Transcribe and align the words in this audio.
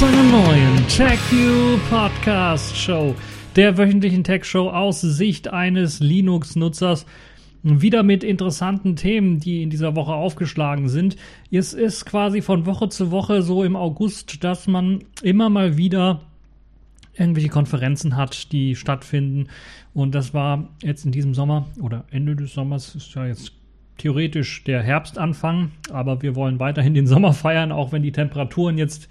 zu 0.00 0.06
einer 0.06 0.22
neuen 0.22 0.88
TechView 0.88 1.76
Podcast 1.90 2.74
Show, 2.74 3.14
der 3.54 3.76
wöchentlichen 3.76 4.24
Tech 4.24 4.46
Show 4.46 4.70
aus 4.70 5.02
Sicht 5.02 5.52
eines 5.52 6.00
Linux-Nutzers. 6.00 7.04
Wieder 7.62 8.02
mit 8.02 8.24
interessanten 8.24 8.96
Themen, 8.96 9.40
die 9.40 9.62
in 9.62 9.68
dieser 9.68 9.96
Woche 9.96 10.14
aufgeschlagen 10.14 10.88
sind. 10.88 11.16
Es 11.50 11.74
ist 11.74 12.06
quasi 12.06 12.40
von 12.40 12.64
Woche 12.64 12.88
zu 12.88 13.10
Woche 13.10 13.42
so 13.42 13.62
im 13.62 13.76
August, 13.76 14.42
dass 14.42 14.66
man 14.66 15.04
immer 15.22 15.50
mal 15.50 15.76
wieder 15.76 16.22
irgendwelche 17.12 17.50
Konferenzen 17.50 18.16
hat, 18.16 18.52
die 18.52 18.76
stattfinden. 18.76 19.48
Und 19.92 20.14
das 20.14 20.32
war 20.32 20.70
jetzt 20.82 21.04
in 21.04 21.12
diesem 21.12 21.34
Sommer 21.34 21.66
oder 21.78 22.06
Ende 22.10 22.36
des 22.36 22.54
Sommers, 22.54 22.94
ist 22.94 23.14
ja 23.14 23.26
jetzt 23.26 23.52
theoretisch 23.98 24.64
der 24.64 24.82
Herbstanfang, 24.82 25.72
aber 25.92 26.22
wir 26.22 26.36
wollen 26.36 26.58
weiterhin 26.58 26.94
den 26.94 27.06
Sommer 27.06 27.34
feiern, 27.34 27.70
auch 27.70 27.92
wenn 27.92 28.02
die 28.02 28.12
Temperaturen 28.12 28.78
jetzt 28.78 29.10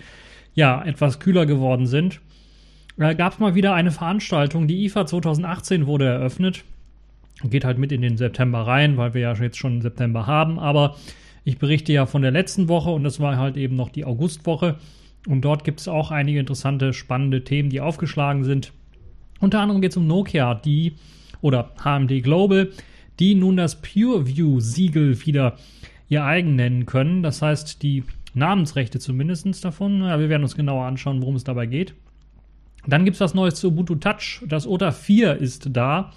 ja 0.54 0.84
etwas 0.84 1.20
kühler 1.20 1.46
geworden 1.46 1.86
sind. 1.88 2.22
Da 2.98 3.14
gab 3.14 3.34
es 3.34 3.40
mal 3.40 3.56
wieder 3.56 3.74
eine 3.74 3.92
Veranstaltung, 3.92 4.68
die 4.68 4.84
IFA 4.86 5.06
2018 5.06 5.88
wurde 5.88 6.06
eröffnet. 6.06 6.66
Geht 7.44 7.64
halt 7.64 7.78
mit 7.78 7.94
in 7.94 8.02
den 8.02 8.18
September 8.18 8.68
rein, 8.68 8.98
weil 8.98 9.14
wir 9.14 9.22
ja 9.22 9.34
jetzt 9.34 9.58
schon 9.58 9.82
September 9.82 10.28
haben, 10.28 10.60
aber 10.60 10.98
ich 11.46 11.58
berichte 11.58 11.94
ja 11.94 12.06
von 12.06 12.22
der 12.22 12.32
letzten 12.32 12.68
Woche 12.68 12.90
und 12.90 13.04
das 13.04 13.20
war 13.22 13.38
halt 13.38 13.56
eben 13.56 13.76
noch 13.76 13.90
die 13.90 14.04
Augustwoche. 14.04 14.76
Und 15.28 15.42
dort 15.42 15.64
gibt 15.64 15.80
es 15.80 15.88
auch 15.88 16.12
einige 16.12 16.40
interessante, 16.40 16.94
spannende 16.94 17.44
Themen, 17.44 17.70
die 17.70 17.82
aufgeschlagen 17.82 18.44
sind. 18.44 18.74
Unter 19.40 19.62
anderem 19.62 19.82
geht 19.82 19.92
es 19.92 19.98
um 19.98 20.08
Nokia, 20.08 20.56
die 20.56 20.94
oder 21.42 21.72
HMD 21.84 22.22
Global, 22.22 22.70
die 23.20 23.36
nun 23.36 23.58
das 23.58 23.82
PureView-Siegel 23.82 25.26
wieder 25.26 25.58
ihr 26.10 26.24
eigen 26.24 26.56
nennen 26.56 26.86
können. 26.86 27.24
Das 27.24 27.42
heißt, 27.42 27.82
die 27.84 28.04
Namensrechte 28.34 29.00
zumindest 29.00 29.64
davon. 29.64 30.02
Ja, 30.02 30.20
wir 30.20 30.30
werden 30.30 30.44
uns 30.44 30.56
genauer 30.56 30.86
anschauen, 30.86 31.22
worum 31.22 31.36
es 31.36 31.44
dabei 31.44 31.66
geht. 31.66 31.94
Dann 32.88 33.06
gibt 33.06 33.16
es 33.16 33.22
was 33.22 33.34
Neues 33.34 33.56
zu 33.56 33.70
Ubuntu 33.70 33.96
Touch. 33.96 34.44
Das 34.48 34.68
OTA 34.68 34.92
4 34.92 35.36
ist 35.38 35.70
da. 35.72 36.14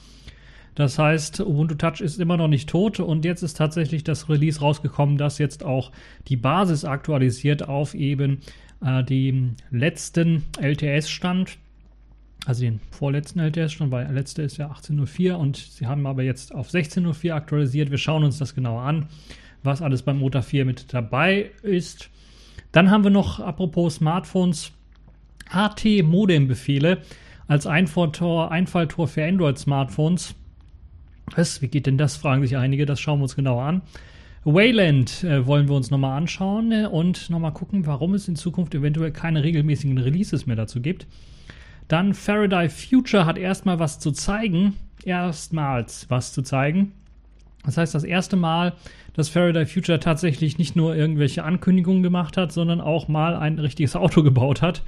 Das 0.75 0.99
heißt, 0.99 1.41
Ubuntu 1.41 1.75
Touch 1.75 2.01
ist 2.01 2.19
immer 2.19 2.37
noch 2.37 2.49
nicht 2.49 2.69
tot 2.69 3.01
und 3.01 3.25
jetzt 3.25 3.43
ist 3.43 3.57
tatsächlich 3.57 4.05
das 4.05 4.29
Release 4.29 4.61
rausgekommen, 4.61 5.19
das 5.19 5.39
jetzt 5.39 5.65
auch 5.65 5.93
die 6.29 6.37
Basis 6.37 6.85
aktualisiert 6.85 7.69
auf 7.69 7.95
eben 7.95 8.39
äh, 8.83 9.05
dem 9.05 9.57
letzten 9.71 10.45
LTS-Stand 10.59 11.59
also 12.45 12.63
den 12.63 12.81
vorletzten 12.91 13.39
LTS 13.39 13.73
schon, 13.73 13.91
weil 13.91 14.05
der 14.05 14.15
letzte 14.15 14.43
ist 14.43 14.57
ja 14.57 14.71
18.04 14.71 15.35
und 15.35 15.57
sie 15.57 15.87
haben 15.87 16.07
aber 16.07 16.23
jetzt 16.23 16.55
auf 16.55 16.71
16.04 16.71 17.33
aktualisiert. 17.33 17.91
Wir 17.91 17.99
schauen 17.99 18.25
uns 18.25 18.39
das 18.39 18.55
genauer 18.55 18.83
an, 18.83 19.07
was 19.63 19.83
alles 19.83 20.03
beim 20.03 20.19
Motor 20.19 20.43
4 20.43 20.65
mit 20.65 20.93
dabei 20.93 21.51
ist. 21.63 22.11
Dann 22.73 22.91
haben 22.91 23.05
wir 23.05 23.11
noch, 23.11 23.41
apropos 23.41 23.97
Smartphones, 23.97 24.73
HT-Modem-Befehle 25.51 26.99
als 27.47 27.67
Einfalltor, 27.67 28.51
Einfalltor 28.51 29.09
für 29.09 29.25
Android-Smartphones. 29.25 30.35
Was, 31.35 31.63
wie 31.63 31.69
geht 31.69 31.87
denn 31.87 31.99
das, 31.99 32.17
fragen 32.17 32.43
sich 32.43 32.57
einige, 32.57 32.87
das 32.87 33.01
schauen 33.01 33.19
wir 33.19 33.25
uns 33.25 33.37
genauer 33.37 33.63
an. 33.63 33.83
Wayland 34.45 35.23
äh, 35.23 35.47
wollen 35.47 35.69
wir 35.69 35.77
uns 35.77 35.91
nochmal 35.91 36.17
anschauen 36.17 36.73
äh, 36.73 36.87
und 36.87 37.31
nochmal 37.31 37.53
gucken, 37.53 37.87
warum 37.87 38.15
es 38.15 38.27
in 38.27 38.35
Zukunft 38.35 38.75
eventuell 38.75 39.13
keine 39.13 39.45
regelmäßigen 39.45 39.99
Releases 39.99 40.47
mehr 40.47 40.57
dazu 40.57 40.81
gibt. 40.81 41.07
Dann 41.87 42.15
Faraday 42.15 42.69
Future 42.69 43.27
hat 43.27 43.39
erstmal 43.39 43.79
was 43.79 43.99
zu 43.99 44.13
zeigen. 44.13 44.75
Erstmals 45.05 46.07
was 46.09 46.33
zu 46.33 46.43
zeigen. 46.43 46.93
Das 47.65 47.77
heißt, 47.77 47.95
das 47.95 48.05
erste 48.05 48.37
Mal, 48.37 48.75
dass 49.15 49.29
Faraday 49.29 49.67
Future 49.67 50.01
tatsächlich 50.01 50.59
nicht 50.59 50.75
nur 50.75 50.97
irgendwelche 50.97 51.45
Ankündigungen 51.45 52.03
gemacht 52.03 52.37
hat, 52.37 52.53
sondern 52.53 52.81
auch 52.81 53.09
mal 53.09 53.37
ein 53.37 53.59
richtiges 53.59 53.97
Auto 53.97 54.23
gebaut 54.25 54.63
hat. 54.63 54.83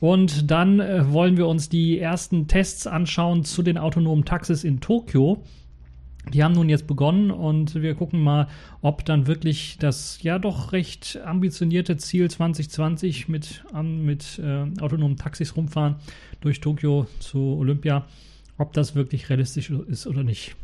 Und 0.00 0.50
dann 0.50 0.80
äh, 0.80 1.12
wollen 1.12 1.36
wir 1.36 1.46
uns 1.46 1.68
die 1.68 1.98
ersten 1.98 2.48
Tests 2.48 2.86
anschauen 2.86 3.44
zu 3.44 3.62
den 3.62 3.78
autonomen 3.78 4.24
Taxis 4.24 4.64
in 4.64 4.80
Tokio. 4.80 5.42
Die 6.32 6.42
haben 6.42 6.54
nun 6.54 6.70
jetzt 6.70 6.86
begonnen 6.86 7.30
und 7.30 7.74
wir 7.74 7.94
gucken 7.94 8.20
mal, 8.20 8.48
ob 8.80 9.04
dann 9.04 9.26
wirklich 9.26 9.76
das 9.78 10.22
ja 10.22 10.38
doch 10.38 10.72
recht 10.72 11.20
ambitionierte 11.24 11.98
Ziel 11.98 12.30
2020 12.30 13.28
mit, 13.28 13.62
mit 13.82 14.40
äh, 14.42 14.64
autonomen 14.80 15.18
Taxis 15.18 15.54
rumfahren 15.54 15.96
durch 16.40 16.60
Tokio 16.60 17.06
zu 17.18 17.56
Olympia, 17.58 18.06
ob 18.56 18.72
das 18.72 18.94
wirklich 18.94 19.28
realistisch 19.28 19.70
ist 19.70 20.06
oder 20.06 20.24
nicht. 20.24 20.56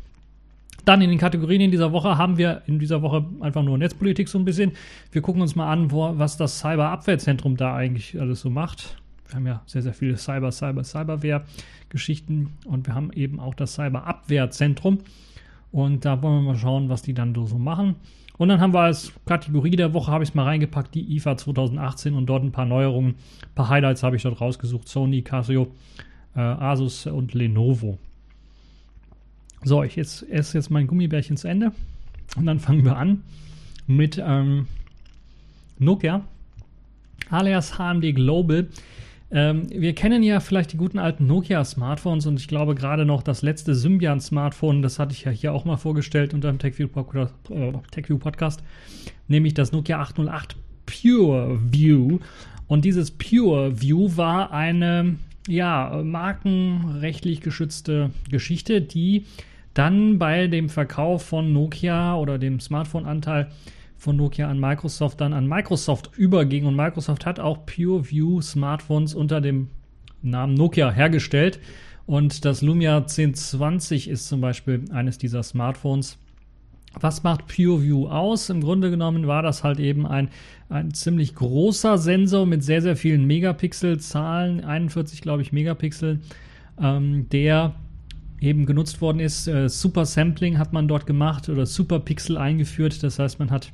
Dann 0.84 1.02
in 1.02 1.10
den 1.10 1.18
Kategorien 1.18 1.60
in 1.60 1.70
dieser 1.70 1.92
Woche 1.92 2.16
haben 2.16 2.38
wir 2.38 2.62
in 2.66 2.78
dieser 2.78 3.02
Woche 3.02 3.24
einfach 3.40 3.62
nur 3.62 3.78
Netzpolitik 3.78 4.28
so 4.28 4.38
ein 4.38 4.44
bisschen. 4.44 4.72
Wir 5.12 5.22
gucken 5.22 5.42
uns 5.42 5.54
mal 5.54 5.70
an, 5.70 5.90
wo, 5.90 6.18
was 6.18 6.36
das 6.36 6.58
Cyberabwehrzentrum 6.60 7.56
da 7.56 7.74
eigentlich 7.74 8.18
alles 8.20 8.40
so 8.40 8.50
macht. 8.50 8.96
Wir 9.28 9.36
haben 9.36 9.46
ja 9.46 9.62
sehr, 9.66 9.82
sehr 9.82 9.94
viele 9.94 10.16
Cyber, 10.16 10.50
Cyber, 10.50 10.82
Cyberwehr-Geschichten 10.82 12.54
und 12.64 12.86
wir 12.86 12.94
haben 12.94 13.12
eben 13.12 13.38
auch 13.38 13.54
das 13.54 13.74
Cyberabwehrzentrum. 13.74 14.98
Und 15.72 16.04
da 16.04 16.20
wollen 16.20 16.42
wir 16.42 16.52
mal 16.52 16.58
schauen, 16.58 16.88
was 16.88 17.02
die 17.02 17.14
dann 17.14 17.34
so 17.34 17.58
machen. 17.58 17.96
Und 18.38 18.48
dann 18.48 18.60
haben 18.60 18.72
wir 18.72 18.80
als 18.80 19.12
Kategorie 19.26 19.76
der 19.76 19.92
Woche, 19.92 20.10
habe 20.10 20.24
ich 20.24 20.30
es 20.30 20.34
mal 20.34 20.44
reingepackt, 20.44 20.94
die 20.94 21.14
IFA 21.14 21.36
2018 21.36 22.14
und 22.14 22.26
dort 22.26 22.42
ein 22.42 22.52
paar 22.52 22.64
Neuerungen, 22.64 23.10
ein 23.10 23.54
paar 23.54 23.68
Highlights 23.68 24.02
habe 24.02 24.16
ich 24.16 24.22
dort 24.22 24.40
rausgesucht. 24.40 24.88
Sony, 24.88 25.22
Casio, 25.22 25.68
äh, 26.34 26.40
Asus 26.40 27.06
und 27.06 27.34
Lenovo. 27.34 27.98
So, 29.62 29.82
ich 29.82 29.98
esse 29.98 30.26
jetzt 30.28 30.70
mein 30.70 30.86
Gummibärchen 30.86 31.36
zu 31.36 31.48
Ende 31.48 31.72
und 32.36 32.46
dann 32.46 32.60
fangen 32.60 32.84
wir 32.84 32.96
an 32.96 33.22
mit 33.86 34.22
ähm, 34.24 34.66
Nokia 35.78 36.22
alias 37.30 37.78
HMD 37.78 38.14
Global. 38.14 38.68
Ähm, 39.30 39.68
wir 39.70 39.94
kennen 39.94 40.22
ja 40.22 40.40
vielleicht 40.40 40.72
die 40.72 40.76
guten 40.76 40.98
alten 40.98 41.26
Nokia-Smartphones 41.26 42.26
und 42.26 42.40
ich 42.40 42.48
glaube 42.48 42.74
gerade 42.74 43.04
noch 43.04 43.22
das 43.22 43.42
letzte 43.42 43.74
Symbian-Smartphone, 43.74 44.82
das 44.82 44.98
hatte 44.98 45.12
ich 45.12 45.24
ja 45.24 45.30
hier 45.30 45.52
auch 45.52 45.64
mal 45.64 45.76
vorgestellt 45.76 46.34
unter 46.34 46.50
dem 46.50 46.58
TechView, 46.58 46.88
äh, 47.50 48.14
Podcast, 48.16 48.62
nämlich 49.28 49.54
das 49.54 49.72
Nokia 49.72 50.00
808 50.00 50.56
Pure 50.86 51.60
View. 51.70 52.18
Und 52.66 52.84
dieses 52.84 53.10
Pure 53.10 53.80
View 53.80 54.16
war 54.16 54.52
eine 54.52 55.16
ja, 55.48 56.00
markenrechtlich 56.04 57.40
geschützte 57.40 58.10
Geschichte, 58.30 58.80
die 58.80 59.26
dann 59.74 60.18
bei 60.18 60.46
dem 60.46 60.68
Verkauf 60.68 61.24
von 61.24 61.52
Nokia 61.52 62.16
oder 62.16 62.38
dem 62.38 62.60
Smartphone-Anteil 62.60 63.50
von 63.96 64.16
Nokia 64.16 64.48
an 64.48 64.58
Microsoft 64.58 65.20
dann 65.20 65.32
an 65.32 65.46
Microsoft 65.46 66.10
überging 66.16 66.64
und 66.64 66.74
Microsoft 66.74 67.26
hat 67.26 67.38
auch 67.38 67.66
PureView 67.66 68.40
Smartphones 68.40 69.14
unter 69.14 69.40
dem 69.40 69.68
Namen 70.22 70.54
Nokia 70.54 70.90
hergestellt 70.90 71.60
und 72.06 72.44
das 72.44 72.60
Lumia 72.62 72.96
1020 72.96 74.08
ist 74.08 74.26
zum 74.26 74.40
Beispiel 74.40 74.84
eines 74.90 75.18
dieser 75.18 75.44
Smartphones. 75.44 76.18
Was 76.98 77.22
macht 77.22 77.46
PureView 77.46 78.08
aus? 78.08 78.50
Im 78.50 78.62
Grunde 78.62 78.90
genommen 78.90 79.28
war 79.28 79.42
das 79.42 79.62
halt 79.62 79.78
eben 79.78 80.06
ein, 80.06 80.28
ein 80.68 80.92
ziemlich 80.92 81.36
großer 81.36 81.98
Sensor 81.98 82.46
mit 82.46 82.64
sehr, 82.64 82.82
sehr 82.82 82.96
vielen 82.96 83.26
Megapixel-Zahlen, 83.26 84.64
41, 84.64 85.20
glaube 85.20 85.42
ich, 85.42 85.52
Megapixel, 85.52 86.18
ähm, 86.80 87.28
der 87.28 87.76
eben 88.40 88.66
genutzt 88.66 89.00
worden 89.00 89.20
ist. 89.20 89.46
Äh, 89.46 89.68
Super 89.68 90.06
Sampling 90.06 90.58
hat 90.58 90.72
man 90.72 90.88
dort 90.88 91.06
gemacht 91.06 91.48
oder 91.48 91.66
Super 91.66 92.00
Pixel 92.00 92.38
eingeführt. 92.38 93.02
Das 93.02 93.18
heißt, 93.18 93.38
man 93.38 93.50
hat 93.50 93.72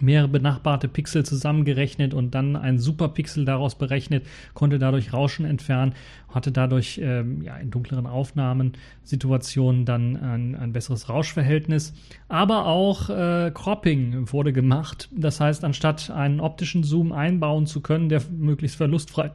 mehrere 0.00 0.28
benachbarte 0.28 0.88
Pixel 0.88 1.24
zusammengerechnet 1.24 2.14
und 2.14 2.34
dann 2.34 2.56
ein 2.56 2.78
Superpixel 2.78 3.44
daraus 3.44 3.76
berechnet, 3.76 4.26
konnte 4.54 4.78
dadurch 4.78 5.12
Rauschen 5.12 5.46
entfernen, 5.46 5.94
hatte 6.28 6.52
dadurch 6.52 7.00
ähm, 7.02 7.42
ja, 7.42 7.56
in 7.56 7.70
dunkleren 7.70 8.06
Aufnahmensituationen 8.06 9.84
dann 9.84 10.16
ein, 10.16 10.54
ein 10.54 10.72
besseres 10.72 11.08
Rauschverhältnis. 11.08 11.94
Aber 12.28 12.66
auch 12.66 13.08
äh, 13.08 13.50
Cropping 13.54 14.30
wurde 14.32 14.52
gemacht. 14.52 15.08
Das 15.12 15.40
heißt, 15.40 15.64
anstatt 15.64 16.10
einen 16.10 16.40
optischen 16.40 16.84
Zoom 16.84 17.12
einbauen 17.12 17.66
zu 17.66 17.80
können, 17.80 18.08
der 18.08 18.22
möglichst 18.30 18.76
verlustfrei 18.76 19.30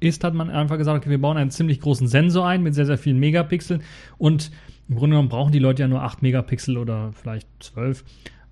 ist, 0.00 0.24
hat 0.24 0.34
man 0.34 0.50
einfach 0.50 0.78
gesagt, 0.78 0.98
okay, 0.98 1.10
wir 1.10 1.20
bauen 1.20 1.36
einen 1.36 1.50
ziemlich 1.50 1.80
großen 1.80 2.08
Sensor 2.08 2.46
ein 2.46 2.62
mit 2.62 2.74
sehr, 2.74 2.86
sehr 2.86 2.98
vielen 2.98 3.18
Megapixeln. 3.18 3.82
Und 4.18 4.50
im 4.88 4.96
Grunde 4.96 5.14
genommen 5.14 5.28
brauchen 5.28 5.52
die 5.52 5.58
Leute 5.58 5.82
ja 5.82 5.88
nur 5.88 6.02
8 6.02 6.22
Megapixel 6.22 6.76
oder 6.76 7.12
vielleicht 7.12 7.48
12 7.60 8.04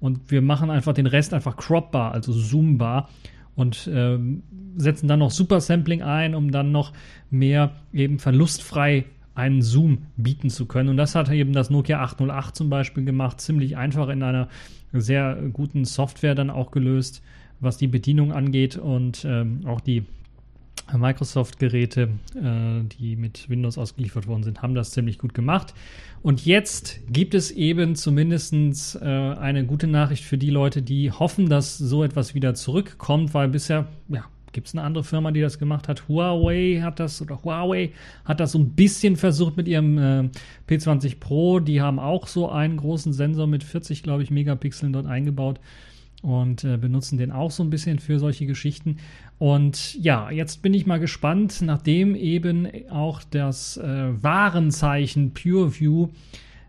und 0.04 0.30
wir 0.30 0.42
machen 0.42 0.68
einfach 0.68 0.92
den 0.92 1.06
Rest 1.06 1.32
einfach 1.32 1.56
cropbar, 1.56 2.12
also 2.12 2.30
zoombar. 2.30 3.08
Und 3.56 3.88
ähm, 3.90 4.42
setzen 4.76 5.08
dann 5.08 5.20
noch 5.20 5.30
Super 5.30 5.62
Sampling 5.62 6.02
ein, 6.02 6.34
um 6.34 6.50
dann 6.50 6.72
noch 6.72 6.92
mehr 7.30 7.70
eben 7.90 8.18
verlustfrei 8.18 9.06
einen 9.34 9.62
Zoom 9.62 10.06
bieten 10.18 10.50
zu 10.50 10.66
können. 10.66 10.90
Und 10.90 10.98
das 10.98 11.14
hat 11.14 11.30
eben 11.30 11.54
das 11.54 11.70
Nokia 11.70 12.02
808 12.02 12.54
zum 12.54 12.68
Beispiel 12.68 13.06
gemacht, 13.06 13.40
ziemlich 13.40 13.78
einfach 13.78 14.10
in 14.10 14.22
einer 14.22 14.48
sehr 14.92 15.36
guten 15.54 15.86
Software 15.86 16.34
dann 16.34 16.50
auch 16.50 16.70
gelöst, 16.70 17.22
was 17.60 17.78
die 17.78 17.88
Bedienung 17.88 18.30
angeht 18.30 18.76
und 18.76 19.24
ähm, 19.24 19.60
auch 19.64 19.80
die 19.80 20.04
Microsoft-Geräte, 20.92 22.10
äh, 22.34 22.84
die 22.98 23.16
mit 23.16 23.48
Windows 23.48 23.78
ausgeliefert 23.78 24.26
worden 24.26 24.42
sind, 24.42 24.62
haben 24.62 24.74
das 24.74 24.90
ziemlich 24.90 25.18
gut 25.18 25.34
gemacht. 25.34 25.74
Und 26.22 26.44
jetzt 26.44 27.00
gibt 27.08 27.34
es 27.34 27.50
eben 27.50 27.96
zumindest 27.96 28.54
äh, 29.00 29.04
eine 29.04 29.64
gute 29.64 29.86
Nachricht 29.86 30.24
für 30.24 30.38
die 30.38 30.50
Leute, 30.50 30.82
die 30.82 31.10
hoffen, 31.10 31.48
dass 31.48 31.78
so 31.78 32.04
etwas 32.04 32.34
wieder 32.34 32.54
zurückkommt, 32.54 33.34
weil 33.34 33.48
bisher 33.48 33.88
ja, 34.08 34.24
gibt 34.52 34.68
es 34.68 34.74
eine 34.74 34.82
andere 34.82 35.04
Firma, 35.04 35.32
die 35.32 35.40
das 35.40 35.58
gemacht 35.58 35.88
hat? 35.88 36.08
Huawei 36.08 36.80
hat 36.82 37.00
das 37.00 37.20
oder 37.20 37.42
Huawei 37.42 37.92
hat 38.24 38.40
das 38.40 38.52
so 38.52 38.58
ein 38.58 38.70
bisschen 38.70 39.16
versucht 39.16 39.56
mit 39.56 39.68
ihrem 39.68 39.98
äh, 39.98 40.28
P20 40.68 41.18
Pro. 41.20 41.60
Die 41.60 41.82
haben 41.82 41.98
auch 41.98 42.26
so 42.26 42.48
einen 42.48 42.78
großen 42.78 43.12
Sensor 43.12 43.46
mit 43.46 43.64
40, 43.64 44.02
glaube 44.02 44.22
ich, 44.22 44.30
Megapixeln 44.30 44.92
dort 44.92 45.06
eingebaut 45.06 45.60
und 46.24 46.64
äh, 46.64 46.78
benutzen 46.78 47.18
den 47.18 47.30
auch 47.30 47.50
so 47.50 47.62
ein 47.62 47.70
bisschen 47.70 47.98
für 47.98 48.18
solche 48.18 48.46
Geschichten. 48.46 48.96
Und 49.38 49.94
ja, 49.96 50.30
jetzt 50.30 50.62
bin 50.62 50.72
ich 50.72 50.86
mal 50.86 50.98
gespannt, 50.98 51.60
nachdem 51.60 52.16
eben 52.16 52.66
auch 52.90 53.22
das 53.22 53.76
äh, 53.76 54.22
Warenzeichen 54.22 55.32
PureView 55.34 56.08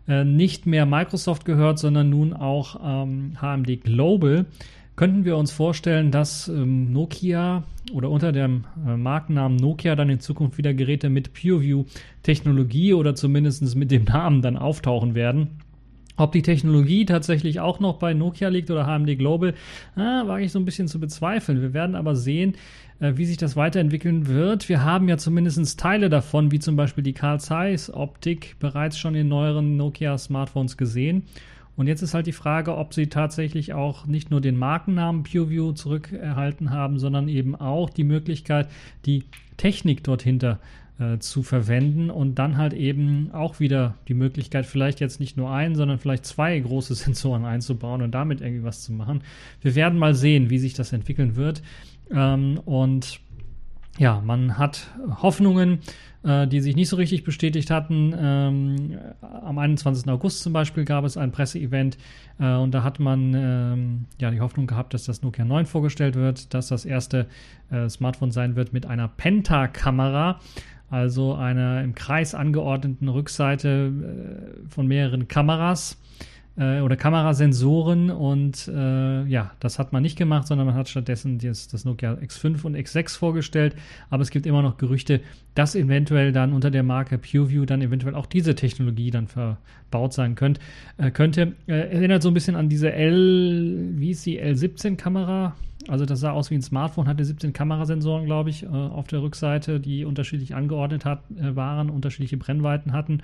äh, 0.06 0.24
nicht 0.24 0.66
mehr 0.66 0.84
Microsoft 0.84 1.44
gehört, 1.44 1.78
sondern 1.78 2.10
nun 2.10 2.34
auch 2.34 2.78
ähm, 2.84 3.32
HMD 3.40 3.82
Global, 3.82 4.44
könnten 4.94 5.24
wir 5.24 5.36
uns 5.36 5.52
vorstellen, 5.52 6.10
dass 6.10 6.48
ähm, 6.48 6.92
Nokia 6.92 7.64
oder 7.92 8.10
unter 8.10 8.32
dem 8.32 8.64
äh, 8.86 8.96
Markennamen 8.96 9.56
Nokia 9.56 9.94
dann 9.94 10.10
in 10.10 10.20
Zukunft 10.20 10.58
wieder 10.58 10.74
Geräte 10.74 11.08
mit 11.08 11.32
PureView-Technologie 11.34 12.94
oder 12.94 13.14
zumindest 13.14 13.74
mit 13.76 13.90
dem 13.90 14.04
Namen 14.04 14.42
dann 14.42 14.56
auftauchen 14.56 15.14
werden. 15.14 15.60
Ob 16.16 16.32
die 16.32 16.42
Technologie 16.42 17.04
tatsächlich 17.04 17.60
auch 17.60 17.78
noch 17.78 17.98
bei 17.98 18.14
Nokia 18.14 18.48
liegt 18.48 18.70
oder 18.70 18.86
HMD 18.86 19.18
Global, 19.18 19.54
ah, 19.96 20.26
wage 20.26 20.44
ich 20.44 20.52
so 20.52 20.58
ein 20.58 20.64
bisschen 20.64 20.88
zu 20.88 20.98
bezweifeln. 20.98 21.60
Wir 21.60 21.74
werden 21.74 21.94
aber 21.94 22.16
sehen, 22.16 22.54
äh, 23.00 23.12
wie 23.16 23.26
sich 23.26 23.36
das 23.36 23.56
weiterentwickeln 23.56 24.26
wird. 24.26 24.68
Wir 24.68 24.82
haben 24.82 25.08
ja 25.08 25.18
zumindest 25.18 25.78
Teile 25.78 26.08
davon, 26.08 26.50
wie 26.50 26.58
zum 26.58 26.76
Beispiel 26.76 27.04
die 27.04 27.12
Carl 27.12 27.40
Zeiss 27.40 27.92
Optik, 27.92 28.56
bereits 28.58 28.98
schon 28.98 29.14
in 29.14 29.28
neueren 29.28 29.76
Nokia 29.76 30.16
Smartphones 30.16 30.76
gesehen. 30.76 31.24
Und 31.76 31.88
jetzt 31.88 32.00
ist 32.00 32.14
halt 32.14 32.26
die 32.26 32.32
Frage, 32.32 32.74
ob 32.76 32.94
sie 32.94 33.08
tatsächlich 33.08 33.74
auch 33.74 34.06
nicht 34.06 34.30
nur 34.30 34.40
den 34.40 34.56
Markennamen 34.56 35.24
PureView 35.24 35.72
zurückerhalten 35.72 36.70
haben, 36.70 36.98
sondern 36.98 37.28
eben 37.28 37.54
auch 37.54 37.90
die 37.90 38.04
Möglichkeit, 38.04 38.68
die 39.04 39.24
Technik 39.58 40.02
dort 40.02 40.22
hinter 40.22 40.58
äh, 40.98 41.18
zu 41.18 41.42
verwenden 41.42 42.10
und 42.10 42.36
dann 42.36 42.56
halt 42.56 42.72
eben 42.72 43.30
auch 43.32 43.60
wieder 43.60 43.96
die 44.08 44.14
Möglichkeit, 44.14 44.66
vielleicht 44.66 45.00
jetzt 45.00 45.20
nicht 45.20 45.36
nur 45.36 45.50
einen, 45.50 45.74
sondern 45.74 45.98
vielleicht 45.98 46.24
zwei 46.24 46.58
große 46.58 46.94
Sensoren 46.96 47.44
einzubauen 47.44 48.02
und 48.02 48.12
damit 48.12 48.40
irgendwie 48.40 48.64
was 48.64 48.82
zu 48.82 48.92
machen. 48.92 49.22
Wir 49.60 49.74
werden 49.74 49.98
mal 49.98 50.14
sehen, 50.14 50.50
wie 50.50 50.58
sich 50.58 50.74
das 50.74 50.92
entwickeln 50.92 51.36
wird. 51.36 51.62
Ähm, 52.10 52.60
und 52.64 53.20
ja, 53.98 54.20
man 54.24 54.58
hat 54.58 54.88
Hoffnungen, 55.22 55.80
äh, 56.22 56.46
die 56.46 56.60
sich 56.60 56.76
nicht 56.76 56.88
so 56.88 56.96
richtig 56.96 57.24
bestätigt 57.24 57.70
hatten. 57.70 58.14
Ähm, 58.18 58.98
am 59.20 59.58
21. 59.58 60.08
August 60.08 60.42
zum 60.42 60.52
Beispiel 60.52 60.84
gab 60.84 61.04
es 61.04 61.16
ein 61.16 61.32
Presseevent 61.32 61.96
äh, 62.38 62.54
und 62.54 62.72
da 62.72 62.82
hat 62.82 63.00
man 63.00 63.34
ähm, 63.34 64.04
ja 64.20 64.30
die 64.30 64.40
Hoffnung 64.40 64.66
gehabt, 64.66 64.92
dass 64.92 65.04
das 65.04 65.22
Nokia 65.22 65.44
9 65.44 65.66
vorgestellt 65.66 66.14
wird, 66.14 66.52
dass 66.52 66.68
das 66.68 66.84
erste 66.84 67.26
äh, 67.70 67.88
Smartphone 67.88 68.32
sein 68.32 68.56
wird 68.56 68.72
mit 68.72 68.86
einer 68.86 69.08
Pentakamera 69.08 70.40
also 70.90 71.34
einer 71.34 71.82
im 71.82 71.94
Kreis 71.94 72.34
angeordneten 72.34 73.08
Rückseite 73.08 73.92
äh, 73.92 74.68
von 74.68 74.86
mehreren 74.86 75.28
Kameras 75.28 75.98
äh, 76.56 76.80
oder 76.80 76.96
Kamerasensoren 76.96 78.10
und 78.10 78.68
äh, 78.68 79.24
ja, 79.24 79.52
das 79.60 79.78
hat 79.78 79.92
man 79.92 80.02
nicht 80.02 80.16
gemacht, 80.16 80.46
sondern 80.46 80.66
man 80.66 80.76
hat 80.76 80.88
stattdessen 80.88 81.38
das, 81.38 81.68
das 81.68 81.84
Nokia 81.84 82.14
X5 82.14 82.64
und 82.64 82.76
X6 82.76 83.18
vorgestellt, 83.18 83.76
aber 84.10 84.22
es 84.22 84.30
gibt 84.30 84.46
immer 84.46 84.62
noch 84.62 84.78
Gerüchte, 84.78 85.20
dass 85.54 85.74
eventuell 85.74 86.32
dann 86.32 86.52
unter 86.52 86.70
der 86.70 86.82
Marke 86.82 87.18
PureView 87.18 87.66
dann 87.66 87.82
eventuell 87.82 88.14
auch 88.14 88.26
diese 88.26 88.54
Technologie 88.54 89.10
dann 89.10 89.26
verbaut 89.28 90.12
sein 90.12 90.34
könnt, 90.34 90.58
äh, 90.98 91.10
könnte. 91.10 91.54
Äh, 91.66 91.90
erinnert 91.90 92.22
so 92.22 92.30
ein 92.30 92.34
bisschen 92.34 92.56
an 92.56 92.68
diese 92.68 92.92
L, 92.92 93.90
wie 93.96 94.10
ist 94.10 94.24
die 94.24 94.40
L17-Kamera? 94.40 95.54
Also 95.88 96.04
das 96.04 96.20
sah 96.20 96.32
aus 96.32 96.50
wie 96.50 96.56
ein 96.56 96.62
Smartphone, 96.62 97.06
hatte 97.06 97.24
17 97.24 97.52
Kamerasensoren, 97.52 98.24
glaube 98.24 98.50
ich, 98.50 98.64
äh, 98.64 98.66
auf 98.66 99.06
der 99.06 99.22
Rückseite, 99.22 99.78
die 99.78 100.04
unterschiedlich 100.04 100.54
angeordnet 100.54 101.04
hat, 101.04 101.22
äh, 101.36 101.54
waren, 101.54 101.90
unterschiedliche 101.90 102.36
Brennweiten 102.36 102.92
hatten. 102.92 103.22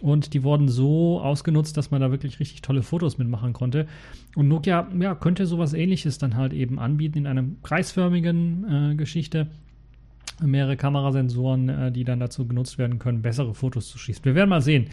Und 0.00 0.32
die 0.32 0.42
wurden 0.42 0.68
so 0.68 1.20
ausgenutzt, 1.20 1.76
dass 1.76 1.90
man 1.90 2.00
da 2.00 2.10
wirklich 2.10 2.40
richtig 2.40 2.62
tolle 2.62 2.82
Fotos 2.82 3.18
mitmachen 3.18 3.52
konnte. 3.52 3.86
Und 4.34 4.48
Nokia 4.48 4.88
ja, 4.98 5.14
könnte 5.14 5.46
sowas 5.46 5.74
ähnliches 5.74 6.18
dann 6.18 6.36
halt 6.36 6.52
eben 6.52 6.78
anbieten 6.78 7.18
in 7.18 7.26
einer 7.26 7.44
kreisförmigen 7.62 8.92
äh, 8.92 8.94
Geschichte. 8.94 9.46
Mehrere 10.42 10.78
Kamerasensoren, 10.78 11.68
äh, 11.68 11.92
die 11.92 12.04
dann 12.04 12.18
dazu 12.18 12.46
genutzt 12.46 12.78
werden 12.78 12.98
können, 12.98 13.20
bessere 13.20 13.54
Fotos 13.54 13.88
zu 13.88 13.98
schießen. 13.98 14.24
Wir 14.24 14.34
werden 14.34 14.48
mal 14.48 14.62
sehen, 14.62 14.86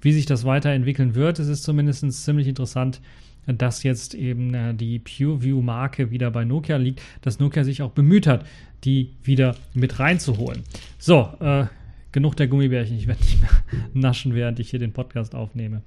wie 0.00 0.12
sich 0.12 0.24
das 0.24 0.44
weiterentwickeln 0.44 1.14
wird. 1.14 1.38
Es 1.38 1.48
ist 1.48 1.62
zumindest 1.62 2.10
ziemlich 2.24 2.48
interessant, 2.48 3.02
dass 3.46 3.82
jetzt 3.82 4.14
eben 4.14 4.54
äh, 4.54 4.74
die 4.74 4.98
PureView-Marke 4.98 6.10
wieder 6.10 6.30
bei 6.30 6.44
Nokia 6.44 6.76
liegt, 6.76 7.02
dass 7.22 7.38
Nokia 7.38 7.64
sich 7.64 7.82
auch 7.82 7.90
bemüht 7.90 8.26
hat, 8.26 8.46
die 8.84 9.10
wieder 9.22 9.56
mit 9.72 9.98
reinzuholen. 9.98 10.62
So, 10.98 11.30
äh, 11.40 11.66
genug 12.12 12.36
der 12.36 12.48
Gummibärchen. 12.48 12.96
Ich 12.96 13.06
werde 13.06 13.22
nicht 13.22 13.40
mehr 13.40 13.50
naschen, 13.94 14.34
während 14.34 14.60
ich 14.60 14.70
hier 14.70 14.78
den 14.78 14.92
Podcast 14.92 15.34
aufnehme. 15.34 15.82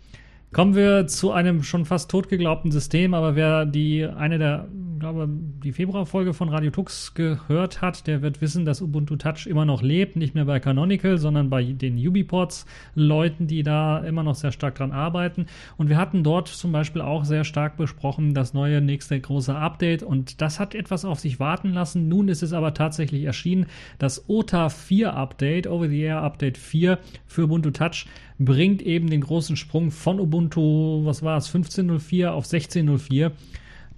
Kommen 0.54 0.76
wir 0.76 1.08
zu 1.08 1.32
einem 1.32 1.62
schon 1.64 1.86
fast 1.86 2.10
totgeglaubten 2.10 2.72
System, 2.72 3.14
aber 3.14 3.36
wer 3.36 3.66
die 3.66 4.06
eine 4.06 4.38
der 4.38 4.68
glaube, 5.00 5.28
die 5.30 5.72
Februarfolge 5.72 6.34
von 6.34 6.50
Radio 6.50 6.72
Tux 6.72 7.14
gehört 7.14 7.82
hat, 7.82 8.08
der 8.08 8.22
wird 8.22 8.42
wissen, 8.42 8.66
dass 8.66 8.82
Ubuntu 8.82 9.16
Touch 9.16 9.48
immer 9.48 9.66
noch 9.66 9.82
lebt, 9.82 10.16
nicht 10.16 10.36
mehr 10.36 10.46
bei 10.46 10.60
Canonical, 10.60 11.18
sondern 11.18 11.50
bei 11.50 11.64
den 11.64 11.98
Ubiports-Leuten, 11.98 13.48
die 13.48 13.64
da 13.64 14.00
immer 14.00 14.24
noch 14.24 14.36
sehr 14.36 14.52
stark 14.52 14.76
dran 14.76 14.92
arbeiten. 14.92 15.48
Und 15.78 15.90
wir 15.90 15.98
hatten 15.98 16.24
dort 16.24 16.48
zum 16.48 16.72
Beispiel 16.72 17.02
auch 17.02 17.26
sehr 17.26 17.44
stark 17.44 17.78
besprochen, 17.78 18.34
das 18.34 18.54
neue 18.54 18.82
nächste 18.82 19.20
große 19.20 19.56
Update 19.56 20.04
und 20.04 20.42
das 20.42 20.60
hat 20.60 20.76
etwas 20.76 21.06
auf 21.06 21.20
sich 21.20 21.40
warten 21.40 21.72
lassen. 21.72 22.08
Nun 22.08 22.28
ist 22.28 22.44
es 22.44 22.54
aber 22.54 22.74
tatsächlich 22.74 23.24
erschienen, 23.24 23.68
das 24.00 24.30
OTA 24.30 24.70
4 24.70 25.14
Update, 25.14 25.68
Over-the-Air 25.68 26.22
Update 26.22 26.58
4 26.58 27.00
für 27.26 27.44
Ubuntu 27.44 27.72
Touch 27.72 28.06
bringt 28.40 28.82
eben 28.82 29.10
den 29.10 29.22
großen 29.22 29.56
Sprung 29.56 29.92
von 29.92 30.20
Ubuntu, 30.20 31.06
was 31.06 31.24
war 31.24 31.38
es, 31.38 31.50
15.04 31.54 32.28
auf 32.28 32.46
16.04 32.46 33.32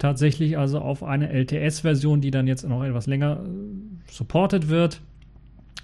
tatsächlich 0.00 0.58
also 0.58 0.80
auf 0.80 1.04
eine 1.04 1.30
LTS-Version, 1.30 2.20
die 2.20 2.32
dann 2.32 2.48
jetzt 2.48 2.66
noch 2.66 2.82
etwas 2.82 3.06
länger 3.06 3.44
äh, 3.44 4.12
supported 4.12 4.68
wird. 4.68 5.00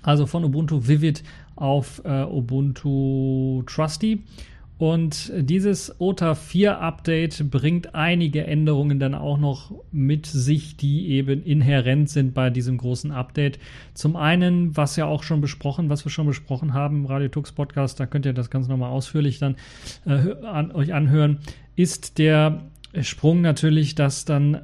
Also 0.02 0.26
von 0.26 0.44
Ubuntu 0.44 0.88
Vivid 0.88 1.22
auf 1.54 2.02
äh, 2.04 2.24
Ubuntu 2.24 3.62
Trusty. 3.66 4.22
Und 4.78 5.32
dieses 5.34 6.00
OTA 6.00 6.34
4 6.34 6.80
Update 6.80 7.50
bringt 7.50 7.94
einige 7.94 8.46
Änderungen 8.46 9.00
dann 9.00 9.14
auch 9.14 9.38
noch 9.38 9.72
mit 9.90 10.26
sich, 10.26 10.76
die 10.76 11.08
eben 11.08 11.42
inhärent 11.42 12.10
sind 12.10 12.34
bei 12.34 12.50
diesem 12.50 12.76
großen 12.76 13.10
Update. 13.10 13.58
Zum 13.94 14.16
einen, 14.16 14.76
was 14.76 14.96
ja 14.96 15.06
auch 15.06 15.22
schon 15.22 15.40
besprochen, 15.40 15.88
was 15.88 16.04
wir 16.04 16.10
schon 16.10 16.26
besprochen 16.26 16.74
haben 16.74 17.06
Radio 17.06 17.28
Tux 17.28 17.52
Podcast, 17.52 17.98
da 18.00 18.06
könnt 18.06 18.26
ihr 18.26 18.34
das 18.34 18.50
ganz 18.50 18.68
nochmal 18.68 18.90
ausführlich 18.90 19.38
dann 19.38 19.56
äh, 20.04 20.44
an, 20.44 20.72
euch 20.72 20.92
anhören, 20.92 21.38
ist 21.74 22.18
der 22.18 22.66
Sprung 23.00 23.40
natürlich, 23.40 23.94
dass 23.94 24.26
dann 24.26 24.60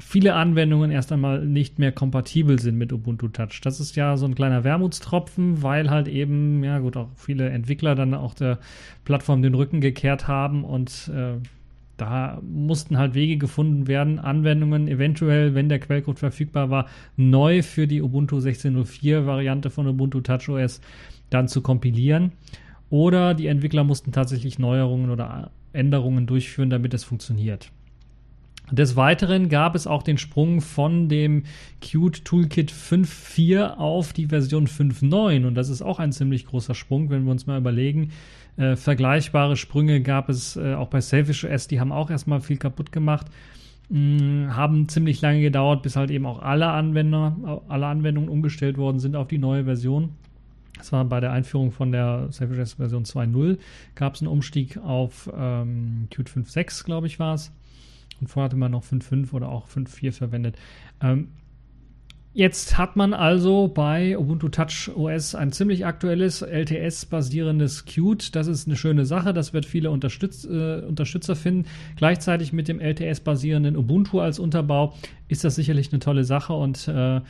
viele 0.00 0.34
Anwendungen 0.34 0.90
erst 0.90 1.12
einmal 1.12 1.44
nicht 1.44 1.78
mehr 1.78 1.92
kompatibel 1.92 2.58
sind 2.58 2.76
mit 2.76 2.92
Ubuntu 2.92 3.28
Touch. 3.28 3.60
Das 3.62 3.80
ist 3.80 3.96
ja 3.96 4.16
so 4.16 4.26
ein 4.26 4.34
kleiner 4.34 4.64
Wermutstropfen, 4.64 5.62
weil 5.62 5.90
halt 5.90 6.08
eben, 6.08 6.62
ja 6.62 6.78
gut, 6.78 6.96
auch 6.96 7.08
viele 7.16 7.48
Entwickler 7.48 7.94
dann 7.94 8.14
auch 8.14 8.34
der 8.34 8.58
Plattform 9.04 9.42
den 9.42 9.54
Rücken 9.54 9.80
gekehrt 9.80 10.28
haben 10.28 10.64
und 10.64 11.10
äh, 11.14 11.38
da 11.96 12.42
mussten 12.42 12.98
halt 12.98 13.14
Wege 13.14 13.38
gefunden 13.38 13.86
werden, 13.86 14.18
Anwendungen 14.18 14.86
eventuell, 14.86 15.54
wenn 15.54 15.70
der 15.70 15.78
Quellcode 15.78 16.18
verfügbar 16.18 16.68
war, 16.68 16.86
neu 17.16 17.62
für 17.62 17.86
die 17.86 18.02
Ubuntu 18.02 18.36
16.04 18.36 19.24
Variante 19.24 19.70
von 19.70 19.86
Ubuntu 19.86 20.20
Touch 20.20 20.48
OS 20.50 20.82
dann 21.30 21.48
zu 21.48 21.62
kompilieren. 21.62 22.32
Oder 22.90 23.34
die 23.34 23.46
Entwickler 23.46 23.82
mussten 23.82 24.12
tatsächlich 24.12 24.58
Neuerungen 24.58 25.10
oder 25.10 25.50
Änderungen 25.72 26.26
durchführen, 26.26 26.70
damit 26.70 26.92
es 26.92 27.02
funktioniert. 27.02 27.70
Des 28.70 28.96
Weiteren 28.96 29.48
gab 29.48 29.76
es 29.76 29.86
auch 29.86 30.02
den 30.02 30.18
Sprung 30.18 30.60
von 30.60 31.08
dem 31.08 31.44
Qt 31.80 32.24
Toolkit 32.24 32.72
5.4 32.72 33.76
auf 33.76 34.12
die 34.12 34.26
Version 34.26 34.66
5.9 34.66 35.46
und 35.46 35.54
das 35.54 35.68
ist 35.68 35.82
auch 35.82 36.00
ein 36.00 36.10
ziemlich 36.10 36.46
großer 36.46 36.74
Sprung, 36.74 37.08
wenn 37.10 37.24
wir 37.24 37.30
uns 37.30 37.46
mal 37.46 37.58
überlegen. 37.58 38.10
Äh, 38.56 38.74
vergleichbare 38.74 39.56
Sprünge 39.56 40.00
gab 40.00 40.28
es 40.28 40.56
äh, 40.56 40.74
auch 40.74 40.88
bei 40.88 41.00
Selfish 41.00 41.44
OS, 41.44 41.68
die 41.68 41.78
haben 41.78 41.92
auch 41.92 42.10
erstmal 42.10 42.40
viel 42.40 42.56
kaputt 42.56 42.90
gemacht, 42.90 43.26
mh, 43.88 44.00
mm, 44.00 44.56
haben 44.56 44.88
ziemlich 44.88 45.20
lange 45.20 45.42
gedauert, 45.42 45.82
bis 45.82 45.94
halt 45.94 46.10
eben 46.10 46.26
auch 46.26 46.42
alle 46.42 46.66
Anwender, 46.66 47.62
alle 47.68 47.86
Anwendungen 47.86 48.28
umgestellt 48.28 48.78
worden 48.78 48.98
sind 48.98 49.14
auf 49.14 49.28
die 49.28 49.38
neue 49.38 49.64
Version. 49.64 50.10
Das 50.76 50.90
war 50.90 51.04
bei 51.04 51.20
der 51.20 51.30
Einführung 51.30 51.70
von 51.70 51.92
der 51.92 52.26
Selfish 52.30 52.58
OS 52.58 52.72
Version 52.74 53.04
2.0 53.04 53.58
gab 53.94 54.16
es 54.16 54.22
einen 54.22 54.28
Umstieg 54.28 54.76
auf 54.78 55.30
ähm, 55.36 56.08
Qt 56.10 56.28
5.6, 56.28 56.84
glaube 56.84 57.06
ich, 57.06 57.20
war 57.20 57.34
es. 57.34 57.52
Und 58.20 58.28
vorher 58.28 58.46
hatte 58.46 58.56
man 58.56 58.72
noch 58.72 58.84
5.5 58.84 59.32
oder 59.32 59.48
auch 59.48 59.68
5.4 59.68 60.12
verwendet. 60.12 60.56
Ähm, 61.00 61.28
jetzt 62.32 62.78
hat 62.78 62.96
man 62.96 63.14
also 63.14 63.68
bei 63.68 64.18
Ubuntu 64.18 64.48
Touch 64.48 64.90
OS 64.94 65.34
ein 65.34 65.52
ziemlich 65.52 65.86
aktuelles 65.86 66.42
LTS-basierendes 66.42 67.84
Qt. 67.84 68.34
Das 68.34 68.46
ist 68.46 68.66
eine 68.66 68.76
schöne 68.76 69.06
Sache. 69.06 69.32
Das 69.32 69.52
wird 69.52 69.66
viele 69.66 69.90
Unterstütz 69.90 70.44
äh, 70.44 70.80
Unterstützer 70.80 71.36
finden. 71.36 71.68
Gleichzeitig 71.96 72.52
mit 72.52 72.68
dem 72.68 72.80
LTS-basierenden 72.80 73.76
Ubuntu 73.76 74.20
als 74.20 74.38
Unterbau 74.38 74.94
ist 75.28 75.44
das 75.44 75.54
sicherlich 75.54 75.92
eine 75.92 76.00
tolle 76.00 76.24
Sache 76.24 76.52
und 76.52 76.88
äh, 76.88 77.20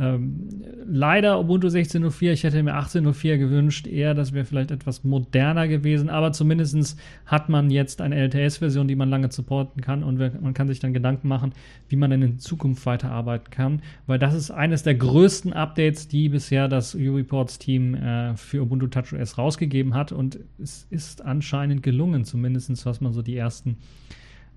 Ähm, 0.00 0.48
leider 0.86 1.38
Ubuntu 1.38 1.68
16.04, 1.68 2.32
ich 2.32 2.42
hätte 2.42 2.62
mir 2.62 2.74
18.04 2.74 3.36
gewünscht, 3.36 3.86
eher, 3.86 4.14
das 4.14 4.32
wäre 4.32 4.46
vielleicht 4.46 4.70
etwas 4.70 5.04
moderner 5.04 5.68
gewesen, 5.68 6.08
aber 6.08 6.32
zumindest 6.32 6.98
hat 7.26 7.50
man 7.50 7.70
jetzt 7.70 8.00
eine 8.00 8.16
LTS-Version, 8.16 8.88
die 8.88 8.96
man 8.96 9.10
lange 9.10 9.30
supporten 9.30 9.82
kann 9.82 10.02
und 10.02 10.18
man 10.18 10.54
kann 10.54 10.68
sich 10.68 10.80
dann 10.80 10.94
Gedanken 10.94 11.28
machen, 11.28 11.52
wie 11.90 11.96
man 11.96 12.10
dann 12.10 12.22
in 12.22 12.38
Zukunft 12.38 12.86
weiterarbeiten 12.86 13.50
kann, 13.50 13.82
weil 14.06 14.18
das 14.18 14.34
ist 14.34 14.50
eines 14.50 14.84
der 14.84 14.94
größten 14.94 15.52
Updates, 15.52 16.08
die 16.08 16.30
bisher 16.30 16.66
das 16.66 16.94
U-Reports-Team 16.94 17.94
äh, 17.94 18.36
für 18.36 18.62
Ubuntu 18.62 18.86
TouchOS 18.86 19.36
rausgegeben 19.36 19.92
hat 19.92 20.12
und 20.12 20.38
es 20.58 20.86
ist 20.88 21.20
anscheinend 21.20 21.82
gelungen, 21.82 22.24
zumindest 22.24 22.86
was 22.86 23.02
man 23.02 23.12
so 23.12 23.20
die 23.20 23.36
ersten, 23.36 23.76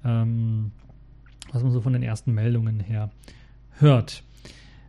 ähm, 0.05 0.71
was 1.51 1.63
man 1.63 1.73
so 1.73 1.81
von 1.81 1.91
den 1.91 2.03
ersten 2.03 2.33
Meldungen 2.33 2.79
her 2.79 3.11
hört. 3.71 4.23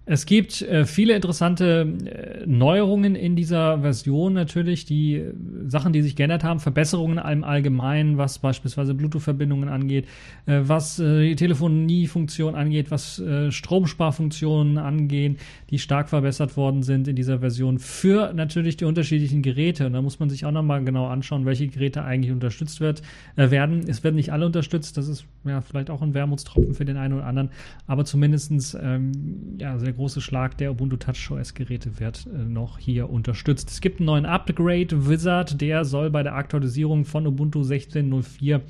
Es 0.07 0.27
gibt 0.27 0.61
äh, 0.61 0.85
viele 0.85 1.15
interessante 1.15 1.89
äh, 2.05 2.47
Neuerungen 2.47 3.15
in 3.15 3.37
dieser 3.37 3.81
Version 3.81 4.35
natürlich, 4.35 4.85
die 4.85 5.15
äh, 5.15 5.33
Sachen, 5.67 5.95
die 5.95 6.03
sich 6.03 6.15
geändert 6.15 6.45
haben, 6.45 6.61
Verbesserungen 6.61 7.17
im 7.17 7.43
Allgemeinen, 7.43 8.19
was 8.19 8.39
beispielsweise 8.39 8.93
Bluetooth-Verbindungen 8.93 9.71
angeht, 9.71 10.05
äh, 10.45 10.61
was 10.63 10.99
äh, 10.99 11.29
die 11.29 11.37
Telefonie-Funktion 11.37 12.55
angeht, 12.55 12.91
was 12.91 13.23
Stromsparfunktionen 13.49 14.79
angehen, 14.79 15.39
die 15.71 15.79
stark 15.79 16.09
verbessert 16.09 16.57
worden 16.57 16.83
sind 16.83 17.09
in 17.09 17.17
dieser 17.17 17.39
Version 17.39 17.79
für 17.79 18.33
natürlich 18.35 18.77
die 18.77 18.85
unterschiedlichen 18.85 19.43
Geräte. 19.43 19.87
Und 19.87 19.95
da 19.95 20.03
muss 20.03 20.19
man 20.19 20.29
sich 20.29 20.45
auch 20.45 20.51
nochmal 20.51 20.85
genau 20.85 21.07
anschauen, 21.07 21.47
welche 21.47 21.69
Geräte 21.69 22.05
eigentlich 22.05 22.33
unterstützt 22.33 22.81
wird, 22.81 23.03
werden. 23.37 23.85
Es 23.87 24.05
werden 24.05 24.17
nicht 24.17 24.33
alle 24.33 24.47
unterstützt, 24.47 24.97
das 24.97 25.09
ist 25.09 25.25
ja 25.45 25.61
vielleicht 25.61 25.91
auch 25.91 26.03
ein 26.03 26.15
Wermutstropfen 26.15 26.75
für 26.75 26.85
den 26.85 26.97
einen 26.97 27.15
oder 27.15 27.27
anderen, 27.27 27.51
aber 27.87 28.05
zumindestens 28.05 28.77
ähm, 28.81 29.13
ja, 29.59 29.79
sehr 29.79 29.94
große 29.95 30.21
Schlag 30.21 30.59
der 30.59 30.71
Ubuntu 30.71 30.97
TouchOS-Geräte 30.97 31.99
wird 31.99 32.27
äh, 32.27 32.39
noch 32.39 32.79
hier 32.79 33.11
unterstützt. 33.11 33.71
Es 33.71 33.81
gibt 33.81 34.01
einen 34.01 34.07
neuen 34.07 34.27
Upgrade 34.27 35.09
Wizard, 35.09 35.61
der 35.61 35.85
soll 35.85 36.11
bei 36.11 36.23
der 36.23 36.35
Aktualisierung 36.35 37.05
von 37.05 37.27
Ubuntu 37.27 37.63
16.04 37.63 38.61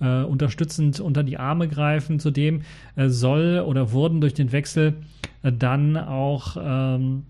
äh, 0.00 0.24
unterstützend 0.24 1.00
unter 1.00 1.22
die 1.22 1.38
Arme 1.38 1.68
greifen. 1.68 2.18
Zudem 2.20 2.62
äh, 2.96 3.08
soll 3.08 3.64
oder 3.66 3.92
wurden 3.92 4.20
durch 4.20 4.34
den 4.34 4.52
Wechsel 4.52 4.94
äh, 5.42 5.52
dann 5.52 5.96
auch 5.96 6.56
ähm, 6.60 7.22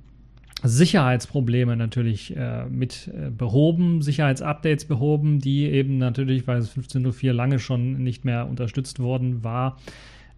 Sicherheitsprobleme 0.62 1.76
natürlich 1.76 2.36
äh, 2.36 2.64
mit 2.66 3.08
äh, 3.08 3.30
behoben, 3.30 4.02
Sicherheitsupdates 4.02 4.86
behoben, 4.86 5.38
die 5.38 5.66
eben 5.66 5.98
natürlich, 5.98 6.46
weil 6.46 6.58
es 6.58 6.76
15.04 6.76 7.32
lange 7.32 7.58
schon 7.58 8.02
nicht 8.02 8.24
mehr 8.24 8.48
unterstützt 8.48 8.98
worden 8.98 9.44
war, 9.44 9.78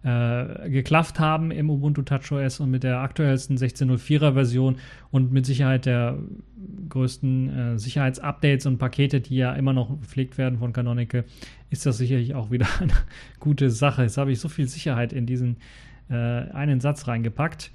äh, 0.03 0.69
geklafft 0.69 1.19
haben 1.19 1.51
im 1.51 1.69
Ubuntu 1.69 2.01
TouchOS 2.01 2.61
und 2.61 2.71
mit 2.71 2.83
der 2.83 2.99
aktuellsten 2.99 3.57
16.04er 3.57 4.33
Version 4.33 4.77
und 5.11 5.31
mit 5.31 5.45
Sicherheit 5.45 5.85
der 5.85 6.17
größten 6.87 7.49
äh, 7.49 7.79
Sicherheitsupdates 7.79 8.65
und 8.65 8.77
Pakete, 8.77 9.19
die 9.19 9.35
ja 9.35 9.53
immer 9.53 9.73
noch 9.73 9.89
gepflegt 9.99 10.37
werden 10.37 10.59
von 10.59 10.71
Canonical, 10.71 11.25
ist 11.69 11.85
das 11.85 11.97
sicherlich 11.97 12.33
auch 12.33 12.49
wieder 12.49 12.67
eine 12.79 12.93
gute 13.39 13.69
Sache. 13.69 14.03
Jetzt 14.03 14.17
habe 14.17 14.31
ich 14.31 14.39
so 14.39 14.47
viel 14.47 14.67
Sicherheit 14.67 15.11
in 15.11 15.25
diesen 15.25 15.57
äh, 16.09 16.15
einen 16.15 16.79
Satz 16.79 17.07
reingepackt. 17.07 17.71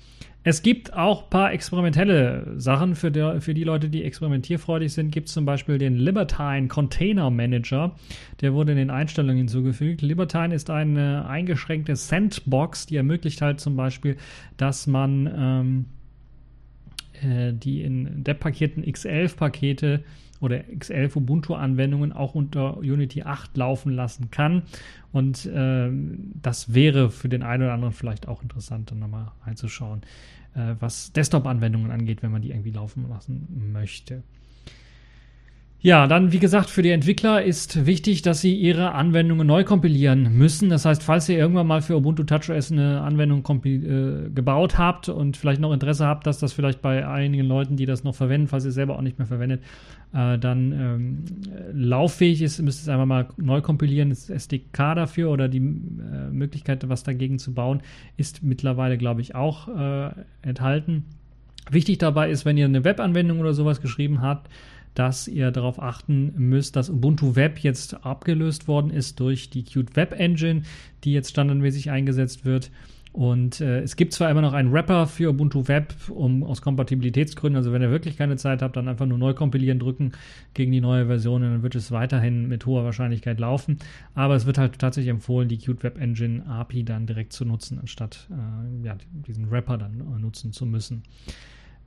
Es 0.47 0.61
gibt 0.61 0.93
auch 0.93 1.25
ein 1.25 1.31
paar 1.31 1.53
experimentelle 1.55 2.55
Sachen 2.59 2.97
für, 2.97 3.11
der, 3.11 3.41
für 3.41 3.55
die 3.55 3.65
Leute, 3.65 3.89
die 3.89 4.05
experimentierfreudig 4.05 4.93
sind. 4.93 5.11
Gibt 5.11 5.29
es 5.29 5.35
zum 5.35 5.47
Beispiel 5.47 5.79
den 5.79 5.97
Libertine 5.97 6.69
Container 6.69 7.31
Manager. 7.31 7.97
Der 8.43 8.53
wurde 8.53 8.73
in 8.73 8.79
den 8.79 8.91
Einstellungen 8.91 9.39
hinzugefügt. 9.39 10.03
Libertine 10.03 10.55
ist 10.55 10.69
eine 10.69 11.27
eingeschränkte 11.27 11.97
Sandbox, 11.97 12.85
die 12.85 12.97
ermöglicht 12.97 13.41
halt 13.41 13.59
zum 13.59 13.75
Beispiel, 13.75 14.19
dass 14.59 14.87
man 14.87 15.33
ähm, 15.35 15.85
äh, 17.23 17.55
die 17.55 17.83
in 17.83 18.23
Depp-Paketen 18.23 18.85
X11-Pakete 18.85 20.05
oder 20.45 20.59
X11 20.59 21.17
Ubuntu-Anwendungen 21.17 22.13
auch 22.13 22.35
unter 22.35 22.79
Unity 22.79 23.23
8 23.23 23.57
laufen 23.57 23.93
lassen 23.93 24.31
kann. 24.31 24.63
Und 25.13 25.47
äh, 25.47 25.91
das 26.43 26.75
wäre 26.75 27.11
für 27.11 27.29
den 27.29 27.43
einen 27.43 27.65
oder 27.65 27.73
anderen 27.73 27.95
vielleicht 27.95 28.29
auch 28.29 28.43
interessant, 28.43 28.91
dann 28.91 28.99
nochmal 28.99 29.33
reinzuschauen, 29.45 30.03
äh, 30.55 30.75
was 30.79 31.13
Desktop-Anwendungen 31.13 31.91
angeht, 31.91 32.23
wenn 32.23 32.31
man 32.31 32.43
die 32.43 32.51
irgendwie 32.51 32.71
laufen 32.71 33.09
lassen 33.09 33.71
möchte. 33.73 34.23
Ja, 35.85 36.07
dann 36.07 36.33
wie 36.33 36.39
gesagt, 36.39 36.71
für 36.71 36.81
die 36.81 36.93
Entwickler 36.93 37.43
ist 37.43 37.85
wichtig, 37.85 38.23
dass 38.23 38.41
sie 38.41 38.55
ihre 38.55 38.93
Anwendungen 38.93 39.47
neu 39.47 39.65
kompilieren 39.65 40.33
müssen. 40.33 40.71
Das 40.71 40.87
heißt, 40.87 41.03
falls 41.03 41.29
ihr 41.29 41.37
irgendwann 41.37 41.67
mal 41.67 41.83
für 41.83 41.95
Ubuntu 41.95 42.23
TouchOS 42.23 42.73
eine 42.73 43.03
Anwendung 43.03 43.45
äh, 43.67 44.31
gebaut 44.31 44.79
habt 44.79 45.11
und 45.11 45.37
vielleicht 45.37 45.61
noch 45.61 45.75
Interesse 45.75 46.07
habt, 46.07 46.27
dass 46.27 46.39
das 46.39 46.55
vielleicht 46.55 46.81
bei 46.81 47.07
einigen 47.07 47.47
Leuten, 47.47 47.77
die 47.77 47.85
das 47.85 48.03
noch 48.03 48.15
verwenden, 48.15 48.49
falls 48.49 48.65
ihr 48.65 48.73
selber 48.73 48.97
auch 48.97 49.03
nicht 49.03 49.19
mehr 49.19 49.27
verwendet, 49.27 49.61
äh, 50.15 50.39
dann 50.39 50.73
ähm, 50.73 51.25
lauffähig 51.75 52.41
ist, 52.41 52.63
müsst 52.63 52.79
ihr 52.81 52.85
es 52.85 52.89
einfach 52.89 53.05
mal 53.05 53.29
neu 53.37 53.61
kompilieren. 53.61 54.09
Das 54.09 54.31
SDK 54.31 54.95
dafür 54.95 55.31
oder 55.31 55.49
die 55.49 55.59
äh, 55.59 56.31
Möglichkeit, 56.33 56.89
was 56.89 57.03
dagegen 57.03 57.39
zu 57.39 57.53
bauen, 57.53 57.83
ist 58.17 58.43
mittlerweile, 58.43 58.97
glaube 58.97 59.21
ich, 59.21 59.35
auch 59.35 59.69
äh, 59.69 60.13
enthalten. 60.41 61.05
Wichtig 61.71 61.99
dabei 61.99 62.31
ist, 62.31 62.47
wenn 62.47 62.57
ihr 62.57 62.65
eine 62.65 62.85
Webanwendung 62.85 63.41
oder 63.41 63.53
sowas 63.53 63.83
geschrieben 63.83 64.23
habt, 64.23 64.49
dass 64.95 65.29
ihr 65.29 65.51
darauf 65.51 65.83
achten 65.83 66.33
müsst, 66.37 66.77
dass 66.77 66.91
Ubuntu 66.91 67.37
Web 67.37 67.59
jetzt 67.59 68.05
abgelöst 68.05 68.69
worden 68.69 68.91
ist 68.91 69.21
durch 69.21 69.51
die 69.51 69.65
Qt 69.65 69.97
Web 69.97 70.19
Engine, 70.19 70.63
die 71.05 71.13
jetzt 71.13 71.31
standardmäßig 71.31 71.91
eingesetzt 71.91 72.45
wird. 72.45 72.71
Und 73.15 73.61
äh, 73.61 73.81
es 73.81 73.95
gibt 73.95 74.13
zwar 74.13 74.29
immer 74.29 74.41
noch 74.41 74.55
einen 74.55 74.73
Wrapper 74.73 75.07
für 75.07 75.31
Ubuntu 75.31 75.69
Web, 75.69 75.95
um 76.09 76.43
aus 76.43 76.63
Kompatibilitätsgründen, 76.63 77.57
also 77.57 77.73
wenn 77.73 77.81
ihr 77.81 77.93
wirklich 77.93 78.17
keine 78.17 78.37
Zeit 78.37 78.61
habt, 78.61 78.77
dann 78.77 78.89
einfach 78.89 79.07
nur 79.07 79.19
neu 79.19 79.35
kompilieren 79.35 79.79
drücken 79.79 80.11
gegen 80.53 80.73
die 80.73 80.81
neue 80.81 81.07
Version 81.07 81.45
und 81.45 81.51
dann 81.53 81.63
wird 81.63 81.77
es 81.77 81.93
weiterhin 81.93 82.49
mit 82.49 82.67
hoher 82.67 82.83
Wahrscheinlichkeit 82.83 83.39
laufen. 83.39 83.79
Aber 84.15 84.35
es 84.35 84.47
wird 84.47 84.59
halt 84.59 84.81
tatsächlich 84.81 85.13
empfohlen, 85.13 85.49
die 85.49 85.59
Qt 85.59 85.85
Web 85.85 86.01
Engine 86.01 86.45
API 86.45 86.83
dann 86.85 87.07
direkt 87.07 87.33
zu 87.33 87.45
nutzen, 87.45 87.79
anstatt 87.79 88.29
äh, 88.33 88.85
ja, 88.85 88.97
diesen 89.13 89.49
Wrapper 89.49 89.79
dann 89.79 90.01
äh, 90.01 90.19
nutzen 90.19 90.53
zu 90.53 90.67
müssen. 90.67 91.05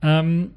Ähm, 0.00 0.52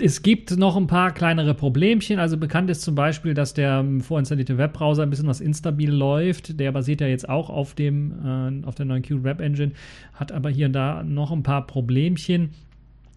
es 0.00 0.22
gibt 0.22 0.56
noch 0.56 0.76
ein 0.76 0.86
paar 0.86 1.12
kleinere 1.12 1.54
Problemchen. 1.54 2.18
Also 2.18 2.36
bekannt 2.36 2.70
ist 2.70 2.82
zum 2.82 2.94
Beispiel, 2.94 3.34
dass 3.34 3.54
der 3.54 3.84
vorinstallierte 4.00 4.56
Webbrowser 4.56 5.02
ein 5.02 5.10
bisschen 5.10 5.26
was 5.26 5.40
instabil 5.40 5.90
läuft. 5.90 6.60
Der 6.60 6.72
basiert 6.72 7.00
ja 7.00 7.08
jetzt 7.08 7.28
auch 7.28 7.50
auf 7.50 7.74
dem 7.74 8.62
äh, 8.62 8.66
auf 8.66 8.76
der 8.76 8.86
neuen 8.86 9.02
Qt 9.02 9.24
Web 9.24 9.40
Engine, 9.40 9.72
hat 10.14 10.30
aber 10.32 10.50
hier 10.50 10.66
und 10.66 10.72
da 10.72 11.02
noch 11.02 11.32
ein 11.32 11.42
paar 11.42 11.66
Problemchen. 11.66 12.50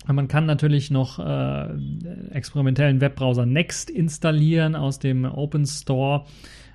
Man 0.07 0.27
kann 0.27 0.47
natürlich 0.47 0.89
noch 0.89 1.19
äh, 1.19 1.67
experimentellen 2.31 3.01
Webbrowser 3.01 3.45
Next 3.45 3.91
installieren 3.91 4.75
aus 4.75 4.97
dem 4.97 5.25
Open 5.25 5.67
Store. 5.67 6.25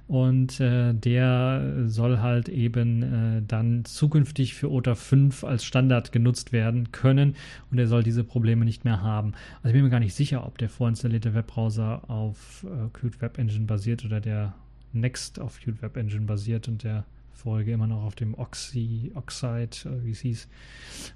Und 0.08 0.60
äh, 0.60 0.94
der 0.94 1.84
soll 1.86 2.20
halt 2.20 2.48
eben 2.48 3.02
äh, 3.02 3.42
dann 3.46 3.84
zukünftig 3.84 4.54
für 4.54 4.70
OTA 4.70 4.94
5 4.94 5.42
als 5.42 5.64
Standard 5.64 6.12
genutzt 6.12 6.52
werden 6.52 6.92
können 6.92 7.34
und 7.72 7.78
er 7.78 7.88
soll 7.88 8.04
diese 8.04 8.22
Probleme 8.22 8.64
nicht 8.64 8.84
mehr 8.84 9.02
haben. 9.02 9.32
Also 9.56 9.68
ich 9.68 9.72
bin 9.72 9.82
mir 9.82 9.90
gar 9.90 9.98
nicht 9.98 10.14
sicher, 10.14 10.46
ob 10.46 10.58
der 10.58 10.68
vorinstallierte 10.68 11.34
Webbrowser 11.34 12.08
auf 12.08 12.64
äh, 12.64 12.88
Qt 12.96 13.20
Web 13.20 13.38
Engine 13.38 13.66
basiert 13.66 14.04
oder 14.04 14.20
der 14.20 14.54
Next 14.92 15.40
auf 15.40 15.58
Qt 15.58 15.82
Web 15.82 15.96
Engine 15.96 16.26
basiert 16.26 16.68
und 16.68 16.84
der 16.84 17.04
Folge 17.32 17.72
immer 17.72 17.86
noch 17.86 18.04
auf 18.04 18.14
dem 18.14 18.34
Oxy, 18.34 19.10
Oxide, 19.14 19.76
äh, 19.86 20.04
wie 20.04 20.12
es 20.12 20.20
hieß, 20.20 20.48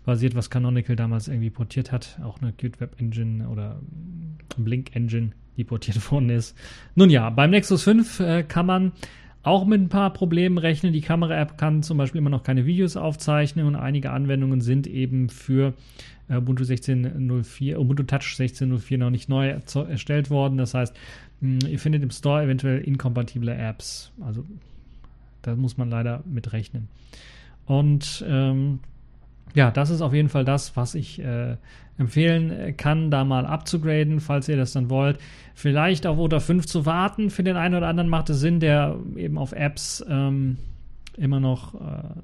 basiert, 0.04 0.34
was 0.34 0.50
Canonical 0.50 0.96
damals 0.96 1.28
irgendwie 1.28 1.50
portiert 1.50 1.92
hat. 1.92 2.18
Auch 2.24 2.42
eine 2.42 2.52
Qt 2.52 2.80
Web 2.80 3.00
Engine 3.00 3.48
oder 3.48 3.80
Blink 4.56 4.96
Engine 4.96 5.30
die 5.60 5.64
portiert 5.64 6.10
worden 6.10 6.30
ist. 6.30 6.56
Nun 6.94 7.10
ja, 7.10 7.30
beim 7.30 7.50
Nexus 7.50 7.84
5 7.84 8.20
äh, 8.20 8.42
kann 8.42 8.66
man 8.66 8.92
auch 9.42 9.64
mit 9.64 9.80
ein 9.80 9.88
paar 9.88 10.12
Problemen 10.12 10.58
rechnen. 10.58 10.92
Die 10.92 11.00
Kamera-App 11.00 11.56
kann 11.56 11.82
zum 11.82 11.98
Beispiel 11.98 12.18
immer 12.18 12.30
noch 12.30 12.42
keine 12.42 12.66
Videos 12.66 12.96
aufzeichnen 12.96 13.66
und 13.66 13.76
einige 13.76 14.10
Anwendungen 14.10 14.60
sind 14.60 14.86
eben 14.86 15.28
für 15.28 15.74
äh, 16.28 16.36
Ubuntu 16.36 16.64
16.04, 16.64 17.76
Ubuntu 17.76 18.02
Touch 18.02 18.36
16.04 18.38 18.98
noch 18.98 19.10
nicht 19.10 19.28
neu 19.28 19.48
erstellt 19.48 20.30
worden. 20.30 20.58
Das 20.58 20.74
heißt, 20.74 20.94
mh, 21.40 21.68
ihr 21.68 21.78
findet 21.78 22.02
im 22.02 22.10
Store 22.10 22.42
eventuell 22.42 22.80
inkompatible 22.80 23.54
Apps. 23.54 24.12
Also 24.20 24.44
da 25.42 25.54
muss 25.56 25.78
man 25.78 25.88
leider 25.88 26.22
mit 26.26 26.52
rechnen. 26.52 26.88
Und 27.64 28.24
ähm, 28.28 28.80
ja, 29.54 29.70
das 29.70 29.90
ist 29.90 30.00
auf 30.00 30.14
jeden 30.14 30.28
Fall 30.28 30.44
das, 30.44 30.76
was 30.76 30.94
ich 30.94 31.20
äh, 31.20 31.56
empfehlen 31.98 32.50
äh, 32.50 32.72
kann, 32.72 33.10
da 33.10 33.24
mal 33.24 33.46
abzugraden, 33.46 34.20
falls 34.20 34.48
ihr 34.48 34.56
das 34.56 34.72
dann 34.72 34.90
wollt. 34.90 35.18
Vielleicht 35.54 36.06
auf 36.06 36.18
OTA 36.18 36.40
5 36.40 36.66
zu 36.66 36.86
warten. 36.86 37.30
Für 37.30 37.42
den 37.42 37.56
einen 37.56 37.74
oder 37.74 37.88
anderen 37.88 38.08
macht 38.08 38.30
es 38.30 38.40
Sinn, 38.40 38.60
der 38.60 38.96
eben 39.16 39.38
auf 39.38 39.52
Apps 39.52 40.04
ähm, 40.08 40.56
immer 41.16 41.40
noch 41.40 41.74
äh, 41.74 42.20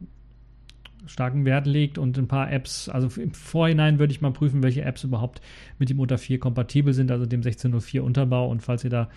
starken 1.07 1.45
Wert 1.45 1.67
legt 1.67 1.99
und 1.99 2.19
ein 2.19 2.29
paar 2.29 2.53
Apps, 2.53 2.89
also 2.89 3.09
im 3.21 3.33
Vorhinein 3.33 3.99
würde 3.99 4.13
ich 4.13 4.21
mal 4.21 4.33
prüfen, 4.33 4.63
welche 4.63 4.83
Apps 4.83 5.05
überhaupt 5.05 5.41
mit 5.79 5.91
dem 5.91 6.01
Unter 6.01 6.19
4 6.19 6.39
kompatibel 6.39 6.93
sind, 6.93 7.11
also 7.11 7.27
dem 7.27 7.41
1604 7.41 8.05
Unterbau. 8.05 8.49
Und 8.49 8.63
falls 8.63 8.85
ihr 8.85 8.91
da 8.91 9.09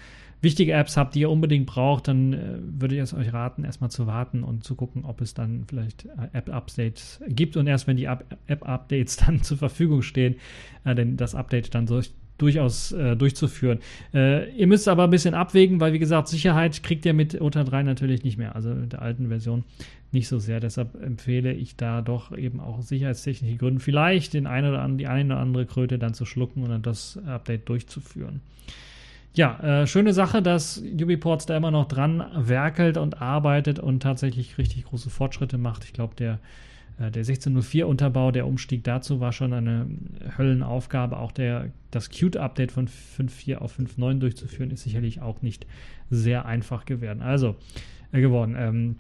wichtige 0.42 0.74
Apps 0.74 0.98
habt, 0.98 1.16
die 1.16 1.22
ihr 1.22 1.30
unbedingt 1.30 1.66
braucht, 1.66 2.08
dann 2.08 2.34
äh, 2.34 2.58
würde 2.60 2.96
ich 2.96 3.02
es 3.02 3.14
euch 3.14 3.34
raten, 3.34 3.64
erstmal 3.64 3.92
zu 3.92 4.08
warten 4.08 4.44
und 4.44 4.64
zu 4.64 4.76
gucken, 4.76 5.06
ob 5.06 5.22
es 5.22 5.34
dann 5.34 5.66
vielleicht 5.68 6.06
äh, 6.06 6.30
App-Updates 6.34 7.22
gibt. 7.28 7.58
Und 7.58 7.68
erst 7.68 7.88
wenn 7.88 7.98
die 7.98 8.06
App-Updates 8.06 9.18
dann 9.18 9.42
zur 9.44 9.58
Verfügung 9.58 10.02
stehen, 10.02 10.36
äh, 10.86 10.96
denn 10.96 11.18
das 11.18 11.36
Update 11.36 11.76
dann 11.76 11.86
durch, 11.86 12.12
durchaus 12.42 12.92
äh, 12.92 13.16
durchzuführen. 13.16 13.80
Äh, 14.14 14.50
ihr 14.56 14.68
müsst 14.68 14.88
aber 14.88 15.04
ein 15.04 15.10
bisschen 15.10 15.34
abwägen, 15.34 15.80
weil 15.80 15.94
wie 15.94 16.00
gesagt, 16.00 16.28
Sicherheit 16.28 16.82
kriegt 16.84 17.06
ihr 17.06 17.14
mit 17.14 17.40
OTA 17.40 17.64
3 17.64 17.84
natürlich 17.84 18.24
nicht 18.24 18.38
mehr, 18.38 18.56
also 18.56 18.70
mit 18.70 18.94
der 18.94 19.02
alten 19.02 19.28
Version 19.28 19.64
nicht 20.12 20.28
so 20.28 20.40
sehr. 20.40 20.60
Deshalb 20.60 21.02
empfehle 21.02 21.54
ich 21.54 21.76
da 21.76 22.02
doch 22.02 22.36
eben 22.36 22.60
auch 22.60 22.82
sicherheitstechnische 22.82 23.58
Gründen 23.58 23.80
vielleicht 23.80 24.34
den 24.34 24.48
eine 24.48 24.70
oder 24.70 24.82
andere, 24.82 24.98
die 24.98 25.08
eine 25.08 25.34
oder 25.34 25.42
andere 25.42 25.66
Kröte 25.66 26.00
dann 26.00 26.14
zu 26.14 26.26
schlucken 26.26 26.64
und 26.64 26.70
dann 26.70 26.82
das 26.82 27.20
Update 27.28 27.70
durchzuführen 27.70 28.42
ja, 29.34 29.60
äh, 29.60 29.88
schöne 29.88 30.14
Sache, 30.14 30.42
dass 30.42 30.82
Ubiports 30.82 31.46
da 31.46 31.56
immer 31.56 31.72
noch 31.72 31.88
dran 31.88 32.24
werkelt 32.36 32.98
und 32.98 33.22
arbeitet 33.22 33.80
und 33.80 34.02
tatsächlich 34.02 34.58
richtig 34.58 34.86
große 34.86 35.10
Fortschritte 35.10 35.58
macht. 35.58 35.86
Ich 35.86 35.94
glaube, 35.94 36.16
der, 36.16 36.40
der 37.00 37.24
1604-Unterbau, 37.24 38.32
der 38.32 38.46
Umstieg 38.46 38.84
dazu 38.84 39.22
war 39.22 39.32
schon 39.32 39.54
eine 39.54 39.88
Höllenaufgabe. 40.38 41.18
Auch 41.18 41.32
der, 41.32 41.72
das 41.92 42.10
Qt-Update 42.10 42.74
von 42.74 42.88
5.4 42.88 43.56
auf 43.58 43.80
5.9 43.80 44.20
durchzuführen, 44.20 44.72
ist 44.72 44.84
sicherlich 44.84 45.22
auch 45.22 45.42
nicht 45.42 45.66
sehr 46.10 46.46
einfach 46.46 46.84
geworden. 46.86 47.22
Also, 47.22 47.56
äh, 48.12 48.20
geworden. 48.20 48.56
Ähm, 48.58 48.96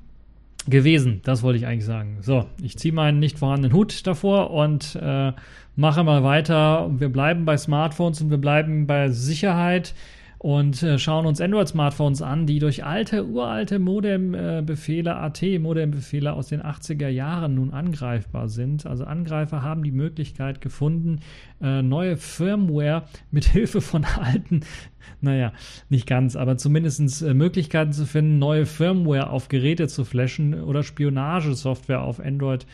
gewesen, 0.68 1.22
das 1.24 1.44
wollte 1.44 1.58
ich 1.58 1.66
eigentlich 1.66 1.86
sagen. 1.86 2.18
So, 2.22 2.46
ich 2.62 2.78
ziehe 2.78 2.94
meinen 2.94 3.20
nicht 3.20 3.40
vorhandenen 3.40 3.76
Hut 3.76 4.06
davor 4.06 4.52
und 4.52 4.96
äh, 5.02 5.34
mache 5.76 6.04
mal 6.04 6.24
weiter. 6.24 6.90
Wir 6.98 7.10
bleiben 7.10 7.46
bei 7.46 7.58
Smartphones 7.58 8.22
und 8.22 8.30
wir 8.30 8.38
bleiben 8.38 8.86
bei 8.86 9.10
Sicherheit 9.10 9.94
und 10.40 10.82
äh, 10.84 10.98
schauen 10.98 11.26
uns 11.26 11.42
Android-Smartphones 11.42 12.22
an, 12.22 12.48
die 12.48 12.60
durch 12.60 12.86
alte, 12.86 13.26
uralte 13.26 13.78
Modem-Befehle, 13.78 15.18
AT-Modem-Befehle 15.18 16.32
aus 16.32 16.48
den 16.48 16.62
80er 16.62 17.10
Jahren 17.10 17.56
nun 17.56 17.74
angreifbar 17.74 18.48
sind. 18.48 18.86
Also 18.86 19.04
Angreifer 19.04 19.64
haben 19.64 19.84
die 19.84 19.92
Möglichkeit 19.92 20.62
gefunden, 20.62 21.20
äh, 21.62 21.82
neue 21.82 22.16
Firmware 22.16 23.04
mit 23.32 23.44
Hilfe 23.44 23.82
von 23.82 24.06
alten, 24.06 24.62
naja, 25.22 25.52
nicht 25.90 26.08
ganz, 26.08 26.38
aber 26.38 26.58
zumindest 26.58 27.22
äh, 27.22 27.34
Möglichkeiten 27.34 27.92
zu 27.92 28.06
finden, 28.06 28.40
neue 28.40 28.66
Firmware 28.66 29.32
auf 29.32 29.50
Geräte 29.50 29.90
zu 29.90 30.06
flashen 30.06 30.54
oder 30.64 30.84
Spionagesoftware 30.84 32.02
auf 32.02 32.22
Android 32.22 32.66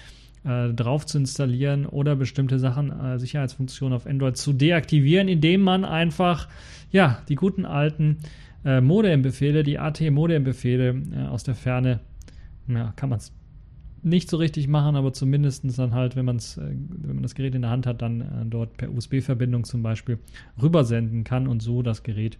äh, 0.45 0.73
drauf 0.73 1.05
zu 1.05 1.17
installieren 1.17 1.85
oder 1.85 2.15
bestimmte 2.15 2.59
Sachen, 2.59 2.91
äh, 2.91 3.19
Sicherheitsfunktionen 3.19 3.95
auf 3.95 4.05
Android 4.05 4.37
zu 4.37 4.53
deaktivieren, 4.53 5.27
indem 5.27 5.61
man 5.61 5.85
einfach 5.85 6.47
ja, 6.91 7.19
die 7.29 7.35
guten 7.35 7.65
alten 7.65 8.17
äh, 8.63 8.81
Modem-Befehle, 8.81 9.63
die 9.63 9.79
AT-Modem-Befehle 9.79 11.01
äh, 11.13 11.27
aus 11.27 11.43
der 11.43 11.55
Ferne, 11.55 11.99
ja, 12.67 12.93
kann 12.95 13.09
man 13.09 13.19
es 13.19 13.33
nicht 14.01 14.29
so 14.29 14.37
richtig 14.37 14.67
machen, 14.67 14.95
aber 14.95 15.13
zumindest 15.13 15.65
dann 15.79 15.93
halt, 15.93 16.15
wenn, 16.15 16.25
man's, 16.25 16.57
äh, 16.57 16.61
wenn 16.61 17.15
man 17.15 17.23
das 17.23 17.35
Gerät 17.35 17.55
in 17.55 17.63
der 17.63 17.71
Hand 17.71 17.87
hat, 17.87 18.01
dann 18.01 18.21
äh, 18.21 18.25
dort 18.45 18.77
per 18.77 18.91
USB-Verbindung 18.91 19.63
zum 19.63 19.83
Beispiel 19.83 20.19
rübersenden 20.61 21.23
kann 21.23 21.47
und 21.47 21.61
so 21.61 21.81
das 21.81 22.03
Gerät 22.03 22.37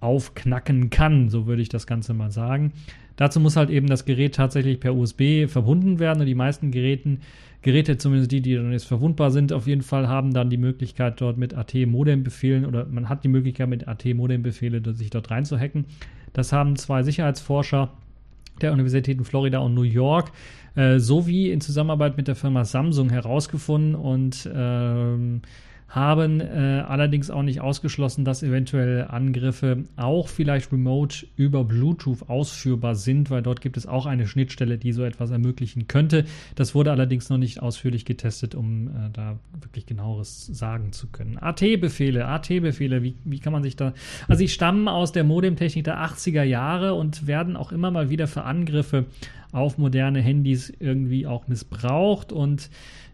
aufknacken 0.00 0.90
kann, 0.90 1.28
so 1.28 1.46
würde 1.46 1.62
ich 1.62 1.68
das 1.68 1.86
Ganze 1.86 2.12
mal 2.12 2.32
sagen. 2.32 2.72
Dazu 3.16 3.40
muss 3.40 3.56
halt 3.56 3.70
eben 3.70 3.86
das 3.86 4.04
Gerät 4.04 4.34
tatsächlich 4.34 4.80
per 4.80 4.94
USB 4.94 5.46
verbunden 5.46 5.98
werden 5.98 6.20
und 6.20 6.26
die 6.26 6.34
meisten 6.34 6.70
Geräten 6.70 7.20
Geräte, 7.62 7.96
zumindest 7.96 8.32
die, 8.32 8.40
die 8.40 8.56
dann 8.56 8.72
jetzt 8.72 8.86
verwundbar 8.86 9.30
sind, 9.30 9.52
auf 9.52 9.68
jeden 9.68 9.82
Fall 9.82 10.08
haben 10.08 10.34
dann 10.34 10.50
die 10.50 10.56
Möglichkeit, 10.56 11.20
dort 11.20 11.38
mit 11.38 11.54
AT-Modem-Befehlen 11.54 12.66
oder 12.66 12.86
man 12.86 13.08
hat 13.08 13.22
die 13.22 13.28
Möglichkeit, 13.28 13.68
mit 13.68 13.86
AT-Modem-Befehle 13.86 14.82
sich 14.94 15.10
dort 15.10 15.30
reinzuhacken. 15.30 15.86
Das 16.32 16.52
haben 16.52 16.74
zwei 16.74 17.04
Sicherheitsforscher 17.04 17.92
der 18.60 18.72
Universitäten 18.72 19.24
Florida 19.24 19.60
und 19.60 19.74
New 19.74 19.82
York 19.82 20.32
äh, 20.74 20.98
sowie 20.98 21.50
in 21.50 21.60
Zusammenarbeit 21.60 22.16
mit 22.16 22.26
der 22.26 22.34
Firma 22.34 22.64
Samsung 22.64 23.10
herausgefunden 23.10 23.94
und 23.94 24.50
ähm, 24.52 25.42
haben 25.92 26.40
äh, 26.40 26.82
allerdings 26.88 27.30
auch 27.30 27.42
nicht 27.42 27.60
ausgeschlossen, 27.60 28.24
dass 28.24 28.42
eventuell 28.42 29.04
Angriffe 29.08 29.84
auch 29.96 30.28
vielleicht 30.28 30.72
remote 30.72 31.26
über 31.36 31.64
Bluetooth 31.64 32.30
ausführbar 32.30 32.94
sind, 32.94 33.28
weil 33.28 33.42
dort 33.42 33.60
gibt 33.60 33.76
es 33.76 33.86
auch 33.86 34.06
eine 34.06 34.26
Schnittstelle, 34.26 34.78
die 34.78 34.92
so 34.92 35.04
etwas 35.04 35.30
ermöglichen 35.30 35.88
könnte. 35.88 36.24
Das 36.54 36.74
wurde 36.74 36.92
allerdings 36.92 37.28
noch 37.28 37.36
nicht 37.36 37.60
ausführlich 37.60 38.06
getestet, 38.06 38.54
um 38.54 38.88
äh, 38.88 38.90
da 39.12 39.38
wirklich 39.60 39.84
genaueres 39.84 40.46
sagen 40.46 40.92
zu 40.92 41.08
können. 41.08 41.36
AT-Befehle, 41.36 42.26
AT-Befehle, 42.26 43.02
wie, 43.02 43.14
wie 43.24 43.38
kann 43.38 43.52
man 43.52 43.62
sich 43.62 43.76
da. 43.76 43.92
Also, 44.28 44.38
sie 44.38 44.48
stammen 44.48 44.88
aus 44.88 45.12
der 45.12 45.24
Modemtechnik 45.24 45.84
der 45.84 45.98
80er 45.98 46.42
Jahre 46.42 46.94
und 46.94 47.26
werden 47.26 47.54
auch 47.54 47.70
immer 47.70 47.90
mal 47.90 48.08
wieder 48.08 48.28
für 48.28 48.44
Angriffe 48.44 49.04
auf 49.52 49.78
moderne 49.78 50.20
Handys 50.20 50.72
irgendwie 50.80 51.26
auch 51.26 51.46
missbraucht 51.46 52.32
und 52.32 52.70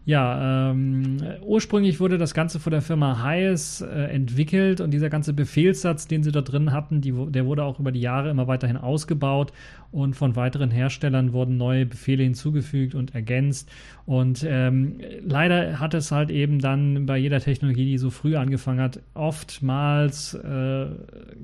ja, 0.09 0.71
ähm, 0.71 1.17
ursprünglich 1.43 1.99
wurde 1.99 2.17
das 2.17 2.33
Ganze 2.33 2.59
von 2.59 2.71
der 2.71 2.81
Firma 2.81 3.21
Hayes 3.21 3.81
äh, 3.81 4.05
entwickelt 4.05 4.81
und 4.81 4.89
dieser 4.89 5.09
ganze 5.09 5.33
Befehlssatz, 5.33 6.07
den 6.07 6.23
sie 6.23 6.31
da 6.31 6.41
drin 6.41 6.71
hatten, 6.71 6.99
die, 6.99 7.11
der 7.11 7.45
wurde 7.45 7.63
auch 7.63 7.79
über 7.79 7.91
die 7.91 8.01
Jahre 8.01 8.31
immer 8.31 8.47
weiterhin 8.47 8.75
ausgebaut 8.75 9.53
und 9.91 10.15
von 10.15 10.35
weiteren 10.35 10.69
Herstellern 10.69 11.33
wurden 11.33 11.57
neue 11.57 11.85
Befehle 11.85 12.23
hinzugefügt 12.23 12.93
und 12.93 13.15
ergänzt. 13.15 13.71
Und 14.05 14.45
ähm, 14.47 14.99
leider 15.23 15.79
hat 15.79 15.93
es 15.93 16.11
halt 16.11 16.29
eben 16.29 16.59
dann 16.59 17.05
bei 17.05 17.17
jeder 17.17 17.39
Technologie, 17.39 17.85
die 17.85 17.97
so 17.97 18.11
früh 18.11 18.35
angefangen 18.35 18.81
hat, 18.81 19.01
oftmals 19.15 20.35
äh, 20.35 20.87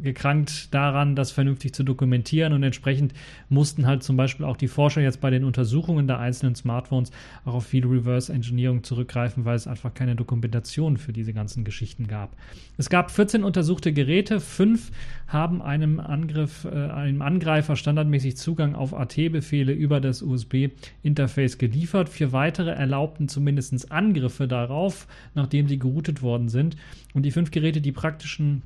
gekrankt 0.01 0.73
daran, 0.73 1.15
das 1.15 1.31
vernünftig 1.31 1.73
zu 1.73 1.83
dokumentieren. 1.83 2.53
Und 2.53 2.61
entsprechend 2.61 3.13
mussten 3.49 3.87
halt 3.87 4.03
zum 4.03 4.15
Beispiel 4.15 4.45
auch 4.45 4.57
die 4.57 4.67
Forscher 4.85 5.01
jetzt 5.01 5.19
bei 5.19 5.31
den 5.31 5.43
Untersuchungen 5.43 6.05
der 6.05 6.19
einzelnen 6.19 6.53
Smartphones 6.53 7.09
auch 7.43 7.55
auf 7.55 7.65
viel 7.65 7.87
Reverse 7.87 8.31
Engineering 8.31 8.83
zurückgreifen, 8.83 9.43
weil 9.43 9.55
es 9.55 9.65
einfach 9.65 9.95
keine 9.95 10.15
Dokumentation 10.15 10.97
für 10.97 11.11
diese 11.11 11.33
ganzen 11.33 11.63
Geschichten 11.63 12.05
gab. 12.05 12.35
Es 12.77 12.87
gab 12.91 13.09
14 13.09 13.43
untersuchte 13.43 13.93
Geräte, 13.93 14.39
fünf 14.39 14.91
haben 15.27 15.63
einem 15.63 15.99
Angriff, 15.99 16.65
äh, 16.65 16.69
einem 16.69 17.23
Angreifer 17.23 17.75
standardmäßig 17.75 18.37
Zugang 18.37 18.75
auf 18.75 18.93
AT-Befehle 18.93 19.73
über 19.73 19.99
das 19.99 20.21
USB-Interface 20.21 21.57
geliefert. 21.57 22.07
Vier 22.07 22.31
weitere 22.31 22.69
erlaubten 22.69 23.27
zumindest 23.27 23.91
Angriffe 23.91 24.47
darauf, 24.47 25.07
nachdem 25.33 25.67
sie 25.67 25.79
geroutet 25.79 26.21
worden 26.21 26.47
sind. 26.47 26.77
Und 27.15 27.23
die 27.23 27.31
fünf 27.31 27.49
Geräte, 27.49 27.81
die 27.81 27.91
praktischen 27.91 28.61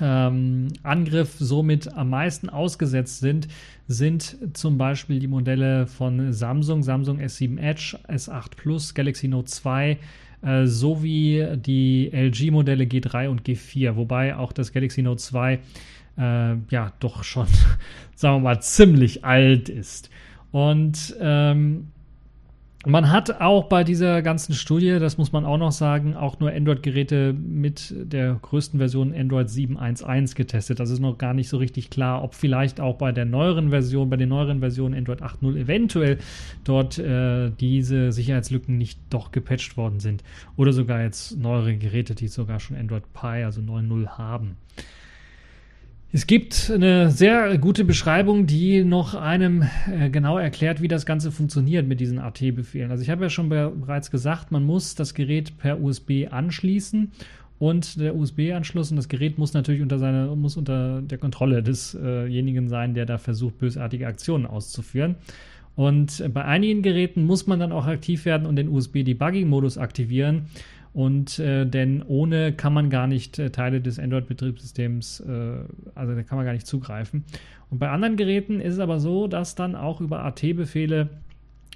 ähm, 0.00 0.68
Angriff 0.82 1.36
somit 1.38 1.92
am 1.94 2.10
meisten 2.10 2.48
ausgesetzt 2.48 3.20
sind, 3.20 3.48
sind 3.86 4.36
zum 4.52 4.78
Beispiel 4.78 5.18
die 5.18 5.26
Modelle 5.26 5.86
von 5.86 6.32
Samsung, 6.32 6.82
Samsung 6.82 7.18
S7 7.20 7.58
Edge, 7.58 7.98
S8 8.08 8.56
Plus, 8.56 8.94
Galaxy 8.94 9.28
Note 9.28 9.50
2, 9.50 9.98
äh, 10.42 10.66
sowie 10.66 11.46
die 11.56 12.10
LG-Modelle 12.12 12.84
G3 12.84 13.28
und 13.28 13.42
G4, 13.42 13.96
wobei 13.96 14.36
auch 14.36 14.52
das 14.52 14.72
Galaxy 14.72 15.02
Note 15.02 15.20
2 15.20 15.54
äh, 15.54 16.56
ja 16.70 16.92
doch 17.00 17.24
schon, 17.24 17.46
sagen 18.14 18.36
wir 18.36 18.40
mal, 18.40 18.60
ziemlich 18.60 19.24
alt 19.24 19.68
ist. 19.68 20.10
Und 20.50 21.16
ähm, 21.20 21.88
man 22.88 23.10
hat 23.10 23.40
auch 23.40 23.64
bei 23.64 23.84
dieser 23.84 24.22
ganzen 24.22 24.54
Studie, 24.54 24.98
das 24.98 25.18
muss 25.18 25.30
man 25.30 25.44
auch 25.44 25.58
noch 25.58 25.72
sagen, 25.72 26.16
auch 26.16 26.40
nur 26.40 26.50
Android-Geräte 26.50 27.34
mit 27.34 27.94
der 27.96 28.38
größten 28.40 28.78
Version 28.78 29.14
Android 29.14 29.48
7.1.1 29.48 30.34
getestet. 30.34 30.80
Das 30.80 30.88
ist 30.88 31.00
noch 31.00 31.18
gar 31.18 31.34
nicht 31.34 31.48
so 31.48 31.58
richtig 31.58 31.90
klar, 31.90 32.24
ob 32.24 32.34
vielleicht 32.34 32.80
auch 32.80 32.96
bei 32.96 33.12
der 33.12 33.26
neueren 33.26 33.70
Version, 33.70 34.08
bei 34.08 34.16
den 34.16 34.30
neueren 34.30 34.60
Versionen 34.60 34.94
Android 34.94 35.22
8.0 35.22 35.56
eventuell 35.58 36.18
dort 36.64 36.98
äh, 36.98 37.50
diese 37.60 38.10
Sicherheitslücken 38.10 38.78
nicht 38.78 38.98
doch 39.10 39.32
gepatcht 39.32 39.76
worden 39.76 40.00
sind. 40.00 40.24
Oder 40.56 40.72
sogar 40.72 41.02
jetzt 41.02 41.36
neuere 41.36 41.76
Geräte, 41.76 42.14
die 42.14 42.28
sogar 42.28 42.58
schon 42.58 42.76
Android 42.76 43.12
Pie, 43.12 43.44
also 43.44 43.60
9.0 43.60 44.08
haben. 44.16 44.56
Es 46.10 46.26
gibt 46.26 46.70
eine 46.74 47.10
sehr 47.10 47.58
gute 47.58 47.84
Beschreibung, 47.84 48.46
die 48.46 48.82
noch 48.82 49.14
einem 49.14 49.64
äh, 49.92 50.08
genau 50.08 50.38
erklärt, 50.38 50.80
wie 50.80 50.88
das 50.88 51.04
Ganze 51.04 51.30
funktioniert 51.30 51.86
mit 51.86 52.00
diesen 52.00 52.18
AT-Befehlen. 52.18 52.90
Also 52.90 53.02
ich 53.02 53.10
habe 53.10 53.24
ja 53.24 53.28
schon 53.28 53.50
be 53.50 53.70
bereits 53.78 54.10
gesagt, 54.10 54.50
man 54.50 54.64
muss 54.64 54.94
das 54.94 55.12
Gerät 55.12 55.58
per 55.58 55.82
USB 55.82 56.26
anschließen 56.30 57.12
und 57.58 58.00
der 58.00 58.16
USB-Anschluss 58.16 58.90
und 58.90 58.96
das 58.96 59.08
Gerät 59.08 59.36
muss 59.36 59.52
natürlich 59.52 59.82
unter 59.82 59.98
seine, 59.98 60.34
muss 60.34 60.56
unter 60.56 61.02
der 61.02 61.18
Kontrolle 61.18 61.62
desjenigen 61.62 62.66
äh 62.66 62.70
sein, 62.70 62.94
der 62.94 63.04
da 63.04 63.18
versucht, 63.18 63.58
bösartige 63.58 64.06
Aktionen 64.06 64.46
auszuführen. 64.46 65.16
Und 65.76 66.24
bei 66.32 66.44
einigen 66.44 66.82
Geräten 66.82 67.24
muss 67.24 67.46
man 67.46 67.60
dann 67.60 67.70
auch 67.70 67.86
aktiv 67.86 68.24
werden 68.24 68.46
und 68.46 68.56
den 68.56 68.68
USB-Debugging-Modus 68.68 69.76
aktivieren. 69.78 70.46
Und 70.92 71.38
äh, 71.38 71.66
denn 71.66 72.02
ohne 72.02 72.52
kann 72.52 72.72
man 72.72 72.90
gar 72.90 73.06
nicht 73.06 73.38
äh, 73.38 73.50
Teile 73.50 73.80
des 73.80 73.98
Android-Betriebssystems, 73.98 75.20
äh, 75.20 75.32
also 75.94 76.14
da 76.14 76.22
kann 76.22 76.38
man 76.38 76.46
gar 76.46 76.52
nicht 76.52 76.66
zugreifen. 76.66 77.24
Und 77.70 77.78
bei 77.78 77.90
anderen 77.90 78.16
Geräten 78.16 78.60
ist 78.60 78.74
es 78.74 78.80
aber 78.80 78.98
so, 78.98 79.26
dass 79.28 79.54
dann 79.54 79.76
auch 79.76 80.00
über 80.00 80.24
AT-Befehle 80.24 81.10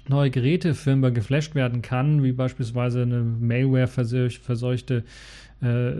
neue 0.09 0.31
Geräte 0.31 0.73
Firmware 0.73 1.13
geflasht 1.13 1.55
werden 1.55 1.81
kann, 1.81 2.23
wie 2.23 2.33
beispielsweise 2.33 3.03
eine 3.03 3.21
Malware 3.21 3.87
verseuchte 3.87 5.03
äh, 5.63 5.93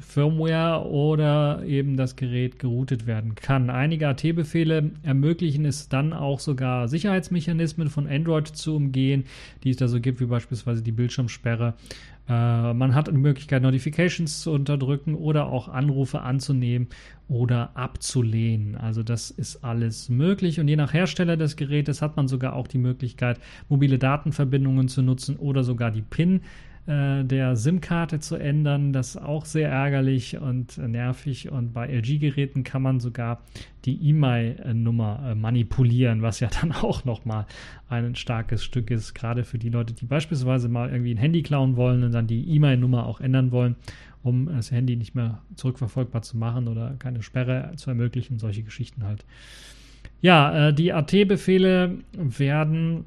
Firmware 0.00 0.86
oder 0.86 1.62
eben 1.64 1.96
das 1.96 2.16
Gerät 2.16 2.58
geroutet 2.58 3.06
werden 3.06 3.34
kann. 3.36 3.70
Einige 3.70 4.06
AT-Befehle 4.06 4.90
ermöglichen 5.02 5.64
es 5.64 5.88
dann 5.88 6.12
auch 6.12 6.40
sogar 6.40 6.88
Sicherheitsmechanismen 6.88 7.88
von 7.88 8.06
Android 8.06 8.48
zu 8.48 8.76
umgehen, 8.76 9.24
die 9.64 9.70
es 9.70 9.78
da 9.78 9.88
so 9.88 9.98
gibt, 10.00 10.20
wie 10.20 10.26
beispielsweise 10.26 10.82
die 10.82 10.92
Bildschirmsperre. 10.92 11.72
Äh, 12.28 12.74
man 12.74 12.94
hat 12.94 13.08
eine 13.08 13.18
Möglichkeit, 13.18 13.62
Notifications 13.62 14.40
zu 14.40 14.52
unterdrücken 14.52 15.14
oder 15.14 15.46
auch 15.46 15.68
Anrufe 15.68 16.20
anzunehmen 16.20 16.88
oder 17.28 17.76
abzulehnen. 17.76 18.76
Also 18.76 19.02
das 19.02 19.30
ist 19.30 19.64
alles 19.64 20.08
möglich 20.08 20.60
und 20.60 20.68
je 20.68 20.76
nach 20.76 20.92
Hersteller 20.92 21.36
des 21.36 21.56
Gerätes 21.56 22.02
hat 22.02 22.16
man 22.16 22.28
sogar 22.28 22.54
auch 22.54 22.68
die 22.68 22.78
Möglichkeit, 22.78 23.40
mobile 23.68 23.98
Datenverbindungen 23.98 24.88
zu 24.88 25.02
nutzen 25.02 25.36
oder 25.36 25.64
sogar 25.64 25.90
die 25.90 26.02
PIN 26.02 26.42
äh, 26.88 27.22
der 27.22 27.54
SIM-Karte 27.54 28.18
zu 28.18 28.36
ändern. 28.36 28.94
Das 28.94 29.10
ist 29.10 29.16
auch 29.18 29.44
sehr 29.44 29.68
ärgerlich 29.68 30.38
und 30.38 30.78
nervig. 30.78 31.50
Und 31.50 31.74
bei 31.74 31.86
LG-Geräten 31.86 32.64
kann 32.64 32.80
man 32.80 32.98
sogar 32.98 33.42
die 33.84 34.08
E-Mail-Nummer 34.08 35.20
äh, 35.30 35.34
manipulieren, 35.34 36.22
was 36.22 36.40
ja 36.40 36.48
dann 36.60 36.72
auch 36.72 37.04
nochmal 37.04 37.46
ein 37.90 38.14
starkes 38.14 38.64
Stück 38.64 38.90
ist, 38.90 39.14
gerade 39.14 39.44
für 39.44 39.58
die 39.58 39.68
Leute, 39.68 39.92
die 39.92 40.06
beispielsweise 40.06 40.68
mal 40.68 40.90
irgendwie 40.90 41.14
ein 41.14 41.18
Handy 41.18 41.42
klauen 41.42 41.76
wollen 41.76 42.02
und 42.04 42.12
dann 42.12 42.26
die 42.26 42.48
E-Mail-Nummer 42.54 43.06
auch 43.06 43.20
ändern 43.20 43.52
wollen, 43.52 43.76
um 44.22 44.46
das 44.46 44.70
Handy 44.70 44.96
nicht 44.96 45.14
mehr 45.14 45.42
zurückverfolgbar 45.56 46.22
zu 46.22 46.38
machen 46.38 46.68
oder 46.68 46.94
keine 46.98 47.22
Sperre 47.22 47.72
zu 47.76 47.90
ermöglichen, 47.90 48.38
solche 48.38 48.62
Geschichten 48.62 49.04
halt. 49.04 49.26
Ja, 50.22 50.68
äh, 50.68 50.74
die 50.74 50.92
AT-Befehle 50.92 51.98
werden 52.12 53.04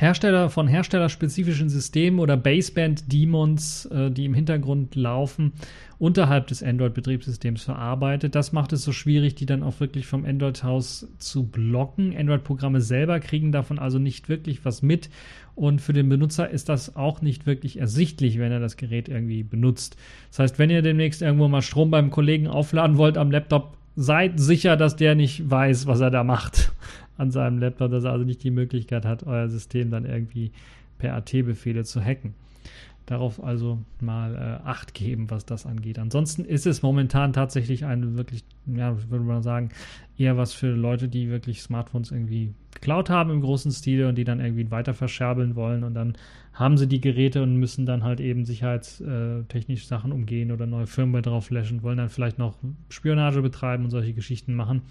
Hersteller 0.00 0.48
von 0.48 0.66
herstellerspezifischen 0.66 1.68
Systemen 1.68 2.20
oder 2.20 2.38
Baseband-Demons, 2.38 3.84
äh, 3.84 4.10
die 4.10 4.24
im 4.24 4.32
Hintergrund 4.32 4.94
laufen, 4.94 5.52
unterhalb 5.98 6.46
des 6.46 6.62
Android-Betriebssystems 6.62 7.64
verarbeitet. 7.64 8.34
Das 8.34 8.52
macht 8.52 8.72
es 8.72 8.82
so 8.82 8.92
schwierig, 8.92 9.34
die 9.34 9.44
dann 9.44 9.62
auch 9.62 9.78
wirklich 9.78 10.06
vom 10.06 10.24
Android-Haus 10.24 11.06
zu 11.18 11.44
blocken. 11.44 12.16
Android-Programme 12.16 12.80
selber 12.80 13.20
kriegen 13.20 13.52
davon 13.52 13.78
also 13.78 13.98
nicht 13.98 14.30
wirklich 14.30 14.64
was 14.64 14.80
mit. 14.80 15.10
Und 15.54 15.82
für 15.82 15.92
den 15.92 16.08
Benutzer 16.08 16.48
ist 16.48 16.70
das 16.70 16.96
auch 16.96 17.20
nicht 17.20 17.44
wirklich 17.44 17.78
ersichtlich, 17.78 18.38
wenn 18.38 18.52
er 18.52 18.60
das 18.60 18.78
Gerät 18.78 19.10
irgendwie 19.10 19.42
benutzt. 19.42 19.98
Das 20.30 20.38
heißt, 20.38 20.58
wenn 20.58 20.70
ihr 20.70 20.80
demnächst 20.80 21.20
irgendwo 21.20 21.46
mal 21.48 21.60
Strom 21.60 21.90
beim 21.90 22.10
Kollegen 22.10 22.46
aufladen 22.46 22.96
wollt 22.96 23.18
am 23.18 23.30
Laptop, 23.30 23.76
seid 23.96 24.40
sicher, 24.40 24.78
dass 24.78 24.96
der 24.96 25.14
nicht 25.14 25.50
weiß, 25.50 25.86
was 25.86 26.00
er 26.00 26.10
da 26.10 26.24
macht 26.24 26.72
an 27.20 27.30
seinem 27.30 27.58
Laptop, 27.58 27.90
dass 27.90 28.04
er 28.04 28.12
also 28.12 28.24
nicht 28.24 28.42
die 28.42 28.50
Möglichkeit 28.50 29.04
hat, 29.04 29.26
euer 29.26 29.48
System 29.48 29.90
dann 29.90 30.04
irgendwie 30.04 30.50
per 30.98 31.14
AT-Befehle 31.14 31.84
zu 31.84 32.02
hacken. 32.02 32.34
Darauf 33.06 33.42
also 33.42 33.78
mal 34.00 34.34
äh, 34.34 34.66
Acht 34.68 34.94
geben, 34.94 35.30
was 35.30 35.44
das 35.44 35.66
angeht. 35.66 35.98
Ansonsten 35.98 36.44
ist 36.44 36.66
es 36.66 36.82
momentan 36.82 37.32
tatsächlich 37.32 37.84
ein 37.84 38.16
wirklich, 38.16 38.44
ja, 38.66 38.96
würde 39.10 39.24
man 39.24 39.42
sagen, 39.42 39.70
eher 40.16 40.36
was 40.36 40.52
für 40.52 40.70
Leute, 40.70 41.08
die 41.08 41.28
wirklich 41.28 41.60
Smartphones 41.62 42.12
irgendwie 42.12 42.54
geklaut 42.72 43.10
haben 43.10 43.30
im 43.30 43.40
großen 43.40 43.72
Stile 43.72 44.08
und 44.08 44.16
die 44.16 44.24
dann 44.24 44.40
irgendwie 44.40 44.70
weiter 44.70 44.94
verscherbeln 44.94 45.56
wollen 45.56 45.82
und 45.82 45.94
dann 45.94 46.14
haben 46.52 46.76
sie 46.76 46.86
die 46.86 47.00
Geräte 47.00 47.42
und 47.42 47.56
müssen 47.56 47.86
dann 47.86 48.04
halt 48.04 48.20
eben 48.20 48.44
sicherheitstechnisch 48.44 49.86
Sachen 49.86 50.12
umgehen 50.12 50.52
oder 50.52 50.66
neue 50.66 50.86
Firmware 50.86 51.22
drauf 51.22 51.46
flashen, 51.46 51.82
wollen 51.82 51.98
dann 51.98 52.10
vielleicht 52.10 52.38
noch 52.38 52.58
Spionage 52.90 53.42
betreiben 53.42 53.84
und 53.84 53.90
solche 53.90 54.12
Geschichten 54.12 54.54
machen. 54.54 54.82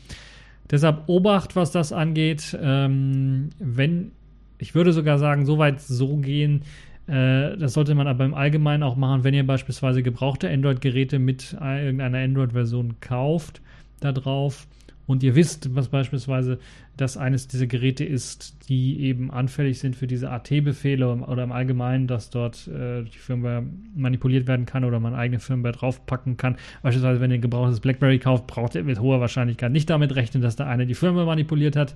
Deshalb 0.72 1.04
Obacht, 1.08 1.56
was 1.56 1.72
das 1.72 1.92
angeht. 1.92 2.58
Ähm, 2.62 3.50
wenn, 3.60 4.12
ich 4.58 4.76
würde 4.76 4.94
sogar 4.94 5.18
sagen, 5.18 5.46
so 5.46 5.58
weit 5.58 5.82
so 5.82 6.18
gehen, 6.18 6.62
äh, 7.08 7.58
das 7.58 7.74
sollte 7.74 7.96
man 7.96 8.08
aber 8.08 8.26
im 8.26 8.34
Allgemeinen 8.34 8.84
auch 8.84 8.96
machen, 8.96 9.24
wenn 9.24 9.34
ihr 9.34 9.46
beispielsweise 9.46 10.04
gebrauchte 10.04 10.50
Android-Geräte 10.50 11.18
mit 11.20 11.54
irgendeiner 11.60 12.20
Android-Version 12.20 12.96
kauft, 13.02 13.62
da 14.00 14.12
drauf 14.12 14.68
und 15.10 15.24
ihr 15.24 15.34
wisst, 15.34 15.74
was 15.74 15.88
beispielsweise 15.88 16.60
das 16.95 17.17
eines 17.17 17.48
dieser 17.48 17.65
Geräte 17.65 18.06
ist, 18.06 18.69
die 18.69 19.02
eben 19.02 19.32
anfällig 19.32 19.80
sind 19.80 19.95
für 19.95 20.06
diese 20.06 20.30
AT-Befehle 20.30 21.08
oder 21.08 21.41
im 21.41 21.52
Allgemeinen, 21.52 22.06
dass 22.06 22.30
dort 22.30 22.67
äh, 22.67 23.02
die 23.02 23.17
Firmware 23.17 23.65
manipuliert 23.95 24.45
werden 24.45 24.67
kann 24.67 24.84
oder 24.84 25.00
man 25.00 25.15
eigene 25.15 25.39
Firmware 25.39 25.74
draufpacken 25.74 26.38
kann. 26.38 26.58
Beispielsweise, 26.84 27.22
wenn 27.22 27.32
ihr 27.32 27.39
ein 27.39 27.41
gebrauchtes 27.41 27.80
BlackBerry 27.80 28.19
kauft, 28.19 28.45
braucht 28.45 28.76
ihr 28.76 28.84
mit 28.84 29.00
hoher 29.00 29.19
Wahrscheinlichkeit 29.19 29.72
nicht 29.72 29.89
damit 29.89 30.15
rechnen, 30.15 30.43
dass 30.43 30.56
da 30.56 30.67
einer 30.67 30.86
die 30.86 30.93
Firmware 30.93 31.26
manipuliert 31.26 31.76
hat. 31.76 31.95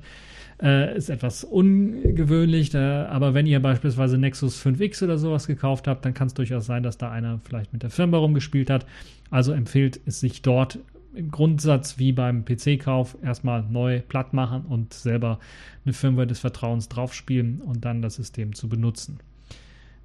Äh, 0.59 0.97
ist 0.97 1.11
etwas 1.11 1.43
ungewöhnlich, 1.43 2.73
äh, 2.73 2.79
aber 2.79 3.35
wenn 3.35 3.45
ihr 3.45 3.61
beispielsweise 3.61 4.17
Nexus 4.17 4.59
5X 4.65 5.03
oder 5.03 5.19
sowas 5.19 5.45
gekauft 5.45 5.87
habt, 5.87 6.03
dann 6.03 6.15
kann 6.15 6.25
es 6.25 6.33
durchaus 6.33 6.65
sein, 6.65 6.81
dass 6.81 6.97
da 6.97 7.11
einer 7.11 7.39
vielleicht 7.43 7.73
mit 7.73 7.83
der 7.83 7.91
Firmware 7.91 8.23
rumgespielt 8.23 8.71
hat. 8.71 8.87
Also 9.29 9.53
empfiehlt 9.53 9.99
es 10.07 10.19
sich 10.19 10.41
dort 10.41 10.79
im 11.15 11.31
Grundsatz 11.31 11.97
wie 11.97 12.11
beim 12.11 12.45
PC-Kauf 12.45 13.17
erstmal 13.23 13.63
neu 13.63 14.01
platt 14.01 14.33
machen 14.33 14.65
und 14.65 14.93
selber 14.93 15.39
eine 15.85 15.93
Firmware 15.93 16.27
des 16.27 16.39
Vertrauens 16.39 16.89
draufspielen 16.89 17.61
und 17.61 17.85
dann 17.85 18.01
das 18.01 18.15
System 18.15 18.53
zu 18.53 18.69
benutzen. 18.69 19.19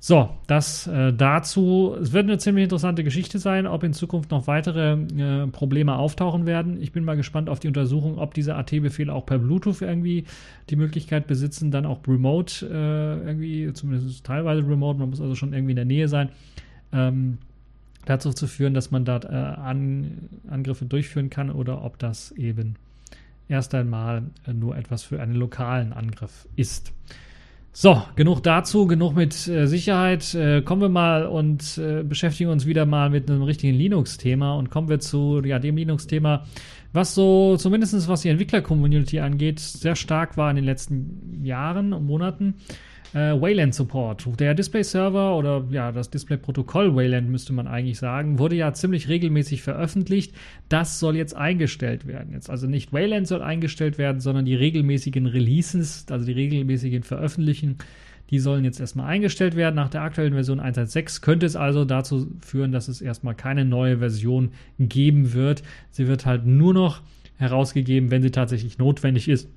So, 0.01 0.31
das 0.47 0.87
äh, 0.87 1.12
dazu. 1.12 1.97
Es 2.01 2.12
wird 2.12 2.25
eine 2.25 2.38
ziemlich 2.38 2.64
interessante 2.64 3.03
Geschichte 3.03 3.40
sein, 3.40 3.66
ob 3.66 3.83
in 3.83 3.92
Zukunft 3.92 4.31
noch 4.31 4.47
weitere 4.47 4.92
äh, 4.92 5.49
Probleme 5.49 5.97
auftauchen 5.97 6.47
werden. 6.47 6.81
Ich 6.81 6.92
bin 6.92 7.05
mal 7.05 7.16
gespannt 7.16 7.51
auf 7.51 7.59
die 7.59 7.66
Untersuchung, 7.66 8.16
ob 8.18 8.33
diese 8.33 8.55
AT-Befehle 8.55 9.12
auch 9.12 9.27
per 9.27 9.38
Bluetooth 9.38 9.83
irgendwie 9.83 10.25
die 10.71 10.77
Möglichkeit 10.77 11.27
besitzen, 11.27 11.73
dann 11.73 11.85
auch 11.85 11.99
remote 12.07 12.64
äh, 12.66 13.27
irgendwie, 13.27 13.73
zumindest 13.73 14.25
teilweise 14.25 14.62
remote, 14.68 15.01
man 15.01 15.11
muss 15.11 15.21
also 15.21 15.35
schon 15.35 15.53
irgendwie 15.53 15.73
in 15.73 15.77
der 15.77 15.85
Nähe 15.85 16.07
sein, 16.07 16.29
ähm, 16.92 17.38
dazu 18.05 18.33
zu 18.33 18.47
führen, 18.47 18.75
dass 18.75 18.91
man 18.91 19.05
dort 19.05 19.25
äh, 19.25 19.29
An 19.29 20.29
Angriffe 20.49 20.87
durchführen 20.87 21.31
kann 21.31 21.51
oder 21.51 21.85
ob 21.85 21.99
das 21.99 22.33
eben 22.33 22.77
erst 23.49 23.75
einmal 23.75 24.23
äh, 24.47 24.53
nur 24.53 24.77
etwas 24.77 25.03
für 25.03 25.21
einen 25.21 25.35
lokalen 25.35 25.93
Angriff 25.93 26.49
ist. 26.57 26.93
So, 27.73 28.03
genug 28.17 28.43
dazu, 28.43 28.87
genug 28.87 29.15
mit 29.15 29.47
äh, 29.47 29.67
Sicherheit. 29.67 30.35
Äh, 30.35 30.63
kommen 30.63 30.83
wir 30.83 30.89
mal 30.89 31.27
und 31.27 31.79
äh, 31.79 32.03
beschäftigen 32.03 32.51
uns 32.51 32.67
wieder 32.67 32.87
mal 32.87 33.09
mit 33.09 33.31
einem 33.31 33.43
richtigen 33.43 33.77
Linux-Thema 33.77 34.55
und 34.55 34.71
kommen 34.71 34.89
wir 34.89 34.99
zu 34.99 35.41
ja, 35.45 35.59
dem 35.59 35.77
Linux-Thema, 35.77 36.45
was 36.93 37.15
so 37.15 37.57
zumindest 37.57 38.09
was 38.09 38.23
die 38.23 38.31
Entwickler-Community 38.31 39.21
angeht, 39.21 39.61
sehr 39.61 39.95
stark 39.95 40.37
war 40.37 40.51
in 40.51 40.57
den 40.57 40.65
letzten 40.65 41.45
Jahren 41.45 41.93
und 41.93 42.05
Monaten 42.05 42.55
äh, 43.14 43.40
Wayland 43.40 43.75
Support. 43.75 44.27
Der 44.38 44.55
Display-Server 44.55 45.37
oder 45.37 45.64
ja, 45.71 45.92
das 45.92 46.11
Display-Protokoll 46.11 46.94
Wayland 46.94 47.29
müsste 47.29 47.53
man 47.53 47.66
eigentlich 47.66 47.99
sagen, 47.99 48.38
wurde 48.38 48.57
ja 48.57 48.73
ziemlich 48.73 49.09
regelmäßig 49.09 49.62
veröffentlicht. 49.62 50.35
Das 50.68 50.99
soll 50.99 51.16
jetzt 51.16 51.37
eingestellt 51.37 52.07
werden. 52.07 52.33
Jetzt 52.33 52.51
also 52.51 52.66
nicht 52.66 52.92
Wayland 52.92 53.27
soll 53.27 53.42
eingestellt 53.42 53.99
werden, 53.99 54.21
sondern 54.21 54.44
die 54.44 54.55
regelmäßigen 54.55 55.27
Releases, 55.27 56.07
also 56.11 56.27
die 56.27 56.33
regelmäßigen 56.33 57.03
Veröffentlichen, 57.03 57.79
die 58.31 58.38
sollen 58.38 58.64
jetzt 58.64 58.79
erstmal 58.79 59.07
eingestellt 59.07 59.57
werden. 59.57 59.77
Nach 59.77 59.88
der 59.88 60.03
aktuellen 60.03 60.35
Version 60.35 60.61
1.6 60.61 61.23
könnte 61.23 61.47
es 61.47 61.57
also 61.57 61.85
dazu 61.87 62.31
führen, 62.40 62.73
dass 62.73 62.88
es 62.88 63.01
erstmal 63.01 63.35
keine 63.35 63.64
neue 63.64 63.99
Version 63.99 64.51
geben 64.79 65.33
wird. 65.33 65.62
Sie 65.90 66.09
wird 66.09 66.27
halt 66.27 66.44
nur 66.44 66.75
noch 66.75 67.01
herausgegeben, 67.37 68.11
wenn 68.11 68.21
sie 68.21 68.31
tatsächlich 68.31 68.79
notwendig 68.79 69.29
ist 69.29 69.49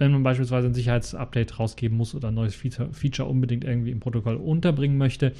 wenn 0.00 0.12
man 0.12 0.22
beispielsweise 0.22 0.66
ein 0.66 0.74
Sicherheitsupdate 0.74 1.60
rausgeben 1.60 1.96
muss 1.96 2.14
oder 2.14 2.28
ein 2.28 2.34
neues 2.34 2.54
Feature, 2.54 3.28
unbedingt 3.28 3.64
irgendwie 3.64 3.90
im 3.90 4.00
Protokoll 4.00 4.36
unterbringen 4.36 4.96
möchte. 4.96 5.32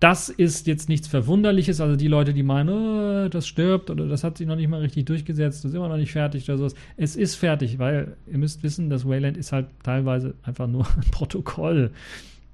Das 0.00 0.30
ist 0.30 0.66
jetzt 0.66 0.88
nichts 0.88 1.08
Verwunderliches. 1.08 1.80
Also 1.82 1.94
die 1.94 2.08
Leute, 2.08 2.32
die 2.32 2.42
meinen, 2.42 2.68
oh, 2.70 3.28
das 3.28 3.46
stirbt 3.46 3.90
oder 3.90 4.08
das 4.08 4.24
hat 4.24 4.38
sich 4.38 4.46
noch 4.46 4.56
nicht 4.56 4.68
mal 4.68 4.80
richtig 4.80 5.04
durchgesetzt, 5.04 5.62
das 5.62 5.72
ist 5.72 5.76
immer 5.76 5.88
noch 5.88 5.98
nicht 5.98 6.12
fertig 6.12 6.48
oder 6.48 6.56
sowas. 6.56 6.74
Es 6.96 7.16
ist 7.16 7.34
fertig, 7.34 7.78
weil 7.78 8.16
ihr 8.26 8.38
müsst 8.38 8.62
wissen, 8.62 8.88
das 8.88 9.06
Wayland 9.06 9.36
ist 9.36 9.52
halt 9.52 9.66
teilweise 9.82 10.34
einfach 10.42 10.66
nur 10.66 10.86
ein 10.96 11.10
Protokoll. 11.10 11.90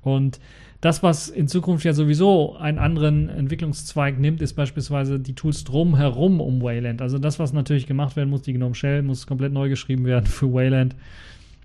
Und 0.03 0.41
das, 0.81 1.05
was 1.05 1.29
in 1.29 1.47
Zukunft 1.47 1.85
ja 1.85 1.93
sowieso 1.93 2.57
einen 2.57 2.81
anderen 2.81 3.29
Entwicklungszweig 3.29 4.19
nimmt, 4.19 4.43
ist 4.43 4.55
beispielsweise 4.55 5.21
die 5.21 5.35
Tools 5.35 5.63
drumherum 5.63 6.41
um 6.41 6.61
Wayland. 6.61 7.01
Also 7.01 7.19
das, 7.19 7.39
was 7.39 7.53
natürlich 7.53 7.87
gemacht 7.87 8.17
werden 8.17 8.29
muss, 8.29 8.43
die 8.43 8.55
Gnome 8.55 8.75
Shell 8.75 9.03
muss 9.03 9.29
komplett 9.29 9.53
neu 9.53 9.69
geschrieben 9.69 10.05
werden 10.05 10.27
für 10.27 10.53
Wayland. 10.53 10.97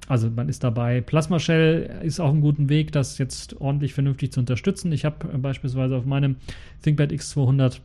Also 0.07 0.29
man 0.29 0.49
ist 0.49 0.63
dabei. 0.63 1.01
Plasma 1.01 1.39
Shell 1.39 2.01
ist 2.03 2.19
auch 2.19 2.31
ein 2.31 2.41
guter 2.41 2.67
Weg, 2.69 2.91
das 2.91 3.17
jetzt 3.17 3.59
ordentlich 3.61 3.93
vernünftig 3.93 4.31
zu 4.31 4.39
unterstützen. 4.39 4.91
Ich 4.91 5.05
habe 5.05 5.37
beispielsweise 5.37 5.95
auf 5.95 6.05
meinem 6.05 6.37
ThinkPad 6.81 7.11
X200 7.11 7.79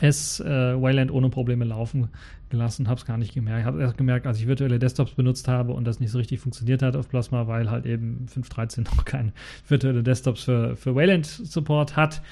S 0.00 0.40
äh, 0.40 0.44
Wayland 0.80 1.10
ohne 1.10 1.30
Probleme 1.30 1.64
laufen 1.64 2.08
gelassen, 2.52 2.86
habe 2.86 3.00
es 3.00 3.06
gar 3.06 3.18
nicht 3.18 3.34
gemerkt. 3.34 3.60
Ich 3.60 3.66
habe 3.66 3.80
erst 3.80 3.96
gemerkt, 3.96 4.26
als 4.26 4.38
ich 4.38 4.46
virtuelle 4.46 4.78
Desktops 4.78 5.12
benutzt 5.12 5.48
habe 5.48 5.72
und 5.72 5.84
das 5.84 5.98
nicht 5.98 6.10
so 6.10 6.18
richtig 6.18 6.38
funktioniert 6.38 6.82
hat 6.82 6.94
auf 6.94 7.08
Plasma, 7.08 7.48
weil 7.48 7.70
halt 7.70 7.86
eben 7.86 8.26
5.13 8.32 8.84
noch 8.96 9.04
keine 9.04 9.32
virtuelle 9.66 10.04
Desktops 10.04 10.44
für, 10.44 10.76
für 10.76 10.94
Wayland 10.94 11.26
Support 11.26 11.96
hat, 11.96 12.22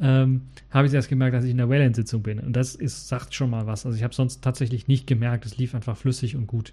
ähm, 0.00 0.42
habe 0.70 0.86
ich 0.86 0.92
erst 0.92 1.08
gemerkt, 1.08 1.34
dass 1.34 1.44
ich 1.44 1.52
in 1.52 1.56
der 1.56 1.70
Wayland-Sitzung 1.70 2.22
bin. 2.22 2.40
Und 2.40 2.54
das 2.54 2.74
ist, 2.74 3.08
sagt 3.08 3.34
schon 3.34 3.50
mal 3.50 3.66
was. 3.66 3.86
Also 3.86 3.96
ich 3.96 4.02
habe 4.02 4.14
sonst 4.14 4.42
tatsächlich 4.42 4.88
nicht 4.88 5.06
gemerkt, 5.06 5.46
es 5.46 5.56
lief 5.56 5.74
einfach 5.74 5.96
flüssig 5.96 6.36
und 6.36 6.46
gut. 6.46 6.72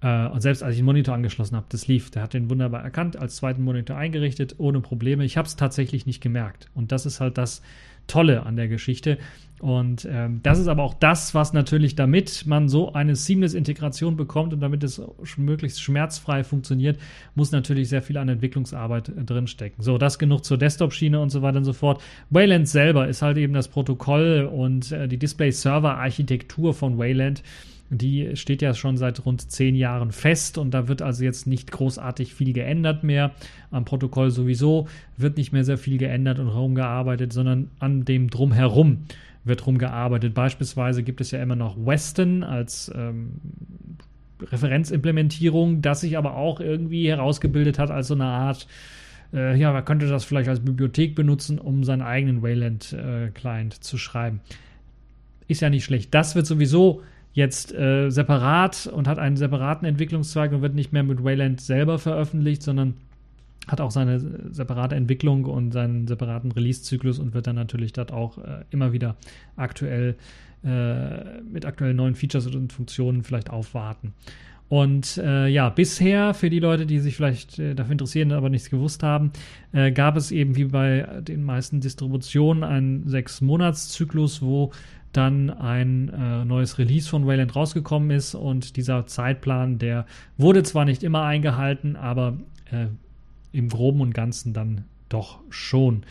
Äh, 0.00 0.26
und 0.28 0.40
selbst 0.40 0.62
als 0.62 0.72
ich 0.72 0.80
den 0.80 0.86
Monitor 0.86 1.14
angeschlossen 1.14 1.56
habe, 1.56 1.66
das 1.68 1.86
lief. 1.86 2.10
Der 2.10 2.22
hat 2.22 2.34
den 2.34 2.50
wunderbar 2.50 2.82
erkannt, 2.82 3.16
als 3.16 3.36
zweiten 3.36 3.62
Monitor 3.62 3.96
eingerichtet, 3.96 4.56
ohne 4.58 4.80
Probleme. 4.80 5.24
Ich 5.24 5.36
habe 5.36 5.46
es 5.46 5.56
tatsächlich 5.56 6.06
nicht 6.06 6.20
gemerkt. 6.20 6.68
Und 6.74 6.92
das 6.92 7.06
ist 7.06 7.20
halt 7.20 7.38
das 7.38 7.62
Tolle 8.06 8.44
an 8.44 8.56
der 8.56 8.68
Geschichte. 8.68 9.18
Und 9.60 10.06
ähm, 10.08 10.40
das 10.44 10.60
ist 10.60 10.68
aber 10.68 10.84
auch 10.84 10.94
das, 10.94 11.34
was 11.34 11.52
natürlich, 11.52 11.96
damit 11.96 12.46
man 12.46 12.68
so 12.68 12.92
eine 12.92 13.16
Seamless-Integration 13.16 14.16
bekommt 14.16 14.52
und 14.52 14.60
damit 14.60 14.84
es 14.84 15.02
möglichst 15.36 15.82
schmerzfrei 15.82 16.44
funktioniert, 16.44 16.98
muss 17.34 17.50
natürlich 17.50 17.88
sehr 17.88 18.02
viel 18.02 18.18
an 18.18 18.28
Entwicklungsarbeit 18.28 19.08
äh, 19.08 19.24
drinstecken. 19.24 19.82
So, 19.82 19.98
das 19.98 20.18
genug 20.18 20.44
zur 20.44 20.58
Desktop-Schiene 20.58 21.20
und 21.20 21.30
so 21.30 21.42
weiter 21.42 21.58
und 21.58 21.64
so 21.64 21.72
fort. 21.72 22.00
Wayland 22.30 22.68
selber 22.68 23.08
ist 23.08 23.20
halt 23.20 23.36
eben 23.36 23.52
das 23.52 23.66
Protokoll 23.66 24.48
und 24.50 24.92
äh, 24.92 25.08
die 25.08 25.18
Display-Server-Architektur 25.18 26.72
von 26.72 26.96
Wayland 26.96 27.42
die 27.90 28.36
steht 28.36 28.62
ja 28.62 28.74
schon 28.74 28.96
seit 28.96 29.24
rund 29.24 29.50
zehn 29.50 29.74
Jahren 29.74 30.12
fest 30.12 30.58
und 30.58 30.72
da 30.72 30.88
wird 30.88 31.02
also 31.02 31.24
jetzt 31.24 31.46
nicht 31.46 31.70
großartig 31.70 32.34
viel 32.34 32.52
geändert 32.52 33.02
mehr. 33.02 33.32
Am 33.70 33.84
Protokoll 33.84 34.30
sowieso 34.30 34.88
wird 35.16 35.36
nicht 35.36 35.52
mehr 35.52 35.64
sehr 35.64 35.78
viel 35.78 35.98
geändert 35.98 36.38
und 36.38 36.48
rumgearbeitet, 36.48 37.32
sondern 37.32 37.70
an 37.78 38.04
dem 38.04 38.28
Drumherum 38.30 39.04
wird 39.44 39.66
rumgearbeitet. 39.66 40.34
Beispielsweise 40.34 41.02
gibt 41.02 41.20
es 41.20 41.30
ja 41.30 41.42
immer 41.42 41.56
noch 41.56 41.76
Weston 41.78 42.42
als 42.42 42.92
ähm, 42.94 43.40
Referenzimplementierung, 44.40 45.80
das 45.80 46.02
sich 46.02 46.18
aber 46.18 46.36
auch 46.36 46.60
irgendwie 46.60 47.08
herausgebildet 47.08 47.78
hat 47.78 47.90
als 47.90 48.08
so 48.08 48.14
eine 48.14 48.26
Art 48.26 48.66
äh, 49.32 49.56
ja, 49.58 49.72
man 49.72 49.84
könnte 49.84 50.06
das 50.06 50.24
vielleicht 50.24 50.48
als 50.48 50.60
Bibliothek 50.60 51.14
benutzen, 51.14 51.58
um 51.58 51.84
seinen 51.84 52.02
eigenen 52.02 52.42
Wayland-Client 52.42 53.74
äh, 53.74 53.80
zu 53.80 53.98
schreiben. 53.98 54.40
Ist 55.48 55.60
ja 55.60 55.70
nicht 55.70 55.84
schlecht. 55.84 56.14
Das 56.14 56.34
wird 56.34 56.46
sowieso 56.46 57.02
jetzt 57.32 57.74
äh, 57.74 58.10
separat 58.10 58.86
und 58.86 59.06
hat 59.06 59.18
einen 59.18 59.36
separaten 59.36 59.86
Entwicklungszweig 59.86 60.52
und 60.52 60.62
wird 60.62 60.74
nicht 60.74 60.92
mehr 60.92 61.02
mit 61.02 61.22
Wayland 61.22 61.60
selber 61.60 61.98
veröffentlicht, 61.98 62.62
sondern 62.62 62.94
hat 63.66 63.80
auch 63.80 63.90
seine 63.90 64.18
separate 64.50 64.96
Entwicklung 64.96 65.44
und 65.44 65.72
seinen 65.72 66.06
separaten 66.06 66.50
Release-Zyklus 66.52 67.18
und 67.18 67.34
wird 67.34 67.46
dann 67.46 67.56
natürlich 67.56 67.92
dort 67.92 68.12
auch 68.12 68.38
äh, 68.38 68.64
immer 68.70 68.92
wieder 68.92 69.16
aktuell 69.56 70.16
äh, 70.64 71.40
mit 71.42 71.66
aktuellen 71.66 71.96
neuen 71.96 72.14
Features 72.14 72.46
und 72.46 72.72
Funktionen 72.72 73.22
vielleicht 73.22 73.50
aufwarten. 73.50 74.14
Und 74.68 75.16
äh, 75.16 75.48
ja, 75.48 75.70
bisher, 75.70 76.34
für 76.34 76.50
die 76.50 76.58
Leute, 76.58 76.84
die 76.84 76.98
sich 76.98 77.16
vielleicht 77.16 77.58
äh, 77.58 77.74
dafür 77.74 77.92
interessieren, 77.92 78.32
aber 78.32 78.50
nichts 78.50 78.68
gewusst 78.68 79.02
haben, 79.02 79.32
äh, 79.72 79.92
gab 79.92 80.16
es 80.16 80.30
eben 80.30 80.56
wie 80.56 80.64
bei 80.64 81.20
den 81.22 81.42
meisten 81.42 81.80
Distributionen 81.80 82.64
einen 82.64 83.08
Sechs-Monats-Zyklus, 83.08 84.42
wo 84.42 84.72
dann 85.12 85.50
ein 85.50 86.08
äh, 86.10 86.44
neues 86.44 86.78
Release 86.78 87.08
von 87.08 87.26
Wayland 87.26 87.56
rausgekommen 87.56 88.10
ist 88.10 88.34
und 88.34 88.76
dieser 88.76 89.06
Zeitplan, 89.06 89.78
der 89.78 90.06
wurde 90.36 90.62
zwar 90.62 90.84
nicht 90.84 91.02
immer 91.02 91.22
eingehalten, 91.22 91.96
aber 91.96 92.38
äh, 92.70 92.86
im 93.52 93.68
groben 93.68 94.00
und 94.00 94.12
ganzen 94.12 94.52
dann 94.52 94.84
doch 95.08 95.40
schon. 95.50 96.04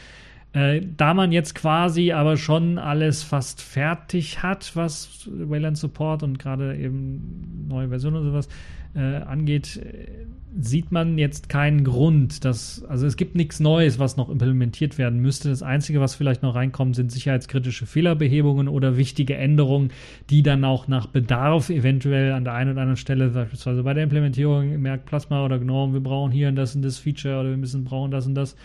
Äh, 0.54 0.82
da 0.98 1.14
man 1.14 1.32
jetzt 1.32 1.56
quasi 1.56 2.12
aber 2.12 2.38
schon 2.38 2.80
alles 2.80 3.22
fast 3.22 3.62
fertig 3.62 4.42
hat, 4.42 4.76
was 4.76 5.30
Wayland 5.32 5.78
Support 5.78 6.24
und 6.24 6.40
gerade 6.40 6.76
eben 6.76 7.68
neue 7.68 7.90
Versionen 7.90 8.18
und 8.18 8.24
sowas 8.24 8.50
äh, 8.98 9.18
angeht, 9.18 9.78
äh, 9.78 10.26
sieht 10.60 10.92
man 10.92 11.18
jetzt 11.18 11.50
keinen 11.50 11.84
Grund, 11.84 12.44
dass, 12.44 12.84
also 12.86 13.06
es 13.06 13.16
gibt 13.16 13.36
nichts 13.36 13.60
Neues, 13.60 14.00
was 14.00 14.18
noch 14.18 14.30
implementiert 14.30 14.98
werden 14.98 15.20
müsste. 15.20 15.50
Das 15.50 15.62
Einzige, 15.62 16.02
was 16.02 16.16
vielleicht 16.16 16.42
noch 16.42 16.56
reinkommt, 16.56 16.96
sind 16.96 17.12
sicherheitskritische 17.12 17.86
Fehlerbehebungen 17.86 18.68
oder 18.68 18.98
wichtige 18.98 19.36
Änderungen, 19.36 19.92
die 20.30 20.42
dann 20.42 20.64
auch 20.64 20.88
nach 20.88 21.08
Bedarf 21.08 21.70
eventuell 21.70 22.32
an 22.32 22.44
der 22.44 22.54
einen 22.54 22.72
oder 22.72 22.82
anderen 22.82 22.98
Stelle, 22.98 23.30
beispielsweise 23.30 23.84
bei 23.84 23.94
der 23.94 24.04
Implementierung, 24.04 24.82
merkt 24.82 25.06
Plasma 25.06 25.46
oder 25.46 25.60
GNOME, 25.60 25.94
wir 25.94 26.02
brauchen 26.02 26.32
hier 26.32 26.52
das 26.52 26.76
und 26.76 26.82
das 26.82 26.98
Feature 26.98 27.40
oder 27.40 27.50
wir 27.50 27.58
müssen 27.58 27.84
brauchen 27.84 28.10
das 28.10 28.26
und 28.26 28.34
das 28.36 28.56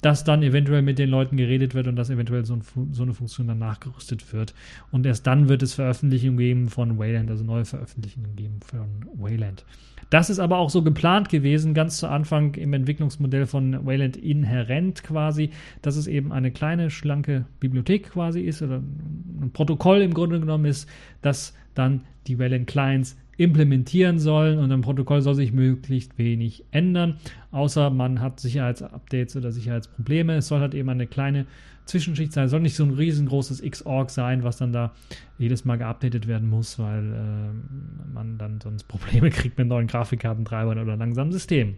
dass 0.00 0.24
dann 0.24 0.42
eventuell 0.42 0.82
mit 0.82 0.98
den 0.98 1.08
Leuten 1.08 1.36
geredet 1.36 1.74
wird 1.74 1.86
und 1.86 1.96
dass 1.96 2.10
eventuell 2.10 2.44
so, 2.44 2.54
ein, 2.54 2.62
so, 2.92 3.02
eine 3.02 3.14
Funktion 3.14 3.46
dann 3.48 3.58
nachgerüstet 3.58 4.32
wird. 4.32 4.54
Und 4.90 5.06
erst 5.06 5.26
dann 5.26 5.48
wird 5.48 5.62
es 5.62 5.74
Veröffentlichungen 5.74 6.36
geben 6.36 6.68
von 6.68 6.98
Wayland, 6.98 7.30
also 7.30 7.42
neue 7.42 7.64
Veröffentlichungen 7.64 8.36
geben 8.36 8.60
von 8.60 9.06
Wayland. 9.14 9.64
Das 10.10 10.30
ist 10.30 10.38
aber 10.38 10.58
auch 10.58 10.70
so 10.70 10.82
geplant 10.82 11.28
gewesen, 11.28 11.74
ganz 11.74 11.96
zu 11.96 12.08
Anfang 12.08 12.54
im 12.54 12.72
Entwicklungsmodell 12.72 13.46
von 13.46 13.86
Wayland 13.86 14.16
inhärent 14.16 15.02
quasi, 15.02 15.50
dass 15.82 15.96
es 15.96 16.06
eben 16.06 16.32
eine 16.32 16.50
kleine, 16.50 16.90
schlanke 16.90 17.46
Bibliothek 17.58 18.10
quasi 18.10 18.40
ist 18.42 18.62
oder 18.62 18.76
ein 18.76 19.50
Protokoll 19.52 20.02
im 20.02 20.14
Grunde 20.14 20.40
genommen 20.40 20.66
ist, 20.66 20.88
das 21.22 21.54
dann 21.74 22.02
die 22.26 22.38
Wayland 22.38 22.66
Clients 22.66 23.16
implementieren 23.36 24.18
sollen 24.18 24.58
und 24.58 24.70
im 24.70 24.80
Protokoll 24.80 25.22
soll 25.22 25.34
sich 25.34 25.52
möglichst 25.52 26.18
wenig 26.18 26.64
ändern, 26.70 27.16
außer 27.50 27.90
man 27.90 28.20
hat 28.20 28.40
Sicherheitsupdates 28.40 29.36
oder 29.36 29.52
Sicherheitsprobleme. 29.52 30.36
Es 30.36 30.48
soll 30.48 30.60
halt 30.60 30.74
eben 30.74 30.88
eine 30.88 31.06
kleine 31.06 31.46
Zwischenschicht 31.84 32.32
sein. 32.32 32.46
Es 32.46 32.50
soll 32.50 32.60
nicht 32.60 32.76
so 32.76 32.84
ein 32.84 32.94
riesengroßes 32.94 33.62
Xorg 33.62 34.10
sein, 34.10 34.42
was 34.42 34.56
dann 34.56 34.72
da 34.72 34.92
jedes 35.38 35.64
Mal 35.64 35.76
geupdatet 35.76 36.26
werden 36.26 36.48
muss, 36.48 36.78
weil 36.78 37.12
äh, 37.12 38.12
man 38.14 38.38
dann 38.38 38.60
sonst 38.60 38.84
Probleme 38.84 39.30
kriegt 39.30 39.58
mit 39.58 39.68
neuen 39.68 39.86
Grafikkartentreibern 39.86 40.78
oder 40.78 40.96
langsamen 40.96 41.32
Systemen. 41.32 41.76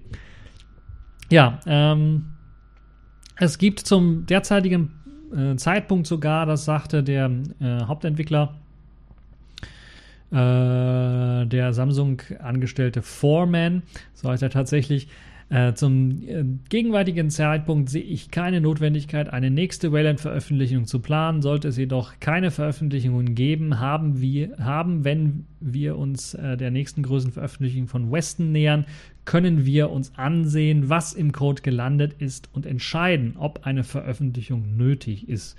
Ja, 1.31 1.59
ähm, 1.67 2.27
es 3.37 3.59
gibt 3.59 3.81
zum 3.81 4.27
derzeitigen 4.27 4.93
äh, 5.35 5.57
Zeitpunkt 5.57 6.07
sogar, 6.07 6.47
das 6.47 6.65
sagte 6.65 7.03
der 7.03 7.31
äh, 7.61 7.81
Hauptentwickler, 7.85 8.55
äh, 10.31 11.47
der 11.47 11.73
Samsung-Angestellte 11.73 13.03
Foreman, 13.03 13.83
so 14.15 14.29
heißt 14.29 14.43
er 14.43 14.51
tatsächlich. 14.51 15.09
Äh, 15.49 15.75
zum 15.75 16.23
äh, 16.27 16.45
gegenwärtigen 16.69 17.31
Zeitpunkt 17.31 17.89
sehe 17.89 18.03
ich 18.03 18.33
keine 18.33 18.61
Notwendigkeit, 18.61 19.33
eine 19.33 19.49
nächste 19.49 19.93
Wayland-Veröffentlichung 19.93 20.87
zu 20.87 20.99
planen. 20.99 21.41
Sollte 21.41 21.69
es 21.69 21.77
jedoch 21.77 22.15
keine 22.19 22.51
Veröffentlichungen 22.51 23.37
geben, 23.37 23.79
haben 23.79 24.21
wir, 24.21 24.57
haben, 24.59 25.05
wenn 25.05 25.47
wir 25.61 25.99
uns 25.99 26.35
äh, 26.35 26.57
der 26.57 26.73
nächsten 26.73 27.05
größeren 27.05 27.33
Veröffentlichung 27.33 27.87
von 27.87 28.11
Weston 28.11 28.51
nähern, 28.51 28.87
können 29.25 29.65
wir 29.65 29.91
uns 29.91 30.13
ansehen, 30.17 30.89
was 30.89 31.13
im 31.13 31.31
Code 31.31 31.63
gelandet 31.63 32.15
ist 32.19 32.49
und 32.53 32.67
entscheiden, 32.67 33.35
ob 33.39 33.67
eine 33.67 33.85
Veröffentlichung 33.85 34.77
nötig 34.77 35.29
ist. 35.29 35.57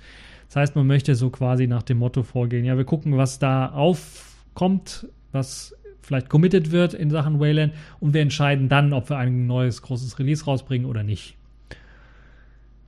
Das 0.48 0.56
heißt, 0.56 0.76
man 0.76 0.86
möchte 0.86 1.14
so 1.14 1.30
quasi 1.30 1.66
nach 1.66 1.82
dem 1.82 1.98
Motto 1.98 2.22
vorgehen, 2.22 2.64
ja, 2.66 2.76
wir 2.76 2.84
gucken, 2.84 3.16
was 3.16 3.38
da 3.38 3.70
auf 3.70 4.27
kommt, 4.58 5.06
was 5.30 5.72
vielleicht 6.02 6.28
committed 6.28 6.72
wird 6.72 6.92
in 6.92 7.10
Sachen 7.10 7.38
Wayland 7.38 7.74
und 8.00 8.12
wir 8.12 8.22
entscheiden 8.22 8.68
dann, 8.68 8.92
ob 8.92 9.08
wir 9.08 9.16
ein 9.16 9.46
neues 9.46 9.82
großes 9.82 10.18
Release 10.18 10.44
rausbringen 10.44 10.84
oder 10.84 11.04
nicht. 11.04 11.36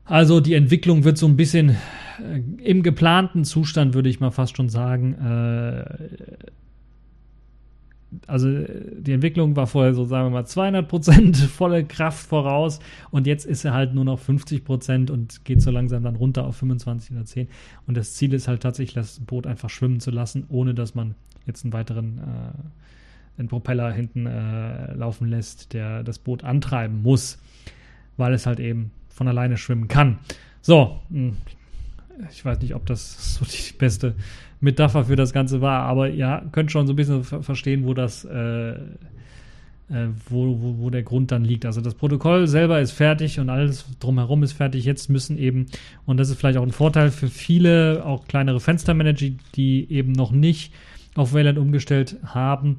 Also 0.04 0.40
die 0.40 0.54
Entwicklung 0.54 1.04
wird 1.04 1.16
so 1.16 1.28
ein 1.28 1.36
bisschen 1.36 1.76
äh, 2.18 2.40
im 2.64 2.82
geplanten 2.82 3.44
Zustand, 3.44 3.94
würde 3.94 4.08
ich 4.08 4.18
mal 4.18 4.32
fast 4.32 4.56
schon 4.56 4.68
sagen, 4.68 5.14
äh, 5.14 5.84
also 8.26 8.48
die 8.48 9.12
Entwicklung 9.12 9.54
war 9.54 9.68
vorher 9.68 9.94
so, 9.94 10.04
sagen 10.04 10.26
wir 10.26 10.30
mal, 10.30 10.46
200 10.46 10.88
Prozent 10.88 11.36
volle 11.36 11.84
Kraft 11.84 12.26
voraus 12.26 12.80
und 13.12 13.28
jetzt 13.28 13.46
ist 13.46 13.64
er 13.64 13.74
halt 13.74 13.94
nur 13.94 14.04
noch 14.04 14.18
50 14.18 14.64
Prozent 14.64 15.08
und 15.12 15.44
geht 15.44 15.62
so 15.62 15.70
langsam 15.70 16.02
dann 16.02 16.16
runter 16.16 16.44
auf 16.44 16.56
25 16.56 17.12
oder 17.12 17.24
10. 17.24 17.46
Und 17.86 17.96
das 17.96 18.14
Ziel 18.14 18.34
ist 18.34 18.48
halt 18.48 18.64
tatsächlich, 18.64 18.94
das 18.94 19.20
Boot 19.20 19.46
einfach 19.46 19.70
schwimmen 19.70 20.00
zu 20.00 20.10
lassen, 20.10 20.46
ohne 20.48 20.74
dass 20.74 20.96
man 20.96 21.14
jetzt 21.46 21.64
einen 21.64 21.72
weiteren 21.72 22.18
äh, 22.18 23.40
einen 23.40 23.48
Propeller 23.48 23.90
hinten 23.90 24.26
äh, 24.26 24.92
laufen 24.94 25.28
lässt, 25.28 25.72
der 25.72 26.04
das 26.04 26.18
Boot 26.18 26.44
antreiben 26.44 27.02
muss, 27.02 27.38
weil 28.16 28.34
es 28.34 28.46
halt 28.46 28.60
eben 28.60 28.92
von 29.08 29.26
alleine 29.26 29.56
schwimmen 29.56 29.88
kann. 29.88 30.18
So, 30.60 31.00
hm, 31.10 31.36
ich 32.30 32.44
weiß 32.44 32.60
nicht, 32.60 32.74
ob 32.74 32.86
das 32.86 33.34
so 33.34 33.44
die 33.44 33.76
beste 33.76 34.14
Metapher 34.60 35.06
für 35.06 35.16
das 35.16 35.32
Ganze 35.32 35.60
war, 35.60 35.82
aber 35.82 36.10
ihr 36.10 36.42
könnt 36.52 36.70
schon 36.70 36.86
so 36.86 36.92
ein 36.92 36.96
bisschen 36.96 37.24
verstehen, 37.24 37.86
wo 37.86 37.94
das, 37.94 38.26
äh, 38.26 38.72
äh, 38.72 38.76
wo, 40.28 40.60
wo, 40.60 40.78
wo 40.78 40.90
der 40.90 41.02
Grund 41.02 41.32
dann 41.32 41.44
liegt. 41.44 41.64
Also 41.64 41.80
das 41.80 41.94
Protokoll 41.94 42.46
selber 42.46 42.78
ist 42.80 42.92
fertig 42.92 43.40
und 43.40 43.48
alles 43.48 43.86
drumherum 44.00 44.42
ist 44.42 44.52
fertig. 44.52 44.84
Jetzt 44.84 45.08
müssen 45.08 45.38
eben, 45.38 45.66
und 46.04 46.18
das 46.18 46.28
ist 46.28 46.38
vielleicht 46.38 46.58
auch 46.58 46.62
ein 46.62 46.72
Vorteil 46.72 47.10
für 47.10 47.28
viele, 47.28 48.04
auch 48.04 48.28
kleinere 48.28 48.60
Fenstermanager, 48.60 49.30
die 49.54 49.90
eben 49.90 50.12
noch 50.12 50.30
nicht 50.30 50.74
auf 51.14 51.32
Wayland 51.32 51.58
umgestellt 51.58 52.16
haben, 52.24 52.78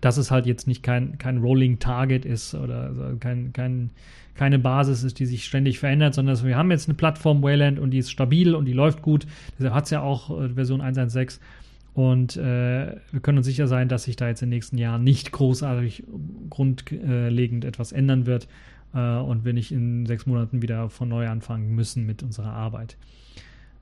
dass 0.00 0.16
es 0.16 0.30
halt 0.30 0.46
jetzt 0.46 0.66
nicht 0.66 0.82
kein, 0.82 1.18
kein 1.18 1.38
Rolling 1.38 1.78
Target 1.78 2.24
ist 2.24 2.54
oder 2.54 2.82
also 2.82 3.16
kein, 3.18 3.52
kein, 3.52 3.90
keine 4.34 4.58
Basis 4.58 5.02
ist, 5.02 5.18
die 5.18 5.26
sich 5.26 5.44
ständig 5.44 5.78
verändert, 5.78 6.14
sondern 6.14 6.42
wir 6.44 6.56
haben 6.56 6.70
jetzt 6.70 6.88
eine 6.88 6.94
Plattform 6.94 7.42
Wayland 7.42 7.78
und 7.78 7.90
die 7.90 7.98
ist 7.98 8.10
stabil 8.10 8.54
und 8.54 8.64
die 8.66 8.72
läuft 8.72 9.02
gut. 9.02 9.26
Deshalb 9.58 9.74
hat 9.74 9.84
es 9.84 9.90
ja 9.90 10.00
auch 10.02 10.30
äh, 10.30 10.50
Version 10.50 10.80
1.1.6 10.80 11.40
und 11.94 12.36
äh, 12.36 12.96
wir 13.10 13.20
können 13.20 13.38
uns 13.38 13.46
sicher 13.46 13.66
sein, 13.66 13.88
dass 13.88 14.04
sich 14.04 14.14
da 14.14 14.28
jetzt 14.28 14.40
in 14.42 14.50
den 14.50 14.56
nächsten 14.56 14.78
Jahren 14.78 15.02
nicht 15.02 15.32
großartig 15.32 16.04
grundlegend 16.48 17.64
etwas 17.64 17.90
ändern 17.90 18.26
wird 18.26 18.46
äh, 18.94 19.16
und 19.16 19.44
wir 19.44 19.52
nicht 19.52 19.72
in 19.72 20.06
sechs 20.06 20.26
Monaten 20.26 20.62
wieder 20.62 20.90
von 20.90 21.08
neu 21.08 21.26
anfangen 21.28 21.74
müssen 21.74 22.06
mit 22.06 22.22
unserer 22.22 22.52
Arbeit. 22.52 22.96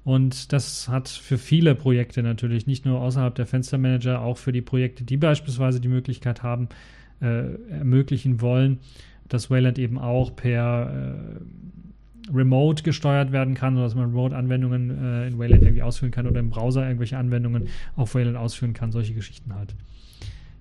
Und 0.06 0.52
das 0.52 0.88
hat 0.88 1.08
für 1.08 1.36
viele 1.36 1.74
Projekte 1.74 2.22
natürlich, 2.22 2.68
nicht 2.68 2.84
nur 2.84 3.00
außerhalb 3.00 3.34
der 3.34 3.44
Fenstermanager, 3.44 4.20
auch 4.20 4.38
für 4.38 4.52
die 4.52 4.62
Projekte, 4.62 5.02
die 5.02 5.16
beispielsweise 5.16 5.80
die 5.80 5.88
Möglichkeit 5.88 6.44
haben, 6.44 6.68
äh, 7.20 7.54
ermöglichen 7.72 8.40
wollen, 8.40 8.78
dass 9.26 9.50
Wayland 9.50 9.80
eben 9.80 9.98
auch 9.98 10.36
per 10.36 11.16
äh, 12.30 12.32
Remote 12.32 12.84
gesteuert 12.84 13.32
werden 13.32 13.54
kann, 13.54 13.74
oder 13.74 13.82
dass 13.82 13.96
man 13.96 14.10
Remote-Anwendungen 14.10 14.90
äh, 14.90 15.26
in 15.26 15.40
Wayland 15.40 15.64
irgendwie 15.64 15.82
ausführen 15.82 16.12
kann 16.12 16.28
oder 16.28 16.38
im 16.38 16.50
Browser 16.50 16.84
irgendwelche 16.84 17.18
Anwendungen 17.18 17.66
auf 17.96 18.14
Wayland 18.14 18.36
ausführen 18.36 18.74
kann, 18.74 18.92
solche 18.92 19.12
Geschichten 19.12 19.56
halt. 19.56 19.74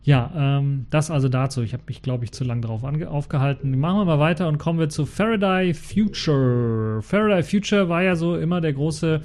Ja, 0.06 0.32
ähm, 0.36 0.86
das 0.92 1.10
also 1.10 1.30
dazu. 1.30 1.64
Ich 1.64 1.74
habe 1.74 1.84
mich, 1.88 2.04
glaube 2.04 2.26
ich, 2.26 2.32
zu 2.32 2.44
lange 2.44 2.62
darauf 2.62 2.84
aufgehalten. 2.84 3.78
Machen 3.80 3.98
wir 4.02 4.06
mal 4.06 4.20
weiter 4.20 4.48
und 4.48 4.60
kommen 4.60 4.78
wir 4.78 4.88
zu 4.88 5.08
Faraday 5.08 5.74
Future. 5.74 7.02
Faraday 7.02 7.42
Future 7.42 7.90
war 7.90 8.04
ja 8.04 8.16
so 8.16 8.38
immer 8.38 8.62
der 8.62 8.74
große 8.74 9.24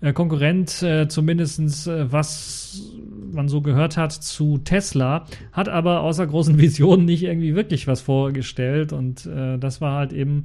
äh, 0.00 0.12
Konkurrent, 0.14 0.82
äh, 0.82 1.08
zumindest 1.08 1.86
äh, 1.86 2.10
was 2.10 2.90
man 3.32 3.48
so 3.48 3.60
gehört 3.60 3.98
hat, 3.98 4.12
zu 4.12 4.56
Tesla, 4.56 5.26
hat 5.52 5.68
aber 5.68 6.00
außer 6.00 6.26
großen 6.26 6.58
Visionen 6.58 7.04
nicht 7.04 7.24
irgendwie 7.24 7.54
wirklich 7.54 7.86
was 7.86 8.00
vorgestellt 8.00 8.94
und 8.94 9.26
äh, 9.26 9.58
das 9.58 9.82
war 9.82 9.98
halt 9.98 10.14
eben 10.14 10.44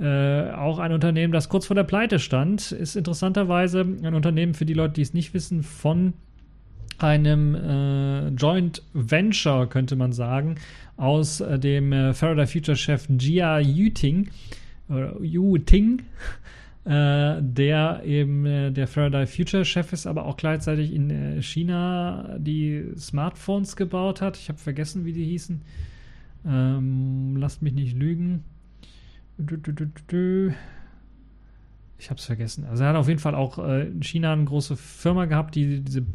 äh, 0.00 0.50
auch 0.50 0.80
ein 0.80 0.92
Unternehmen, 0.92 1.32
das 1.32 1.48
kurz 1.48 1.66
vor 1.66 1.76
der 1.76 1.84
Pleite 1.84 2.18
stand, 2.18 2.72
ist 2.72 2.96
interessanterweise 2.96 3.82
ein 3.82 4.14
Unternehmen 4.14 4.54
für 4.54 4.66
die 4.66 4.74
Leute, 4.74 4.94
die 4.94 5.02
es 5.02 5.14
nicht 5.14 5.32
wissen, 5.32 5.62
von 5.62 6.14
einem 6.98 7.54
äh, 7.54 8.28
Joint 8.28 8.82
Venture, 8.92 9.66
könnte 9.68 9.96
man 9.96 10.12
sagen, 10.12 10.56
aus 10.96 11.40
äh, 11.40 11.58
dem 11.58 11.92
äh, 11.92 12.14
Faraday 12.14 12.46
Future 12.46 12.76
Chef 12.76 13.06
Jia 13.08 13.58
Yuting, 13.60 14.30
oder 14.88 15.20
Yuting, 15.20 16.02
äh, 16.84 17.42
der 17.42 18.02
eben 18.04 18.46
äh, 18.46 18.70
der 18.72 18.86
Faraday 18.86 19.26
Future 19.26 19.64
Chef 19.64 19.92
ist, 19.92 20.06
aber 20.06 20.26
auch 20.26 20.36
gleichzeitig 20.36 20.92
in 20.92 21.10
äh, 21.10 21.42
China 21.42 22.36
die 22.38 22.84
Smartphones 22.96 23.76
gebaut 23.76 24.20
hat. 24.20 24.36
Ich 24.36 24.48
habe 24.48 24.58
vergessen, 24.58 25.04
wie 25.04 25.12
die 25.12 25.24
hießen. 25.24 25.62
Ähm, 26.46 27.36
lasst 27.36 27.62
mich 27.62 27.72
nicht 27.72 27.96
lügen. 27.96 28.44
Ich 31.98 32.10
habe 32.10 32.18
es 32.18 32.24
vergessen. 32.24 32.64
Also 32.66 32.84
er 32.84 32.90
hat 32.90 32.96
auf 32.96 33.08
jeden 33.08 33.20
Fall 33.20 33.34
auch 33.34 33.58
in 33.58 34.02
China 34.02 34.32
eine 34.32 34.44
große 34.44 34.76
Firma 34.76 35.24
gehabt, 35.24 35.56
die 35.56 35.80
diese 35.80 36.06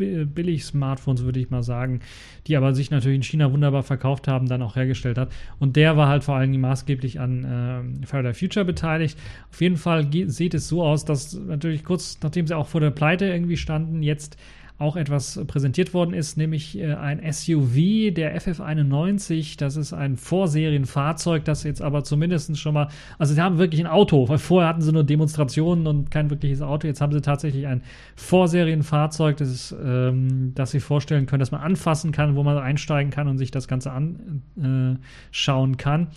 Billig-Smartphones, 0.00 1.24
würde 1.24 1.40
ich 1.40 1.50
mal 1.50 1.62
sagen, 1.62 2.00
die 2.46 2.56
aber 2.56 2.74
sich 2.74 2.90
natürlich 2.90 3.16
in 3.16 3.22
China 3.22 3.52
wunderbar 3.52 3.82
verkauft 3.82 4.28
haben, 4.28 4.48
dann 4.48 4.62
auch 4.62 4.76
hergestellt 4.76 5.18
hat. 5.18 5.30
Und 5.58 5.76
der 5.76 5.96
war 5.96 6.08
halt 6.08 6.24
vor 6.24 6.36
allem 6.36 6.58
maßgeblich 6.60 7.20
an 7.20 8.02
äh, 8.02 8.06
Faraday 8.06 8.34
Future 8.34 8.64
beteiligt. 8.64 9.18
Auf 9.50 9.60
jeden 9.60 9.76
Fall 9.76 10.08
sieht 10.26 10.54
es 10.54 10.68
so 10.68 10.82
aus, 10.82 11.04
dass 11.04 11.34
natürlich 11.34 11.84
kurz 11.84 12.18
nachdem 12.22 12.46
sie 12.46 12.56
auch 12.56 12.66
vor 12.66 12.80
der 12.80 12.90
Pleite 12.90 13.26
irgendwie 13.26 13.56
standen, 13.56 14.02
jetzt 14.02 14.36
auch 14.80 14.96
etwas 14.96 15.38
präsentiert 15.46 15.92
worden 15.92 16.14
ist, 16.14 16.38
nämlich 16.38 16.78
äh, 16.78 16.94
ein 16.94 17.20
SUV, 17.32 18.14
der 18.14 18.40
FF91. 18.40 19.58
Das 19.58 19.76
ist 19.76 19.92
ein 19.92 20.16
Vorserienfahrzeug, 20.16 21.44
das 21.44 21.64
jetzt 21.64 21.82
aber 21.82 22.02
zumindest 22.02 22.56
schon 22.58 22.74
mal, 22.74 22.88
also 23.18 23.34
sie 23.34 23.40
haben 23.40 23.58
wirklich 23.58 23.80
ein 23.82 23.86
Auto, 23.86 24.28
weil 24.28 24.38
vorher 24.38 24.70
hatten 24.70 24.80
sie 24.80 24.90
nur 24.90 25.04
Demonstrationen 25.04 25.86
und 25.86 26.10
kein 26.10 26.30
wirkliches 26.30 26.62
Auto. 26.62 26.86
Jetzt 26.86 27.02
haben 27.02 27.12
sie 27.12 27.20
tatsächlich 27.20 27.66
ein 27.66 27.82
Vorserienfahrzeug, 28.16 29.36
das, 29.36 29.50
ist, 29.50 29.76
ähm, 29.84 30.52
das 30.54 30.70
sie 30.70 30.80
vorstellen 30.80 31.26
können, 31.26 31.40
dass 31.40 31.50
man 31.50 31.60
anfassen 31.60 32.10
kann, 32.10 32.34
wo 32.34 32.42
man 32.42 32.56
einsteigen 32.56 33.10
kann 33.10 33.28
und 33.28 33.36
sich 33.36 33.50
das 33.50 33.68
Ganze 33.68 33.92
anschauen 33.92 35.74
äh, 35.74 35.76
kann. 35.76 36.08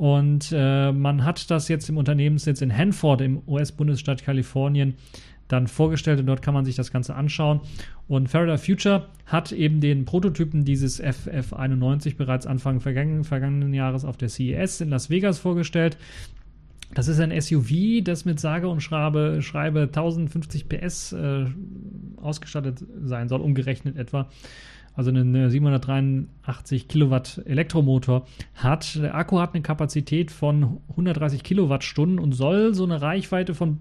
Und 0.00 0.50
äh, 0.52 0.92
man 0.92 1.26
hat 1.26 1.50
das 1.50 1.68
jetzt 1.68 1.90
im 1.90 1.98
Unternehmenssitz 1.98 2.62
in 2.62 2.74
Hanford 2.74 3.20
im 3.20 3.42
US-Bundesstaat 3.46 4.24
Kalifornien 4.24 4.94
dann 5.52 5.66
vorgestellt 5.66 6.20
und 6.20 6.26
dort 6.26 6.42
kann 6.42 6.54
man 6.54 6.64
sich 6.64 6.76
das 6.76 6.92
Ganze 6.92 7.14
anschauen. 7.14 7.60
Und 8.08 8.28
Faraday 8.28 8.58
Future 8.58 9.06
hat 9.26 9.52
eben 9.52 9.80
den 9.80 10.04
Prototypen 10.04 10.64
dieses 10.64 11.02
FF91 11.02 12.16
bereits 12.16 12.46
Anfang 12.46 12.80
vergangenen, 12.80 13.24
vergangenen 13.24 13.74
Jahres 13.74 14.04
auf 14.04 14.16
der 14.16 14.28
CES 14.28 14.80
in 14.80 14.90
Las 14.90 15.10
Vegas 15.10 15.38
vorgestellt. 15.38 15.96
Das 16.94 17.06
ist 17.06 17.20
ein 17.20 17.38
SUV, 17.40 18.02
das 18.02 18.24
mit 18.24 18.40
sage 18.40 18.68
und 18.68 18.80
schreibe, 18.80 19.42
schreibe 19.42 19.82
1050 19.82 20.68
PS 20.68 21.12
äh, 21.12 21.46
ausgestattet 22.16 22.84
sein 23.04 23.28
soll, 23.28 23.40
umgerechnet 23.40 23.96
etwa. 23.96 24.28
Also 24.94 25.10
einen 25.10 25.48
783 25.48 26.88
Kilowatt 26.88 27.42
Elektromotor 27.46 28.26
hat. 28.56 28.96
Der 28.96 29.14
Akku 29.14 29.38
hat 29.38 29.54
eine 29.54 29.62
Kapazität 29.62 30.32
von 30.32 30.80
130 30.90 31.44
Kilowattstunden 31.44 32.18
und 32.18 32.32
soll 32.32 32.74
so 32.74 32.84
eine 32.84 33.00
Reichweite 33.00 33.54
von 33.54 33.78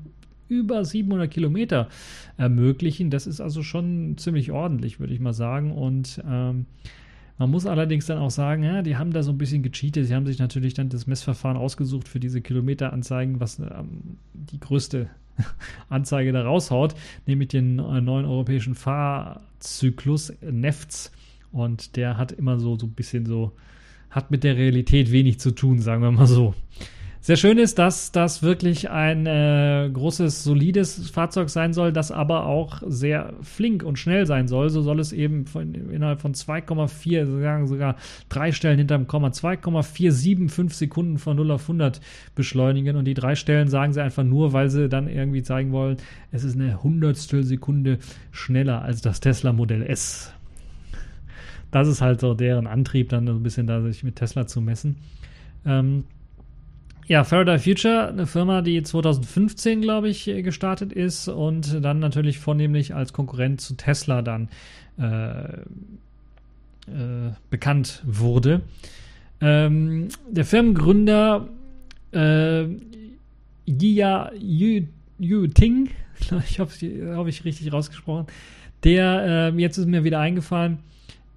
über 0.50 0.84
700 0.84 1.32
Kilometer 1.32 1.88
ermöglichen. 2.38 3.10
Das 3.10 3.28
ist 3.28 3.40
also 3.40 3.64
schon 3.64 4.18
ziemlich 4.18 4.52
ordentlich, 4.52 5.00
würde 5.00 5.14
ich 5.14 5.20
mal 5.20 5.34
sagen. 5.34 5.72
Und 5.72 6.22
ähm, 6.28 6.66
man 7.38 7.52
muss 7.52 7.66
allerdings 7.66 8.06
dann 8.06 8.18
auch 8.18 8.32
sagen, 8.32 8.64
ja, 8.64 8.82
die 8.82 8.98
haben 8.98 9.14
da 9.14 9.24
so 9.24 9.32
ein 9.32 9.38
bisschen 9.38 9.64
gecheatet. 9.64 10.08
Sie 10.08 10.14
haben 10.14 10.26
sich 10.26 10.40
natürlich 10.40 10.74
dann 10.74 10.90
das 10.90 11.08
Messverfahren 11.08 11.56
ausgesucht 11.56 12.10
für 12.10 12.20
diese 12.20 12.42
Kilometeranzeigen, 12.42 13.40
was 13.40 13.60
ähm, 13.60 14.18
die 14.34 14.60
größte 14.60 15.10
Anzeige 15.90 16.34
da 16.34 16.44
raushaut, 16.44 16.96
nämlich 17.26 17.48
den 17.50 17.80
äh, 17.80 18.02
neuen 18.02 18.26
europäischen 18.26 18.76
Fahrzyklus 18.76 20.34
NEFTS. 20.42 21.14
Und 21.52 21.96
der 21.96 22.18
hat 22.18 22.32
immer 22.32 22.60
so, 22.60 22.78
so 22.78 22.88
ein 22.88 22.92
bisschen 22.92 23.26
so, 23.26 23.54
hat 24.10 24.32
mit 24.32 24.44
der 24.44 24.58
Realität 24.58 25.12
wenig 25.12 25.40
zu 25.40 25.52
tun, 25.52 25.80
sagen 25.80 26.02
wir 26.02 26.12
mal 26.12 26.28
so. 26.28 26.54
Sehr 27.22 27.36
schön 27.36 27.58
ist, 27.58 27.78
dass 27.78 28.14
das 28.14 28.44
wirklich 28.44 28.90
ein 28.90 29.26
äh, 29.26 29.90
großes, 29.92 30.42
solides 30.42 31.10
Fahrzeug 31.10 31.50
sein 31.50 31.74
soll, 31.74 31.92
das 31.92 32.14
aber 32.14 32.46
auch 32.46 32.82
sehr 32.88 33.34
flink 33.42 33.84
und 33.84 34.00
schnell 34.00 34.26
sein 34.26 34.48
soll. 34.48 34.70
So 34.70 34.82
soll 34.82 35.02
es 35.02 35.12
eben 35.12 35.46
von, 35.46 35.74
innerhalb 35.74 36.22
von 36.22 36.34
2,4, 36.34 37.26
sogar, 37.26 37.68
sogar 37.68 37.96
drei 38.30 38.54
Stellen 38.54 38.78
hinterm 38.78 39.08
Komma, 39.08 39.34
2,475 39.34 40.78
Sekunden 40.78 41.18
von 41.18 41.36
0 41.36 41.52
auf 41.52 41.64
100 41.64 42.00
beschleunigen. 42.36 42.96
Und 42.96 43.04
die 43.04 43.16
drei 43.16 43.36
Stellen 43.36 43.68
sagen 43.68 43.92
sie 43.92 44.02
einfach 44.02 44.24
nur, 44.24 44.54
weil 44.54 44.70
sie 44.70 44.88
dann 44.88 45.10
irgendwie 45.10 45.44
zeigen 45.44 45.74
wollen, 45.74 45.98
es 46.32 46.46
ist 46.46 46.56
eine 46.56 46.82
Hundertstel 46.82 47.44
Sekunde 47.44 48.00
schneller 48.32 48.82
als 48.82 49.02
das 49.02 49.20
Tesla 49.20 49.52
Modell 49.52 49.84
S. 49.84 50.32
Das 51.70 51.90
ist 51.90 52.00
halt 52.00 52.22
so 52.22 52.34
deren 52.34 52.66
Antrieb, 52.66 53.10
dann 53.10 53.28
so 53.28 53.34
ein 53.34 53.44
bisschen 53.44 53.68
da 53.68 53.82
sich 53.82 54.06
mit 54.06 54.16
Tesla 54.16 54.48
zu 54.48 54.62
messen. 54.62 54.96
Ähm, 55.66 56.06
ja, 57.10 57.24
Faraday 57.24 57.58
Future, 57.58 58.10
eine 58.10 58.28
Firma, 58.28 58.62
die 58.62 58.84
2015, 58.84 59.82
glaube 59.82 60.10
ich, 60.10 60.26
gestartet 60.26 60.94
ist 60.94 61.28
und 61.28 61.84
dann 61.84 61.98
natürlich 61.98 62.38
vornehmlich 62.38 62.94
als 62.94 63.14
Konkurrent 63.14 63.62
zu 63.62 63.74
Tesla 63.74 64.22
dann 64.22 64.48
äh, 65.00 65.44
äh, 66.88 67.32
bekannt 67.50 68.04
wurde. 68.06 68.62
Ähm, 69.42 70.10
der 70.30 70.46
Firmengründer 70.46 71.48
äh, 72.12 72.66
Jia 73.66 74.32
Yu, 74.40 74.84
Yu 75.18 75.48
Ting, 75.48 75.90
ich 76.48 76.60
hoffe, 76.60 77.16
habe 77.16 77.30
ich 77.30 77.44
richtig 77.44 77.74
rausgesprochen, 77.74 78.28
der, 78.84 79.52
äh, 79.56 79.60
jetzt 79.60 79.80
ist 79.80 79.88
mir 79.88 80.04
wieder 80.04 80.20
eingefallen, 80.20 80.78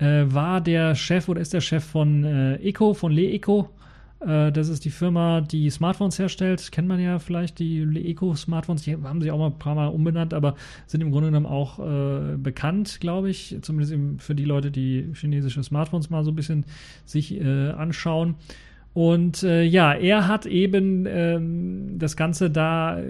äh, 0.01 0.25
war 0.27 0.61
der 0.61 0.95
Chef 0.97 1.31
oder 1.31 1.41
ist 1.41 1.55
der 1.55 1.63
Chef 1.63 1.83
von 1.83 2.25
äh, 2.25 2.57
Eco, 2.57 2.93
von 2.93 3.11
Le 3.11 3.31
Eco 3.31 3.71
äh, 3.71 3.82
das 4.25 4.69
ist 4.69 4.85
die 4.85 4.91
Firma, 4.91 5.41
die 5.41 5.69
Smartphones 5.71 6.19
herstellt. 6.19 6.71
Kennt 6.73 6.89
man 6.89 7.01
ja 7.01 7.19
vielleicht, 7.19 7.59
die 7.59 7.83
Eco-Smartphones. 7.83 8.83
Die 8.83 8.97
haben 8.97 9.21
sich 9.21 9.31
auch 9.31 9.39
mal 9.39 9.47
ein 9.47 9.59
paar 9.59 9.75
Mal 9.75 9.89
umbenannt, 9.89 10.35
aber 10.35 10.55
sind 10.87 11.01
im 11.01 11.11
Grunde 11.11 11.29
genommen 11.29 11.47
auch 11.47 11.79
äh, 11.79 12.37
bekannt, 12.37 12.99
glaube 13.01 13.31
ich. 13.31 13.57
Zumindest 13.63 14.23
für 14.23 14.35
die 14.35 14.45
Leute, 14.45 14.71
die 14.71 15.13
chinesische 15.15 15.63
Smartphones 15.63 16.11
mal 16.11 16.25
so 16.25 16.31
ein 16.31 16.37
bisschen 16.37 16.65
sich 17.05 17.41
äh, 17.41 17.71
anschauen. 17.71 18.37
Und 18.95 19.43
äh, 19.43 19.63
ja, 19.63 19.93
er 19.95 20.29
hat 20.29 20.47
eben 20.47 21.07
ähm, 21.09 21.99
das 21.99 22.17
Ganze 22.17 22.51
da 22.51 23.01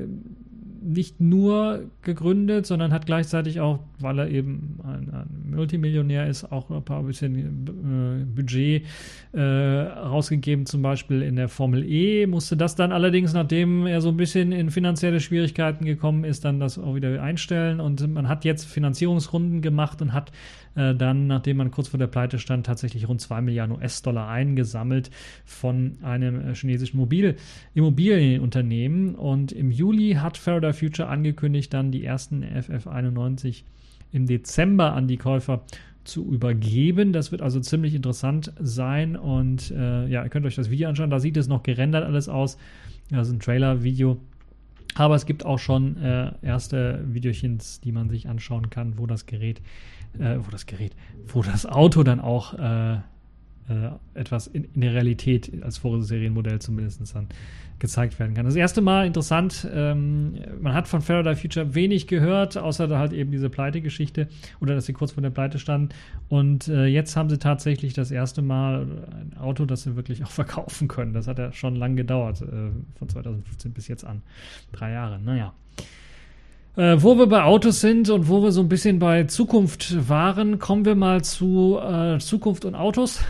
nicht 0.83 1.21
nur 1.21 1.85
gegründet, 2.03 2.67
sondern 2.67 2.93
hat 2.93 3.07
gleichzeitig 3.07 3.61
auch, 3.61 3.81
weil 3.99 4.19
er 4.19 4.29
eben 4.29 4.79
ein, 4.83 5.11
ein 5.13 5.55
Multimillionär 5.55 6.27
ist, 6.27 6.51
auch 6.51 6.71
ein 6.71 6.85
paar 6.85 7.03
bisschen 7.03 7.37
äh, 7.37 8.25
Budget 8.25 8.85
äh, 9.33 9.41
rausgegeben, 9.41 10.67
zum 10.67 10.83
Beispiel 10.83 11.23
in 11.23 11.37
der 11.37 11.49
Formel 11.49 11.85
E. 11.85 12.27
Musste 12.27 12.57
das 12.57 12.75
dann 12.75 12.93
allerdings, 12.93 13.33
nachdem 13.33 13.87
er 13.87 14.01
so 14.01 14.09
ein 14.09 14.17
bisschen 14.17 14.53
in 14.53 14.71
finanzielle 14.71 15.21
Schwierigkeiten 15.21 15.85
gekommen 15.85 16.25
ist, 16.25 16.45
dann 16.45 16.61
das 16.61 16.79
auch 16.79 16.95
wieder 16.95 17.23
einstellen. 17.23 17.81
Und 17.81 18.07
man 18.13 18.29
hat 18.29 18.45
jetzt 18.45 18.65
Finanzierungsrunden 18.65 19.63
gemacht 19.63 20.03
und 20.03 20.13
hat 20.13 20.33
äh, 20.75 20.95
dann, 20.95 21.27
nachdem 21.27 21.59
man 21.59 21.71
kurz 21.71 21.89
vor 21.89 21.99
der 21.99 22.07
Pleite 22.07 22.39
stand, 22.39 22.67
tatsächlich 22.67 23.09
rund 23.09 23.21
2 23.21 23.41
Milliarden 23.43 23.77
US-Dollar 23.77 24.29
eingesammelt 24.29 25.11
von 25.45 25.99
einem 26.03 26.41
äh, 26.41 26.55
chinesischen 26.55 26.97
Mobil 26.97 27.37
Immobilienunternehmen. 27.75 29.15
Und 29.15 29.53
im 29.53 29.71
Juli 29.71 30.15
hat 30.15 30.37
Faraday 30.37 30.73
Future 30.73 31.09
angekündigt, 31.09 31.73
dann 31.73 31.91
die 31.91 32.05
ersten 32.05 32.45
FF91 32.45 33.63
im 34.13 34.27
Dezember 34.27 34.93
an 34.93 35.09
die 35.09 35.17
Käufer 35.17 35.63
zu 36.05 36.25
übergeben. 36.25 37.13
Das 37.13 37.33
wird 37.33 37.43
also 37.43 37.61
ziemlich 37.61 37.95
interessant 37.95 38.53
sein 38.61 39.17
und 39.17 39.71
äh, 39.71 40.07
ja, 40.09 40.25
ihr 40.25 40.29
könnt 40.29 40.47
euch 40.47 40.57
das 40.57 40.71
Video 40.71 40.89
anschauen. 40.89 41.11
Da 41.11 41.21
sieht 41.21 41.37
es 41.37 41.49
noch 41.49 41.63
gerendert 41.63 42.05
alles 42.05 42.29
aus. 42.29 42.59
Das 43.11 43.29
ist 43.29 43.35
ein 43.35 43.41
Trailer-Video. 43.41 44.19
Aber 44.95 45.15
es 45.15 45.25
gibt 45.25 45.47
auch 45.47 45.59
schon 45.59 45.97
äh, 46.03 46.33
erste 46.43 47.03
Videochens, 47.07 47.81
die 47.81 47.93
man 47.93 48.11
sich 48.11 48.29
anschauen 48.29 48.69
kann, 48.69 48.99
wo 48.99 49.07
das 49.07 49.27
Gerät 49.27 49.63
äh, 50.19 50.39
wo 50.39 50.51
das 50.51 50.67
Gerät, 50.67 50.95
wo 51.29 51.43
das 51.43 51.67
Auto 51.67 52.03
dann 52.03 52.21
auch 52.21 52.55
äh, 52.55 52.99
äh, 53.69 53.91
etwas 54.15 54.49
in, 54.49 54.65
in, 54.75 54.81
der 54.81 54.95
Realität 54.95 55.63
als 55.63 55.79
Vorserienmodell 55.79 56.59
zumindest 56.59 57.15
dann 57.15 57.29
gezeigt 57.79 58.19
werden 58.19 58.35
kann. 58.35 58.45
Das 58.45 58.55
erste 58.55 58.81
Mal 58.81 59.07
interessant, 59.07 59.69
ähm, 59.73 60.35
man 60.61 60.75
hat 60.75 60.89
von 60.89 61.01
Faraday 61.01 61.35
Future 61.35 61.75
wenig 61.75 62.07
gehört, 62.07 62.57
außer 62.57 62.87
da 62.89 62.99
halt 62.99 63.13
eben 63.13 63.31
diese 63.31 63.51
Pleite-Geschichte 63.51 64.29
oder 64.61 64.75
dass 64.75 64.87
sie 64.87 64.93
kurz 64.93 65.13
vor 65.13 65.23
der 65.23 65.31
Pleite 65.31 65.59
standen. 65.59 65.91
Und 66.29 66.69
äh, 66.69 66.87
jetzt 66.87 67.17
haben 67.17 67.29
sie 67.29 67.39
tatsächlich 67.39 67.93
das 67.95 68.11
erste 68.11 68.43
Mal 68.43 68.87
ein 69.11 69.37
Auto, 69.39 69.65
das 69.65 69.83
sie 69.83 69.97
wirklich 69.97 70.25
auch 70.25 70.31
verkaufen 70.31 70.89
können. 70.89 71.13
Das 71.13 71.27
hat 71.27 71.39
ja 71.39 71.53
schon 71.53 71.77
lange 71.77 71.97
gedauert, 71.97 72.43
äh, 72.43 72.71
von 72.99 73.09
2015 73.09 73.73
bis 73.73 73.89
jetzt 73.89 74.05
an. 74.05 74.23
Drei 74.73 74.93
Jahre, 74.93 75.19
naja. 75.21 75.53
Äh, 76.75 77.03
wo 77.03 77.19
wir 77.19 77.27
bei 77.27 77.43
Autos 77.43 77.83
sind 77.83 78.09
und 78.09 78.29
wo 78.29 78.43
wir 78.43 78.51
so 78.51 78.63
ein 78.63 78.69
bisschen 78.69 78.99
bei 78.99 79.25
Zukunft 79.25 80.09
waren, 80.09 80.59
kommen 80.59 80.87
wir 80.87 80.95
mal 80.95 81.23
zu 81.23 81.79
äh, 81.79 82.19
Zukunft 82.19 82.65
und 82.65 82.75
Autos. 82.75 83.21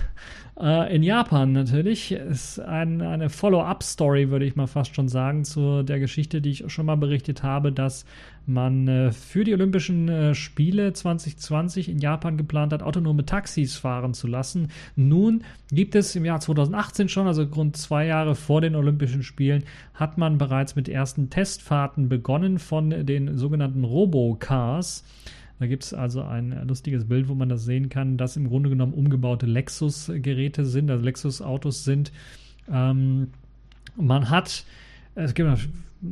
Äh, 0.61 0.94
in 0.94 1.03
Japan 1.03 1.53
natürlich 1.53 2.12
ist 2.12 2.59
ein, 2.61 3.00
eine 3.00 3.30
Follow-up-Story, 3.30 4.30
würde 4.30 4.44
ich 4.44 4.55
mal 4.55 4.66
fast 4.66 4.94
schon 4.94 5.09
sagen, 5.09 5.44
zu 5.44 5.82
der 5.82 5.98
Geschichte, 5.98 6.42
die 6.42 6.50
ich 6.50 6.64
schon 6.70 6.86
mal 6.86 6.96
berichtet 6.96 7.42
habe, 7.42 7.72
dass 7.72 8.05
man 8.44 8.86
äh, 8.86 9.12
für 9.12 9.44
die 9.44 9.55
Olympischen 9.55 10.09
äh, 10.09 10.34
Spiele 10.34 10.92
2020 10.92 11.88
in 11.88 11.98
Japan 11.98 12.36
geplant 12.36 12.72
hat, 12.72 12.82
autonome 12.82 13.24
Taxis 13.24 13.76
fahren 13.76 14.12
zu 14.12 14.26
lassen. 14.26 14.68
Nun 14.94 15.42
gibt 15.70 15.94
es 15.94 16.14
im 16.16 16.24
Jahr 16.24 16.40
2018 16.40 17.09
schon, 17.09 17.26
also 17.26 17.44
rund 17.44 17.76
zwei 17.76 18.07
Jahre 18.07 18.34
vor 18.34 18.61
den 18.61 18.74
Olympischen 18.74 19.22
Spielen, 19.22 19.64
hat 19.94 20.18
man 20.18 20.36
bereits 20.36 20.76
mit 20.76 20.88
ersten 20.88 21.30
Testfahrten 21.30 22.09
begonnen 22.11 22.59
von 22.59 22.90
den 23.07 23.38
sogenannten 23.38 23.84
Robocars. 23.84 25.05
Da 25.63 25.69
gibt 25.69 25.85
es 25.85 25.95
also 25.95 26.23
ein 26.23 26.67
lustiges 26.67 27.07
Bild, 27.07 27.29
wo 27.29 27.37
man 27.37 27.49
das 27.49 27.65
sehen 27.65 27.89
kann, 27.89 28.17
dass 28.17 28.37
im 28.37 28.49
Grunde 28.49 28.69
genommen 28.69 28.95
umgebaute 28.95 29.47
Lexus-Geräte 29.47 30.65
sind, 30.65 30.91
also 30.91 31.05
Lexus-Autos 31.05 31.85
sind. 31.85 32.11
Ähm, 32.69 33.29
man 33.95 34.29
hat, 34.29 34.65
es 35.15 35.35
gibt 35.35 35.49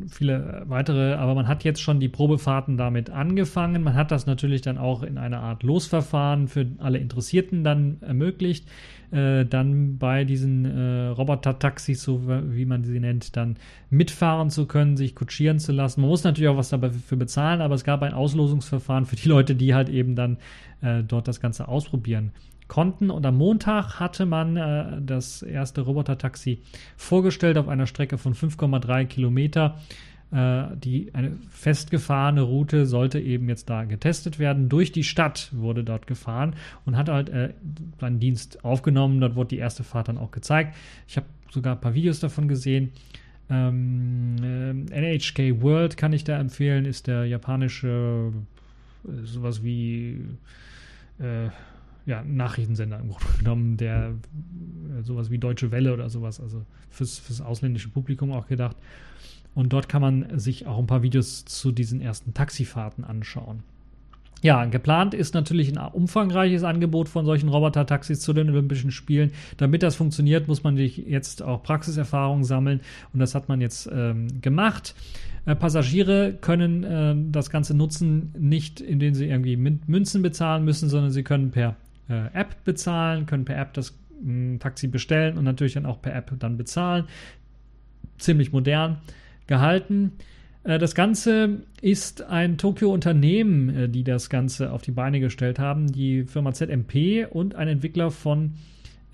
viele 0.08 0.62
weitere, 0.66 1.14
aber 1.14 1.34
man 1.34 1.48
hat 1.48 1.64
jetzt 1.64 1.80
schon 1.80 2.00
die 2.00 2.08
Probefahrten 2.08 2.76
damit 2.76 3.10
angefangen. 3.10 3.82
Man 3.82 3.94
hat 3.94 4.10
das 4.10 4.26
natürlich 4.26 4.62
dann 4.62 4.78
auch 4.78 5.02
in 5.02 5.18
einer 5.18 5.40
Art 5.40 5.62
Losverfahren 5.62 6.48
für 6.48 6.66
alle 6.78 6.98
Interessierten 6.98 7.64
dann 7.64 7.98
ermöglicht 8.00 8.66
äh, 9.10 9.44
dann 9.44 9.98
bei 9.98 10.24
diesen 10.24 10.64
äh, 10.64 11.08
Roboter-Taxis, 11.08 12.02
so 12.02 12.22
wie 12.26 12.64
man 12.64 12.84
sie 12.84 13.00
nennt, 13.00 13.36
dann 13.36 13.56
mitfahren 13.90 14.50
zu 14.50 14.66
können, 14.66 14.96
sich 14.96 15.14
kutschieren 15.14 15.58
zu 15.58 15.72
lassen. 15.72 16.00
Man 16.00 16.10
muss 16.10 16.24
natürlich 16.24 16.48
auch 16.48 16.56
was 16.56 16.68
dafür 16.68 17.18
bezahlen, 17.18 17.60
aber 17.60 17.74
es 17.74 17.84
gab 17.84 18.02
ein 18.02 18.12
Auslosungsverfahren 18.12 19.06
für 19.06 19.16
die 19.16 19.28
Leute, 19.28 19.54
die 19.54 19.74
halt 19.74 19.88
eben 19.88 20.14
dann 20.14 20.38
äh, 20.80 21.02
dort 21.02 21.26
das 21.28 21.40
Ganze 21.40 21.68
ausprobieren 21.68 22.32
konnten. 22.70 23.10
Und 23.10 23.26
am 23.26 23.36
Montag 23.36 24.00
hatte 24.00 24.24
man 24.24 24.56
äh, 24.56 25.02
das 25.02 25.42
erste 25.42 25.82
Roboter-Taxi 25.82 26.62
vorgestellt 26.96 27.58
auf 27.58 27.68
einer 27.68 27.86
Strecke 27.86 28.16
von 28.16 28.34
5,3 28.34 29.04
Kilometer. 29.04 29.78
Äh, 30.32 30.76
die 30.76 31.12
eine 31.12 31.32
festgefahrene 31.50 32.42
Route 32.42 32.86
sollte 32.86 33.18
eben 33.18 33.48
jetzt 33.48 33.68
da 33.68 33.84
getestet 33.84 34.38
werden. 34.38 34.68
Durch 34.68 34.92
die 34.92 35.02
Stadt 35.02 35.50
wurde 35.52 35.82
dort 35.82 36.06
gefahren 36.06 36.54
und 36.86 36.96
hat 36.96 37.08
halt 37.08 37.28
äh, 37.28 37.52
seinen 38.00 38.20
Dienst 38.20 38.64
aufgenommen. 38.64 39.20
Dort 39.20 39.34
wurde 39.34 39.48
die 39.48 39.58
erste 39.58 39.82
Fahrt 39.82 40.08
dann 40.08 40.16
auch 40.16 40.30
gezeigt. 40.30 40.76
Ich 41.08 41.16
habe 41.16 41.26
sogar 41.50 41.74
ein 41.74 41.80
paar 41.80 41.94
Videos 41.94 42.20
davon 42.20 42.46
gesehen. 42.46 42.92
Ähm, 43.50 44.36
äh, 44.92 45.16
NHK 45.16 45.60
World 45.60 45.96
kann 45.96 46.12
ich 46.12 46.22
da 46.22 46.38
empfehlen, 46.38 46.84
ist 46.84 47.08
der 47.08 47.24
japanische 47.26 48.32
äh, 49.04 49.24
sowas 49.24 49.64
wie 49.64 50.24
äh, 51.18 51.48
ja, 52.06 52.22
Nachrichtensender 52.22 52.98
im 52.98 53.08
Grunde 53.08 53.38
genommen, 53.38 53.76
der 53.76 54.14
äh, 54.98 55.02
sowas 55.02 55.30
wie 55.30 55.38
Deutsche 55.38 55.70
Welle 55.70 55.92
oder 55.92 56.10
sowas, 56.10 56.40
also 56.40 56.64
fürs, 56.90 57.18
fürs 57.18 57.40
ausländische 57.40 57.88
Publikum 57.88 58.32
auch 58.32 58.46
gedacht. 58.46 58.76
Und 59.54 59.72
dort 59.72 59.88
kann 59.88 60.02
man 60.02 60.38
sich 60.38 60.66
auch 60.66 60.78
ein 60.78 60.86
paar 60.86 61.02
Videos 61.02 61.44
zu 61.44 61.72
diesen 61.72 62.00
ersten 62.00 62.34
Taxifahrten 62.34 63.04
anschauen. 63.04 63.62
Ja, 64.42 64.64
geplant 64.64 65.12
ist 65.12 65.34
natürlich 65.34 65.76
ein 65.76 65.92
umfangreiches 65.92 66.64
Angebot 66.64 67.10
von 67.10 67.26
solchen 67.26 67.50
Roboter-Taxis 67.50 68.20
zu 68.20 68.32
den 68.32 68.48
Olympischen 68.48 68.90
Spielen. 68.90 69.32
Damit 69.58 69.82
das 69.82 69.96
funktioniert, 69.96 70.48
muss 70.48 70.62
man 70.62 70.78
jetzt 70.78 71.42
auch 71.42 71.62
Praxiserfahrung 71.62 72.44
sammeln 72.44 72.80
und 73.12 73.20
das 73.20 73.34
hat 73.34 73.50
man 73.50 73.60
jetzt 73.60 73.90
ähm, 73.92 74.40
gemacht. 74.40 74.94
Äh, 75.44 75.56
Passagiere 75.56 76.38
können 76.40 76.84
äh, 76.84 77.14
das 77.30 77.50
Ganze 77.50 77.76
nutzen, 77.76 78.32
nicht 78.38 78.80
indem 78.80 79.14
sie 79.14 79.26
irgendwie 79.26 79.56
Münzen 79.56 80.22
bezahlen 80.22 80.64
müssen, 80.64 80.88
sondern 80.88 81.10
sie 81.10 81.22
können 81.22 81.50
per 81.50 81.76
äh, 82.10 82.26
App 82.34 82.64
bezahlen, 82.64 83.26
können 83.26 83.44
per 83.44 83.56
App 83.56 83.72
das 83.72 83.98
mh, 84.20 84.58
Taxi 84.58 84.88
bestellen 84.88 85.38
und 85.38 85.44
natürlich 85.44 85.74
dann 85.74 85.86
auch 85.86 86.02
per 86.02 86.14
App 86.14 86.32
dann 86.38 86.56
bezahlen. 86.56 87.04
Ziemlich 88.18 88.52
modern 88.52 88.98
gehalten. 89.46 90.12
Äh, 90.64 90.78
das 90.78 90.94
Ganze 90.94 91.62
ist 91.80 92.22
ein 92.22 92.58
Tokio-Unternehmen, 92.58 93.68
äh, 93.70 93.88
die 93.88 94.04
das 94.04 94.30
Ganze 94.30 94.72
auf 94.72 94.82
die 94.82 94.90
Beine 94.90 95.20
gestellt 95.20 95.58
haben. 95.58 95.86
Die 95.92 96.24
Firma 96.24 96.52
ZMP 96.52 97.26
und 97.30 97.54
ein 97.54 97.68
Entwickler 97.68 98.10
von, 98.10 98.54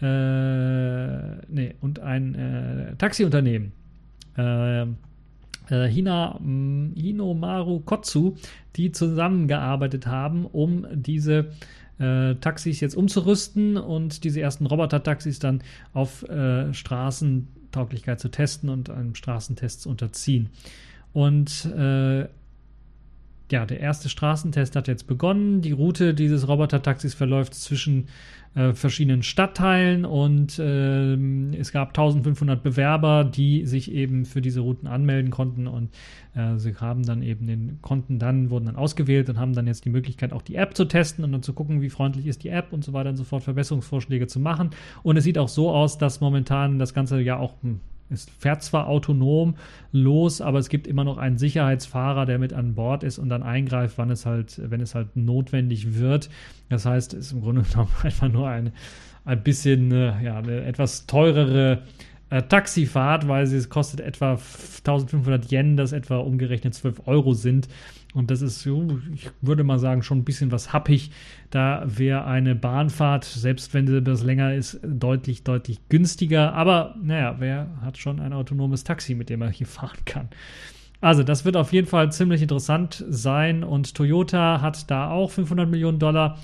äh, 0.01 1.37
nee, 1.49 1.75
und 1.81 2.01
ein 2.01 2.35
äh, 2.35 2.97
Taxiunternehmen. 2.97 3.73
Äh, 4.37 4.83
äh 4.83 4.87
Hina, 5.69 6.39
hm, 6.39 6.93
Hinomaru 6.97 7.81
Kotsu, 7.81 8.37
die 8.77 8.93
zusammengearbeitet 8.93 10.07
haben, 10.07 10.47
um 10.47 10.87
diese 10.93 11.51
äh, 11.99 12.35
Taxis 12.37 12.81
jetzt 12.81 12.97
umzurüsten 12.97 13.77
und 13.77 14.25
diese 14.25 14.41
ersten 14.41 14.67
Roboter-Taxis 14.67 15.39
dann 15.39 15.63
auf 15.93 16.23
äh, 16.29 16.73
Straßentauglichkeit 16.73 18.21
zu 18.21 18.29
testen 18.29 18.69
und 18.69 18.91
einem 18.91 19.15
Straßentest 19.15 19.83
zu 19.83 19.89
unterziehen. 19.89 20.51
Und 21.13 21.65
äh, 21.65 22.27
ja, 23.51 23.65
der 23.65 23.81
erste 23.81 24.09
Straßentest 24.09 24.75
hat 24.75 24.89
jetzt 24.89 25.07
begonnen. 25.07 25.63
Die 25.63 25.73
Route 25.73 26.15
dieses 26.15 26.49
Roboter-Taxis 26.49 27.15
verläuft 27.15 27.55
zwischen 27.55 28.09
äh, 28.57 28.73
verschiedenen 28.73 29.23
Stadtteilen 29.23 30.07
und 30.07 30.59
äh, 30.59 31.15
es 31.57 31.73
gab 31.73 31.89
1500 31.89 32.63
Bewerber, 32.63 33.23
die 33.23 33.67
sich 33.67 33.93
eben 33.93 34.25
für 34.25 34.41
diese 34.41 34.61
Routen 34.61 34.89
anmelden 34.89 35.31
konnten 35.31 35.67
und 35.67 35.91
äh, 36.35 36.57
sie 36.57 36.75
haben 36.75 37.05
dann 37.05 37.23
eben 37.23 37.47
den, 37.47 37.79
konnten 37.83 38.19
dann, 38.19 38.49
wurden 38.49 38.65
dann 38.65 38.77
ausgewählt 38.77 39.29
und 39.29 39.39
haben 39.39 39.53
dann 39.53 39.67
jetzt 39.67 39.85
die 39.85 39.91
Möglichkeit, 39.91 40.33
auch 40.33 40.41
die 40.41 40.57
App 40.57 40.75
zu 40.75 40.87
testen 40.87 41.23
und 41.23 41.33
dann 41.33 41.43
zu 41.43 41.53
gucken, 41.53 41.83
wie 41.83 41.91
freundlich 41.91 42.27
ist 42.27 42.45
die 42.45 42.49
App 42.49 42.73
und 42.73 42.83
so 42.83 42.95
weiter 42.95 43.11
und 43.11 43.17
so 43.17 43.25
fort, 43.25 43.43
Verbesserungsvorschläge 43.43 44.27
zu 44.27 44.41
machen. 44.41 44.71
Und 45.03 45.19
es 45.19 45.25
sieht 45.25 45.37
auch 45.37 45.49
so 45.49 45.71
aus, 45.71 45.99
dass 45.99 46.23
momentan 46.23 46.79
das 46.79 46.95
Ganze 46.95 47.21
ja 47.21 47.37
auch 47.39 47.55
hm, 47.63 47.81
es 48.11 48.27
fährt 48.39 48.63
zwar 48.63 48.87
autonom 48.87 49.57
los, 49.93 50.41
aber 50.41 50.59
es 50.59 50.69
gibt 50.69 50.87
immer 50.87 51.05
noch 51.05 51.19
einen 51.19 51.39
Sicherheitsfahrer, 51.39 52.27
der 52.27 52.39
mit 52.39 52.53
an 52.53 52.75
Bord 52.75 53.03
ist 53.03 53.19
und 53.19 53.29
dann 53.29 53.43
eingreift, 53.43 53.99
wann 53.99 54.11
es 54.11 54.27
halt, 54.27 54.61
wenn 54.71 54.81
es 54.81 54.95
halt 54.95 55.17
notwendig 55.17 55.99
wird. 55.99 56.31
Das 56.69 56.87
heißt, 56.87 57.15
es 57.15 57.27
ist 57.27 57.33
im 57.33 57.41
Grunde 57.43 57.63
genommen 57.71 57.91
einfach 58.03 58.29
nur 58.29 58.49
ein, 58.49 58.73
ein 59.25 59.43
bisschen, 59.43 59.91
äh, 59.93 60.23
ja, 60.23 60.39
eine 60.39 60.65
etwas 60.65 61.07
teurere 61.07 61.83
äh, 62.31 62.43
Taxifahrt, 62.43 63.29
weil 63.29 63.47
sie 63.47 63.57
es 63.57 63.69
kostet 63.69 64.01
etwa 64.01 64.33
1500 64.33 65.51
Yen, 65.51 65.77
das 65.77 65.93
etwa 65.93 66.19
umgerechnet 66.19 66.75
12 66.75 67.03
Euro 67.07 67.35
sind. 67.35 67.69
Und 68.17 68.31
das 68.31 68.41
ist, 68.41 68.65
ich 68.65 69.31
würde 69.43 69.63
mal 69.63 69.79
sagen, 69.79 70.03
schon 70.03 70.21
ein 70.21 70.25
bisschen 70.25 70.51
was 70.51 70.73
happig. 70.73 71.11
Da 71.51 71.83
wäre 71.85 72.25
eine 72.25 72.55
Bahnfahrt, 72.55 73.25
selbst 73.25 73.75
wenn 73.75 73.87
sie 73.87 73.99
etwas 73.99 74.23
länger 74.23 74.55
ist, 74.55 74.81
deutlich, 74.83 75.45
deutlich 75.45 75.87
günstiger. 75.91 76.55
Aber 76.55 76.95
naja, 77.03 77.37
wer 77.41 77.69
hat 77.83 77.99
schon 77.99 78.19
ein 78.19 78.33
autonomes 78.33 78.85
Taxi, 78.85 79.15
mit 79.15 79.29
dem 79.29 79.43
er 79.43 79.51
hier 79.51 79.67
fahren 79.67 79.99
kann? 80.07 80.31
Also, 81.03 81.25
das 81.25 81.45
wird 81.45 81.59
auf 81.59 81.75
jeden 81.75 81.87
Fall 81.87 82.11
ziemlich 82.11 82.41
interessant 82.41 83.05
sein. 83.07 83.63
Und 83.63 83.95
Toyota 83.95 84.63
hat 84.63 84.91
da 84.91 85.11
auch 85.11 85.31
500 85.31 85.69
Millionen 85.69 85.99
Dollar 85.99 86.39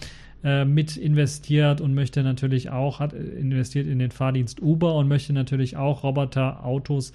äh, 0.45 0.65
mit 0.65 0.97
investiert 0.97 1.81
und 1.81 1.95
möchte 1.95 2.23
natürlich 2.23 2.71
auch, 2.71 3.01
hat 3.01 3.13
investiert 3.13 3.87
in 3.87 3.99
den 3.99 4.11
Fahrdienst 4.11 4.61
Uber 4.61 4.95
und 4.97 5.09
möchte 5.09 5.33
natürlich 5.33 5.77
auch 5.77 6.03
Roboterautos 6.03 7.13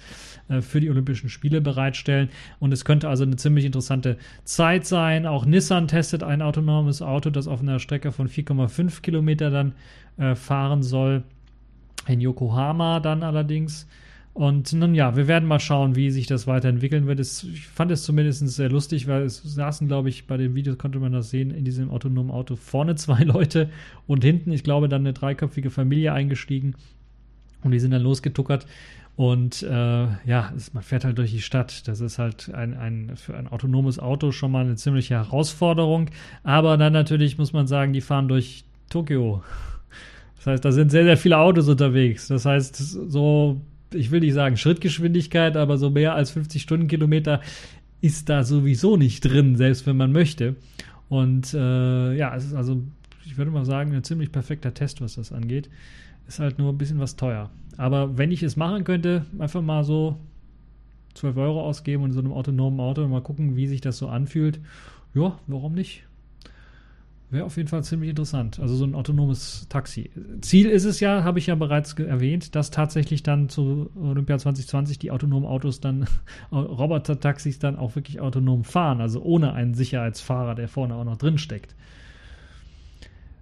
äh, 0.48 0.60
für 0.60 0.80
die 0.80 0.88
Olympischen 0.90 1.28
Spiele 1.28 1.60
bereitstellen. 1.60 2.30
Und 2.58 2.72
es 2.72 2.84
könnte 2.84 3.08
also 3.08 3.24
eine 3.24 3.36
ziemlich 3.36 3.64
interessante 3.64 4.16
Zeit 4.44 4.86
sein. 4.86 5.26
Auch 5.26 5.44
Nissan 5.44 5.88
testet 5.88 6.22
ein 6.22 6.42
autonomes 6.42 7.02
Auto, 7.02 7.30
das 7.30 7.48
auf 7.48 7.60
einer 7.60 7.78
Strecke 7.78 8.12
von 8.12 8.28
4,5 8.28 9.02
Kilometer 9.02 9.50
dann 9.50 9.72
äh, 10.16 10.34
fahren 10.34 10.82
soll. 10.82 11.22
In 12.06 12.20
Yokohama 12.20 13.00
dann 13.00 13.22
allerdings. 13.22 13.86
Und 14.38 14.72
nun 14.72 14.94
ja, 14.94 15.16
wir 15.16 15.26
werden 15.26 15.48
mal 15.48 15.58
schauen, 15.58 15.96
wie 15.96 16.12
sich 16.12 16.28
das 16.28 16.46
weiterentwickeln 16.46 17.08
wird. 17.08 17.18
Es, 17.18 17.42
ich 17.42 17.66
fand 17.66 17.90
es 17.90 18.04
zumindest 18.04 18.46
sehr 18.46 18.68
lustig, 18.68 19.08
weil 19.08 19.22
es 19.22 19.42
saßen, 19.42 19.88
glaube 19.88 20.10
ich, 20.10 20.28
bei 20.28 20.36
den 20.36 20.54
Videos 20.54 20.78
konnte 20.78 21.00
man 21.00 21.10
das 21.10 21.30
sehen, 21.30 21.50
in 21.50 21.64
diesem 21.64 21.90
autonomen 21.90 22.30
Auto 22.30 22.54
vorne 22.54 22.94
zwei 22.94 23.24
Leute 23.24 23.68
und 24.06 24.22
hinten, 24.22 24.52
ich 24.52 24.62
glaube, 24.62 24.88
dann 24.88 25.02
eine 25.02 25.12
dreiköpfige 25.12 25.70
Familie 25.70 26.12
eingestiegen. 26.12 26.76
Und 27.64 27.72
die 27.72 27.80
sind 27.80 27.90
dann 27.90 28.02
losgetuckert. 28.02 28.66
Und 29.16 29.64
äh, 29.64 30.06
ja, 30.24 30.52
es, 30.56 30.72
man 30.72 30.84
fährt 30.84 31.04
halt 31.04 31.18
durch 31.18 31.32
die 31.32 31.42
Stadt. 31.42 31.88
Das 31.88 32.00
ist 32.00 32.20
halt 32.20 32.54
ein, 32.54 32.74
ein, 32.74 33.16
für 33.16 33.36
ein 33.36 33.48
autonomes 33.48 33.98
Auto 33.98 34.30
schon 34.30 34.52
mal 34.52 34.64
eine 34.64 34.76
ziemliche 34.76 35.14
Herausforderung. 35.14 36.10
Aber 36.44 36.76
dann 36.76 36.92
natürlich 36.92 37.38
muss 37.38 37.52
man 37.52 37.66
sagen, 37.66 37.92
die 37.92 38.00
fahren 38.00 38.28
durch 38.28 38.62
Tokio. 38.88 39.42
Das 40.36 40.46
heißt, 40.46 40.64
da 40.64 40.70
sind 40.70 40.92
sehr, 40.92 41.02
sehr 41.02 41.16
viele 41.16 41.38
Autos 41.38 41.68
unterwegs. 41.68 42.28
Das 42.28 42.46
heißt, 42.46 42.76
so, 42.76 43.60
ich 43.92 44.10
will 44.10 44.20
nicht 44.20 44.34
sagen 44.34 44.56
Schrittgeschwindigkeit, 44.56 45.56
aber 45.56 45.78
so 45.78 45.90
mehr 45.90 46.14
als 46.14 46.30
50 46.30 46.62
Stundenkilometer 46.62 47.40
ist 48.00 48.28
da 48.28 48.44
sowieso 48.44 48.96
nicht 48.96 49.20
drin, 49.20 49.56
selbst 49.56 49.86
wenn 49.86 49.96
man 49.96 50.12
möchte. 50.12 50.56
Und 51.08 51.54
äh, 51.54 52.14
ja, 52.14 52.34
es 52.36 52.44
ist 52.44 52.54
also, 52.54 52.82
ich 53.24 53.36
würde 53.38 53.50
mal 53.50 53.64
sagen, 53.64 53.94
ein 53.94 54.04
ziemlich 54.04 54.30
perfekter 54.30 54.74
Test, 54.74 55.00
was 55.00 55.14
das 55.14 55.32
angeht. 55.32 55.68
Ist 56.26 56.38
halt 56.38 56.58
nur 56.58 56.72
ein 56.72 56.78
bisschen 56.78 56.98
was 56.98 57.16
teuer. 57.16 57.50
Aber 57.76 58.18
wenn 58.18 58.30
ich 58.30 58.42
es 58.42 58.56
machen 58.56 58.84
könnte, 58.84 59.24
einfach 59.38 59.62
mal 59.62 59.84
so 59.84 60.18
12 61.14 61.36
Euro 61.38 61.62
ausgeben 61.62 62.02
und 62.02 62.12
so 62.12 62.20
einem 62.20 62.32
autonomen 62.32 62.80
Auto 62.80 63.02
und 63.02 63.10
mal 63.10 63.22
gucken, 63.22 63.56
wie 63.56 63.66
sich 63.66 63.80
das 63.80 63.98
so 63.98 64.08
anfühlt. 64.08 64.60
Ja, 65.14 65.38
warum 65.46 65.72
nicht? 65.72 66.04
Wäre 67.30 67.44
auf 67.44 67.58
jeden 67.58 67.68
Fall 67.68 67.84
ziemlich 67.84 68.08
interessant. 68.08 68.58
Also 68.58 68.74
so 68.74 68.84
ein 68.84 68.94
autonomes 68.94 69.66
Taxi. 69.68 70.10
Ziel 70.40 70.66
ist 70.70 70.84
es 70.84 70.98
ja, 71.00 71.24
habe 71.24 71.38
ich 71.38 71.48
ja 71.48 71.56
bereits 71.56 71.92
erwähnt, 71.92 72.54
dass 72.54 72.70
tatsächlich 72.70 73.22
dann 73.22 73.50
zu 73.50 73.90
Olympia 73.96 74.38
2020 74.38 74.98
die 74.98 75.10
autonomen 75.10 75.46
Autos 75.46 75.80
dann, 75.80 76.06
Roboter-Taxis 76.52 77.58
dann 77.58 77.76
auch 77.76 77.96
wirklich 77.96 78.20
autonom 78.20 78.64
fahren. 78.64 79.02
Also 79.02 79.20
ohne 79.20 79.52
einen 79.52 79.74
Sicherheitsfahrer, 79.74 80.54
der 80.54 80.68
vorne 80.68 80.94
auch 80.94 81.04
noch 81.04 81.18
drin 81.18 81.36
steckt. 81.36 81.74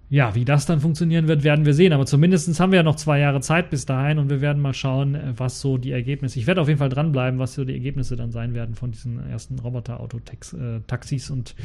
Ja, 0.09 0.35
wie 0.35 0.45
das 0.45 0.65
dann 0.65 0.79
funktionieren 0.79 1.27
wird, 1.27 1.43
werden 1.43 1.65
wir 1.65 1.73
sehen. 1.73 1.91
Aber 1.91 2.05
zumindest 2.05 2.57
haben 2.61 2.71
wir 2.71 2.77
ja 2.77 2.83
noch 2.83 2.95
zwei 2.95 3.19
Jahre 3.19 3.41
Zeit 3.41 3.69
bis 3.69 3.85
dahin 3.85 4.19
und 4.19 4.29
wir 4.29 4.39
werden 4.39 4.61
mal 4.61 4.73
schauen, 4.73 5.15
äh, 5.15 5.33
was 5.35 5.59
so 5.59 5.77
die 5.77 5.91
Ergebnisse. 5.91 6.39
Ich 6.39 6.47
werde 6.47 6.61
auf 6.61 6.69
jeden 6.69 6.79
Fall 6.79 6.87
dranbleiben, 6.87 7.39
was 7.39 7.55
so 7.55 7.65
die 7.65 7.73
Ergebnisse 7.73 8.15
dann 8.15 8.31
sein 8.31 8.53
werden 8.53 8.73
von 8.73 8.91
diesen 8.91 9.19
ersten 9.29 9.59
Roboter-Auto-Taxis 9.59 11.29
und 11.29 11.55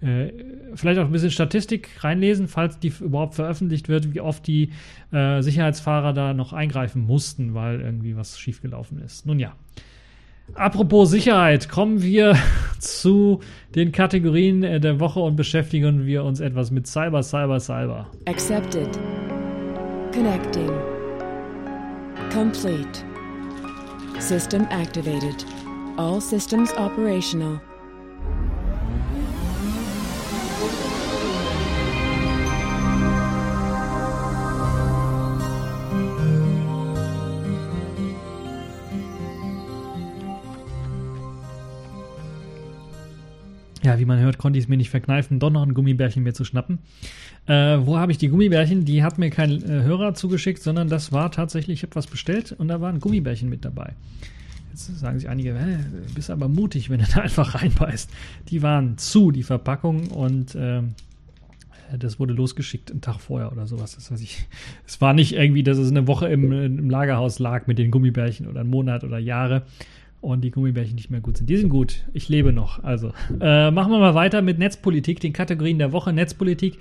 äh, 0.00 0.32
vielleicht 0.74 0.98
auch 0.98 1.04
ein 1.04 1.12
bisschen 1.12 1.30
Statistik 1.30 1.90
reinlesen, 2.02 2.48
falls 2.48 2.80
die 2.80 2.92
überhaupt 3.00 3.36
veröffentlicht 3.36 3.88
wird, 3.88 4.12
wie 4.12 4.20
oft 4.20 4.44
die 4.48 4.70
äh, 5.12 5.40
Sicherheitsfahrer 5.40 6.12
da 6.12 6.34
noch 6.34 6.52
eingreifen 6.52 7.02
mussten, 7.02 7.54
weil 7.54 7.80
irgendwie 7.80 8.16
was 8.16 8.36
schiefgelaufen 8.36 9.00
ist. 9.00 9.26
Nun 9.26 9.38
ja. 9.38 9.54
Apropos 10.54 11.10
Sicherheit, 11.10 11.68
kommen 11.68 12.02
wir 12.02 12.36
zu 12.78 13.40
den 13.74 13.92
Kategorien 13.92 14.62
äh, 14.62 14.80
der 14.80 15.00
Woche 15.00 15.20
und 15.20 15.36
beschäftigen 15.36 16.04
wir 16.04 16.24
uns 16.24 16.40
etwas 16.40 16.70
mit 16.70 16.86
Cyber, 16.86 17.22
Cyber, 17.22 17.58
Cyber. 17.58 18.06
Accepted. 18.26 18.88
Connecting. 20.12 20.70
Complete. 22.30 23.04
System 24.18 24.66
activated. 24.70 25.44
All 25.96 26.20
systems 26.20 26.72
operational. 26.76 27.60
Ja, 43.82 43.98
wie 43.98 44.04
man 44.04 44.20
hört, 44.20 44.38
konnte 44.38 44.58
ich 44.58 44.66
es 44.66 44.68
mir 44.68 44.76
nicht 44.76 44.90
verkneifen, 44.90 45.40
doch 45.40 45.50
noch 45.50 45.62
ein 45.62 45.74
Gummibärchen 45.74 46.22
mir 46.22 46.34
zu 46.34 46.44
schnappen. 46.44 46.78
Äh, 47.46 47.78
wo 47.80 47.98
habe 47.98 48.12
ich 48.12 48.18
die 48.18 48.28
Gummibärchen? 48.28 48.84
Die 48.84 49.02
hat 49.02 49.18
mir 49.18 49.30
kein 49.30 49.62
äh, 49.62 49.82
Hörer 49.82 50.14
zugeschickt, 50.14 50.62
sondern 50.62 50.88
das 50.88 51.10
war 51.10 51.32
tatsächlich, 51.32 51.80
ich 51.80 51.82
habe 51.82 51.96
was 51.96 52.06
bestellt 52.06 52.52
und 52.52 52.68
da 52.68 52.80
waren 52.80 53.00
Gummibärchen 53.00 53.48
mit 53.48 53.64
dabei. 53.64 53.94
Jetzt 54.70 54.98
sagen 54.98 55.18
sich 55.18 55.28
einige, 55.28 55.54
hä, 55.58 55.78
bist 56.14 56.30
aber 56.30 56.48
mutig, 56.48 56.90
wenn 56.90 57.00
du 57.00 57.06
da 57.14 57.22
einfach 57.22 57.60
reinbeißt. 57.60 58.10
Die 58.48 58.62
waren 58.62 58.98
zu, 58.98 59.32
die 59.32 59.42
Verpackung, 59.42 60.08
und 60.08 60.54
äh, 60.54 60.82
das 61.98 62.18
wurde 62.20 62.32
losgeschickt 62.32 62.90
einen 62.90 63.00
Tag 63.00 63.18
vorher 63.18 63.52
oder 63.52 63.66
sowas. 63.66 63.96
Das 63.96 64.10
weiß 64.10 64.20
ich. 64.20 64.46
Es 64.86 65.00
war 65.00 65.12
nicht 65.12 65.34
irgendwie, 65.34 65.62
dass 65.62 65.78
es 65.78 65.90
eine 65.90 66.06
Woche 66.06 66.28
im, 66.28 66.52
im 66.52 66.88
Lagerhaus 66.88 67.38
lag 67.38 67.66
mit 67.66 67.78
den 67.78 67.90
Gummibärchen 67.90 68.46
oder 68.46 68.60
einen 68.60 68.70
Monat 68.70 69.04
oder 69.04 69.18
Jahre 69.18 69.64
und 70.22 70.40
die 70.42 70.52
Gummibärchen 70.52 70.94
nicht 70.94 71.10
mehr 71.10 71.20
gut 71.20 71.36
sind. 71.36 71.50
Die 71.50 71.56
sind 71.56 71.68
gut. 71.68 72.04
Ich 72.12 72.28
lebe 72.28 72.52
noch. 72.52 72.82
Also 72.82 73.12
äh, 73.40 73.70
machen 73.70 73.92
wir 73.92 73.98
mal 73.98 74.14
weiter 74.14 74.40
mit 74.40 74.58
Netzpolitik, 74.58 75.20
den 75.20 75.32
Kategorien 75.32 75.78
der 75.78 75.92
Woche 75.92 76.12
Netzpolitik 76.12 76.78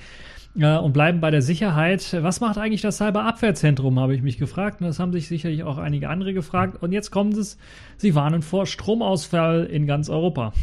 äh, 0.57 0.77
und 0.77 0.93
bleiben 0.93 1.19
bei 1.19 1.31
der 1.31 1.41
Sicherheit. 1.41 2.15
Was 2.21 2.39
macht 2.39 2.59
eigentlich 2.59 2.81
das 2.81 2.97
Cyberabwehrzentrum, 2.97 3.99
habe 3.99 4.13
ich 4.13 4.21
mich 4.21 4.37
gefragt. 4.37 4.79
Und 4.79 4.87
das 4.87 4.99
haben 4.99 5.11
sich 5.11 5.27
sicherlich 5.27 5.63
auch 5.63 5.79
einige 5.79 6.07
andere 6.07 6.33
gefragt. 6.33 6.81
Und 6.81 6.91
jetzt 6.91 7.09
kommt 7.09 7.35
es, 7.35 7.57
sie 7.97 8.13
warnen 8.13 8.43
vor 8.43 8.67
Stromausfall 8.67 9.65
in 9.65 9.87
ganz 9.87 10.09
Europa. 10.09 10.53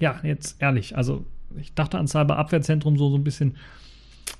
Ja, 0.00 0.18
jetzt 0.24 0.60
ehrlich, 0.60 0.96
also 0.96 1.24
ich 1.60 1.72
dachte 1.74 1.98
an 1.98 2.08
Cyberabwehrzentrum 2.08 2.96
so, 2.96 3.10
so 3.10 3.16
ein 3.16 3.24
bisschen 3.24 3.54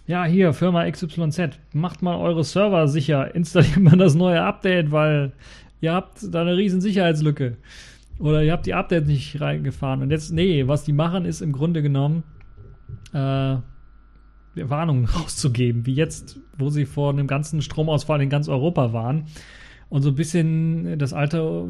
ja, 0.07 0.25
hier, 0.25 0.53
Firma 0.53 0.91
XYZ, 0.91 1.59
macht 1.73 2.03
mal 2.03 2.17
eure 2.17 2.43
Server 2.43 2.89
sicher, 2.89 3.35
installiert 3.35 3.79
mal 3.79 3.97
das 3.97 4.15
neue 4.15 4.43
Update, 4.43 4.91
weil 4.91 5.33
ihr 5.83 5.93
habt 5.93 6.33
da 6.33 6.41
eine 6.41 6.57
riesen 6.57 6.81
Sicherheitslücke. 6.81 7.59
Oder 8.19 8.43
ihr 8.43 8.53
habt 8.53 8.67
die 8.67 8.75
Updates 8.75 9.09
nicht 9.09 9.41
reingefahren. 9.41 10.01
Und 10.01 10.11
jetzt, 10.11 10.33
nee, 10.33 10.67
was 10.69 10.85
die 10.85 10.93
machen, 10.93 11.27
ist 11.27 11.43
im 11.43 11.53
Grunde 11.53 11.83
genommen 11.83 12.23
äh, 13.13 13.57
Warnungen 14.55 15.05
rauszugeben, 15.17 15.85
wie 15.85 15.95
jetzt, 15.95 16.39
wo 16.57 16.71
sie 16.71 16.87
vor 16.87 17.11
einem 17.11 17.27
ganzen 17.27 17.61
Stromausfall 17.61 18.23
in 18.23 18.31
ganz 18.31 18.49
Europa 18.49 18.93
waren. 18.93 19.27
Und 19.93 20.01
so 20.01 20.09
ein 20.09 20.15
bisschen 20.15 20.99
das 20.99 21.13
alte 21.13 21.67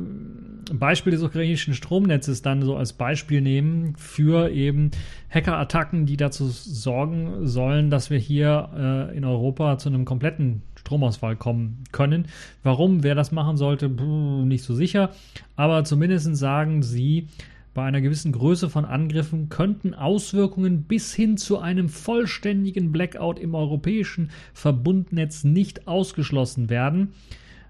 Beispiel 0.73 1.11
des 1.11 1.25
ukrainischen 1.25 1.75
Stromnetzes 1.75 2.41
dann 2.41 2.63
so 2.63 2.77
als 2.77 2.93
Beispiel 2.93 3.41
nehmen 3.41 3.97
für 3.97 4.49
eben 4.49 4.93
Hackerattacken, 5.29 6.07
die 6.07 6.17
dazu 6.17 6.47
sorgen 6.47 7.49
sollen, 7.49 7.91
dass 7.91 8.11
wir 8.11 8.19
hier 8.19 8.69
äh, 9.11 9.17
in 9.17 9.25
Europa 9.25 9.77
zu 9.79 9.89
einem 9.89 10.05
kompletten 10.05 10.63
Stromausfall 10.77 11.35
kommen 11.35 11.83
können. 11.91 12.27
Warum, 12.63 13.03
wer 13.03 13.17
das 13.17 13.33
machen 13.33 13.57
sollte, 13.57 13.89
nicht 13.89 14.63
so 14.63 14.73
sicher. 14.77 15.11
Aber 15.57 15.83
zumindest 15.83 16.37
sagen 16.37 16.85
sie, 16.85 17.27
bei 17.75 17.83
einer 17.83 18.03
gewissen 18.03 18.31
Größe 18.31 18.71
von 18.71 18.85
Angriffen 18.85 19.49
könnten 19.49 19.95
Auswirkungen 19.95 20.85
bis 20.85 21.13
hin 21.13 21.39
zu 21.39 21.59
einem 21.59 21.89
vollständigen 21.89 22.93
Blackout 22.93 23.41
im 23.41 23.57
europäischen 23.57 24.31
Verbundnetz 24.55 25.43
nicht 25.43 25.89
ausgeschlossen 25.89 26.71
werden. 26.71 27.15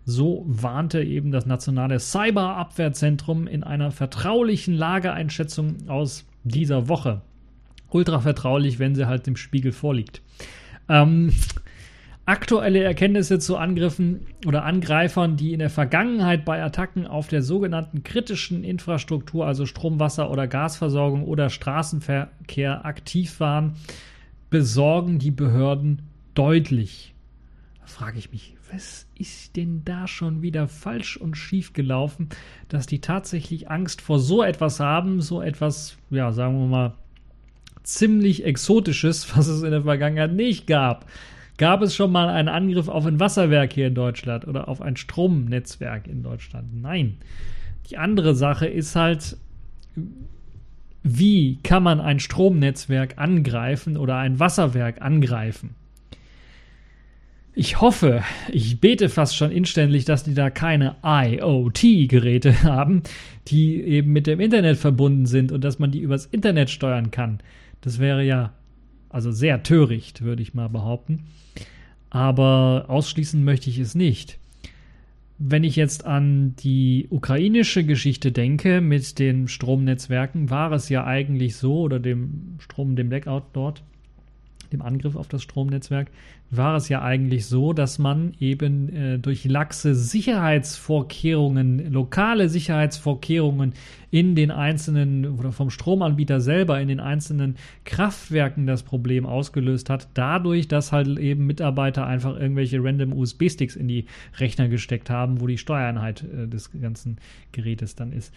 So 0.04 0.44
warnte 0.46 1.02
eben 1.02 1.30
das 1.30 1.46
nationale 1.46 2.00
Cyberabwehrzentrum 2.00 3.46
in 3.46 3.62
einer 3.62 3.90
vertraulichen 3.92 4.74
Lageeinschätzung 4.74 5.88
aus 5.88 6.24
dieser 6.42 6.88
Woche. 6.88 7.20
Ultra 7.90 8.20
vertraulich, 8.20 8.78
wenn 8.78 8.94
sie 8.94 9.06
halt 9.06 9.26
dem 9.26 9.36
Spiegel 9.36 9.70
vorliegt. 9.70 10.22
Ähm, 10.88 11.32
aktuelle 12.24 12.82
Erkenntnisse 12.82 13.38
zu 13.38 13.56
Angriffen 13.56 14.26
oder 14.46 14.64
Angreifern, 14.64 15.36
die 15.36 15.52
in 15.52 15.58
der 15.58 15.70
Vergangenheit 15.70 16.44
bei 16.44 16.62
Attacken 16.62 17.06
auf 17.06 17.28
der 17.28 17.42
sogenannten 17.42 18.02
kritischen 18.02 18.64
Infrastruktur, 18.64 19.46
also 19.46 19.66
Strom, 19.66 20.00
Wasser 20.00 20.30
oder 20.30 20.48
Gasversorgung 20.48 21.24
oder 21.24 21.50
Straßenverkehr 21.50 22.84
aktiv 22.84 23.38
waren, 23.38 23.74
besorgen 24.50 25.18
die 25.18 25.30
Behörden 25.30 26.02
deutlich. 26.34 27.14
Da 27.80 27.86
frage 27.86 28.18
ich 28.18 28.32
mich, 28.32 28.54
was 28.72 29.06
ist 29.18 29.56
denn 29.56 29.82
da 29.84 30.06
schon 30.06 30.42
wieder 30.42 30.66
falsch 30.66 31.16
und 31.16 31.36
schief 31.36 31.72
gelaufen, 31.72 32.28
dass 32.68 32.86
die 32.86 33.00
tatsächlich 33.00 33.70
Angst 33.70 34.00
vor 34.00 34.18
so 34.18 34.42
etwas 34.42 34.80
haben, 34.80 35.20
so 35.20 35.42
etwas, 35.42 35.96
ja, 36.10 36.32
sagen 36.32 36.58
wir 36.58 36.66
mal, 36.66 36.94
ziemlich 37.82 38.44
exotisches, 38.44 39.36
was 39.36 39.46
es 39.46 39.62
in 39.62 39.70
der 39.70 39.82
Vergangenheit 39.82 40.32
nicht 40.32 40.66
gab. 40.66 41.06
Gab 41.58 41.82
es 41.82 41.94
schon 41.94 42.10
mal 42.10 42.28
einen 42.28 42.48
Angriff 42.48 42.88
auf 42.88 43.04
ein 43.06 43.20
Wasserwerk 43.20 43.72
hier 43.72 43.88
in 43.88 43.94
Deutschland 43.94 44.48
oder 44.48 44.68
auf 44.68 44.80
ein 44.80 44.96
Stromnetzwerk 44.96 46.06
in 46.06 46.22
Deutschland? 46.22 46.80
Nein. 46.80 47.18
Die 47.90 47.98
andere 47.98 48.34
Sache 48.34 48.66
ist 48.66 48.96
halt, 48.96 49.36
wie 51.02 51.58
kann 51.62 51.82
man 51.82 52.00
ein 52.00 52.20
Stromnetzwerk 52.20 53.18
angreifen 53.18 53.96
oder 53.96 54.16
ein 54.16 54.40
Wasserwerk 54.40 55.02
angreifen? 55.02 55.74
Ich 57.54 57.80
hoffe, 57.80 58.22
ich 58.50 58.80
bete 58.80 59.08
fast 59.08 59.36
schon 59.36 59.50
inständig, 59.50 60.06
dass 60.06 60.24
die 60.24 60.34
da 60.34 60.48
keine 60.48 60.96
IoT-Geräte 61.02 62.62
haben, 62.62 63.02
die 63.48 63.82
eben 63.82 64.12
mit 64.12 64.26
dem 64.26 64.40
Internet 64.40 64.78
verbunden 64.78 65.26
sind 65.26 65.52
und 65.52 65.62
dass 65.62 65.78
man 65.78 65.90
die 65.90 66.00
übers 66.00 66.26
Internet 66.26 66.70
steuern 66.70 67.10
kann. 67.10 67.40
Das 67.82 67.98
wäre 67.98 68.24
ja 68.24 68.52
also 69.10 69.30
sehr 69.30 69.62
töricht, 69.62 70.22
würde 70.22 70.42
ich 70.42 70.54
mal 70.54 70.68
behaupten 70.68 71.24
aber 72.12 72.84
ausschließen 72.88 73.42
möchte 73.42 73.70
ich 73.70 73.78
es 73.78 73.94
nicht. 73.94 74.38
Wenn 75.38 75.64
ich 75.64 75.76
jetzt 75.76 76.04
an 76.04 76.54
die 76.56 77.06
ukrainische 77.08 77.84
Geschichte 77.84 78.32
denke 78.32 78.82
mit 78.82 79.18
den 79.18 79.48
Stromnetzwerken, 79.48 80.50
war 80.50 80.72
es 80.72 80.90
ja 80.90 81.06
eigentlich 81.06 81.56
so, 81.56 81.80
oder 81.80 81.98
dem 81.98 82.56
Strom, 82.58 82.96
dem 82.96 83.08
Blackout 83.08 83.44
dort, 83.54 83.82
dem 84.72 84.82
Angriff 84.82 85.16
auf 85.16 85.28
das 85.28 85.42
Stromnetzwerk, 85.42 86.08
war 86.50 86.76
es 86.76 86.88
ja 86.88 87.02
eigentlich 87.02 87.46
so, 87.46 87.72
dass 87.72 87.98
man 87.98 88.34
eben 88.38 88.94
äh, 88.94 89.18
durch 89.18 89.44
laxe 89.44 89.94
Sicherheitsvorkehrungen, 89.94 91.92
lokale 91.92 92.48
Sicherheitsvorkehrungen 92.48 93.72
in 94.10 94.34
den 94.34 94.50
einzelnen 94.50 95.38
oder 95.38 95.52
vom 95.52 95.70
Stromanbieter 95.70 96.40
selber 96.40 96.80
in 96.80 96.88
den 96.88 97.00
einzelnen 97.00 97.56
Kraftwerken 97.84 98.66
das 98.66 98.82
Problem 98.82 99.24
ausgelöst 99.24 99.88
hat, 99.88 100.08
dadurch, 100.14 100.68
dass 100.68 100.92
halt 100.92 101.18
eben 101.18 101.46
Mitarbeiter 101.46 102.06
einfach 102.06 102.38
irgendwelche 102.38 102.84
random 102.84 103.14
USB-Sticks 103.14 103.76
in 103.76 103.88
die 103.88 104.04
Rechner 104.38 104.68
gesteckt 104.68 105.08
haben, 105.08 105.40
wo 105.40 105.46
die 105.46 105.58
Steuereinheit 105.58 106.22
äh, 106.24 106.46
des 106.46 106.70
ganzen 106.78 107.16
Gerätes 107.52 107.94
dann 107.94 108.12
ist. 108.12 108.32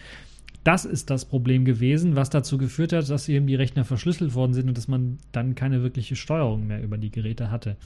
Das 0.66 0.84
ist 0.84 1.10
das 1.10 1.24
Problem 1.24 1.64
gewesen, 1.64 2.16
was 2.16 2.28
dazu 2.28 2.58
geführt 2.58 2.92
hat, 2.92 3.08
dass 3.08 3.28
eben 3.28 3.46
die 3.46 3.54
Rechner 3.54 3.84
verschlüsselt 3.84 4.34
worden 4.34 4.52
sind 4.52 4.66
und 4.66 4.76
dass 4.76 4.88
man 4.88 5.18
dann 5.30 5.54
keine 5.54 5.84
wirkliche 5.84 6.16
Steuerung 6.16 6.66
mehr 6.66 6.82
über 6.82 6.98
die 6.98 7.12
Geräte 7.12 7.52
hatte. 7.52 7.76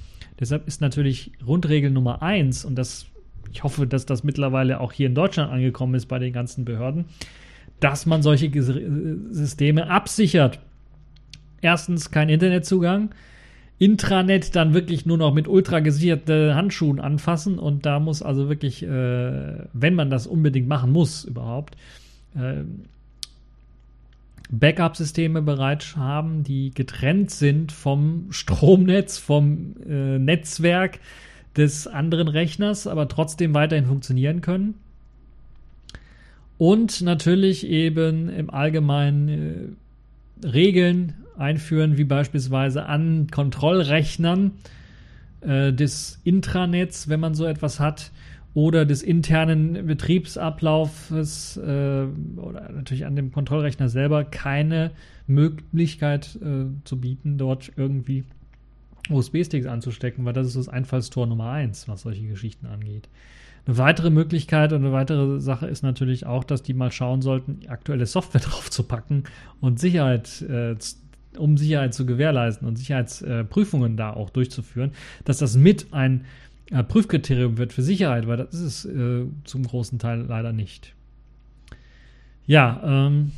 Deshalb 0.40 0.66
ist 0.66 0.80
natürlich 0.80 1.32
Grundregel 1.44 1.90
Nummer 1.90 2.22
eins, 2.22 2.64
und 2.64 2.76
das, 2.76 3.04
ich 3.52 3.64
hoffe, 3.64 3.86
dass 3.86 4.06
das 4.06 4.24
mittlerweile 4.24 4.80
auch 4.80 4.92
hier 4.92 5.08
in 5.08 5.14
Deutschland 5.14 5.52
angekommen 5.52 5.94
ist 5.94 6.06
bei 6.06 6.18
den 6.18 6.32
ganzen 6.32 6.64
Behörden, 6.64 7.04
dass 7.80 8.06
man 8.06 8.22
solche 8.22 8.50
Systeme 9.30 9.90
absichert. 9.90 10.58
Erstens 11.60 12.10
kein 12.10 12.30
Internetzugang. 12.30 13.10
Intranet 13.76 14.56
dann 14.56 14.72
wirklich 14.72 15.04
nur 15.04 15.18
noch 15.18 15.34
mit 15.34 15.48
ultra 15.48 15.80
gesicherten 15.80 16.54
Handschuhen 16.54 16.98
anfassen 16.98 17.58
und 17.58 17.84
da 17.84 18.00
muss 18.00 18.22
also 18.22 18.48
wirklich, 18.48 18.82
äh, 18.82 19.66
wenn 19.74 19.94
man 19.94 20.08
das 20.08 20.26
unbedingt 20.26 20.66
machen 20.66 20.92
muss 20.92 21.24
überhaupt, 21.24 21.76
äh, 22.34 22.62
Backup-Systeme 24.50 25.42
bereit 25.42 25.94
haben, 25.96 26.42
die 26.42 26.72
getrennt 26.74 27.30
sind 27.30 27.72
vom 27.72 28.26
Stromnetz, 28.30 29.18
vom 29.18 29.76
äh, 29.88 30.18
Netzwerk 30.18 30.98
des 31.56 31.86
anderen 31.86 32.28
Rechners, 32.28 32.86
aber 32.86 33.08
trotzdem 33.08 33.54
weiterhin 33.54 33.86
funktionieren 33.86 34.40
können. 34.40 34.74
Und 36.58 37.00
natürlich 37.00 37.66
eben 37.66 38.28
im 38.28 38.50
Allgemeinen 38.50 39.76
äh, 40.42 40.46
Regeln 40.46 41.14
einführen, 41.38 41.96
wie 41.96 42.04
beispielsweise 42.04 42.86
an 42.86 43.28
Kontrollrechnern 43.30 44.52
äh, 45.40 45.72
des 45.72 46.20
Intranets, 46.24 47.08
wenn 47.08 47.20
man 47.20 47.34
so 47.34 47.46
etwas 47.46 47.80
hat, 47.80 48.10
oder 48.54 48.84
des 48.84 49.02
internen 49.02 49.86
Betriebsablaufes 49.86 51.56
äh, 51.56 52.06
oder 52.36 52.72
natürlich 52.72 53.06
an 53.06 53.14
dem 53.14 53.30
Kontrollrechner 53.30 53.88
selber 53.88 54.24
keine 54.24 54.90
Möglichkeit 55.26 56.36
äh, 56.42 56.66
zu 56.84 57.00
bieten, 57.00 57.38
dort 57.38 57.72
irgendwie 57.76 58.24
USB-Sticks 59.08 59.66
anzustecken, 59.66 60.24
weil 60.24 60.32
das 60.32 60.48
ist 60.48 60.56
das 60.56 60.68
Einfallstor 60.68 61.26
Nummer 61.26 61.50
eins, 61.50 61.88
was 61.88 62.02
solche 62.02 62.26
Geschichten 62.26 62.66
angeht. 62.66 63.08
Eine 63.66 63.78
weitere 63.78 64.10
Möglichkeit 64.10 64.72
und 64.72 64.82
eine 64.84 64.92
weitere 64.92 65.40
Sache 65.40 65.66
ist 65.66 65.82
natürlich 65.82 66.26
auch, 66.26 66.44
dass 66.44 66.62
die 66.62 66.74
mal 66.74 66.90
schauen 66.90 67.22
sollten, 67.22 67.60
aktuelle 67.68 68.06
Software 68.06 68.40
draufzupacken 68.44 69.24
und 69.60 69.78
Sicherheit, 69.78 70.42
äh, 70.42 70.74
um 71.38 71.56
Sicherheit 71.56 71.94
zu 71.94 72.06
gewährleisten 72.06 72.66
und 72.66 72.76
Sicherheitsprüfungen 72.76 73.96
da 73.96 74.12
auch 74.12 74.30
durchzuführen, 74.30 74.90
dass 75.24 75.38
das 75.38 75.56
mit 75.56 75.92
ein 75.92 76.22
äh, 76.22 76.24
Prüfkriterium 76.70 77.58
wird 77.58 77.72
für 77.72 77.82
Sicherheit, 77.82 78.26
weil 78.26 78.36
das 78.36 78.54
ist 78.54 78.62
es 78.62 78.84
äh, 78.84 79.26
zum 79.44 79.64
großen 79.64 79.98
Teil 79.98 80.24
leider 80.28 80.52
nicht. 80.52 80.94
Ja, 82.46 82.80
ähm, 82.84 83.32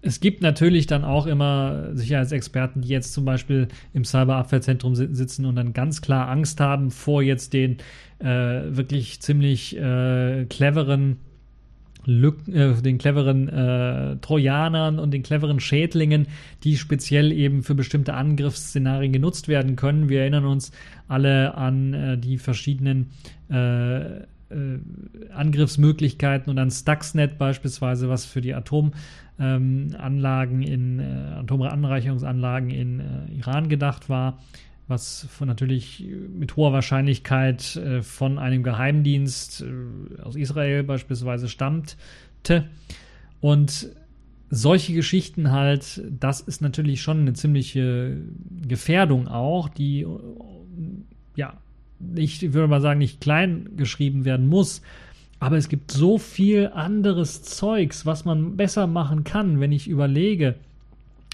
es 0.00 0.20
gibt 0.20 0.42
natürlich 0.42 0.86
dann 0.86 1.04
auch 1.04 1.26
immer 1.26 1.90
Sicherheitsexperten, 1.94 2.82
die 2.82 2.88
jetzt 2.88 3.12
zum 3.12 3.24
Beispiel 3.24 3.68
im 3.92 4.04
Cyberabwehrzentrum 4.04 4.94
sitzen 4.94 5.44
und 5.44 5.56
dann 5.56 5.72
ganz 5.72 6.00
klar 6.00 6.28
Angst 6.28 6.60
haben 6.60 6.90
vor 6.90 7.22
jetzt 7.22 7.52
den 7.52 7.78
äh, 8.20 8.24
wirklich 8.24 9.20
ziemlich 9.20 9.76
äh, 9.76 10.44
cleveren 10.46 11.18
Lücken, 12.08 12.54
äh, 12.54 12.82
den 12.82 12.98
cleveren 12.98 13.48
äh, 13.48 14.16
Trojanern 14.16 14.98
und 14.98 15.12
den 15.12 15.22
cleveren 15.22 15.60
Schädlingen, 15.60 16.26
die 16.64 16.76
speziell 16.76 17.32
eben 17.32 17.62
für 17.62 17.74
bestimmte 17.74 18.14
Angriffsszenarien 18.14 19.12
genutzt 19.12 19.46
werden 19.46 19.76
können. 19.76 20.08
Wir 20.08 20.22
erinnern 20.22 20.46
uns 20.46 20.72
alle 21.06 21.54
an 21.54 21.94
äh, 21.94 22.18
die 22.18 22.38
verschiedenen 22.38 23.10
äh, 23.50 24.00
äh, 24.00 24.24
Angriffsmöglichkeiten 25.34 26.50
und 26.50 26.58
an 26.58 26.70
Stuxnet 26.70 27.36
beispielsweise, 27.36 28.08
was 28.08 28.24
für 28.24 28.40
die 28.40 28.54
Atomanlagen 28.54 30.62
ähm, 30.62 30.62
in 30.62 31.00
äh, 31.00 31.34
Atomanreicherungsanlagen 31.40 32.70
in 32.70 33.02
Iran 33.36 33.68
gedacht 33.68 34.08
war 34.08 34.38
was 34.88 35.26
von 35.30 35.46
natürlich 35.46 36.04
mit 36.34 36.56
hoher 36.56 36.72
Wahrscheinlichkeit 36.72 37.76
äh, 37.76 38.02
von 38.02 38.38
einem 38.38 38.62
Geheimdienst 38.62 39.62
äh, 39.62 40.22
aus 40.22 40.34
Israel 40.34 40.82
beispielsweise 40.82 41.48
stammte. 41.48 42.64
Und 43.40 43.90
solche 44.50 44.94
Geschichten 44.94 45.50
halt, 45.52 46.02
das 46.10 46.40
ist 46.40 46.62
natürlich 46.62 47.02
schon 47.02 47.20
eine 47.20 47.34
ziemliche 47.34 48.16
Gefährdung 48.66 49.28
auch, 49.28 49.68
die 49.68 50.06
ja 51.36 51.58
ich 52.14 52.52
würde 52.52 52.68
mal 52.68 52.80
sagen, 52.80 52.98
nicht 52.98 53.20
klein 53.20 53.70
geschrieben 53.76 54.24
werden 54.24 54.46
muss. 54.46 54.82
Aber 55.40 55.56
es 55.56 55.68
gibt 55.68 55.90
so 55.92 56.18
viel 56.18 56.68
anderes 56.74 57.42
Zeugs, 57.42 58.06
was 58.06 58.24
man 58.24 58.56
besser 58.56 58.86
machen 58.86 59.24
kann, 59.24 59.60
wenn 59.60 59.72
ich 59.72 59.88
überlege, 59.88 60.56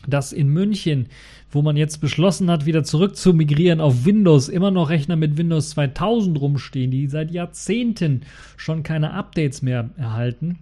dass 0.06 0.32
in 0.32 0.48
München, 0.48 1.06
wo 1.50 1.62
man 1.62 1.76
jetzt 1.76 1.98
beschlossen 2.00 2.50
hat, 2.50 2.66
wieder 2.66 2.84
zurück 2.84 3.16
zu 3.16 3.32
migrieren 3.32 3.80
auf 3.80 4.04
Windows, 4.04 4.48
immer 4.48 4.70
noch 4.70 4.90
Rechner 4.90 5.16
mit 5.16 5.36
Windows 5.36 5.70
2000 5.70 6.40
rumstehen, 6.40 6.90
die 6.90 7.06
seit 7.08 7.30
Jahrzehnten 7.30 8.22
schon 8.56 8.82
keine 8.82 9.12
Updates 9.12 9.62
mehr 9.62 9.90
erhalten. 9.96 10.58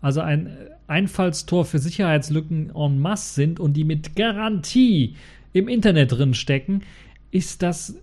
Also 0.00 0.20
ein 0.20 0.56
Einfallstor 0.86 1.64
für 1.64 1.78
Sicherheitslücken 1.78 2.72
en 2.74 2.98
masse 2.98 3.34
sind 3.34 3.60
und 3.60 3.74
die 3.74 3.84
mit 3.84 4.16
Garantie 4.16 5.14
im 5.52 5.68
Internet 5.68 6.12
drin 6.12 6.34
stecken, 6.34 6.82
ist 7.30 7.62
das 7.62 7.96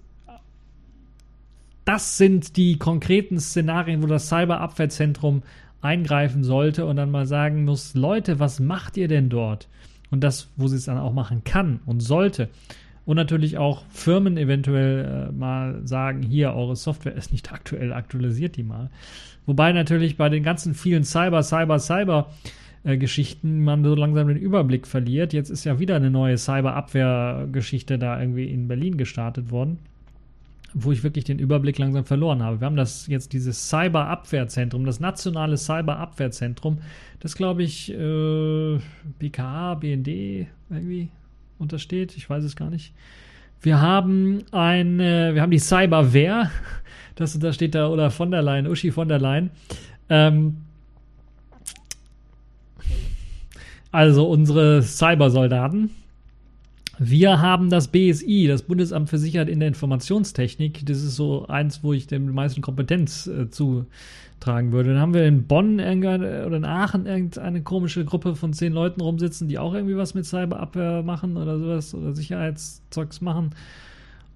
das 1.89 2.17
sind 2.17 2.55
die 2.55 2.77
konkreten 2.77 3.39
Szenarien, 3.39 4.03
wo 4.03 4.05
das 4.05 4.29
Cyberabwehrzentrum 4.29 5.41
eingreifen 5.81 6.43
sollte 6.43 6.85
und 6.85 6.97
dann 6.97 7.09
mal 7.09 7.25
sagen 7.25 7.65
muss, 7.65 7.95
Leute, 7.95 8.39
was 8.39 8.59
macht 8.59 8.95
ihr 8.95 9.07
denn 9.07 9.29
dort? 9.29 9.67
Und 10.11 10.23
das, 10.23 10.49
wo 10.55 10.67
sie 10.67 10.75
es 10.75 10.85
dann 10.85 10.97
auch 10.97 11.13
machen 11.13 11.43
kann 11.43 11.79
und 11.85 12.01
sollte. 12.01 12.49
Und 13.05 13.15
natürlich 13.15 13.57
auch 13.57 13.83
Firmen 13.89 14.37
eventuell 14.37 15.29
äh, 15.29 15.31
mal 15.31 15.81
sagen, 15.85 16.21
hier, 16.21 16.53
eure 16.53 16.75
Software 16.75 17.15
ist 17.15 17.31
nicht 17.31 17.51
aktuell, 17.51 17.91
aktualisiert 17.91 18.55
die 18.55 18.63
mal. 18.63 18.89
Wobei 19.45 19.71
natürlich 19.71 20.15
bei 20.15 20.29
den 20.29 20.43
ganzen 20.43 20.75
vielen 20.75 21.03
Cyber, 21.03 21.41
Cyber, 21.41 21.79
Cyber 21.79 22.29
äh, 22.83 22.97
Geschichten 22.97 23.63
man 23.63 23.83
so 23.83 23.95
langsam 23.95 24.27
den 24.27 24.37
Überblick 24.37 24.85
verliert. 24.85 25.33
Jetzt 25.33 25.49
ist 25.49 25.63
ja 25.63 25.79
wieder 25.79 25.95
eine 25.95 26.11
neue 26.11 26.37
Cyber-Abwehr-Geschichte 26.37 27.97
da 27.97 28.19
irgendwie 28.19 28.45
in 28.45 28.67
Berlin 28.67 28.97
gestartet 28.97 29.49
worden 29.49 29.79
wo 30.73 30.91
ich 30.91 31.03
wirklich 31.03 31.25
den 31.25 31.39
Überblick 31.39 31.77
langsam 31.77 32.05
verloren 32.05 32.43
habe. 32.43 32.61
Wir 32.61 32.65
haben 32.65 32.75
das 32.75 33.07
jetzt 33.07 33.33
dieses 33.33 33.69
Cyberabwehrzentrum, 33.69 34.85
das 34.85 34.99
nationale 34.99 35.57
Cyberabwehrzentrum, 35.57 36.79
das 37.19 37.35
glaube 37.35 37.63
ich 37.63 37.91
äh, 37.93 38.79
BKA, 39.19 39.75
BND 39.75 40.47
irgendwie 40.69 41.09
untersteht. 41.57 42.15
Ich 42.15 42.29
weiß 42.29 42.43
es 42.43 42.55
gar 42.55 42.69
nicht. 42.69 42.93
Wir 43.61 43.81
haben 43.81 44.43
ein, 44.51 44.99
äh, 44.99 45.33
wir 45.33 45.41
haben 45.41 45.51
die 45.51 45.59
Cyberwehr. 45.59 46.49
Das, 47.15 47.37
da 47.37 47.51
steht 47.51 47.75
da 47.75 47.89
oder 47.89 48.11
von 48.11 48.31
der 48.31 48.41
Leyen, 48.41 48.65
Uschi 48.65 48.91
von 48.91 49.09
der 49.09 49.19
Leyen. 49.19 49.49
Ähm, 50.07 50.57
also 53.91 54.29
unsere 54.29 54.81
Cybersoldaten, 54.83 55.89
wir 57.01 57.41
haben 57.41 57.69
das 57.69 57.87
BSI, 57.87 58.47
das 58.47 58.63
Bundesamt 58.63 59.09
für 59.09 59.17
Sicherheit 59.17 59.47
in 59.47 59.59
der 59.59 59.69
Informationstechnik. 59.69 60.85
Das 60.85 60.97
ist 60.97 61.15
so 61.15 61.47
eins, 61.47 61.81
wo 61.81 61.93
ich 61.93 62.07
dem 62.07 62.33
meisten 62.33 62.61
Kompetenz 62.61 63.25
äh, 63.25 63.49
zutragen 63.49 64.73
würde. 64.73 64.89
Dann 64.89 64.99
haben 64.99 65.13
wir 65.13 65.25
in 65.25 65.47
Bonn 65.47 65.75
oder 65.75 66.57
in 66.57 66.65
Aachen 66.65 67.05
irgendeine 67.05 67.61
komische 67.63 68.03
Gruppe 68.03 68.35
von 68.35 68.51
zehn 68.51 68.73
Leuten 68.73 68.99
rumsitzen, 68.99 69.47
die 69.47 69.57
auch 69.57 69.73
irgendwie 69.73 69.95
was 69.95 70.13
mit 70.13 70.25
Cyberabwehr 70.25 71.01
machen 71.01 71.37
oder 71.37 71.57
sowas 71.57 71.95
oder 71.95 72.13
Sicherheitszeugs 72.13 73.21
machen. 73.21 73.51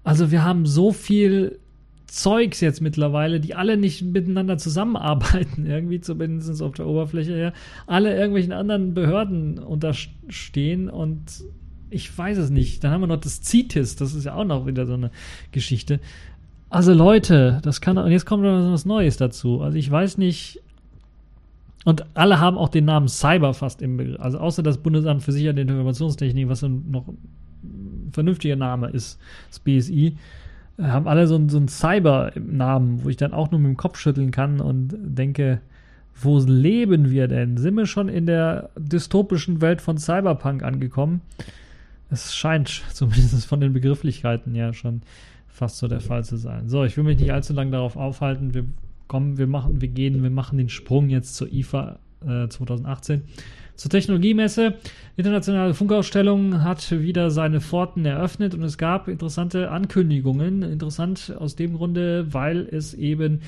Also 0.02 0.30
wir 0.30 0.42
haben 0.42 0.64
so 0.64 0.90
viel 0.90 1.58
Zeugs 2.06 2.60
jetzt 2.60 2.80
mittlerweile, 2.80 3.40
die 3.40 3.54
alle 3.54 3.76
nicht 3.76 4.00
miteinander 4.02 4.56
zusammenarbeiten, 4.56 5.66
irgendwie 5.66 6.00
zumindest 6.00 6.62
auf 6.62 6.72
der 6.72 6.86
Oberfläche 6.86 7.34
her, 7.34 7.52
alle 7.86 8.14
irgendwelchen 8.16 8.52
anderen 8.52 8.94
Behörden 8.94 9.58
unterstehen 9.58 10.88
und 10.88 11.44
ich 11.94 12.16
weiß 12.16 12.38
es 12.38 12.50
nicht. 12.50 12.82
Dann 12.82 12.90
haben 12.90 13.00
wir 13.02 13.06
noch 13.06 13.20
das 13.20 13.42
CITES, 13.42 13.96
das 13.96 14.14
ist 14.14 14.24
ja 14.24 14.34
auch 14.34 14.44
noch 14.44 14.66
wieder 14.66 14.86
so 14.86 14.94
eine 14.94 15.10
Geschichte. 15.52 16.00
Also 16.70 16.92
Leute, 16.92 17.60
das 17.62 17.80
kann, 17.80 17.98
und 17.98 18.10
jetzt 18.10 18.26
kommt 18.26 18.42
noch 18.42 18.72
was 18.72 18.84
Neues 18.84 19.16
dazu. 19.16 19.60
Also 19.62 19.78
ich 19.78 19.90
weiß 19.90 20.18
nicht, 20.18 20.60
Und 21.84 22.06
alle 22.14 22.40
haben 22.40 22.56
auch 22.56 22.70
den 22.70 22.86
Namen 22.86 23.08
Cyber 23.08 23.52
fast 23.52 23.82
im 23.82 23.98
Begriff. 23.98 24.18
Also 24.20 24.38
außer 24.38 24.62
das 24.62 24.78
Bundesamt 24.78 25.22
für 25.22 25.32
Sicherheit 25.32 25.58
und 25.58 25.68
Informationstechnik, 25.68 26.48
was 26.48 26.62
noch 26.62 27.06
ein 27.62 28.10
vernünftiger 28.10 28.56
Name 28.56 28.88
ist, 28.88 29.18
das 29.50 29.58
BSI, 29.60 30.16
äh, 30.78 30.82
haben 30.82 31.06
alle 31.06 31.26
so, 31.26 31.40
so 31.48 31.58
einen 31.58 31.68
Cyber-Namen, 31.68 33.04
wo 33.04 33.08
ich 33.10 33.16
dann 33.16 33.34
auch 33.34 33.50
nur 33.50 33.60
mit 33.60 33.68
dem 33.68 33.76
Kopf 33.76 33.98
schütteln 33.98 34.30
kann 34.30 34.60
und 34.60 34.94
denke, 34.98 35.60
wo 36.14 36.38
leben 36.38 37.10
wir 37.10 37.28
denn? 37.28 37.56
Sind 37.56 37.74
wir 37.74 37.86
schon 37.86 38.08
in 38.08 38.26
der 38.26 38.70
dystopischen 38.78 39.60
Welt 39.60 39.82
von 39.82 39.98
Cyberpunk 39.98 40.62
angekommen? 40.62 41.20
Es 42.10 42.34
scheint 42.34 42.68
zumindest 42.92 43.46
von 43.46 43.60
den 43.60 43.72
Begrifflichkeiten 43.72 44.54
ja 44.54 44.72
schon 44.72 45.02
fast 45.48 45.78
so 45.78 45.88
der 45.88 46.00
Fall 46.00 46.24
zu 46.24 46.36
sein. 46.36 46.68
So, 46.68 46.84
ich 46.84 46.96
will 46.96 47.04
mich 47.04 47.18
nicht 47.18 47.32
allzu 47.32 47.52
lange 47.52 47.70
darauf 47.70 47.96
aufhalten. 47.96 48.54
Wir 48.54 48.64
kommen, 49.06 49.38
wir 49.38 49.46
machen, 49.46 49.80
wir 49.80 49.88
gehen, 49.88 50.22
wir 50.22 50.30
machen 50.30 50.58
den 50.58 50.68
Sprung 50.68 51.08
jetzt 51.10 51.36
zur 51.36 51.52
IFA 51.52 51.98
äh, 52.26 52.48
2018. 52.48 53.22
Zur 53.76 53.90
Technologiemesse. 53.90 54.74
Internationale 55.16 55.74
Funkausstellung 55.74 56.62
hat 56.62 56.90
wieder 56.90 57.30
seine 57.30 57.60
Pforten 57.60 58.04
eröffnet 58.04 58.54
und 58.54 58.62
es 58.62 58.78
gab 58.78 59.08
interessante 59.08 59.70
Ankündigungen. 59.70 60.62
Interessant 60.62 61.34
aus 61.38 61.56
dem 61.56 61.76
Grunde, 61.76 62.32
weil 62.32 62.68
es 62.70 62.94
eben 62.94 63.40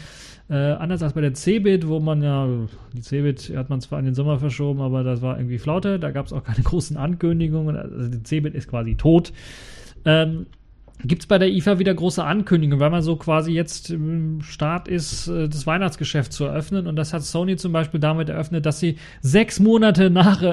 äh, 0.48 0.54
anders 0.54 1.02
als 1.02 1.12
bei 1.12 1.20
der 1.20 1.34
CeBIT, 1.34 1.88
wo 1.88 2.00
man 2.00 2.22
ja, 2.22 2.48
die 2.92 3.02
CeBIT 3.02 3.52
hat 3.56 3.70
man 3.70 3.80
zwar 3.80 3.98
in 3.98 4.04
den 4.04 4.14
Sommer 4.14 4.38
verschoben, 4.38 4.80
aber 4.80 5.04
das 5.04 5.22
war 5.22 5.38
irgendwie 5.38 5.58
Flaute, 5.58 5.98
da 5.98 6.10
gab 6.10 6.26
es 6.26 6.32
auch 6.32 6.44
keine 6.44 6.62
großen 6.64 6.96
Ankündigungen. 6.96 7.76
Also 7.76 8.08
die 8.08 8.22
CeBIT 8.22 8.54
ist 8.54 8.68
quasi 8.68 8.94
tot. 8.94 9.32
Ähm, 10.04 10.46
Gibt 11.04 11.22
es 11.22 11.26
bei 11.26 11.36
der 11.38 11.48
IFA 11.48 11.78
wieder 11.78 11.92
große 11.92 12.24
Ankündigungen, 12.24 12.80
weil 12.80 12.88
man 12.88 13.02
so 13.02 13.16
quasi 13.16 13.52
jetzt 13.52 13.90
im 13.90 14.40
Start 14.40 14.88
ist, 14.88 15.28
äh, 15.28 15.46
das 15.48 15.66
Weihnachtsgeschäft 15.66 16.32
zu 16.32 16.44
eröffnen. 16.44 16.86
Und 16.86 16.96
das 16.96 17.12
hat 17.12 17.22
Sony 17.22 17.56
zum 17.56 17.72
Beispiel 17.72 18.00
damit 18.00 18.30
eröffnet, 18.30 18.64
dass 18.64 18.80
sie 18.80 18.96
sechs 19.20 19.60
Monate 19.60 20.08
nach 20.08 20.42
äh, 20.42 20.46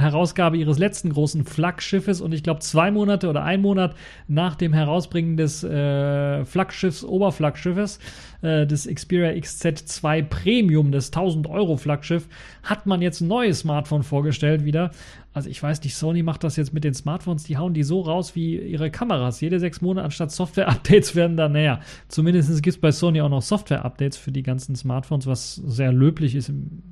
Herausgabe 0.00 0.56
ihres 0.56 0.78
letzten 0.78 1.10
großen 1.12 1.44
Flaggschiffes 1.44 2.20
und 2.20 2.32
ich 2.32 2.44
glaube 2.44 2.60
zwei 2.60 2.92
Monate 2.92 3.28
oder 3.28 3.42
ein 3.42 3.60
Monat 3.60 3.96
nach 4.28 4.54
dem 4.54 4.72
Herausbringen 4.72 5.36
des 5.36 5.64
äh, 5.64 6.44
Flaggschiffs, 6.44 7.04
Oberflaggschiffes, 7.04 7.98
äh, 8.42 8.66
des 8.66 8.86
Xperia 8.86 9.30
XZ2 9.30 10.22
Premium, 10.24 10.92
das 10.92 11.06
1000 11.06 11.46
Euro 11.46 11.76
Flaggschiff, 11.76 12.28
hat 12.62 12.86
man 12.86 13.00
jetzt 13.00 13.20
ein 13.20 13.28
neues 13.28 13.60
Smartphone 13.60 14.02
vorgestellt 14.02 14.64
wieder. 14.64 14.90
Also 15.32 15.48
ich 15.48 15.62
weiß 15.62 15.82
nicht, 15.82 15.96
Sony 15.96 16.22
macht 16.22 16.44
das 16.44 16.56
jetzt 16.56 16.74
mit 16.74 16.84
den 16.84 16.92
Smartphones, 16.92 17.44
die 17.44 17.56
hauen 17.56 17.72
die 17.72 17.84
so 17.84 18.02
raus 18.02 18.34
wie 18.34 18.58
ihre 18.58 18.90
Kameras. 18.90 19.40
Jede 19.40 19.58
sechs 19.58 19.80
Monate 19.80 20.04
anstatt 20.04 20.30
Software-Updates 20.30 21.14
werden 21.14 21.36
da 21.36 21.48
näher. 21.48 21.80
Zumindest 22.08 22.50
gibt 22.62 22.76
es 22.76 22.80
bei 22.80 22.92
Sony 22.92 23.20
auch 23.20 23.30
noch 23.30 23.42
Software-Updates 23.42 24.18
für 24.18 24.32
die 24.32 24.42
ganzen 24.42 24.76
Smartphones, 24.76 25.26
was 25.26 25.54
sehr 25.54 25.92
löblich 25.92 26.34
ist 26.34 26.50
im 26.50 26.82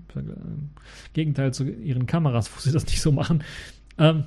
Gegenteil 1.12 1.52
zu 1.52 1.68
ihren 1.68 2.06
Kameras, 2.06 2.50
wo 2.54 2.60
sie 2.60 2.72
das 2.72 2.86
nicht 2.86 3.02
so 3.02 3.12
machen. 3.12 3.44
Ähm, 3.98 4.24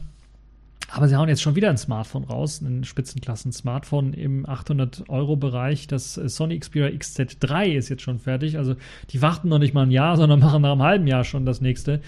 aber 0.96 1.08
sie 1.08 1.16
hauen 1.16 1.28
jetzt 1.28 1.41
schon 1.41 1.56
wieder 1.56 1.72
ein 1.72 1.78
Smartphone 1.78 2.24
raus, 2.24 2.62
ein 2.62 2.84
Spitzenklassen-Smartphone 2.84 4.14
im 4.14 4.46
800-Euro-Bereich. 4.46 5.88
Das 5.88 6.18
äh, 6.18 6.30
Sony 6.30 6.60
Xperia 6.60 6.88
XZ3 6.96 7.72
ist 7.72 7.89
jetzt 7.89 8.04
schon 8.04 8.20
fertig. 8.20 8.60
Also 8.60 8.76
die 9.10 9.24
warten 9.24 9.50
noch 9.50 9.58
nicht 9.58 9.74
mal 9.74 9.88
ein 9.88 9.91
Jahr, 9.91 10.18
sondern 10.18 10.39
machen 10.39 10.62
nach 10.62 10.74
einem 10.74 10.84
halben 10.84 11.08
Jahr 11.08 11.24
schon 11.24 11.48
das 11.48 11.62
nächste 11.62 12.00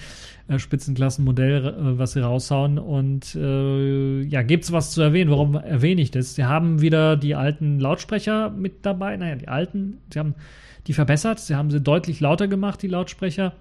äh, 0.47 0.59
Spitzenklassenmodell, 0.59 1.65
äh, 1.65 1.97
was 1.97 2.11
sie 2.11 2.19
raushauen. 2.19 2.77
Und 2.77 3.33
äh, 3.33 4.21
ja, 4.21 4.43
gibt 4.43 4.65
es 4.65 4.71
was 4.71 4.91
zu 4.91 5.01
erwähnen? 5.01 5.31
Warum 5.31 5.55
erwähne 5.55 6.01
ich 6.01 6.11
das? 6.11 6.35
Sie 6.35 6.45
haben 6.45 6.79
wieder 6.79 7.17
die 7.17 7.33
alten 7.33 7.79
Lautsprecher 7.79 8.51
mit 8.51 8.85
dabei. 8.85 9.17
Naja, 9.17 9.35
die 9.35 9.47
alten, 9.47 9.97
sie 10.13 10.19
haben 10.19 10.35
die 10.85 10.93
verbessert. 10.93 11.39
Sie 11.39 11.55
haben 11.55 11.71
sie 11.71 11.81
deutlich 11.81 12.19
lauter 12.19 12.47
gemacht, 12.47 12.83
die 12.83 12.87
Lautsprecher. 12.87 13.53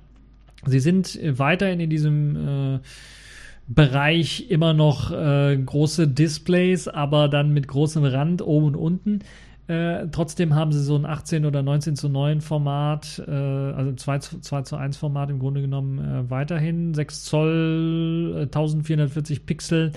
Sie 0.67 0.81
sind 0.81 1.19
weiterhin 1.23 1.81
in 1.81 1.89
diesem 1.89 2.75
äh, 2.75 2.79
Bereich 3.67 4.51
immer 4.51 4.75
noch 4.75 5.11
äh, 5.11 5.57
große 5.57 6.09
Displays, 6.09 6.87
aber 6.89 7.29
dann 7.29 7.53
mit 7.53 7.67
großem 7.69 8.05
Rand 8.05 8.43
oben 8.43 8.67
und 8.67 8.77
unten. 8.77 9.21
Äh, 9.67 10.09
trotzdem 10.13 10.55
haben 10.55 10.73
sie 10.73 10.83
so 10.83 10.95
ein 10.95 11.07
18 11.07 11.47
oder 11.47 11.63
19 11.63 11.97
zu 11.97 12.11
9 12.11 12.43
Format, 12.43 13.23
äh, 13.27 13.31
also 13.31 13.95
2 13.95 14.19
zu, 14.19 14.41
2 14.41 14.63
zu 14.63 14.77
1 14.77 14.99
Format 14.99 15.31
im 15.31 15.39
Grunde 15.39 15.63
genommen 15.63 15.99
äh, 15.99 16.31
weiterhin. 16.31 16.93
6 16.93 17.25
Zoll, 17.25 18.41
1440 18.43 19.39
äh, 19.39 19.41
Pixel 19.41 19.93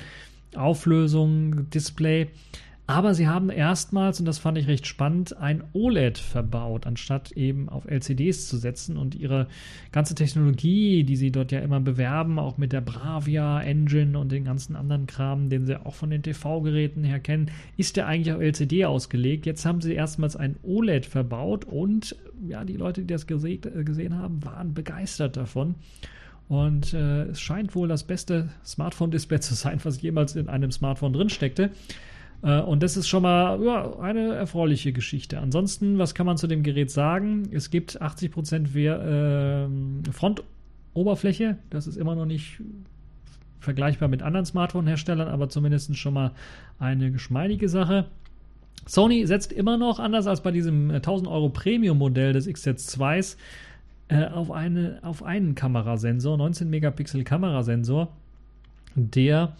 Auflösung, 0.55 1.69
Display. 1.69 2.29
Aber 2.89 3.13
sie 3.13 3.27
haben 3.27 3.49
erstmals, 3.49 4.21
und 4.21 4.25
das 4.25 4.39
fand 4.39 4.57
ich 4.57 4.67
recht 4.67 4.87
spannend, 4.87 5.35
ein 5.35 5.61
OLED 5.73 6.17
verbaut, 6.17 6.87
anstatt 6.87 7.33
eben 7.33 7.67
auf 7.67 7.83
LCDs 7.83 8.47
zu 8.47 8.55
setzen. 8.55 8.95
Und 8.95 9.13
ihre 9.13 9.47
ganze 9.91 10.15
Technologie, 10.15 11.03
die 11.03 11.17
sie 11.17 11.33
dort 11.33 11.51
ja 11.51 11.59
immer 11.59 11.81
bewerben, 11.81 12.39
auch 12.39 12.57
mit 12.57 12.71
der 12.71 12.79
Bravia 12.79 13.59
Engine 13.61 14.17
und 14.17 14.31
den 14.31 14.45
ganzen 14.45 14.77
anderen 14.77 15.05
Kram, 15.05 15.49
den 15.49 15.65
sie 15.65 15.85
auch 15.85 15.95
von 15.95 16.09
den 16.09 16.23
TV-Geräten 16.23 17.03
her 17.03 17.19
kennen, 17.19 17.51
ist 17.75 17.97
ja 17.97 18.05
eigentlich 18.05 18.33
auf 18.33 18.41
LCD 18.41 18.85
ausgelegt. 18.85 19.45
Jetzt 19.45 19.65
haben 19.65 19.81
sie 19.81 19.93
erstmals 19.93 20.37
ein 20.37 20.55
OLED 20.63 21.05
verbaut 21.05 21.65
und 21.65 22.15
ja, 22.47 22.63
die 22.63 22.77
Leute, 22.77 23.01
die 23.01 23.13
das 23.13 23.27
gesehen, 23.27 24.17
haben, 24.17 24.45
waren 24.45 24.73
begeistert 24.73 25.35
davon. 25.35 25.75
Und 26.47 26.93
äh, 26.93 27.23
es 27.23 27.41
scheint 27.41 27.75
wohl 27.75 27.89
das 27.89 28.05
beste 28.05 28.47
Smartphone-Display 28.65 29.39
zu 29.41 29.55
sein, 29.55 29.81
was 29.83 30.01
jemals 30.01 30.37
in 30.37 30.47
einem 30.47 30.71
Smartphone 30.71 31.11
drin 31.11 31.29
steckte. 31.29 31.71
Äh, 32.43 32.61
und 32.61 32.83
das 32.83 32.97
ist 32.97 33.07
schon 33.07 33.23
mal 33.23 33.61
ja, 33.63 33.99
eine 33.99 34.35
erfreuliche 34.35 34.93
Geschichte. 34.93 35.39
Ansonsten, 35.39 35.97
was 35.97 36.13
kann 36.13 36.25
man 36.25 36.37
zu 36.37 36.47
dem 36.47 36.63
Gerät 36.63 36.91
sagen? 36.91 37.49
Es 37.51 37.69
gibt 37.69 38.01
80% 38.01 38.75
äh, 38.75 39.67
Frontoberfläche. 40.11 41.57
Das 41.69 41.87
ist 41.87 41.97
immer 41.97 42.15
noch 42.15 42.25
nicht 42.25 42.61
vergleichbar 43.59 44.07
mit 44.07 44.21
anderen 44.21 44.45
Smartphone-Herstellern, 44.45 45.27
aber 45.27 45.49
zumindest 45.49 45.97
schon 45.97 46.13
mal 46.13 46.31
eine 46.79 47.11
geschmeidige 47.11 47.69
Sache. 47.69 48.05
Sony 48.85 49.25
setzt 49.25 49.51
immer 49.51 49.77
noch, 49.77 49.99
anders 49.99 50.27
als 50.27 50.41
bei 50.41 50.51
diesem 50.51 50.91
1000 50.91 51.27
äh, 51.27 51.31
Euro 51.31 51.49
Premium-Modell 51.49 52.33
des 52.33 52.47
XZ2s, 52.47 53.35
äh, 54.07 54.25
auf, 54.25 54.51
eine, 54.51 54.99
auf 55.01 55.23
einen 55.23 55.55
Kamerasensor, 55.55 56.37
19 56.37 56.69
Megapixel 56.69 57.23
Kamerasensor, 57.23 58.09
der 58.95 59.57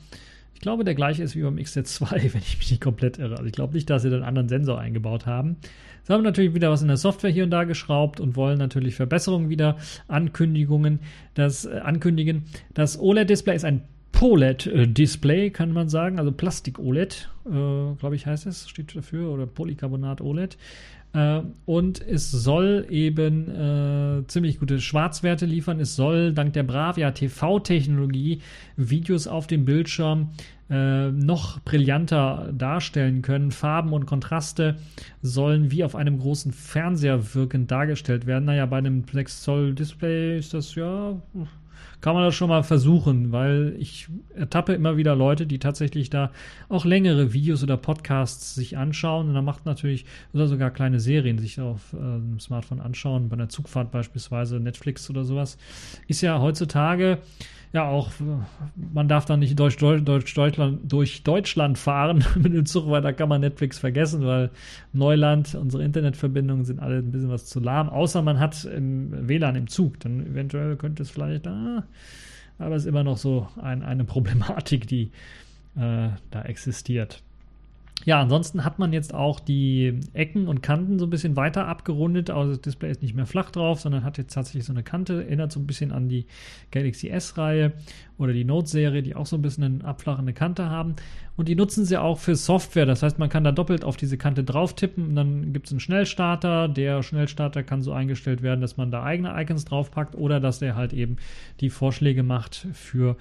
ich 0.58 0.62
glaube, 0.62 0.84
der 0.84 0.96
gleiche 0.96 1.22
ist 1.22 1.36
wie 1.36 1.44
beim 1.44 1.58
XZ2, 1.58 2.12
wenn 2.34 2.42
ich 2.42 2.58
mich 2.58 2.72
nicht 2.72 2.82
komplett 2.82 3.20
irre. 3.20 3.36
Also 3.36 3.46
ich 3.46 3.52
glaube 3.52 3.76
nicht, 3.76 3.88
dass 3.92 4.02
sie 4.02 4.10
den 4.10 4.24
anderen 4.24 4.50
Sensor 4.50 4.80
eingebaut 4.80 5.28
haben. 5.28 5.58
Sie 6.02 6.12
haben 6.12 6.24
natürlich 6.24 6.56
wieder 6.56 6.72
was 6.72 6.82
in 6.82 6.88
der 6.88 6.98
Software 6.98 7.30
hier 7.30 7.44
und 7.44 7.52
da 7.52 7.64
geschraubt 7.64 8.20
und 8.20 8.36
wollen 8.36 8.58
natürlich 8.58 8.96
Verbesserungen 8.96 9.50
wieder 9.50 9.78
Ankündigungen, 10.08 11.02
das 11.36 11.66
äh, 11.66 11.78
ankündigen. 11.78 12.46
Das 12.74 13.00
OLED-Display 13.00 13.56
ist 13.56 13.66
ein 13.66 13.84
POLED-Display, 14.14 15.52
kann 15.52 15.74
man 15.74 15.90
sagen, 15.90 16.18
also 16.18 16.32
Plastik-OLED, 16.32 17.30
äh, 17.46 17.50
glaube 17.50 18.16
ich, 18.16 18.26
heißt 18.26 18.48
es, 18.48 18.68
steht 18.68 18.96
dafür, 18.96 19.30
oder 19.30 19.46
Polycarbonat-OLED. 19.46 20.58
Äh, 21.14 21.42
und 21.66 22.06
es 22.06 22.32
soll 22.32 22.86
eben 22.90 23.50
äh, 23.50 24.28
ziemlich 24.28 24.60
gute 24.60 24.80
Schwarzwerte 24.80 25.46
liefern. 25.46 25.80
Es 25.80 25.96
soll 25.96 26.34
dank 26.34 26.54
der 26.54 26.64
Bravia 26.64 27.12
TV-Technologie 27.12 28.42
Videos 28.76 29.28
auf 29.28 29.48
dem 29.48 29.66
Bildschirm 29.66 30.30
äh, 30.70 31.12
noch 31.12 31.60
brillanter 31.62 32.52
darstellen 32.52 33.22
können. 33.22 33.52
Farben 33.52 33.94
und 33.94 34.06
Kontraste 34.06 34.78
sollen 35.22 35.72
wie 35.72 35.84
auf 35.84 35.96
einem 35.96 36.20
großen 36.20 36.52
Fernseher 36.52 37.34
wirkend 37.34 37.72
dargestellt 37.72 38.26
werden. 38.26 38.46
Naja, 38.46 38.66
bei 38.66 38.78
einem 38.78 39.04
6 39.10 39.42
Zoll 39.42 39.74
Display 39.74 40.38
ist 40.38 40.54
das 40.54 40.76
ja 40.76 41.22
kann 42.02 42.14
man 42.14 42.24
das 42.24 42.36
schon 42.36 42.50
mal 42.50 42.64
versuchen, 42.64 43.32
weil 43.32 43.76
ich 43.80 44.08
ertappe 44.36 44.74
immer 44.74 44.98
wieder 44.98 45.16
Leute, 45.16 45.48
die 45.48 45.60
tatsächlich 45.60 46.10
da 46.10 46.32
auch 46.70 46.86
längere 46.86 47.34
Videos 47.34 47.64
oder 47.64 47.78
Podcasts 47.78 48.56
sich 48.56 48.78
anschauen 48.78 49.30
und 49.30 49.34
dann 49.34 49.46
macht 49.46 49.66
natürlich 49.66 50.06
oder 50.34 50.48
sogar 50.48 50.72
kleine 50.72 51.00
Serien 51.00 51.40
sich 51.40 51.60
auf 51.60 51.94
äh, 51.94 51.98
dem 51.98 52.40
Smartphone 52.40 52.82
anschauen, 52.82 53.30
bei 53.30 53.34
einer 53.34 53.50
Zugfahrt 53.50 53.92
beispielsweise 53.92 54.60
Netflix 54.60 55.10
oder 55.10 55.24
sowas. 55.24 55.58
Ist 56.08 56.22
ja 56.22 56.40
heutzutage 56.40 57.20
ja 57.78 57.88
auch, 57.88 58.12
man 58.76 59.08
darf 59.08 59.26
dann 59.26 59.40
nicht 59.40 59.58
durch, 59.60 59.78
durch, 59.78 60.34
Deutschland, 60.34 60.92
durch 60.92 61.24
Deutschland 61.24 61.78
fahren 61.78 62.26
mit 62.36 62.54
dem 62.54 62.66
Zug, 62.66 62.90
weil 62.90 63.02
da 63.02 63.14
kann 63.14 63.30
man 63.30 63.42
Netflix 63.42 63.78
vergessen, 63.78 64.26
weil 64.26 64.50
Neuland, 64.94 65.54
unsere 65.54 65.84
Internetverbindungen 65.84 66.66
sind 66.66 66.80
alle 66.80 66.98
ein 66.98 67.12
bisschen 67.12 67.30
was 67.30 67.46
zu 67.46 67.60
lahm, 67.60 67.90
außer 67.90 68.24
man 68.24 68.40
hat 68.40 68.66
im 68.66 69.28
WLAN 69.28 69.56
im 69.56 69.68
Zug, 69.68 70.00
dann 70.00 70.26
eventuell 70.26 70.76
könnte 70.76 71.04
es 71.04 71.12
vielleicht, 71.12 71.46
ah, 71.48 71.84
aber 72.58 72.76
es 72.76 72.84
ist 72.84 72.90
immer 72.90 73.04
noch 73.04 73.18
so 73.18 73.48
ein, 73.62 73.84
eine 73.84 74.04
Problematik, 74.06 74.88
die 74.88 75.12
äh, 75.76 76.10
da 76.32 76.42
existiert. 76.44 77.22
Ja, 78.06 78.22
ansonsten 78.22 78.64
hat 78.64 78.80
man 78.80 78.94
jetzt 78.94 79.14
auch 79.14 79.40
die 79.40 80.00
Ecken 80.14 80.48
und 80.48 80.62
Kanten 80.62 80.98
so 80.98 81.06
ein 81.06 81.10
bisschen 81.10 81.36
weiter 81.36 81.68
abgerundet. 81.68 82.30
Also 82.30 82.52
das 82.52 82.62
Display 82.62 82.90
ist 82.90 83.02
nicht 83.02 83.16
mehr 83.16 83.26
flach 83.26 83.52
drauf, 83.52 83.82
sondern 83.82 84.06
hat 84.06 84.18
jetzt 84.18 84.34
tatsächlich 84.34 84.64
so 84.64 84.72
eine 84.72 84.84
Kante. 84.84 85.26
Erinnert 85.26 85.52
so 85.52 85.60
ein 85.60 85.68
bisschen 85.68 85.92
an 85.92 86.08
die 86.08 86.26
Galaxy 86.72 87.10
S-Reihe 87.10 87.74
oder 88.18 88.32
die 88.32 88.46
Note-Serie, 88.46 89.04
die 89.04 89.16
auch 89.16 89.26
so 89.26 89.36
ein 89.36 89.42
bisschen 89.42 89.64
eine 89.64 89.84
abflachende 89.84 90.32
Kante 90.32 90.70
haben. 90.70 90.96
Und 91.36 91.50
die 91.50 91.56
nutzen 91.56 91.84
sie 91.84 91.98
auch 91.98 92.18
für 92.18 92.36
Software. 92.36 92.86
Das 92.86 93.04
heißt, 93.04 93.20
man 93.20 93.30
kann 93.30 93.44
da 93.44 93.52
doppelt 93.52 93.84
auf 93.84 93.98
diese 93.98 94.18
Kante 94.18 94.44
drauf 94.44 94.74
tippen 94.74 95.10
und 95.10 95.16
dann 95.16 95.52
gibt 95.52 95.66
es 95.66 95.74
einen 95.74 95.82
Schnellstarter. 95.82 96.70
Der 96.70 97.04
Schnellstarter 97.04 97.64
kann 97.64 97.82
so 97.82 97.92
eingestellt 97.92 98.42
werden, 98.42 98.62
dass 98.62 98.78
man 98.78 98.90
da 98.90 99.04
eigene 99.04 99.34
Icons 99.42 99.66
draufpackt 99.66 100.16
oder 100.16 100.40
dass 100.40 100.60
der 100.60 100.76
halt 100.76 100.94
eben 100.94 101.18
die 101.60 101.70
Vorschläge 101.70 102.24
macht 102.24 102.68
für 102.72 103.18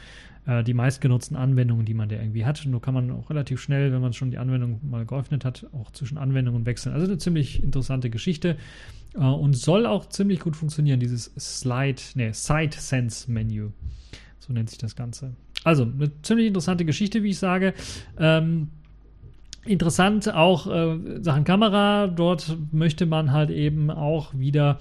äh, 0.47 0.63
die 0.63 0.75
meistgenutzten 0.75 1.37
Anwendungen, 1.37 1.85
die 1.85 1.95
man 1.95 2.09
da 2.09 2.17
irgendwie 2.17 2.45
hat. 2.45 2.65
Und 2.65 2.73
so 2.73 2.81
kann 2.81 2.95
man 2.95 3.11
auch 3.11 3.31
relativ 3.31 3.61
schnell, 3.61 3.93
wenn 3.93 4.01
man 4.01 4.13
schon 4.13 4.31
die 4.31 4.39
Anwendung 4.39 4.81
mal 4.89 5.05
geöffnet 5.05 5.45
hat, 5.45 5.67
auch 5.73 5.91
zwischen 5.91 6.19
Anwendungen 6.19 6.67
wechseln. 6.67 6.95
Also 6.95 7.07
eine 7.07 7.19
ziemlich 7.19 7.63
interessante 7.63 8.11
Geschichte 8.11 8.57
äh, 9.15 9.19
und 9.19 9.57
soll 9.57 9.87
auch 9.87 10.09
ziemlich 10.09 10.41
gut 10.41 10.57
funktionieren, 10.57 11.01
dieses 11.01 11.33
Slide, 11.39 12.01
nee, 12.15 12.33
Side 12.33 12.77
Sense 12.77 13.31
Menü. 13.31 13.71
So 14.39 14.53
nennt 14.53 14.71
sich 14.71 14.79
das 14.79 14.95
Ganze. 14.95 15.35
Also, 15.65 15.83
eine 15.83 16.11
ziemlich 16.23 16.47
interessante 16.47 16.85
Geschichte, 16.85 17.25
wie 17.25 17.31
ich 17.31 17.39
sage. 17.39 17.75
Ähm, 18.19 18.69
interessant 19.65 20.33
auch 20.33 20.69
äh, 20.69 21.23
Sachen 21.23 21.43
Kamera. 21.43 22.07
Dort 22.07 22.57
möchte 22.71 23.07
man 23.07 23.33
halt 23.33 23.51
eben 23.51 23.91
auch 23.91 24.33
wieder 24.35 24.79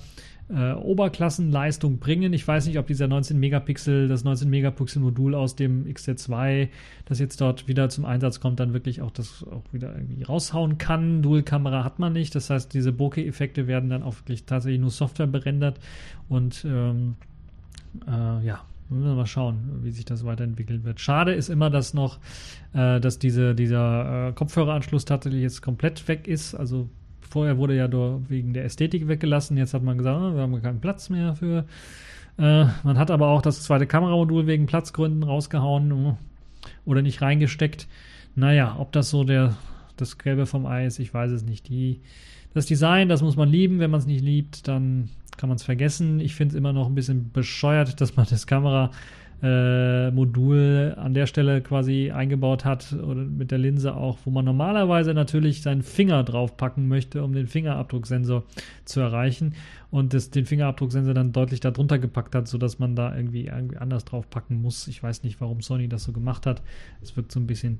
äh, 0.49 0.73
Oberklassenleistung 0.73 1.97
bringen. 1.97 2.33
Ich 2.33 2.47
weiß 2.47 2.67
nicht, 2.67 2.77
ob 2.77 2.87
dieser 2.87 3.07
19 3.07 3.39
Megapixel, 3.39 4.07
das 4.07 4.23
19 4.23 4.49
Megapixel 4.49 5.01
Modul 5.01 5.33
aus 5.33 5.55
dem 5.55 5.85
XZ2, 5.85 6.69
das 7.05 7.19
jetzt 7.19 7.41
dort 7.41 7.67
wieder 7.67 7.89
zum 7.89 8.05
Einsatz 8.05 8.39
kommt, 8.39 8.59
dann 8.59 8.73
wirklich 8.73 9.01
auch 9.01 9.11
das 9.11 9.43
auch 9.43 9.63
wieder 9.71 9.95
irgendwie 9.95 10.23
raushauen 10.23 10.77
kann. 10.77 11.21
Dual-Kamera 11.21 11.83
hat 11.83 11.99
man 11.99 12.13
nicht. 12.13 12.35
Das 12.35 12.49
heißt, 12.49 12.73
diese 12.73 12.91
Bokeh-Effekte 12.91 13.67
werden 13.67 13.89
dann 13.89 14.03
auch 14.03 14.15
wirklich 14.17 14.45
tatsächlich 14.45 14.81
nur 14.81 14.91
Software 14.91 15.27
berendert 15.27 15.79
und 16.29 16.63
ähm, 16.65 17.15
äh, 18.07 18.45
ja, 18.45 18.61
müssen 18.89 19.05
wir 19.05 19.15
mal 19.15 19.25
schauen, 19.25 19.79
wie 19.81 19.91
sich 19.91 20.05
das 20.05 20.25
weiterentwickeln 20.25 20.83
wird. 20.83 20.99
Schade 20.99 21.33
ist 21.33 21.49
immer, 21.49 21.69
dass 21.69 21.93
noch, 21.93 22.19
äh, 22.73 22.99
dass 22.99 23.17
diese, 23.17 23.55
dieser 23.55 24.29
äh, 24.29 24.33
Kopfhöreranschluss 24.33 25.05
tatsächlich 25.05 25.41
jetzt 25.41 25.61
komplett 25.61 26.07
weg 26.07 26.27
ist. 26.27 26.53
Also 26.53 26.89
Vorher 27.35 27.57
wurde 27.57 27.75
ja 27.75 27.89
wegen 28.29 28.53
der 28.53 28.63
Ästhetik 28.63 29.09
weggelassen. 29.09 29.57
Jetzt 29.57 29.73
hat 29.73 29.83
man 29.83 29.97
gesagt, 29.97 30.17
oh, 30.21 30.35
wir 30.35 30.41
haben 30.41 30.61
keinen 30.61 30.79
Platz 30.79 31.09
mehr 31.09 31.35
für. 31.35 31.65
Äh, 32.37 32.67
man 32.83 32.97
hat 32.97 33.11
aber 33.11 33.27
auch 33.27 33.41
das 33.41 33.61
zweite 33.61 33.85
Kameramodul 33.85 34.47
wegen 34.47 34.67
Platzgründen 34.67 35.21
rausgehauen 35.21 35.91
oh, 35.91 36.17
oder 36.85 37.01
nicht 37.01 37.21
reingesteckt. 37.21 37.89
Naja, 38.35 38.77
ob 38.79 38.93
das 38.93 39.09
so 39.09 39.25
der, 39.25 39.57
das 39.97 40.17
Gelbe 40.17 40.45
vom 40.45 40.65
Ei 40.65 40.85
ist, 40.85 40.97
ich 40.99 41.13
weiß 41.13 41.29
es 41.31 41.43
nicht. 41.43 41.67
Die, 41.67 41.99
das 42.53 42.67
Design, 42.67 43.09
das 43.09 43.21
muss 43.21 43.35
man 43.35 43.49
lieben. 43.49 43.79
Wenn 43.79 43.91
man 43.91 43.99
es 43.99 44.05
nicht 44.05 44.23
liebt, 44.23 44.69
dann 44.69 45.09
kann 45.35 45.49
man 45.49 45.57
es 45.57 45.63
vergessen. 45.63 46.21
Ich 46.21 46.35
finde 46.35 46.53
es 46.53 46.57
immer 46.57 46.71
noch 46.71 46.87
ein 46.87 46.95
bisschen 46.95 47.33
bescheuert, 47.33 47.99
dass 47.99 48.15
man 48.15 48.27
das 48.29 48.47
Kamera 48.47 48.91
äh, 49.41 50.11
Modul 50.11 50.95
an 50.97 51.13
der 51.13 51.27
Stelle 51.27 51.61
quasi 51.61 52.11
eingebaut 52.11 52.65
hat 52.65 52.93
oder 52.93 53.21
mit 53.21 53.51
der 53.51 53.57
Linse 53.57 53.95
auch, 53.95 54.17
wo 54.25 54.31
man 54.31 54.45
normalerweise 54.45 55.13
natürlich 55.13 55.61
seinen 55.61 55.81
Finger 55.81 56.23
draufpacken 56.23 56.87
möchte, 56.87 57.23
um 57.23 57.33
den 57.33 57.47
Fingerabdrucksensor 57.47 58.43
zu 58.85 58.99
erreichen 59.01 59.55
und 59.91 60.13
das, 60.13 60.29
den 60.29 60.45
Fingerabdrucksensor 60.45 61.13
dann 61.13 61.31
deutlich 61.31 61.59
darunter 61.59 61.99
gepackt 61.99 62.35
hat, 62.35 62.47
sodass 62.47 62.79
man 62.79 62.95
da 62.95 63.15
irgendwie, 63.15 63.45
irgendwie 63.45 63.77
anders 63.77 64.05
draufpacken 64.05 64.61
muss. 64.61 64.87
Ich 64.87 65.03
weiß 65.03 65.23
nicht, 65.23 65.41
warum 65.41 65.61
Sony 65.61 65.87
das 65.87 66.03
so 66.03 66.11
gemacht 66.11 66.45
hat. 66.45 66.61
Es 67.01 67.15
wirkt 67.17 67.31
so 67.31 67.39
ein 67.39 67.47
bisschen 67.47 67.79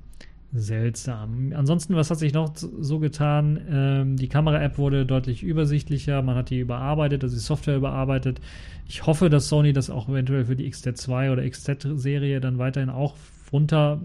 seltsam. 0.52 1.52
Ansonsten, 1.54 1.96
was 1.96 2.10
hat 2.10 2.18
sich 2.18 2.32
noch 2.32 2.52
so 2.54 2.98
getan? 2.98 3.60
Ähm, 3.70 4.16
die 4.16 4.28
Kamera-App 4.28 4.78
wurde 4.78 5.04
deutlich 5.04 5.42
übersichtlicher, 5.42 6.22
man 6.22 6.36
hat 6.36 6.50
die 6.50 6.60
überarbeitet, 6.60 7.24
also 7.24 7.36
die 7.36 7.42
Software 7.42 7.76
überarbeitet. 7.76 8.40
Ich 8.88 9.06
hoffe, 9.06 9.28
dass 9.28 9.48
Sony 9.48 9.72
das 9.72 9.90
auch 9.90 10.08
eventuell 10.08 10.44
für 10.46 10.56
die 10.56 10.70
XZ2 10.70 11.32
oder 11.32 11.48
XZ-Serie 11.48 12.40
dann 12.40 12.58
weiterhin 12.58 12.90
auch 12.90 13.16
runter, 13.52 14.00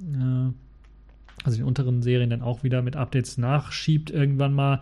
äh, 0.00 0.52
also 1.44 1.56
die 1.56 1.62
unteren 1.64 2.02
Serien 2.02 2.30
dann 2.30 2.42
auch 2.42 2.62
wieder 2.62 2.82
mit 2.82 2.96
Updates 2.96 3.36
nachschiebt 3.36 4.10
irgendwann 4.10 4.54
mal, 4.54 4.80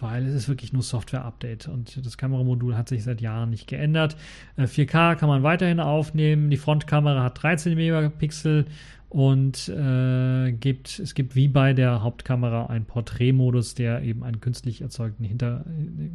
weil 0.00 0.26
es 0.26 0.34
ist 0.34 0.48
wirklich 0.48 0.72
nur 0.72 0.82
Software-Update 0.82 1.68
und 1.68 2.04
das 2.04 2.16
Kameramodul 2.18 2.76
hat 2.76 2.88
sich 2.88 3.04
seit 3.04 3.20
Jahren 3.20 3.50
nicht 3.50 3.66
geändert. 3.66 4.16
Äh, 4.56 4.64
4K 4.64 5.14
kann 5.14 5.28
man 5.28 5.42
weiterhin 5.42 5.80
aufnehmen, 5.80 6.50
die 6.50 6.56
Frontkamera 6.56 7.22
hat 7.22 7.42
13 7.42 7.74
Megapixel 7.74 8.66
und 9.10 9.68
äh, 9.68 10.52
gibt, 10.52 11.00
es 11.00 11.14
gibt 11.14 11.34
wie 11.34 11.48
bei 11.48 11.72
der 11.72 12.02
Hauptkamera 12.02 12.66
einen 12.66 12.84
Porträtmodus, 12.84 13.74
der 13.74 14.02
eben 14.02 14.22
einen 14.22 14.40
künstlich 14.40 14.82
erzeugten 14.82 15.24
Hinter, 15.24 15.64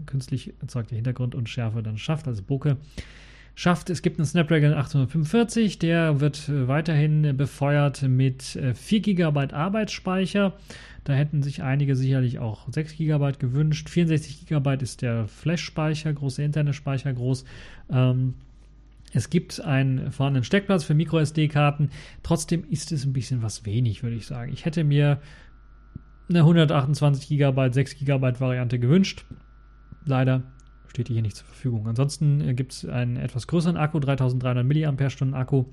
künstlich 0.05 0.53
erzeugte 0.61 0.95
Hintergrund 0.95 1.35
und 1.35 1.49
Schärfe 1.49 1.83
dann 1.83 1.97
schafft, 1.97 2.25
also 2.25 2.41
Bokeh 2.41 2.77
schafft. 3.53 3.89
Es 3.89 4.01
gibt 4.01 4.17
einen 4.17 4.25
Snapdragon 4.25 4.73
845, 4.73 5.77
der 5.77 6.21
wird 6.21 6.47
äh, 6.47 6.69
weiterhin 6.69 7.35
befeuert 7.35 8.01
mit 8.03 8.55
äh, 8.55 8.73
4 8.73 9.01
GB 9.01 9.53
Arbeitsspeicher. 9.53 10.53
Da 11.03 11.13
hätten 11.13 11.43
sich 11.43 11.63
einige 11.63 11.97
sicherlich 11.97 12.39
auch 12.39 12.71
6 12.71 12.95
GB 12.95 13.33
gewünscht. 13.39 13.89
64 13.89 14.47
GB 14.47 14.77
ist 14.81 15.01
der 15.01 15.27
Flash-Speicher, 15.27 16.13
große 16.13 16.41
interne 16.43 16.71
Speicher 16.71 17.11
groß. 17.13 17.43
Ähm, 17.91 18.35
es 19.16 19.30
gibt 19.30 19.61
einen 19.61 20.11
vorhandenen 20.11 20.43
Steckplatz 20.43 20.84
für 20.84 20.93
MicroSD-Karten. 20.93 21.89
Trotzdem 22.22 22.66
ist 22.70 22.91
es 22.91 23.05
ein 23.05 23.13
bisschen 23.13 23.41
was 23.41 23.66
wenig, 23.66 24.03
würde 24.03 24.18
ich 24.18 24.26
sagen. 24.26 24.51
Ich 24.51 24.66
hätte 24.66 24.84
mir 24.84 25.22
eine 26.28 26.39
128 26.39 27.30
GB, 27.30 27.72
6 27.72 27.97
GB 27.97 28.39
Variante 28.41 28.78
gewünscht. 28.78 29.26
Leider 30.03 30.43
steht 30.89 31.07
die 31.07 31.13
hier 31.13 31.22
nicht 31.22 31.38
zur 31.38 31.47
Verfügung. 31.47 31.88
Ansonsten 31.88 32.41
äh, 32.41 32.53
gibt 32.53 32.74
es 32.74 32.86
einen 32.86 33.16
etwas 33.16 33.47
größeren 33.47 33.78
Akku, 33.78 33.99
3300 34.01 34.66
mAh 34.66 35.39
Akku 35.39 35.63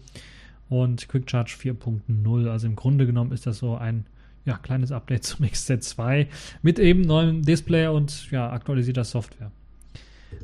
und 0.69 1.09
Quick 1.09 1.29
Charge 1.29 1.57
4.0. 1.59 2.49
Also 2.49 2.69
im 2.69 2.77
Grunde 2.77 3.07
genommen 3.07 3.33
ist 3.33 3.47
das 3.47 3.59
so 3.59 3.75
ein 3.75 4.07
ja, 4.45 4.57
kleines 4.57 4.93
Update 4.93 5.25
zum 5.25 5.45
XZ2 5.47 6.29
mit 6.63 6.79
eben 6.79 7.01
neuem 7.01 7.43
Display 7.43 7.89
und 7.89 8.31
ja, 8.31 8.53
aktualisierter 8.53 9.03
Software. 9.03 9.51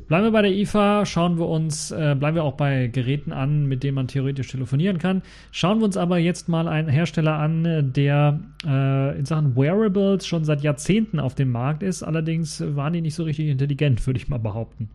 Bleiben 0.09 0.25
wir 0.25 0.31
bei 0.31 0.43
der 0.43 0.53
IFA, 0.53 1.05
schauen 1.05 1.39
wir 1.39 1.49
uns, 1.49 1.91
äh, 1.91 2.17
bleiben 2.19 2.37
wir 2.37 2.45
auch 2.45 2.57
bei 2.57 2.87
Geräten 2.87 3.33
an, 3.33 3.67
mit 3.67 3.83
denen 3.83 3.95
man 3.95 4.09
theoretisch 4.09 4.49
telefonieren 4.49 4.99
kann. 4.99 5.23
Schauen 5.51 5.79
wir 5.79 5.85
uns 5.85 5.97
aber 5.97 6.19
jetzt 6.19 6.49
mal 6.49 6.67
einen 6.67 6.89
Hersteller 6.89 7.35
an, 7.35 7.93
der 7.93 8.41
äh, 8.67 9.19
in 9.19 9.27
Sachen 9.27 9.55
Wearables 9.55 10.27
schon 10.27 10.45
seit 10.45 10.63
Jahrzehnten 10.63 11.21
auf 11.21 11.35
dem 11.35 11.51
Markt 11.53 11.83
ist. 11.83 12.03
Allerdings 12.03 12.63
waren 12.75 12.95
die 12.95 13.03
nicht 13.03 13.15
so 13.15 13.25
richtig 13.25 13.49
intelligent, 13.49 14.07
würde 14.07 14.19
ich 14.19 14.29
mal 14.29 14.39
behaupten. 14.39 14.89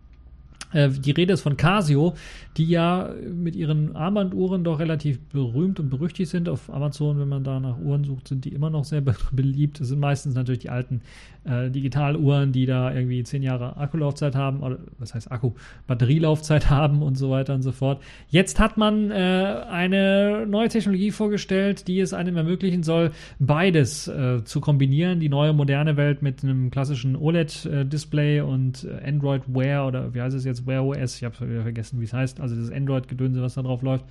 Äh, 0.74 0.90
die 0.90 1.12
Rede 1.12 1.32
ist 1.32 1.40
von 1.40 1.56
Casio, 1.56 2.14
die 2.56 2.66
ja 2.66 3.10
mit 3.32 3.56
ihren 3.56 3.96
Armbanduhren 3.96 4.64
doch 4.64 4.78
relativ 4.78 5.20
berühmt 5.20 5.80
und 5.80 5.88
berüchtigt 5.88 6.30
sind. 6.30 6.48
Auf 6.48 6.72
Amazon, 6.72 7.18
wenn 7.18 7.28
man 7.28 7.44
da 7.44 7.60
nach 7.60 7.78
Uhren 7.78 8.04
sucht, 8.04 8.28
sind 8.28 8.44
die 8.44 8.50
immer 8.50 8.70
noch 8.70 8.84
sehr 8.84 9.00
beliebt. 9.32 9.80
Das 9.80 9.88
sind 9.88 10.00
meistens 10.00 10.34
natürlich 10.34 10.60
die 10.60 10.70
alten 10.70 11.00
äh, 11.44 11.70
Digitaluhren, 11.70 12.52
die 12.52 12.66
da 12.66 12.92
irgendwie 12.92 13.22
zehn 13.22 13.42
Jahre 13.42 13.76
Akkulaufzeit 13.76 14.34
haben, 14.34 14.62
oder 14.62 14.78
was 14.98 15.14
heißt 15.14 15.30
Akku, 15.30 15.52
Batterielaufzeit 15.86 16.70
haben 16.70 17.02
und 17.02 17.16
so 17.16 17.30
weiter 17.30 17.54
und 17.54 17.62
so 17.62 17.72
fort. 17.72 18.02
Jetzt 18.28 18.58
hat 18.58 18.76
man 18.76 19.10
äh, 19.10 19.14
eine 19.14 20.46
neue 20.46 20.68
Technologie 20.68 21.10
vorgestellt, 21.10 21.86
die 21.88 22.00
es 22.00 22.12
einem 22.12 22.36
ermöglichen 22.36 22.82
soll, 22.82 23.12
beides 23.38 24.08
äh, 24.08 24.42
zu 24.44 24.60
kombinieren. 24.60 25.20
Die 25.20 25.28
neue 25.28 25.52
moderne 25.52 25.96
Welt 25.96 26.22
mit 26.22 26.42
einem 26.42 26.70
klassischen 26.70 27.16
OLED-Display 27.16 28.40
und 28.40 28.84
äh, 28.84 29.08
Android 29.08 29.42
Wear 29.46 29.86
oder 29.86 30.14
wie 30.14 30.20
heißt 30.20 30.36
es 30.36 30.44
jetzt, 30.44 30.63
Wear 30.66 30.84
OS, 30.84 31.16
ich 31.16 31.24
habe 31.24 31.34
vergessen, 31.34 32.00
wie 32.00 32.04
es 32.04 32.12
heißt, 32.12 32.40
also 32.40 32.56
das 32.56 32.70
Android-Gedönse, 32.70 33.42
was 33.42 33.54
da 33.54 33.62
drauf 33.62 33.82
läuft, 33.82 34.04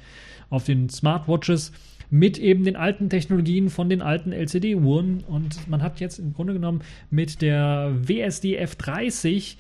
auf 0.49 0.63
den 0.63 0.89
Smartwatches 0.89 1.71
mit 2.09 2.37
eben 2.37 2.63
den 2.63 2.75
alten 2.75 3.09
Technologien 3.09 3.69
von 3.69 3.89
den 3.89 4.01
alten 4.01 4.31
LCD-Uhren. 4.31 5.23
Und 5.27 5.67
man 5.67 5.81
hat 5.81 5.99
jetzt 5.99 6.19
im 6.19 6.33
Grunde 6.33 6.53
genommen 6.53 6.81
mit 7.09 7.41
der 7.41 7.91
WSD 7.95 8.63
F30 8.63 9.55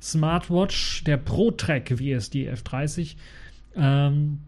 Smartwatch, 0.00 1.04
der 1.04 1.16
ProTrack 1.16 1.98
WSD 1.98 2.48
F30, 2.48 3.16
ähm, 3.76 4.38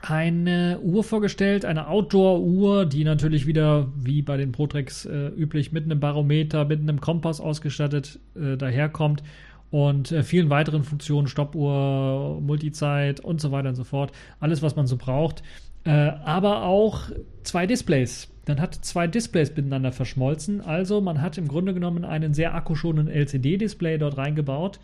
eine 0.00 0.78
Uhr 0.80 1.02
vorgestellt, 1.02 1.64
eine 1.64 1.88
Outdoor-Uhr, 1.88 2.86
die 2.86 3.04
natürlich 3.04 3.46
wieder 3.46 3.88
wie 3.96 4.22
bei 4.22 4.36
den 4.36 4.52
ProTracks 4.52 5.06
äh, 5.06 5.28
üblich 5.36 5.72
mit 5.72 5.84
einem 5.84 6.00
Barometer, 6.00 6.64
mit 6.64 6.80
einem 6.80 7.00
Kompass 7.00 7.40
ausgestattet 7.40 8.18
äh, 8.34 8.56
daherkommt 8.56 9.22
und 9.70 10.12
äh, 10.12 10.22
vielen 10.22 10.50
weiteren 10.50 10.82
Funktionen, 10.82 11.28
Stoppuhr, 11.28 12.40
Multizeit 12.40 13.20
und 13.20 13.40
so 13.40 13.52
weiter 13.52 13.68
und 13.68 13.74
so 13.74 13.84
fort. 13.84 14.12
Alles, 14.40 14.62
was 14.62 14.76
man 14.76 14.86
so 14.86 14.96
braucht. 14.96 15.42
Äh, 15.84 15.90
aber 15.90 16.64
auch 16.64 17.02
zwei 17.42 17.66
Displays. 17.66 18.28
Dann 18.44 18.60
hat 18.60 18.74
zwei 18.74 19.06
Displays 19.06 19.54
miteinander 19.54 19.92
verschmolzen. 19.92 20.60
Also 20.62 21.00
man 21.00 21.20
hat 21.20 21.36
im 21.36 21.48
Grunde 21.48 21.74
genommen 21.74 22.04
einen 22.04 22.32
sehr 22.32 22.54
akkuschonenden 22.54 23.14
LCD-Display 23.14 23.98
dort 23.98 24.16
reingebaut, 24.16 24.80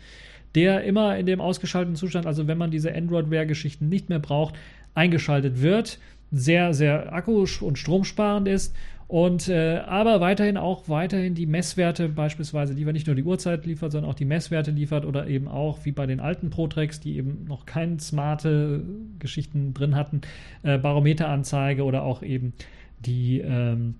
der 0.53 0.83
immer 0.83 1.17
in 1.17 1.25
dem 1.25 1.41
ausgeschalteten 1.41 1.95
Zustand, 1.95 2.27
also 2.27 2.47
wenn 2.47 2.57
man 2.57 2.71
diese 2.71 2.93
Android-Wear-Geschichten 2.93 3.89
nicht 3.89 4.09
mehr 4.09 4.19
braucht, 4.19 4.55
eingeschaltet 4.93 5.61
wird. 5.61 5.99
Sehr, 6.31 6.73
sehr 6.73 7.13
akku- 7.13 7.63
und 7.63 7.77
stromsparend 7.77 8.47
ist 8.47 8.75
Und 9.07 9.49
äh, 9.49 9.81
aber 9.85 10.19
weiterhin 10.19 10.57
auch 10.57 10.89
weiterhin 10.89 11.35
die 11.35 11.45
Messwerte 11.45 12.09
beispielsweise 12.09 12.73
liefert, 12.73 12.93
nicht 12.93 13.05
nur 13.05 13.15
die 13.15 13.23
Uhrzeit 13.23 13.65
liefert, 13.65 13.91
sondern 13.91 14.09
auch 14.09 14.15
die 14.15 14.25
Messwerte 14.25 14.71
liefert 14.71 15.05
oder 15.05 15.27
eben 15.27 15.47
auch 15.47 15.85
wie 15.85 15.91
bei 15.91 16.07
den 16.07 16.19
alten 16.19 16.49
Pro-Tracks, 16.49 16.99
die 17.01 17.17
eben 17.17 17.45
noch 17.47 17.67
keine 17.67 17.99
smarte 17.99 18.83
Geschichten 19.19 19.75
drin 19.75 19.95
hatten, 19.95 20.21
äh, 20.63 20.79
Barometeranzeige 20.79 21.83
oder 21.83 22.01
auch 22.01 22.23
eben 22.23 22.53
die 23.05 23.41
ähm, 23.41 23.95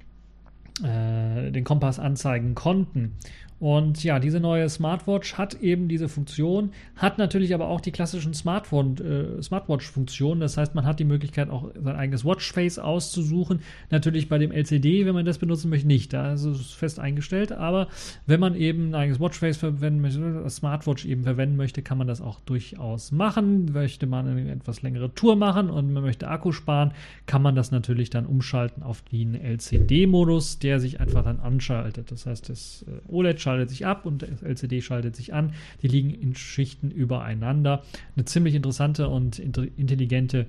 äh, 0.84 1.51
den 1.51 1.64
Kompass 1.64 1.99
anzeigen 1.99 2.56
konnten. 2.56 3.14
Und 3.58 4.03
ja, 4.03 4.20
diese 4.20 4.41
neue 4.41 4.68
Smartwatch 4.68 5.36
hat 5.36 5.62
eben 5.62 5.88
diese 5.88 6.10
Funktion, 6.10 6.72
hat 6.97 7.18
natürlich 7.18 7.53
aber 7.53 7.70
auch 7.70 7.80
die 7.80 7.91
klassischen 7.91 8.34
Smartphone, 8.34 8.97
äh, 8.97 9.41
Smartwatch-Funktionen. 9.41 10.41
Das 10.41 10.58
heißt, 10.58 10.76
man 10.76 10.86
hat 10.86 10.99
die 10.99 11.06
Möglichkeit, 11.06 11.49
auch 11.49 11.72
sein 11.74 11.95
eigenes 11.95 12.26
Watchface 12.26 12.80
auszusuchen. 12.80 13.62
Natürlich 13.91 14.28
bei 14.28 14.38
dem 14.39 14.51
LCD, 14.51 15.06
wenn 15.06 15.14
man 15.14 15.26
das 15.26 15.38
benutzen 15.38 15.70
möchte, 15.70 15.88
nicht. 15.88 16.12
Da 16.12 16.34
ist 16.34 16.43
es 16.43 16.72
fest 16.74 16.99
eingestellt. 16.99 17.53
Aber 17.53 17.88
wenn 18.28 18.41
man 18.41 18.56
eben 18.56 18.89
ein 18.89 18.95
eigenes 18.95 19.22
Watchface 19.22 19.56
verwenden 19.56 20.01
möchte, 20.01 20.49
Smartwatch 20.49 21.06
eben 21.06 21.24
verwenden 21.24 21.56
möchte, 21.56 21.82
kann 21.82 21.97
man 21.97 22.08
das 22.08 22.20
auch 22.20 22.41
durchaus 22.41 23.14
machen. 23.14 23.72
Möchte 23.72 24.06
man 24.06 24.28
eine 24.28 24.51
etwas 24.51 24.82
längere 24.82 25.14
Tour 25.14 25.38
machen 25.38 25.70
und 25.70 25.93
man 25.93 26.03
möchte 26.03 26.28
Akku 26.28 26.51
sparen, 26.51 26.91
kann 27.26 27.41
man 27.41 27.56
das 27.56 27.72
natürlich 27.72 28.10
dann 28.10 28.26
umschalten 28.26 28.84
auf 28.84 29.01
den 29.03 29.34
LCD-Modus, 29.34 30.60
der 30.60 30.82
sich 30.82 30.99
einfach 30.99 31.24
dann 31.24 31.39
anschaltet. 31.39 32.12
Das 32.12 32.26
heißt, 32.26 32.49
das 32.49 32.86
äh, 32.88 33.12
OLED 33.12 33.45
schaltet 33.46 33.70
sich 33.70 33.86
ab 33.86 34.06
und 34.06 34.24
das 34.24 34.41
LCD 34.41 34.82
schaltet 34.82 35.16
sich 35.16 35.34
an. 35.34 35.54
Die 35.84 35.88
liegen 35.88 36.10
in 36.10 36.36
Schichten 36.36 36.89
übereinander. 36.89 37.84
Eine 38.16 38.26
ziemlich 38.26 38.56
interessante 38.56 39.08
und 39.08 39.38
intelligente 39.38 40.48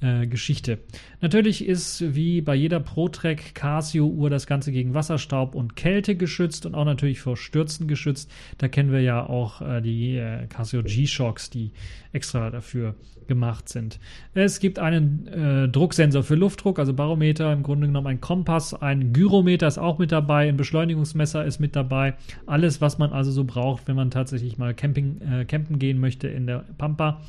äh, 0.00 0.26
Geschichte. 0.26 0.78
Natürlich 1.20 1.66
ist 1.66 2.14
wie 2.14 2.40
bei 2.40 2.54
jeder 2.54 2.80
ProTrack 2.80 3.54
Casio-Uhr 3.54 4.30
das 4.30 4.46
Ganze 4.46 4.72
gegen 4.72 4.94
Wasserstaub 4.94 5.54
und 5.54 5.76
Kälte 5.76 6.16
geschützt 6.16 6.66
und 6.66 6.74
auch 6.74 6.84
natürlich 6.84 7.20
vor 7.20 7.36
Stürzen 7.36 7.88
geschützt. 7.88 8.30
Da 8.58 8.68
kennen 8.68 8.92
wir 8.92 9.02
ja 9.02 9.24
auch 9.24 9.60
äh, 9.60 9.80
die 9.80 10.16
äh, 10.16 10.46
Casio 10.46 10.82
G-Shocks, 10.82 11.50
die 11.50 11.72
extra 12.12 12.50
dafür 12.50 12.94
gemacht 13.30 13.68
sind. 13.68 14.00
Es 14.34 14.58
gibt 14.58 14.80
einen 14.80 15.28
äh, 15.28 15.68
Drucksensor 15.68 16.24
für 16.24 16.34
Luftdruck, 16.34 16.80
also 16.80 16.92
Barometer, 16.92 17.52
im 17.52 17.62
Grunde 17.62 17.86
genommen 17.86 18.08
ein 18.08 18.20
Kompass, 18.20 18.74
ein 18.74 19.12
Gyrometer 19.12 19.68
ist 19.68 19.78
auch 19.78 19.98
mit 19.98 20.10
dabei, 20.10 20.48
ein 20.48 20.56
Beschleunigungsmesser 20.56 21.44
ist 21.44 21.60
mit 21.60 21.76
dabei. 21.76 22.14
Alles, 22.46 22.80
was 22.80 22.98
man 22.98 23.12
also 23.12 23.30
so 23.30 23.44
braucht, 23.44 23.86
wenn 23.86 23.94
man 23.94 24.10
tatsächlich 24.10 24.58
mal 24.58 24.74
Camping, 24.74 25.20
äh, 25.20 25.44
campen 25.44 25.78
gehen 25.78 26.00
möchte 26.00 26.26
in 26.26 26.48
der 26.48 26.64
Pampa 26.76 27.20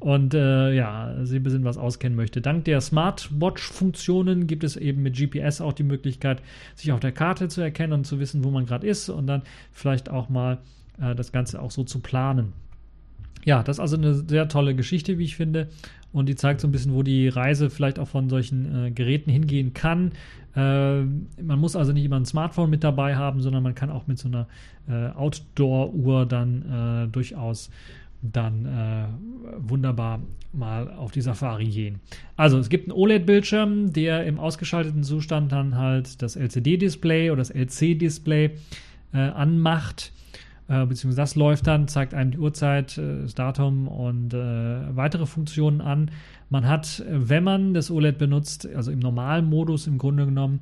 und 0.00 0.34
äh, 0.34 0.72
ja, 0.72 1.14
sie 1.24 1.36
ein 1.36 1.42
bisschen 1.42 1.64
was 1.64 1.76
auskennen 1.76 2.16
möchte. 2.16 2.40
Dank 2.40 2.64
der 2.64 2.80
Smartwatch-Funktionen 2.80 4.46
gibt 4.46 4.64
es 4.64 4.76
eben 4.76 5.02
mit 5.02 5.16
GPS 5.16 5.60
auch 5.60 5.74
die 5.74 5.82
Möglichkeit, 5.82 6.42
sich 6.74 6.90
auf 6.90 7.00
der 7.00 7.12
Karte 7.12 7.48
zu 7.48 7.60
erkennen 7.60 7.92
und 7.92 8.06
zu 8.06 8.18
wissen, 8.18 8.42
wo 8.42 8.50
man 8.50 8.64
gerade 8.64 8.86
ist 8.86 9.10
und 9.10 9.26
dann 9.26 9.42
vielleicht 9.72 10.08
auch 10.10 10.30
mal 10.30 10.58
äh, 11.00 11.14
das 11.14 11.32
Ganze 11.32 11.60
auch 11.60 11.70
so 11.70 11.84
zu 11.84 12.00
planen. 12.00 12.54
Ja, 13.44 13.62
das 13.62 13.76
ist 13.76 13.80
also 13.80 13.96
eine 13.96 14.14
sehr 14.14 14.48
tolle 14.48 14.74
Geschichte, 14.74 15.18
wie 15.18 15.24
ich 15.24 15.36
finde. 15.36 15.68
Und 16.12 16.28
die 16.28 16.34
zeigt 16.34 16.60
so 16.60 16.68
ein 16.68 16.72
bisschen, 16.72 16.94
wo 16.94 17.02
die 17.02 17.28
Reise 17.28 17.70
vielleicht 17.70 17.98
auch 17.98 18.08
von 18.08 18.28
solchen 18.28 18.86
äh, 18.86 18.90
Geräten 18.90 19.30
hingehen 19.30 19.74
kann. 19.74 20.12
Äh, 20.56 21.02
man 21.02 21.58
muss 21.58 21.76
also 21.76 21.92
nicht 21.92 22.04
immer 22.04 22.16
ein 22.16 22.24
Smartphone 22.24 22.68
mit 22.68 22.82
dabei 22.82 23.16
haben, 23.16 23.40
sondern 23.40 23.62
man 23.62 23.74
kann 23.74 23.90
auch 23.90 24.06
mit 24.06 24.18
so 24.18 24.28
einer 24.28 24.48
äh, 24.88 25.10
Outdoor-Uhr 25.10 26.26
dann 26.26 27.06
äh, 27.06 27.12
durchaus 27.12 27.70
dann 28.22 28.66
äh, 28.66 29.06
wunderbar 29.58 30.20
mal 30.52 30.90
auf 30.92 31.12
die 31.12 31.20
Safari 31.20 31.66
gehen. 31.66 32.00
Also 32.36 32.58
es 32.58 32.68
gibt 32.68 32.88
einen 32.88 32.98
OLED-Bildschirm, 32.98 33.92
der 33.92 34.24
im 34.24 34.38
ausgeschalteten 34.38 35.04
Zustand 35.04 35.52
dann 35.52 35.76
halt 35.76 36.20
das 36.22 36.36
LCD-Display 36.36 37.30
oder 37.30 37.38
das 37.38 37.50
LC-Display 37.50 38.50
äh, 39.12 39.18
anmacht. 39.18 40.12
Äh, 40.68 40.86
beziehungsweise 40.86 41.16
das 41.22 41.34
läuft 41.34 41.66
dann, 41.66 41.88
zeigt 41.88 42.14
einem 42.14 42.32
die 42.32 42.38
Uhrzeit, 42.38 42.96
äh, 42.98 43.22
das 43.22 43.34
Datum 43.34 43.88
und 43.88 44.34
äh, 44.34 44.96
weitere 44.96 45.26
Funktionen 45.26 45.80
an. 45.80 46.10
Man 46.48 46.66
hat, 46.66 47.04
wenn 47.08 47.44
man 47.44 47.74
das 47.74 47.90
OLED 47.90 48.18
benutzt, 48.18 48.68
also 48.74 48.90
im 48.90 48.98
normalen 48.98 49.46
Modus 49.46 49.86
im 49.86 49.98
Grunde 49.98 50.26
genommen, 50.26 50.60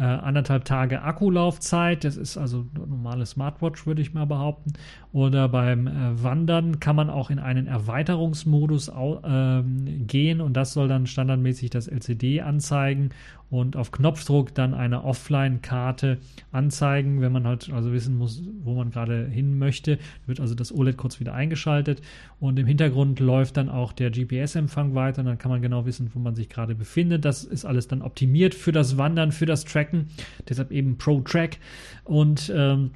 äh, 0.00 0.04
anderthalb 0.04 0.64
Tage 0.64 1.02
Akkulaufzeit. 1.02 2.04
Das 2.04 2.16
ist 2.16 2.38
also 2.38 2.64
normale 2.74 3.26
Smartwatch, 3.26 3.86
würde 3.86 4.00
ich 4.00 4.14
mal 4.14 4.24
behaupten. 4.24 4.72
Oder 5.12 5.48
beim 5.48 5.86
äh, 5.86 6.22
Wandern 6.22 6.80
kann 6.80 6.96
man 6.96 7.10
auch 7.10 7.28
in 7.28 7.38
einen 7.38 7.66
Erweiterungsmodus 7.66 8.88
äh, 8.88 9.62
gehen 9.62 10.40
und 10.40 10.54
das 10.54 10.72
soll 10.72 10.88
dann 10.88 11.06
standardmäßig 11.06 11.68
das 11.68 11.86
LCD 11.86 12.40
anzeigen 12.40 13.10
und 13.50 13.76
auf 13.76 13.90
Knopfdruck 13.90 14.54
dann 14.54 14.74
eine 14.74 15.04
Offline-Karte 15.04 16.18
anzeigen, 16.52 17.20
wenn 17.20 17.32
man 17.32 17.46
halt 17.46 17.70
also 17.72 17.92
wissen 17.92 18.16
muss, 18.16 18.42
wo 18.62 18.74
man 18.74 18.90
gerade 18.90 19.26
hin 19.26 19.58
möchte. 19.58 19.98
Wird 20.26 20.40
also 20.40 20.54
das 20.54 20.72
OLED 20.72 20.96
kurz 20.96 21.20
wieder 21.20 21.34
eingeschaltet 21.34 22.00
und 22.38 22.58
im 22.58 22.66
Hintergrund 22.66 23.18
läuft 23.20 23.56
dann 23.56 23.68
auch 23.68 23.92
der 23.92 24.10
GPS-Empfang 24.10 24.94
weiter 24.94 25.20
und 25.20 25.26
dann 25.26 25.38
kann 25.38 25.50
man 25.50 25.62
genau 25.62 25.84
wissen, 25.84 26.10
wo 26.14 26.20
man 26.20 26.34
sich 26.34 26.48
gerade 26.48 26.74
befindet. 26.74 27.24
Das 27.24 27.44
ist 27.44 27.64
alles 27.64 27.88
dann 27.88 28.02
optimiert 28.02 28.54
für 28.54 28.72
das 28.72 28.96
Wandern, 28.96 29.32
für 29.32 29.46
das 29.46 29.64
Tracken, 29.64 30.08
deshalb 30.48 30.70
eben 30.70 30.96
Pro 30.96 31.20
Track 31.20 31.58
und 32.04 32.52
ähm, 32.54 32.92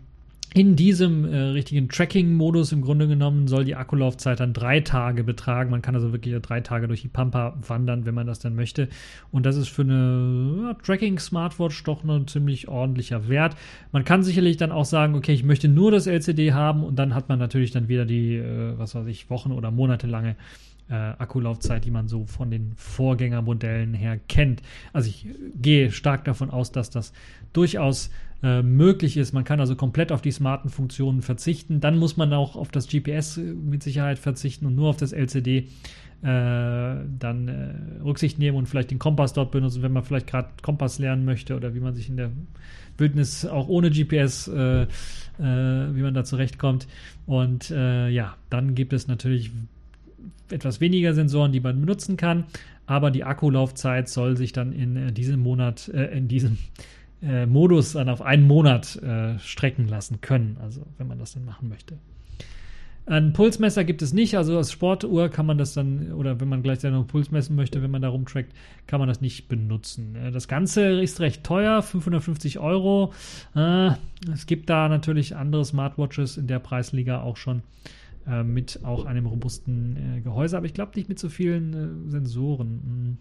in 0.54 0.76
diesem 0.76 1.24
äh, 1.24 1.36
richtigen 1.36 1.88
Tracking-Modus 1.88 2.70
im 2.70 2.80
Grunde 2.80 3.08
genommen 3.08 3.48
soll 3.48 3.64
die 3.64 3.74
Akkulaufzeit 3.74 4.38
dann 4.38 4.52
drei 4.52 4.78
Tage 4.78 5.24
betragen. 5.24 5.72
Man 5.72 5.82
kann 5.82 5.96
also 5.96 6.12
wirklich 6.12 6.40
drei 6.42 6.60
Tage 6.60 6.86
durch 6.86 7.02
die 7.02 7.08
Pampa 7.08 7.58
wandern, 7.66 8.06
wenn 8.06 8.14
man 8.14 8.28
das 8.28 8.38
dann 8.38 8.54
möchte. 8.54 8.88
Und 9.32 9.46
das 9.46 9.56
ist 9.56 9.66
für 9.66 9.82
eine 9.82 10.62
ja, 10.62 10.74
Tracking-Smartwatch 10.74 11.82
doch 11.82 12.04
ein 12.04 12.28
ziemlich 12.28 12.68
ordentlicher 12.68 13.28
Wert. 13.28 13.56
Man 13.90 14.04
kann 14.04 14.22
sicherlich 14.22 14.56
dann 14.56 14.70
auch 14.70 14.84
sagen, 14.84 15.16
okay, 15.16 15.32
ich 15.32 15.42
möchte 15.42 15.66
nur 15.66 15.90
das 15.90 16.06
LCD 16.06 16.52
haben 16.52 16.84
und 16.84 17.00
dann 17.00 17.16
hat 17.16 17.28
man 17.28 17.40
natürlich 17.40 17.72
dann 17.72 17.88
wieder 17.88 18.04
die, 18.04 18.36
äh, 18.36 18.78
was 18.78 18.94
weiß 18.94 19.08
ich, 19.08 19.28
Wochen- 19.30 19.50
oder 19.50 19.72
monatelange 19.72 20.36
äh, 20.88 20.94
Akkulaufzeit, 20.94 21.84
die 21.84 21.90
man 21.90 22.06
so 22.06 22.26
von 22.26 22.52
den 22.52 22.74
Vorgängermodellen 22.76 23.92
her 23.92 24.20
kennt. 24.28 24.62
Also 24.92 25.08
ich 25.08 25.26
gehe 25.60 25.90
stark 25.90 26.24
davon 26.24 26.50
aus, 26.50 26.70
dass 26.70 26.90
das 26.90 27.12
durchaus 27.52 28.10
äh, 28.44 28.62
möglich 28.62 29.16
ist. 29.16 29.32
Man 29.32 29.44
kann 29.44 29.58
also 29.58 29.74
komplett 29.74 30.12
auf 30.12 30.20
die 30.20 30.30
smarten 30.30 30.68
Funktionen 30.68 31.22
verzichten. 31.22 31.80
Dann 31.80 31.96
muss 31.96 32.18
man 32.18 32.30
auch 32.34 32.56
auf 32.56 32.70
das 32.70 32.88
GPS 32.88 33.38
äh, 33.38 33.40
mit 33.40 33.82
Sicherheit 33.82 34.18
verzichten 34.18 34.66
und 34.66 34.74
nur 34.74 34.90
auf 34.90 34.98
das 34.98 35.12
LCD 35.12 35.58
äh, 35.58 35.66
dann 36.22 37.48
äh, 37.48 38.02
Rücksicht 38.02 38.38
nehmen 38.38 38.58
und 38.58 38.66
vielleicht 38.66 38.90
den 38.90 38.98
Kompass 38.98 39.32
dort 39.32 39.50
benutzen, 39.50 39.82
wenn 39.82 39.92
man 39.92 40.02
vielleicht 40.02 40.26
gerade 40.26 40.50
Kompass 40.60 40.98
lernen 40.98 41.24
möchte 41.24 41.56
oder 41.56 41.74
wie 41.74 41.80
man 41.80 41.94
sich 41.94 42.10
in 42.10 42.18
der 42.18 42.32
Wildnis 42.98 43.46
auch 43.46 43.68
ohne 43.68 43.90
GPS, 43.90 44.48
äh, 44.48 44.82
äh, 44.82 44.86
wie 45.38 46.02
man 46.02 46.12
da 46.12 46.24
zurechtkommt. 46.24 46.86
Und 47.26 47.70
ja, 47.70 48.36
dann 48.50 48.74
gibt 48.74 48.92
es 48.92 49.08
natürlich 49.08 49.50
etwas 50.50 50.82
weniger 50.82 51.14
Sensoren, 51.14 51.52
die 51.52 51.60
man 51.60 51.80
benutzen 51.80 52.18
kann, 52.18 52.44
aber 52.84 53.10
die 53.10 53.24
Akkulaufzeit 53.24 54.10
soll 54.10 54.36
sich 54.36 54.52
dann 54.52 54.74
in 54.74 55.14
diesem 55.14 55.40
Monat, 55.40 55.88
in 55.88 56.28
diesem 56.28 56.58
äh, 57.24 57.46
Modus 57.46 57.92
dann 57.92 58.08
auf 58.08 58.22
einen 58.22 58.46
Monat 58.46 58.96
äh, 58.96 59.38
strecken 59.38 59.88
lassen 59.88 60.20
können, 60.20 60.56
also 60.62 60.82
wenn 60.98 61.06
man 61.06 61.18
das 61.18 61.34
dann 61.34 61.44
machen 61.44 61.68
möchte. 61.68 61.98
Ein 63.06 63.34
Pulsmesser 63.34 63.84
gibt 63.84 64.00
es 64.00 64.14
nicht, 64.14 64.34
also 64.34 64.56
als 64.56 64.72
Sportuhr 64.72 65.28
kann 65.28 65.44
man 65.44 65.58
das 65.58 65.74
dann, 65.74 66.12
oder 66.12 66.40
wenn 66.40 66.48
man 66.48 66.62
gleichzeitig 66.62 66.96
noch 66.96 67.06
Puls 67.06 67.30
messen 67.30 67.54
möchte, 67.54 67.82
wenn 67.82 67.90
man 67.90 68.00
da 68.00 68.08
rumtrackt, 68.08 68.54
kann 68.86 68.98
man 68.98 69.08
das 69.08 69.20
nicht 69.20 69.46
benutzen. 69.48 70.16
Äh, 70.16 70.30
das 70.32 70.48
Ganze 70.48 71.02
ist 71.02 71.20
recht 71.20 71.44
teuer, 71.44 71.82
550 71.82 72.60
Euro. 72.60 73.12
Äh, 73.54 73.90
es 74.32 74.46
gibt 74.46 74.70
da 74.70 74.88
natürlich 74.88 75.36
andere 75.36 75.66
Smartwatches 75.66 76.38
in 76.38 76.46
der 76.46 76.60
Preisliga 76.60 77.20
auch 77.20 77.36
schon 77.36 77.62
äh, 78.26 78.42
mit 78.42 78.80
auch 78.84 79.04
einem 79.04 79.26
robusten 79.26 80.22
Gehäuse, 80.24 80.56
aber 80.56 80.64
ich 80.64 80.74
glaube 80.74 80.92
nicht 80.94 81.10
mit 81.10 81.18
so 81.18 81.28
vielen 81.28 82.10
Sensoren. 82.10 83.18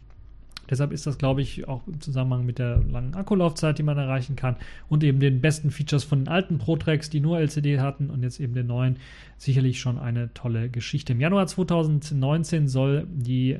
Deshalb 0.69 0.91
ist 0.91 1.05
das, 1.05 1.17
glaube 1.17 1.41
ich, 1.41 1.67
auch 1.67 1.85
im 1.87 1.99
Zusammenhang 1.99 2.45
mit 2.45 2.59
der 2.59 2.77
langen 2.83 3.15
Akkulaufzeit, 3.15 3.77
die 3.77 3.83
man 3.83 3.97
erreichen 3.97 4.35
kann 4.35 4.55
und 4.89 5.03
eben 5.03 5.19
den 5.19 5.41
besten 5.41 5.71
Features 5.71 6.03
von 6.03 6.19
den 6.19 6.27
alten 6.27 6.57
Pro-Tracks, 6.57 7.09
die 7.09 7.19
nur 7.19 7.39
LCD 7.39 7.79
hatten 7.79 8.09
und 8.09 8.23
jetzt 8.23 8.39
eben 8.39 8.53
den 8.53 8.67
neuen, 8.67 8.97
sicherlich 9.37 9.79
schon 9.79 9.99
eine 9.99 10.33
tolle 10.33 10.69
Geschichte. 10.69 11.13
Im 11.13 11.19
Januar 11.19 11.47
2019 11.47 12.67
soll 12.67 13.07
die 13.11 13.51
äh, 13.51 13.57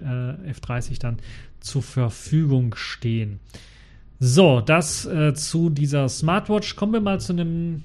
F30 0.51 0.99
dann 0.99 1.17
zur 1.59 1.83
Verfügung 1.83 2.75
stehen. 2.75 3.39
So, 4.19 4.61
das 4.61 5.05
äh, 5.05 5.33
zu 5.33 5.69
dieser 5.69 6.07
Smartwatch. 6.07 6.75
Kommen 6.75 6.93
wir 6.93 7.01
mal 7.01 7.19
zu 7.19 7.33
einem 7.33 7.83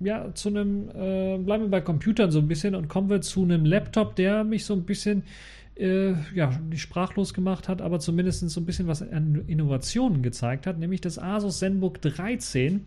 ja, 0.00 0.34
zu 0.34 0.50
einem, 0.50 0.90
äh, 0.90 1.38
bleiben 1.38 1.64
wir 1.64 1.70
bei 1.70 1.80
Computern 1.80 2.30
so 2.30 2.38
ein 2.38 2.48
bisschen 2.48 2.74
und 2.74 2.88
kommen 2.88 3.08
wir 3.08 3.22
zu 3.22 3.42
einem 3.44 3.64
Laptop, 3.64 4.14
der 4.16 4.44
mich 4.44 4.66
so 4.66 4.74
ein 4.74 4.82
bisschen 4.82 5.22
äh, 5.76 6.14
ja, 6.34 6.50
nicht 6.70 6.80
sprachlos 6.80 7.34
gemacht 7.34 7.68
hat, 7.68 7.82
aber 7.82 8.00
zumindest 8.00 8.48
so 8.48 8.60
ein 8.60 8.66
bisschen 8.66 8.86
was 8.86 9.02
an 9.02 9.44
Innovationen 9.46 10.22
gezeigt 10.22 10.66
hat, 10.66 10.78
nämlich 10.78 11.00
das 11.00 11.18
Asus 11.18 11.58
ZenBook 11.58 12.00
13. 12.00 12.86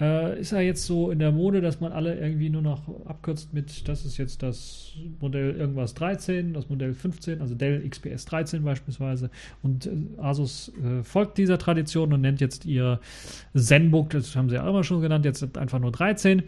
Äh, 0.00 0.40
ist 0.40 0.52
ja 0.52 0.60
jetzt 0.60 0.86
so 0.86 1.10
in 1.10 1.18
der 1.18 1.32
Mode, 1.32 1.60
dass 1.60 1.80
man 1.80 1.92
alle 1.92 2.18
irgendwie 2.18 2.48
nur 2.48 2.62
noch 2.62 2.82
abkürzt 3.06 3.52
mit, 3.52 3.86
das 3.88 4.06
ist 4.06 4.16
jetzt 4.16 4.42
das 4.42 4.94
Modell 5.20 5.54
irgendwas 5.54 5.94
13, 5.94 6.54
das 6.54 6.68
Modell 6.70 6.94
15, 6.94 7.40
also 7.40 7.54
Dell 7.54 7.86
XPS 7.88 8.24
13 8.24 8.64
beispielsweise. 8.64 9.30
Und 9.62 9.86
äh, 9.86 9.90
Asus 10.16 10.72
äh, 10.82 11.04
folgt 11.04 11.38
dieser 11.38 11.58
Tradition 11.58 12.12
und 12.12 12.22
nennt 12.22 12.40
jetzt 12.40 12.64
ihr 12.64 13.00
ZenBook, 13.54 14.10
das 14.10 14.34
haben 14.34 14.48
sie 14.48 14.56
ja 14.56 14.68
immer 14.68 14.82
schon 14.82 15.02
genannt, 15.02 15.24
jetzt 15.24 15.56
einfach 15.58 15.78
nur 15.78 15.92
13. 15.92 16.42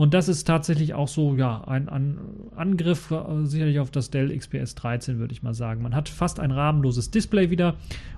Und 0.00 0.14
das 0.14 0.30
ist 0.30 0.44
tatsächlich 0.44 0.94
auch 0.94 1.08
so, 1.08 1.34
ja, 1.34 1.62
ein, 1.64 1.90
ein 1.90 2.16
Angriff 2.56 3.10
äh, 3.10 3.44
sicherlich 3.44 3.80
auf 3.80 3.90
das 3.90 4.08
Dell 4.08 4.34
XPS 4.34 4.74
13, 4.74 5.18
würde 5.18 5.34
ich 5.34 5.42
mal 5.42 5.52
sagen. 5.52 5.82
Man 5.82 5.94
hat 5.94 6.08
fast 6.08 6.40
ein 6.40 6.52
rahmenloses 6.52 7.10
Display 7.10 7.50
wieder 7.50 7.74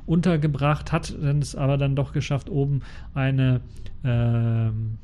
untergebracht, 0.07 0.93
hat 0.93 1.11
es 1.11 1.57
aber 1.57 1.79
dann 1.79 1.97
doch 1.97 2.13
geschafft, 2.13 2.49
oben 2.49 2.83
eine 3.15 3.63
ähm, 4.05 4.99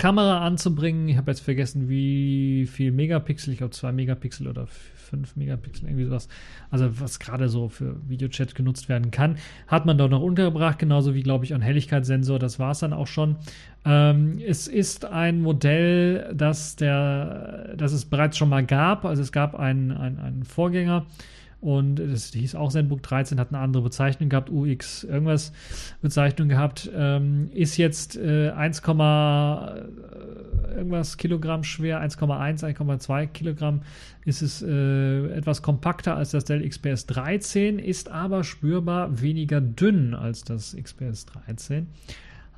Kamera 0.00 0.46
anzubringen. 0.46 1.10
Ich 1.10 1.18
habe 1.18 1.30
jetzt 1.30 1.40
vergessen, 1.40 1.90
wie 1.90 2.66
viel 2.66 2.90
Megapixel, 2.90 3.52
ich 3.52 3.58
glaube 3.58 3.72
2 3.72 3.92
Megapixel 3.92 4.48
oder 4.48 4.66
5 4.66 5.36
Megapixel, 5.36 5.88
irgendwie 5.88 6.06
sowas. 6.06 6.26
Also 6.70 6.98
was 7.00 7.18
gerade 7.18 7.50
so 7.50 7.68
für 7.68 7.96
Videochat 8.08 8.54
genutzt 8.54 8.88
werden 8.88 9.10
kann, 9.10 9.36
hat 9.66 9.84
man 9.84 9.98
dort 9.98 10.10
noch 10.10 10.22
untergebracht, 10.22 10.78
genauso 10.78 11.14
wie, 11.14 11.22
glaube 11.22 11.44
ich, 11.44 11.52
ein 11.52 11.60
Helligkeitssensor. 11.60 12.38
Das 12.38 12.58
war 12.58 12.70
es 12.70 12.78
dann 12.78 12.94
auch 12.94 13.08
schon. 13.08 13.36
Ähm, 13.84 14.38
es 14.38 14.68
ist 14.68 15.04
ein 15.04 15.42
Modell, 15.42 16.32
das, 16.34 16.76
der, 16.76 17.74
das 17.76 17.92
es 17.92 18.06
bereits 18.06 18.38
schon 18.38 18.48
mal 18.48 18.64
gab. 18.64 19.04
Also 19.04 19.20
es 19.20 19.32
gab 19.32 19.54
einen, 19.54 19.92
einen, 19.92 20.18
einen 20.18 20.44
Vorgänger 20.44 21.04
und 21.60 21.96
das 21.96 22.32
hieß 22.32 22.54
auch 22.54 22.70
ZenBook 22.70 23.02
13, 23.02 23.38
hat 23.38 23.48
eine 23.48 23.58
andere 23.58 23.82
Bezeichnung 23.82 24.30
gehabt, 24.30 24.50
UX 24.50 25.04
irgendwas 25.04 25.52
Bezeichnung 26.00 26.48
gehabt, 26.48 26.90
ähm, 26.94 27.50
ist 27.52 27.76
jetzt 27.76 28.16
äh, 28.16 28.50
1, 28.50 28.80
äh, 28.80 28.82
irgendwas 30.74 31.16
Kilogramm 31.18 31.62
schwer, 31.62 32.00
1,1, 32.02 32.64
1,2 32.64 33.26
Kilogramm 33.26 33.82
ist 34.24 34.42
es 34.42 34.62
äh, 34.62 35.26
etwas 35.32 35.60
kompakter 35.62 36.16
als 36.16 36.30
das 36.30 36.44
Dell 36.44 36.66
XPS 36.66 37.06
13, 37.06 37.78
ist 37.78 38.10
aber 38.10 38.44
spürbar 38.44 39.20
weniger 39.20 39.60
dünn 39.60 40.14
als 40.14 40.44
das 40.44 40.74
XPS 40.74 41.26
13. 41.26 41.88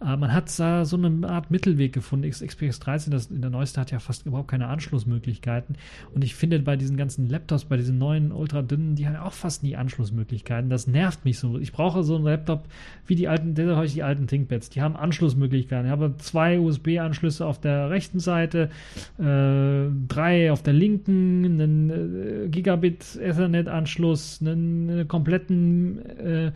Äh, 0.04 0.16
man 0.16 0.32
hat 0.32 0.58
da 0.58 0.84
so 0.84 0.96
eine 0.96 1.28
Art 1.28 1.50
Mittelweg 1.50 1.92
gefunden. 1.92 2.28
XPS 2.28 2.80
13, 2.80 3.10
das 3.10 3.26
in 3.26 3.40
der 3.40 3.50
neueste 3.50 3.80
hat 3.80 3.90
ja 3.90 3.98
fast 3.98 4.26
überhaupt 4.26 4.48
keine 4.48 4.68
Anschlussmöglichkeiten. 4.68 5.76
Und 6.14 6.24
ich 6.24 6.34
finde 6.34 6.58
bei 6.60 6.76
diesen 6.76 6.96
ganzen 6.96 7.28
Laptops, 7.28 7.64
bei 7.64 7.76
diesen 7.76 7.98
neuen 7.98 8.32
ultra 8.32 8.62
dünnen, 8.62 8.94
die 8.96 9.06
haben 9.06 9.16
auch 9.16 9.32
fast 9.32 9.62
nie 9.62 9.76
Anschlussmöglichkeiten. 9.76 10.70
Das 10.70 10.86
nervt 10.86 11.24
mich 11.24 11.38
so. 11.38 11.58
Ich 11.58 11.72
brauche 11.72 12.02
so 12.02 12.16
einen 12.16 12.24
Laptop 12.24 12.64
wie 13.06 13.14
die 13.14 13.28
alten, 13.28 13.54
deshalb 13.54 13.76
habe 13.76 13.86
ich 13.86 13.94
die 13.94 14.02
alten 14.02 14.26
ThinkPads. 14.26 14.70
Die 14.70 14.82
haben 14.82 14.96
Anschlussmöglichkeiten. 14.96 15.86
Ich 15.86 15.92
habe 15.92 16.14
zwei 16.18 16.58
USB-Anschlüsse 16.58 17.46
auf 17.46 17.60
der 17.60 17.90
rechten 17.90 18.20
Seite, 18.20 18.70
äh, 19.18 19.90
drei 20.08 20.52
auf 20.52 20.62
der 20.62 20.72
linken, 20.72 21.44
einen 21.44 21.90
äh, 21.90 22.48
Gigabit 22.48 23.16
Ethernet-Anschluss, 23.16 24.40
einen, 24.40 24.90
einen 24.90 25.08
kompletten 25.08 25.98
äh, 26.18 26.52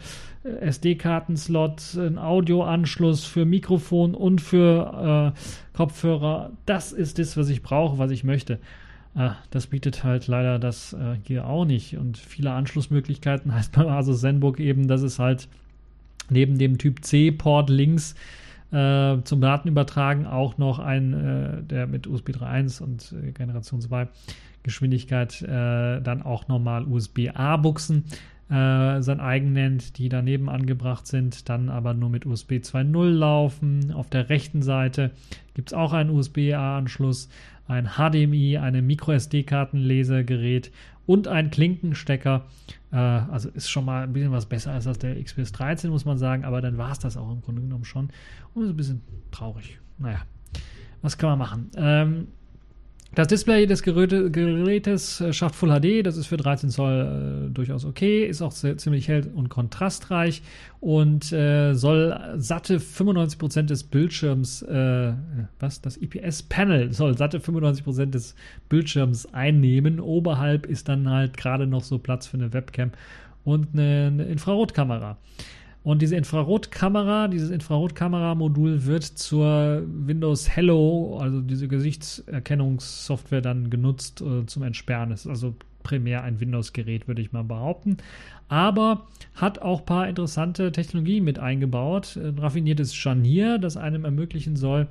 SD-Karten-Slot, 0.61 1.97
einen 1.97 2.18
Audioanschluss 2.18 3.24
für 3.37 3.45
Mikrofon 3.45 4.14
und 4.14 4.41
für 4.41 5.34
äh, 5.37 5.76
Kopfhörer. 5.76 6.53
Das 6.64 6.93
ist 6.93 7.18
das, 7.18 7.37
was 7.37 7.51
ich 7.51 7.62
brauche, 7.62 7.99
was 7.99 8.11
ich 8.11 8.24
möchte. 8.24 8.59
Äh, 9.14 9.28
das 9.51 9.66
bietet 9.66 10.05
halt 10.05 10.26
leider 10.26 10.59
das 10.59 10.95
äh, 10.95 11.16
hier 11.24 11.47
auch 11.47 11.66
nicht. 11.66 11.99
Und 11.99 12.16
viele 12.16 12.53
Anschlussmöglichkeiten 12.53 13.55
heißt 13.55 13.72
beim 13.72 13.89
Asus 13.89 14.22
ZenBook 14.22 14.59
eben, 14.59 14.89
dass 14.89 15.03
es 15.03 15.18
halt 15.18 15.49
neben 16.30 16.57
dem 16.57 16.78
Typ 16.78 17.05
C-Port 17.05 17.68
links 17.68 18.14
äh, 18.72 19.18
zum 19.24 19.43
Datenübertragen 19.43 20.26
auch 20.26 20.57
noch 20.57 20.78
ein, 20.78 21.12
äh, 21.12 21.62
der 21.62 21.87
mit 21.87 22.07
USB 22.07 22.30
3.1 22.30 22.82
und 22.82 23.12
äh, 23.22 23.32
Generation 23.32 23.82
2 23.82 24.09
Geschwindigkeit 24.62 25.45
dann 25.47 26.22
auch 26.22 26.49
normal 26.49 26.87
USB-A-Buchsen 26.87 28.03
äh, 28.49 29.03
sein 29.03 29.20
eigen 29.20 29.53
nennt, 29.53 29.99
die 29.99 30.09
daneben 30.09 30.49
angebracht 30.49 31.07
sind, 31.07 31.49
dann 31.49 31.68
aber 31.68 31.94
nur 31.94 32.11
mit 32.11 32.26
USB 32.26 32.53
2.0 32.53 33.11
laufen. 33.11 33.92
Auf 33.92 34.09
der 34.09 34.28
rechten 34.28 34.62
Seite 34.62 35.11
gibt 35.55 35.70
es 35.70 35.74
auch 35.74 35.92
einen 35.92 36.11
USB-A-Anschluss, 36.11 37.28
ein 37.66 37.90
HDMI, 37.97 38.59
ein 38.59 38.86
MicroSD-Kartenlesegerät 38.86 40.70
und 41.07 41.26
ein 41.26 41.51
Klinkenstecker. 41.51 42.47
Äh, 42.92 42.97
also 42.97 43.49
ist 43.49 43.68
schon 43.68 43.84
mal 43.84 44.05
ein 44.05 44.12
bisschen 44.12 44.30
was 44.32 44.47
besser 44.47 44.72
als 44.72 44.84
das 44.84 44.99
der 44.99 45.20
XPS 45.20 45.53
13, 45.53 45.90
muss 45.90 46.05
man 46.05 46.18
sagen, 46.18 46.44
aber 46.44 46.61
dann 46.61 46.78
war 46.78 46.92
es 46.92 47.01
das 47.01 47.16
auch 47.16 47.32
im 47.32 47.42
Grunde 47.42 47.62
genommen 47.62 47.84
schon. 47.84 48.11
Und 48.55 48.62
ist 48.62 48.70
ein 48.70 48.76
bisschen 48.76 49.03
traurig. 49.32 49.78
Naja, 49.99 50.20
was 51.03 51.18
kann 51.18 51.30
man 51.30 51.38
machen? 51.38 51.70
Ähm, 51.76 52.28
das 53.16 53.28
Display 53.28 53.64
des 53.66 53.82
Gerätes 53.82 55.22
äh, 55.22 55.32
schafft 55.32 55.54
Full 55.56 55.70
HD, 55.70 56.04
das 56.04 56.18
ist 56.18 56.26
für 56.26 56.36
13 56.36 56.68
Zoll 56.68 57.46
äh, 57.46 57.50
durchaus 57.50 57.86
okay, 57.86 58.26
ist 58.26 58.42
auch 58.42 58.52
sehr, 58.52 58.76
ziemlich 58.76 59.08
hell 59.08 59.30
und 59.34 59.48
kontrastreich 59.48 60.42
und 60.80 61.32
äh, 61.32 61.72
soll 61.72 62.34
satte 62.36 62.76
95% 62.78 63.62
des 63.62 63.84
Bildschirms, 63.84 64.60
äh, 64.60 65.14
was, 65.58 65.80
das 65.80 65.96
IPS-Panel 65.96 66.92
soll 66.92 67.16
satte 67.16 67.38
95% 67.38 68.10
des 68.10 68.34
Bildschirms 68.68 69.32
einnehmen. 69.32 69.98
Oberhalb 69.98 70.66
ist 70.66 70.90
dann 70.90 71.08
halt 71.08 71.38
gerade 71.38 71.66
noch 71.66 71.84
so 71.84 71.98
Platz 71.98 72.26
für 72.26 72.36
eine 72.36 72.52
Webcam 72.52 72.92
und 73.44 73.68
eine, 73.72 74.08
eine 74.12 74.24
Infrarotkamera. 74.24 75.16
Und 75.87 76.03
diese 76.03 76.16
Infrarotkamera, 76.16 77.28
dieses 77.28 77.51
Infrarotkamera-Modul 77.51 78.87
wird 78.87 79.05
zur 79.05 79.84
Windows 79.87 80.49
Hello, 80.49 81.16
also 81.22 81.41
diese 81.41 81.68
Gesichtserkennungssoftware, 81.68 83.41
dann 83.41 83.70
genutzt 83.70 84.20
äh, 84.20 84.45
zum 84.47 84.64
Entsperren. 84.64 85.11
Das 85.11 85.20
ist 85.20 85.28
also 85.28 85.55
primär 85.84 86.24
ein 86.24 86.41
Windows-Gerät, 86.41 87.07
würde 87.07 87.22
ich 87.22 87.30
mal 87.30 87.45
behaupten. 87.45 87.99
Aber 88.49 89.07
hat 89.37 89.61
auch 89.62 89.78
ein 89.78 89.87
paar 89.87 90.09
interessante 90.09 90.72
Technologien 90.72 91.22
mit 91.22 91.39
eingebaut. 91.39 92.16
Ein 92.16 92.37
raffiniertes 92.37 92.93
Scharnier, 92.93 93.59
das 93.59 93.76
einem 93.76 94.05
ermöglichen 94.05 94.57
soll, 94.57 94.89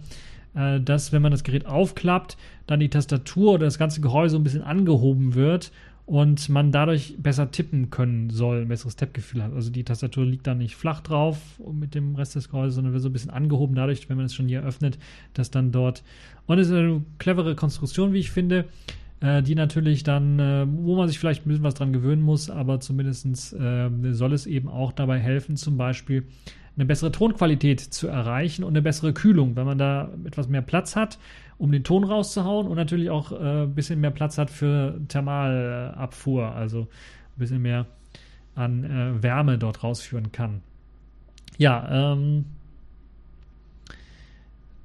äh, 0.53 0.79
dass, 0.79 1.11
wenn 1.11 1.21
man 1.21 1.33
das 1.33 1.43
Gerät 1.43 1.65
aufklappt, 1.65 2.37
dann 2.67 2.79
die 2.79 2.89
Tastatur 2.89 3.55
oder 3.55 3.65
das 3.65 3.77
ganze 3.77 3.99
Gehäuse 3.99 4.37
ein 4.37 4.43
bisschen 4.43 4.63
angehoben 4.63 5.35
wird 5.35 5.73
und 6.05 6.49
man 6.49 6.71
dadurch 6.71 7.15
besser 7.17 7.49
tippen 7.49 7.89
können 7.89 8.29
soll, 8.29 8.61
ein 8.61 8.67
besseres 8.67 8.95
Tippgefühl 8.95 9.43
hat. 9.43 9.53
Also 9.53 9.71
die 9.71 9.83
Tastatur 9.83 10.25
liegt 10.25 10.45
da 10.45 10.53
nicht 10.53 10.75
flach 10.75 11.01
drauf 11.01 11.37
mit 11.73 11.95
dem 11.95 12.15
Rest 12.15 12.35
des 12.35 12.49
Gehäuses, 12.49 12.75
sondern 12.75 12.93
wird 12.93 13.01
so 13.01 13.09
ein 13.09 13.13
bisschen 13.13 13.31
angehoben 13.31 13.75
dadurch, 13.75 14.07
wenn 14.07 14.17
man 14.17 14.27
es 14.27 14.35
schon 14.35 14.47
hier 14.47 14.63
öffnet, 14.63 14.99
dass 15.33 15.49
dann 15.49 15.71
dort. 15.71 16.03
Und 16.45 16.59
es 16.59 16.67
ist 16.67 16.73
eine 16.73 17.03
clevere 17.17 17.55
Konstruktion, 17.55 18.13
wie 18.13 18.19
ich 18.19 18.29
finde, 18.29 18.65
äh, 19.19 19.41
die 19.41 19.55
natürlich 19.55 20.03
dann, 20.03 20.37
äh, 20.39 20.67
wo 20.67 20.95
man 20.95 21.07
sich 21.07 21.17
vielleicht 21.17 21.45
ein 21.45 21.49
bisschen 21.49 21.63
was 21.63 21.73
dran 21.73 21.91
gewöhnen 21.91 22.21
muss, 22.21 22.51
aber 22.51 22.79
zumindest 22.79 23.53
äh, 23.53 23.89
soll 24.11 24.33
es 24.33 24.45
eben 24.45 24.67
auch 24.67 24.91
dabei 24.91 25.19
helfen, 25.19 25.57
zum 25.57 25.75
Beispiel 25.75 26.23
eine 26.75 26.85
bessere 26.85 27.11
Tonqualität 27.11 27.79
zu 27.79 28.07
erreichen 28.07 28.63
und 28.63 28.73
eine 28.73 28.81
bessere 28.81 29.13
Kühlung, 29.13 29.55
wenn 29.55 29.65
man 29.65 29.77
da 29.77 30.11
etwas 30.25 30.49
mehr 30.49 30.61
Platz 30.61 30.95
hat 30.95 31.17
um 31.57 31.71
den 31.71 31.83
Ton 31.83 32.03
rauszuhauen 32.03 32.67
und 32.67 32.75
natürlich 32.75 33.09
auch 33.09 33.31
äh, 33.31 33.63
ein 33.63 33.75
bisschen 33.75 34.01
mehr 34.01 34.11
Platz 34.11 34.37
hat 34.37 34.49
für 34.49 34.99
Thermalabfuhr, 35.07 36.51
also 36.51 36.81
ein 36.81 37.39
bisschen 37.39 37.61
mehr 37.61 37.85
an 38.55 38.83
äh, 38.83 39.23
Wärme 39.23 39.57
dort 39.57 39.83
rausführen 39.83 40.31
kann. 40.31 40.61
Ja, 41.57 42.13
ähm, 42.13 42.45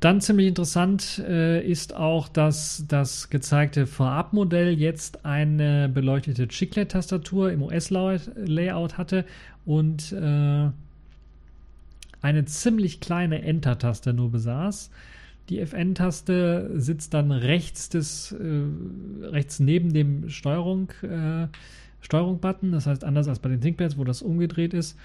dann 0.00 0.22
ziemlich 0.22 0.46
interessant 0.46 1.18
äh, 1.18 1.62
ist 1.62 1.94
auch, 1.94 2.28
dass 2.28 2.86
das 2.88 3.28
gezeigte 3.28 3.86
Vorabmodell 3.86 4.72
jetzt 4.78 5.26
eine 5.26 5.90
beleuchtete 5.90 6.48
Chiclet-Tastatur 6.48 7.52
im 7.52 7.62
OS-Layout 7.62 8.96
hatte 8.96 9.26
und 9.66 10.12
äh, 10.12 10.70
eine 12.22 12.44
ziemlich 12.46 13.00
kleine 13.00 13.42
Enter-Taste 13.42 14.14
nur 14.14 14.30
besaß. 14.30 14.90
Die 15.50 15.58
FN-Taste 15.58 16.70
sitzt 16.76 17.12
dann 17.12 17.32
rechts 17.32 17.88
des, 17.88 18.32
äh, 18.32 19.26
rechts 19.26 19.58
neben 19.58 19.92
dem 19.92 20.28
Steuerung, 20.28 20.90
äh, 21.02 21.48
Steuerung-Button. 22.00 22.70
Das 22.70 22.86
heißt, 22.86 23.02
anders 23.04 23.26
als 23.26 23.40
bei 23.40 23.48
den 23.48 23.60
ThinkPads, 23.60 23.98
wo 23.98 24.04
das 24.04 24.22
umgedreht 24.22 24.72
ist. 24.72 24.96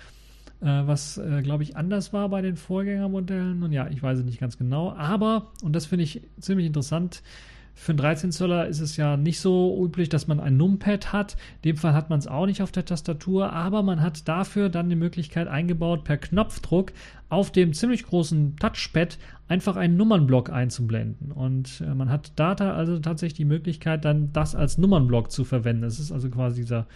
Äh, 0.62 0.66
was, 0.86 1.18
äh, 1.18 1.42
glaube 1.42 1.64
ich, 1.64 1.76
anders 1.76 2.14
war 2.14 2.30
bei 2.30 2.44
den 2.44 2.58
Vorgängermodellen. 2.58 3.64
Und 3.64 3.72
ja, 3.72 3.88
ich 3.90 4.02
weiß 4.02 4.20
es 4.20 4.24
nicht 4.24 4.40
ganz 4.40 4.58
genau. 4.58 4.94
Aber, 4.94 5.52
und 5.64 5.76
das 5.76 5.88
finde 5.88 6.04
ich 6.04 6.22
ziemlich 6.40 6.68
interessant, 6.68 7.24
für 7.78 7.92
einen 7.92 7.98
13 7.98 8.32
Zoller 8.32 8.68
ist 8.68 8.80
es 8.80 8.96
ja 8.96 9.18
nicht 9.18 9.40
so 9.40 9.84
üblich, 9.84 10.08
dass 10.08 10.28
man 10.28 10.40
ein 10.40 10.56
Numpad 10.56 11.12
hat. 11.12 11.34
In 11.62 11.74
dem 11.74 11.78
Fall 11.78 11.94
hat 11.94 12.10
man 12.10 12.20
es 12.20 12.26
auch 12.26 12.46
nicht 12.46 12.62
auf 12.62 12.72
der 12.72 12.86
Tastatur, 12.86 13.52
aber 13.52 13.84
man 13.84 14.02
hat 14.02 14.28
dafür 14.28 14.70
dann 14.70 14.90
die 14.90 14.96
Möglichkeit 14.96 15.50
eingebaut, 15.50 16.06
per 16.06 16.18
Knopfdruck 16.18 16.94
auf 17.28 17.52
dem 17.52 17.74
ziemlich 17.74 18.06
großen 18.06 18.56
Touchpad 18.56 19.18
einfach 19.50 19.76
einen 19.76 19.98
Nummernblock 19.98 20.50
einzublenden. 20.50 21.34
Und 21.34 21.82
äh, 21.82 21.94
man 21.94 22.10
hat 22.10 22.32
da 22.38 22.54
also 22.54 22.98
tatsächlich 23.00 23.38
die 23.38 23.46
Möglichkeit, 23.46 24.06
dann 24.06 24.32
das 24.32 24.56
als 24.56 24.78
Nummernblock 24.78 25.30
zu 25.30 25.44
verwenden. 25.44 25.84
Es 25.84 26.00
ist 26.00 26.14
also 26.14 26.30
quasi 26.30 26.62
dieser 26.62 26.88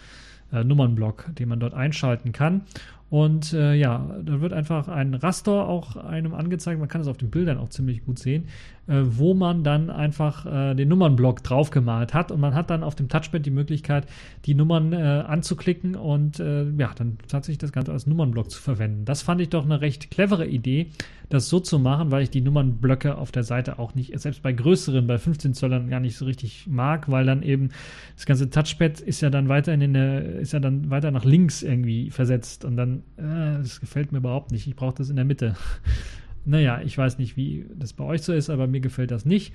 äh, 0.50 0.64
Nummernblock, 0.64 1.34
den 1.38 1.50
man 1.50 1.60
dort 1.60 1.74
einschalten 1.74 2.32
kann. 2.32 2.62
Und 3.10 3.52
äh, 3.52 3.74
ja, 3.74 4.16
da 4.24 4.40
wird 4.40 4.52
einfach 4.52 4.86
ein 4.86 5.14
Raster 5.14 5.68
auch 5.68 5.96
einem 5.96 6.32
angezeigt. 6.32 6.78
Man 6.78 6.88
kann 6.88 7.00
es 7.00 7.08
auf 7.08 7.18
den 7.18 7.30
Bildern 7.30 7.58
auch 7.58 7.68
ziemlich 7.68 8.04
gut 8.04 8.20
sehen, 8.20 8.44
äh, 8.86 9.00
wo 9.02 9.34
man 9.34 9.64
dann 9.64 9.90
einfach 9.90 10.46
äh, 10.46 10.74
den 10.76 10.88
Nummernblock 10.88 11.42
draufgemalt 11.42 12.14
hat. 12.14 12.30
Und 12.30 12.38
man 12.38 12.54
hat 12.54 12.70
dann 12.70 12.84
auf 12.84 12.94
dem 12.94 13.08
Touchpad 13.08 13.44
die 13.44 13.50
Möglichkeit, 13.50 14.06
die 14.46 14.54
Nummern 14.54 14.92
äh, 14.92 14.96
anzuklicken 14.96 15.96
und 15.96 16.38
äh, 16.38 16.70
ja, 16.70 16.92
dann 16.94 17.18
tatsächlich 17.26 17.58
das 17.58 17.72
Ganze 17.72 17.90
als 17.90 18.06
Nummernblock 18.06 18.48
zu 18.48 18.62
verwenden. 18.62 19.04
Das 19.04 19.22
fand 19.22 19.40
ich 19.40 19.48
doch 19.48 19.64
eine 19.64 19.80
recht 19.80 20.12
clevere 20.12 20.46
Idee, 20.46 20.86
das 21.30 21.48
so 21.48 21.60
zu 21.60 21.78
machen, 21.78 22.10
weil 22.10 22.24
ich 22.24 22.30
die 22.30 22.40
Nummernblöcke 22.40 23.16
auf 23.16 23.30
der 23.30 23.44
Seite 23.44 23.78
auch 23.78 23.94
nicht, 23.94 24.18
selbst 24.18 24.42
bei 24.42 24.52
größeren, 24.52 25.06
bei 25.06 25.16
15 25.16 25.54
Zollern 25.54 25.88
gar 25.88 26.00
nicht 26.00 26.16
so 26.16 26.24
richtig 26.24 26.66
mag, 26.66 27.08
weil 27.08 27.24
dann 27.24 27.42
eben 27.42 27.70
das 28.16 28.26
ganze 28.26 28.50
Touchpad 28.50 29.00
ist 29.00 29.20
ja 29.20 29.30
dann 29.30 29.48
weiter 29.48 29.72
in 29.72 29.94
der, 29.94 30.40
ist 30.40 30.52
ja 30.52 30.58
dann 30.58 30.90
weiter 30.90 31.12
nach 31.12 31.24
links 31.24 31.62
irgendwie 31.62 32.10
versetzt 32.10 32.64
und 32.64 32.76
dann 32.76 33.04
äh, 33.16 33.62
das 33.62 33.80
gefällt 33.80 34.10
mir 34.10 34.18
überhaupt 34.18 34.50
nicht. 34.50 34.66
Ich 34.66 34.74
brauche 34.74 34.94
das 34.94 35.08
in 35.08 35.16
der 35.16 35.24
Mitte. 35.24 35.54
naja, 36.44 36.82
ich 36.84 36.98
weiß 36.98 37.18
nicht, 37.18 37.36
wie 37.36 37.64
das 37.78 37.92
bei 37.92 38.04
euch 38.04 38.22
so 38.22 38.32
ist, 38.32 38.50
aber 38.50 38.66
mir 38.66 38.80
gefällt 38.80 39.12
das 39.12 39.24
nicht. 39.24 39.54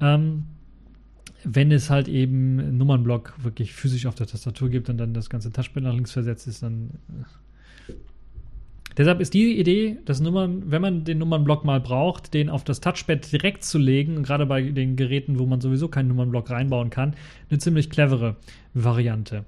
Ähm, 0.00 0.44
wenn 1.42 1.72
es 1.72 1.90
halt 1.90 2.06
eben 2.06 2.76
Nummernblock 2.78 3.42
wirklich 3.42 3.72
physisch 3.72 4.06
auf 4.06 4.14
der 4.14 4.28
Tastatur 4.28 4.68
gibt 4.68 4.88
und 4.88 4.98
dann 4.98 5.12
das 5.12 5.28
ganze 5.28 5.50
Touchpad 5.50 5.82
nach 5.82 5.94
links 5.94 6.12
versetzt 6.12 6.46
ist, 6.46 6.62
dann. 6.62 6.90
Deshalb 8.96 9.20
ist 9.20 9.34
die 9.34 9.58
Idee, 9.58 9.98
dass 10.04 10.20
Nummern, 10.20 10.64
wenn 10.66 10.82
man 10.82 11.04
den 11.04 11.18
Nummernblock 11.18 11.64
mal 11.64 11.80
braucht, 11.80 12.34
den 12.34 12.50
auf 12.50 12.64
das 12.64 12.80
Touchpad 12.80 13.30
direkt 13.32 13.64
zu 13.64 13.78
legen, 13.78 14.22
gerade 14.22 14.46
bei 14.46 14.62
den 14.62 14.96
Geräten, 14.96 15.38
wo 15.38 15.46
man 15.46 15.60
sowieso 15.60 15.88
keinen 15.88 16.08
Nummernblock 16.08 16.50
reinbauen 16.50 16.90
kann, 16.90 17.14
eine 17.48 17.58
ziemlich 17.58 17.88
clevere 17.88 18.36
Variante. 18.74 19.44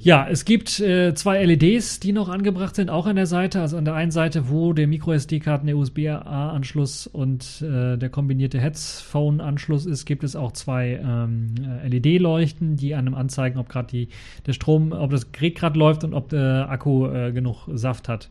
Ja, 0.00 0.28
es 0.30 0.44
gibt 0.44 0.78
äh, 0.78 1.12
zwei 1.14 1.44
LEDs, 1.44 1.98
die 1.98 2.12
noch 2.12 2.28
angebracht 2.28 2.76
sind, 2.76 2.88
auch 2.88 3.06
an 3.06 3.16
der 3.16 3.26
Seite. 3.26 3.60
Also 3.60 3.76
an 3.76 3.84
der 3.84 3.94
einen 3.94 4.12
Seite, 4.12 4.48
wo 4.48 4.72
der 4.72 4.86
MicroSD-Karten, 4.86 5.66
der 5.66 5.76
USB-A-Anschluss 5.76 7.08
und 7.08 7.62
äh, 7.62 7.96
der 7.96 8.08
kombinierte 8.08 8.60
Headphone-Anschluss 8.60 9.86
ist, 9.86 10.04
gibt 10.04 10.22
es 10.22 10.36
auch 10.36 10.52
zwei 10.52 11.00
ähm, 11.04 11.54
äh, 11.82 11.88
LED-Leuchten, 11.88 12.76
die 12.76 12.94
einem 12.94 13.16
anzeigen, 13.16 13.58
ob 13.58 13.68
gerade 13.68 14.06
der 14.46 14.52
Strom, 14.52 14.92
ob 14.92 15.10
das 15.10 15.32
Gerät 15.32 15.56
gerade 15.56 15.76
läuft 15.76 16.04
und 16.04 16.14
ob 16.14 16.28
der 16.28 16.70
Akku 16.70 17.08
äh, 17.08 17.32
genug 17.32 17.68
Saft 17.72 18.08
hat. 18.08 18.30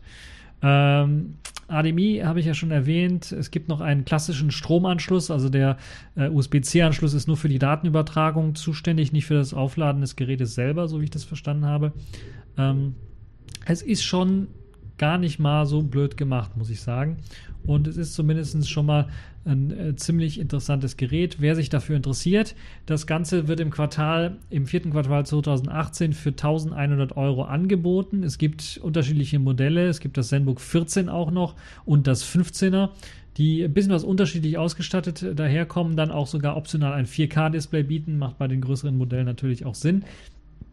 Ähm, 0.62 1.34
HDMI 1.68 2.22
habe 2.24 2.40
ich 2.40 2.46
ja 2.46 2.54
schon 2.54 2.70
erwähnt. 2.70 3.30
Es 3.30 3.50
gibt 3.50 3.68
noch 3.68 3.80
einen 3.80 4.04
klassischen 4.04 4.50
Stromanschluss, 4.50 5.30
also 5.30 5.48
der 5.48 5.76
äh, 6.16 6.28
USB-C-Anschluss 6.28 7.14
ist 7.14 7.28
nur 7.28 7.36
für 7.36 7.48
die 7.48 7.58
Datenübertragung 7.58 8.54
zuständig, 8.54 9.12
nicht 9.12 9.26
für 9.26 9.34
das 9.34 9.54
Aufladen 9.54 10.00
des 10.00 10.16
Gerätes 10.16 10.54
selber, 10.54 10.88
so 10.88 11.00
wie 11.00 11.04
ich 11.04 11.10
das 11.10 11.24
verstanden 11.24 11.66
habe. 11.66 11.92
Ähm, 12.56 12.94
es 13.66 13.82
ist 13.82 14.02
schon 14.02 14.48
gar 14.96 15.18
nicht 15.18 15.38
mal 15.38 15.66
so 15.66 15.82
blöd 15.82 16.16
gemacht, 16.16 16.56
muss 16.56 16.70
ich 16.70 16.80
sagen. 16.80 17.18
Und 17.66 17.86
es 17.86 17.96
ist 17.96 18.14
zumindest 18.14 18.68
schon 18.68 18.86
mal 18.86 19.08
ein 19.44 19.70
äh, 19.70 19.96
ziemlich 19.96 20.38
interessantes 20.40 20.96
Gerät. 20.96 21.36
Wer 21.40 21.54
sich 21.54 21.68
dafür 21.68 21.96
interessiert, 21.96 22.54
das 22.86 23.06
Ganze 23.06 23.48
wird 23.48 23.60
im 23.60 23.70
Quartal, 23.70 24.36
im 24.50 24.66
vierten 24.66 24.90
Quartal 24.90 25.26
2018 25.26 26.12
für 26.12 26.30
1100 26.30 27.16
Euro 27.16 27.44
angeboten. 27.44 28.22
Es 28.22 28.38
gibt 28.38 28.78
unterschiedliche 28.82 29.38
Modelle. 29.38 29.88
Es 29.88 30.00
gibt 30.00 30.16
das 30.16 30.28
ZenBook 30.28 30.60
14 30.60 31.08
auch 31.08 31.30
noch 31.30 31.54
und 31.84 32.06
das 32.06 32.24
15er 32.24 32.90
die 33.38 33.62
ein 33.62 33.72
bisschen 33.72 33.92
was 33.92 34.02
unterschiedlich 34.02 34.58
ausgestattet 34.58 35.38
daherkommen, 35.38 35.96
dann 35.96 36.10
auch 36.10 36.26
sogar 36.26 36.56
optional 36.56 36.92
ein 36.92 37.06
4K-Display 37.06 37.84
bieten, 37.84 38.18
macht 38.18 38.36
bei 38.36 38.48
den 38.48 38.60
größeren 38.60 38.98
Modellen 38.98 39.26
natürlich 39.26 39.64
auch 39.64 39.76
Sinn. 39.76 40.04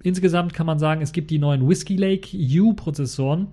Insgesamt 0.01 0.55
kann 0.55 0.65
man 0.65 0.79
sagen, 0.79 1.01
es 1.01 1.11
gibt 1.11 1.29
die 1.29 1.37
neuen 1.37 1.67
Whiskey 1.67 1.95
Lake 1.95 2.35
U-Prozessoren 2.35 3.47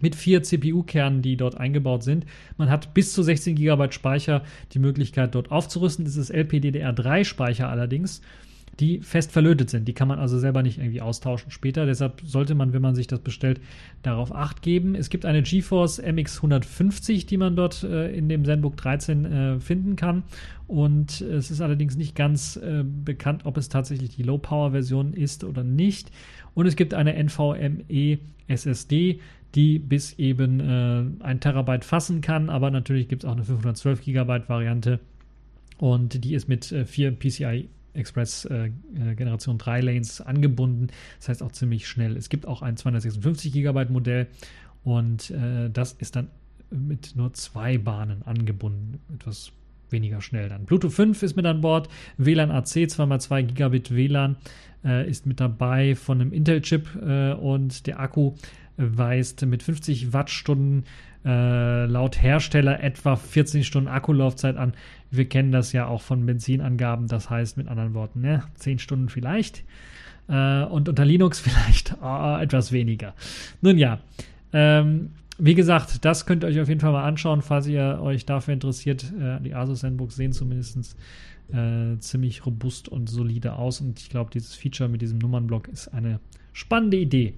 mit 0.00 0.14
vier 0.14 0.42
CPU-Kernen, 0.42 1.22
die 1.22 1.36
dort 1.36 1.56
eingebaut 1.56 2.02
sind. 2.02 2.26
Man 2.56 2.70
hat 2.70 2.94
bis 2.94 3.12
zu 3.12 3.22
16 3.22 3.56
GB 3.56 3.92
Speicher 3.92 4.42
die 4.72 4.78
Möglichkeit 4.78 5.34
dort 5.34 5.50
aufzurüsten. 5.50 6.04
Das 6.04 6.16
ist 6.16 6.32
LPDDR3-Speicher 6.32 7.68
allerdings, 7.68 8.20
die 8.80 9.00
fest 9.00 9.32
verlötet 9.32 9.70
sind. 9.70 9.88
Die 9.88 9.94
kann 9.94 10.08
man 10.08 10.18
also 10.18 10.38
selber 10.38 10.62
nicht 10.62 10.78
irgendwie 10.78 11.00
austauschen 11.00 11.50
später. 11.50 11.86
Deshalb 11.86 12.20
sollte 12.24 12.54
man, 12.54 12.72
wenn 12.72 12.82
man 12.82 12.94
sich 12.94 13.06
das 13.06 13.20
bestellt, 13.20 13.60
darauf 14.02 14.34
Acht 14.34 14.62
geben. 14.62 14.94
Es 14.94 15.08
gibt 15.08 15.24
eine 15.24 15.42
GeForce 15.42 16.02
MX 16.02 16.36
150, 16.36 17.26
die 17.26 17.36
man 17.38 17.56
dort 17.56 17.82
äh, 17.84 18.14
in 18.14 18.28
dem 18.28 18.44
ZenBook 18.44 18.76
13 18.76 19.24
äh, 19.24 19.60
finden 19.60 19.96
kann. 19.96 20.24
Und 20.66 21.20
es 21.20 21.50
ist 21.50 21.60
allerdings 21.60 21.96
nicht 21.96 22.16
ganz 22.16 22.56
äh, 22.56 22.82
bekannt, 22.84 23.46
ob 23.46 23.56
es 23.56 23.68
tatsächlich 23.68 24.16
die 24.16 24.24
Low-Power-Version 24.24 25.14
ist 25.14 25.44
oder 25.44 25.62
nicht. 25.62 26.10
Und 26.54 26.66
es 26.66 26.76
gibt 26.76 26.92
eine 26.92 27.22
NVMe 27.22 28.18
SSD, 28.48 29.20
die 29.54 29.78
bis 29.78 30.18
eben 30.18 30.60
äh, 30.60 31.24
ein 31.24 31.40
Terabyte 31.40 31.84
fassen 31.84 32.20
kann, 32.20 32.50
aber 32.50 32.70
natürlich 32.70 33.08
gibt 33.08 33.24
es 33.24 33.28
auch 33.28 33.34
eine 33.34 33.44
512 33.44 34.02
Gigabyte 34.02 34.48
Variante 34.48 35.00
und 35.78 36.24
die 36.24 36.34
ist 36.34 36.48
mit 36.48 36.72
äh, 36.72 36.84
vier 36.84 37.12
PCI 37.12 37.68
Express 37.94 38.44
äh, 38.44 38.66
äh 38.66 39.14
Generation 39.14 39.56
3 39.56 39.80
Lanes 39.80 40.20
angebunden. 40.20 40.88
Das 41.18 41.30
heißt 41.30 41.42
auch 41.42 41.52
ziemlich 41.52 41.88
schnell. 41.88 42.16
Es 42.16 42.28
gibt 42.28 42.46
auch 42.46 42.60
ein 42.60 42.76
256 42.76 43.52
Gigabyte 43.52 43.90
Modell 43.90 44.26
und 44.84 45.30
äh, 45.30 45.70
das 45.70 45.92
ist 45.92 46.16
dann 46.16 46.28
mit 46.70 47.14
nur 47.16 47.32
zwei 47.32 47.78
Bahnen 47.78 48.22
angebunden. 48.22 49.00
Etwas 49.14 49.52
weniger 49.90 50.20
schnell 50.20 50.48
dann. 50.48 50.64
Bluetooth 50.64 50.92
5 50.92 51.22
ist 51.22 51.36
mit 51.36 51.46
an 51.46 51.60
Bord, 51.60 51.88
WLAN 52.18 52.50
AC 52.50 52.66
2x2 52.66 53.42
Gigabit 53.42 53.94
WLAN 53.94 54.36
äh, 54.84 55.08
ist 55.08 55.26
mit 55.26 55.40
dabei 55.40 55.94
von 55.94 56.20
einem 56.20 56.32
Intel-Chip 56.32 56.88
äh, 57.02 57.32
und 57.32 57.86
der 57.86 58.00
Akku 58.00 58.34
weist 58.76 59.44
mit 59.46 59.62
50 59.62 60.12
Wattstunden 60.12 60.84
äh, 61.24 61.86
laut 61.86 62.22
Hersteller 62.22 62.82
etwa 62.82 63.16
14 63.16 63.64
Stunden 63.64 63.88
Akkulaufzeit 63.88 64.56
an. 64.56 64.74
Wir 65.10 65.28
kennen 65.28 65.50
das 65.50 65.72
ja 65.72 65.86
auch 65.86 66.02
von 66.02 66.24
Benzinangaben, 66.24 67.08
das 67.08 67.30
heißt 67.30 67.56
mit 67.56 67.68
anderen 67.68 67.94
Worten, 67.94 68.20
ne, 68.20 68.44
10 68.54 68.78
Stunden 68.78 69.08
vielleicht. 69.08 69.64
Äh, 70.28 70.64
und 70.64 70.88
unter 70.88 71.04
Linux 71.04 71.40
vielleicht 71.40 71.96
oh, 72.02 72.36
etwas 72.40 72.72
weniger. 72.72 73.14
Nun 73.60 73.78
ja, 73.78 73.98
ähm, 74.52 75.10
wie 75.38 75.54
gesagt, 75.54 76.04
das 76.04 76.26
könnt 76.26 76.44
ihr 76.44 76.48
euch 76.48 76.60
auf 76.60 76.68
jeden 76.68 76.80
Fall 76.80 76.92
mal 76.92 77.04
anschauen, 77.04 77.42
falls 77.42 77.66
ihr 77.66 77.98
euch 78.00 78.24
dafür 78.24 78.54
interessiert. 78.54 79.12
Äh, 79.20 79.40
die 79.40 79.54
Asus 79.54 79.80
Zenbooks 79.80 80.16
sehen 80.16 80.32
zumindest 80.32 80.96
äh, 81.52 81.98
ziemlich 81.98 82.46
robust 82.46 82.88
und 82.88 83.08
solide 83.08 83.54
aus 83.54 83.80
und 83.80 84.00
ich 84.00 84.10
glaube, 84.10 84.30
dieses 84.32 84.54
Feature 84.54 84.88
mit 84.88 85.02
diesem 85.02 85.18
Nummernblock 85.18 85.68
ist 85.68 85.88
eine 85.88 86.20
spannende 86.52 86.96
Idee. 86.96 87.34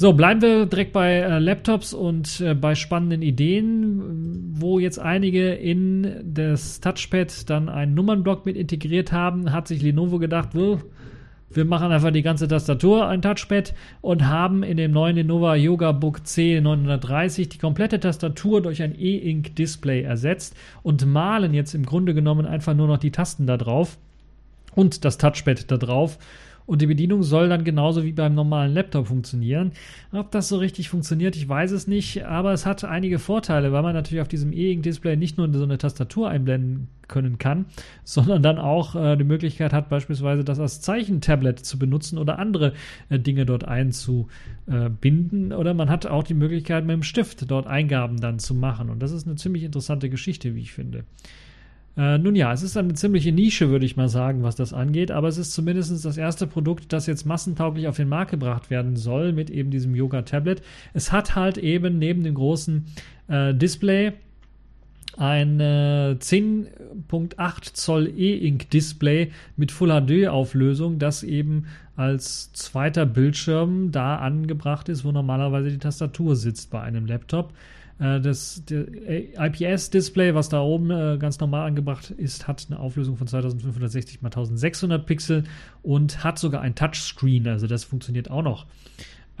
So, 0.00 0.12
bleiben 0.12 0.40
wir 0.42 0.66
direkt 0.66 0.92
bei 0.92 1.14
äh, 1.14 1.40
Laptops 1.40 1.92
und 1.92 2.40
äh, 2.40 2.54
bei 2.54 2.76
spannenden 2.76 3.20
Ideen, 3.20 4.52
wo 4.52 4.78
jetzt 4.78 5.00
einige 5.00 5.54
in 5.54 6.20
das 6.22 6.78
Touchpad 6.78 7.50
dann 7.50 7.68
einen 7.68 7.94
Nummernblock 7.94 8.46
mit 8.46 8.56
integriert 8.56 9.10
haben, 9.10 9.50
hat 9.50 9.66
sich 9.66 9.82
Lenovo 9.82 10.20
gedacht, 10.20 10.50
wir 10.54 11.64
machen 11.64 11.90
einfach 11.90 12.12
die 12.12 12.22
ganze 12.22 12.46
Tastatur 12.46 13.08
ein 13.08 13.22
Touchpad 13.22 13.74
und 14.00 14.28
haben 14.28 14.62
in 14.62 14.76
dem 14.76 14.92
neuen 14.92 15.16
Lenovo 15.16 15.52
Yoga 15.54 15.90
Book 15.90 16.20
C930 16.20 17.48
die 17.48 17.58
komplette 17.58 17.98
Tastatur 17.98 18.62
durch 18.62 18.80
ein 18.84 18.94
E-Ink 18.96 19.56
Display 19.56 20.02
ersetzt 20.02 20.56
und 20.84 21.06
malen 21.06 21.54
jetzt 21.54 21.74
im 21.74 21.84
Grunde 21.84 22.14
genommen 22.14 22.46
einfach 22.46 22.74
nur 22.74 22.86
noch 22.86 22.98
die 22.98 23.10
Tasten 23.10 23.48
da 23.48 23.56
drauf 23.56 23.98
und 24.76 25.04
das 25.04 25.18
Touchpad 25.18 25.68
da 25.72 25.76
drauf 25.76 26.20
und 26.68 26.82
die 26.82 26.86
Bedienung 26.86 27.22
soll 27.22 27.48
dann 27.48 27.64
genauso 27.64 28.04
wie 28.04 28.12
beim 28.12 28.34
normalen 28.34 28.74
Laptop 28.74 29.06
funktionieren. 29.06 29.72
Ob 30.12 30.30
das 30.30 30.48
so 30.48 30.58
richtig 30.58 30.90
funktioniert, 30.90 31.34
ich 31.34 31.48
weiß 31.48 31.70
es 31.70 31.86
nicht, 31.86 32.26
aber 32.26 32.52
es 32.52 32.66
hat 32.66 32.84
einige 32.84 33.18
Vorteile, 33.18 33.72
weil 33.72 33.82
man 33.82 33.94
natürlich 33.94 34.20
auf 34.20 34.28
diesem 34.28 34.52
E-Ink-Display 34.52 35.16
nicht 35.16 35.38
nur 35.38 35.50
so 35.50 35.62
eine 35.62 35.78
Tastatur 35.78 36.28
einblenden 36.28 36.88
können 37.08 37.38
kann, 37.38 37.64
sondern 38.04 38.42
dann 38.42 38.58
auch 38.58 38.94
äh, 38.94 39.16
die 39.16 39.24
Möglichkeit 39.24 39.72
hat, 39.72 39.88
beispielsweise 39.88 40.44
das 40.44 40.60
als 40.60 40.82
Zeichentablet 40.82 41.58
zu 41.58 41.78
benutzen 41.78 42.18
oder 42.18 42.38
andere 42.38 42.74
äh, 43.08 43.18
Dinge 43.18 43.46
dort 43.46 43.64
einzubinden. 43.66 45.54
Oder 45.54 45.72
man 45.72 45.88
hat 45.88 46.04
auch 46.04 46.22
die 46.22 46.34
Möglichkeit, 46.34 46.84
mit 46.84 46.92
dem 46.92 47.02
Stift 47.02 47.50
dort 47.50 47.66
Eingaben 47.66 48.18
dann 48.20 48.38
zu 48.38 48.54
machen. 48.54 48.90
Und 48.90 49.00
das 49.00 49.12
ist 49.12 49.26
eine 49.26 49.36
ziemlich 49.36 49.64
interessante 49.64 50.10
Geschichte, 50.10 50.54
wie 50.54 50.60
ich 50.60 50.72
finde. 50.72 51.04
Äh, 51.98 52.16
nun 52.18 52.36
ja, 52.36 52.52
es 52.52 52.62
ist 52.62 52.76
eine 52.76 52.94
ziemliche 52.94 53.32
Nische, 53.32 53.70
würde 53.70 53.84
ich 53.84 53.96
mal 53.96 54.08
sagen, 54.08 54.44
was 54.44 54.54
das 54.54 54.72
angeht, 54.72 55.10
aber 55.10 55.26
es 55.26 55.36
ist 55.36 55.52
zumindest 55.52 56.04
das 56.04 56.16
erste 56.16 56.46
Produkt, 56.46 56.92
das 56.92 57.08
jetzt 57.08 57.26
massentauglich 57.26 57.88
auf 57.88 57.96
den 57.96 58.08
Markt 58.08 58.30
gebracht 58.30 58.70
werden 58.70 58.94
soll 58.94 59.32
mit 59.32 59.50
eben 59.50 59.72
diesem 59.72 59.96
Yoga-Tablet. 59.96 60.62
Es 60.94 61.10
hat 61.10 61.34
halt 61.34 61.58
eben 61.58 61.98
neben 61.98 62.22
dem 62.22 62.34
großen 62.34 62.86
äh, 63.26 63.52
Display 63.52 64.12
ein 65.16 65.58
äh, 65.58 66.16
10.8 66.20 67.74
Zoll 67.74 68.12
E-Ink-Display 68.16 69.32
mit 69.56 69.72
Full 69.72 69.90
HD-Auflösung, 69.90 71.00
das 71.00 71.24
eben 71.24 71.66
als 71.96 72.52
zweiter 72.52 73.06
Bildschirm 73.06 73.90
da 73.90 74.18
angebracht 74.18 74.88
ist, 74.88 75.04
wo 75.04 75.10
normalerweise 75.10 75.70
die 75.70 75.78
Tastatur 75.78 76.36
sitzt 76.36 76.70
bei 76.70 76.80
einem 76.80 77.06
Laptop. 77.06 77.52
Äh, 77.98 78.20
das 78.20 78.62
IPS-Display, 78.68 80.34
was 80.34 80.48
da 80.48 80.60
oben 80.60 80.90
äh, 80.90 81.18
ganz 81.18 81.38
normal 81.40 81.66
angebracht 81.66 82.10
ist, 82.10 82.46
hat 82.48 82.66
eine 82.70 82.78
Auflösung 82.78 83.16
von 83.16 83.26
2560 83.26 84.16
x 84.16 84.24
1600 84.24 85.06
Pixel 85.06 85.44
und 85.82 86.22
hat 86.24 86.38
sogar 86.38 86.60
ein 86.60 86.74
Touchscreen, 86.74 87.46
also 87.48 87.66
das 87.66 87.84
funktioniert 87.84 88.30
auch 88.30 88.42
noch. 88.42 88.66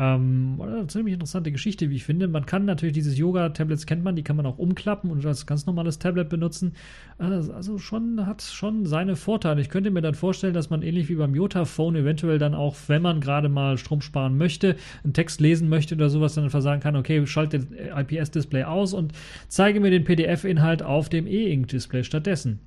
Ähm, 0.00 0.60
ziemlich 0.86 1.14
interessante 1.14 1.50
Geschichte, 1.50 1.90
wie 1.90 1.96
ich 1.96 2.04
finde. 2.04 2.28
Man 2.28 2.46
kann 2.46 2.64
natürlich 2.64 2.94
dieses 2.94 3.18
Yoga-Tablets 3.18 3.84
kennt 3.84 4.04
man, 4.04 4.14
die 4.14 4.22
kann 4.22 4.36
man 4.36 4.46
auch 4.46 4.58
umklappen 4.58 5.10
und 5.10 5.26
als 5.26 5.44
ganz 5.44 5.66
normales 5.66 5.98
Tablet 5.98 6.28
benutzen. 6.28 6.72
Also, 7.18 7.52
also 7.52 7.78
schon 7.78 8.24
hat 8.24 8.42
schon 8.42 8.86
seine 8.86 9.16
Vorteile. 9.16 9.60
Ich 9.60 9.70
könnte 9.70 9.90
mir 9.90 10.00
dann 10.00 10.14
vorstellen, 10.14 10.54
dass 10.54 10.70
man 10.70 10.82
ähnlich 10.82 11.08
wie 11.08 11.16
beim 11.16 11.34
Yotaphone 11.34 11.96
eventuell 11.96 12.38
dann 12.38 12.54
auch, 12.54 12.76
wenn 12.86 13.02
man 13.02 13.20
gerade 13.20 13.48
mal 13.48 13.76
Strom 13.76 14.00
sparen 14.00 14.38
möchte, 14.38 14.76
einen 15.02 15.14
Text 15.14 15.40
lesen 15.40 15.68
möchte 15.68 15.96
oder 15.96 16.10
sowas, 16.10 16.34
dann 16.34 16.44
einfach 16.44 16.62
sagen 16.62 16.80
kann, 16.80 16.94
okay, 16.94 17.26
schalte 17.26 17.66
IPS-Display 17.96 18.64
aus 18.64 18.94
und 18.94 19.12
zeige 19.48 19.80
mir 19.80 19.90
den 19.90 20.04
PDF-Inhalt 20.04 20.84
auf 20.84 21.08
dem 21.08 21.26
E-Ink-Display 21.26 22.04
stattdessen. 22.04 22.60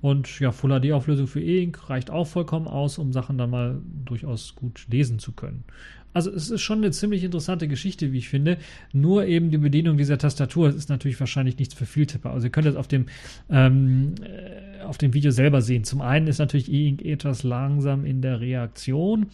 Und 0.00 0.38
ja, 0.38 0.52
Full 0.52 0.80
HD-Auflösung 0.80 1.26
für 1.26 1.40
E-Ink 1.40 1.90
reicht 1.90 2.10
auch 2.10 2.26
vollkommen 2.26 2.68
aus, 2.68 2.98
um 2.98 3.12
Sachen 3.12 3.36
dann 3.36 3.50
mal 3.50 3.80
durchaus 4.04 4.54
gut 4.54 4.86
lesen 4.88 5.18
zu 5.18 5.32
können. 5.32 5.64
Also 6.12 6.30
es 6.30 6.50
ist 6.50 6.62
schon 6.62 6.78
eine 6.78 6.90
ziemlich 6.90 7.24
interessante 7.24 7.68
Geschichte, 7.68 8.12
wie 8.12 8.18
ich 8.18 8.28
finde. 8.28 8.58
Nur 8.92 9.26
eben 9.26 9.50
die 9.50 9.58
Bedienung 9.58 9.96
dieser 9.96 10.18
Tastatur 10.18 10.68
ist 10.70 10.88
natürlich 10.88 11.18
wahrscheinlich 11.20 11.58
nichts 11.58 11.74
für 11.74 11.86
Vieltipper. 11.86 12.30
Also 12.30 12.46
ihr 12.46 12.50
könnt 12.50 12.66
das 12.66 12.76
auf 12.76 12.88
dem, 12.88 13.06
ähm, 13.50 14.14
äh, 14.22 14.67
auf 14.84 14.98
dem 14.98 15.14
Video 15.14 15.30
selber 15.30 15.62
sehen. 15.62 15.84
Zum 15.84 16.00
einen 16.00 16.26
ist 16.26 16.38
natürlich 16.38 16.72
E-Ink 16.72 17.02
etwas 17.02 17.42
langsam 17.42 18.04
in 18.04 18.22
der 18.22 18.40
Reaktion. 18.40 19.26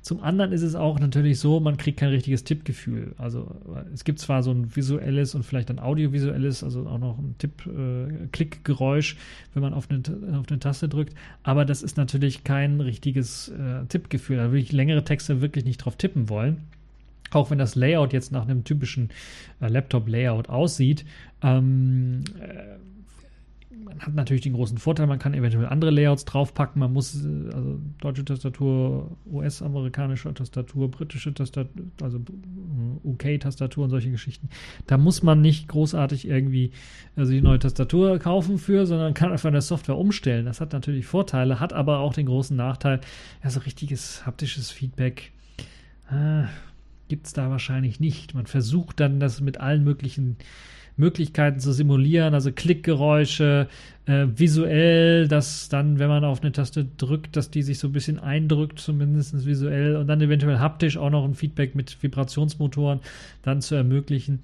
Zum 0.00 0.22
anderen 0.22 0.52
ist 0.52 0.62
es 0.62 0.74
auch 0.74 0.98
natürlich 0.98 1.38
so, 1.38 1.60
man 1.60 1.76
kriegt 1.76 1.98
kein 1.98 2.10
richtiges 2.10 2.44
Tippgefühl. 2.44 3.14
Also 3.18 3.54
es 3.94 4.04
gibt 4.04 4.18
zwar 4.18 4.42
so 4.42 4.50
ein 4.50 4.74
visuelles 4.74 5.34
und 5.34 5.44
vielleicht 5.44 5.70
ein 5.70 5.78
audiovisuelles, 5.78 6.64
also 6.64 6.86
auch 6.86 6.98
noch 6.98 7.18
ein 7.18 7.34
Tipp-Klick-Geräusch, 7.38 9.14
äh, 9.14 9.16
wenn 9.54 9.62
man 9.62 9.74
auf 9.74 9.88
eine, 9.90 10.02
auf 10.38 10.46
eine 10.48 10.58
Taste 10.58 10.88
drückt, 10.88 11.14
aber 11.42 11.64
das 11.64 11.82
ist 11.82 11.96
natürlich 11.96 12.44
kein 12.44 12.80
richtiges 12.80 13.48
äh, 13.48 13.86
Tippgefühl. 13.86 14.36
Da 14.36 14.44
würde 14.44 14.58
ich 14.58 14.72
längere 14.72 15.04
Texte 15.04 15.40
wirklich 15.40 15.64
nicht 15.64 15.78
drauf 15.78 15.96
tippen 15.96 16.28
wollen. 16.28 16.58
Auch 17.30 17.50
wenn 17.50 17.58
das 17.58 17.74
Layout 17.74 18.12
jetzt 18.12 18.30
nach 18.30 18.42
einem 18.42 18.64
typischen 18.64 19.10
äh, 19.60 19.68
Laptop-Layout 19.68 20.48
aussieht, 20.48 21.04
ähm, 21.42 22.24
äh, 22.40 22.76
man 23.84 24.00
hat 24.00 24.14
natürlich 24.14 24.42
den 24.42 24.54
großen 24.54 24.78
Vorteil, 24.78 25.06
man 25.06 25.18
kann 25.18 25.34
eventuell 25.34 25.66
andere 25.66 25.90
Layouts 25.90 26.24
draufpacken. 26.24 26.80
Man 26.80 26.92
muss 26.92 27.24
äh, 27.24 27.50
also 27.52 27.80
deutsche 28.00 28.24
Tastatur, 28.24 29.16
US-amerikanische 29.26 30.32
Tastatur, 30.34 30.90
britische 30.90 31.32
Tastatur, 31.34 31.70
also 32.00 32.18
äh, 32.18 33.08
UK-Tastatur 33.08 33.84
und 33.84 33.90
solche 33.90 34.10
Geschichten. 34.10 34.48
Da 34.86 34.98
muss 34.98 35.22
man 35.22 35.40
nicht 35.40 35.68
großartig 35.68 36.28
irgendwie 36.28 36.72
also 37.16 37.32
die 37.32 37.42
neue 37.42 37.58
Tastatur 37.58 38.18
kaufen 38.18 38.58
für, 38.58 38.86
sondern 38.86 39.14
kann 39.14 39.32
einfach 39.32 39.48
eine 39.48 39.60
Software 39.60 39.98
umstellen. 39.98 40.46
Das 40.46 40.60
hat 40.60 40.72
natürlich 40.72 41.06
Vorteile, 41.06 41.60
hat 41.60 41.72
aber 41.72 41.98
auch 41.98 42.14
den 42.14 42.26
großen 42.26 42.56
Nachteil, 42.56 43.00
ja, 43.42 43.50
so 43.50 43.60
richtiges 43.60 44.26
haptisches 44.26 44.70
Feedback 44.70 45.32
äh, 46.10 46.44
gibt 47.08 47.26
es 47.26 47.32
da 47.32 47.50
wahrscheinlich 47.50 48.00
nicht. 48.00 48.34
Man 48.34 48.46
versucht 48.46 49.00
dann 49.00 49.20
das 49.20 49.40
mit 49.40 49.60
allen 49.60 49.84
möglichen 49.84 50.36
Möglichkeiten 50.96 51.60
zu 51.60 51.72
simulieren, 51.72 52.34
also 52.34 52.52
Klickgeräusche, 52.52 53.68
äh, 54.06 54.26
visuell, 54.34 55.28
dass 55.28 55.68
dann, 55.68 55.98
wenn 55.98 56.08
man 56.08 56.24
auf 56.24 56.42
eine 56.42 56.52
Taste 56.52 56.84
drückt, 56.96 57.36
dass 57.36 57.50
die 57.50 57.62
sich 57.62 57.78
so 57.78 57.88
ein 57.88 57.92
bisschen 57.92 58.18
eindrückt, 58.18 58.78
zumindest 58.78 59.46
visuell, 59.46 59.96
und 59.96 60.06
dann 60.06 60.20
eventuell 60.20 60.58
haptisch 60.58 60.96
auch 60.96 61.10
noch 61.10 61.24
ein 61.24 61.34
Feedback 61.34 61.74
mit 61.74 62.02
Vibrationsmotoren 62.02 63.00
dann 63.42 63.60
zu 63.60 63.74
ermöglichen 63.74 64.40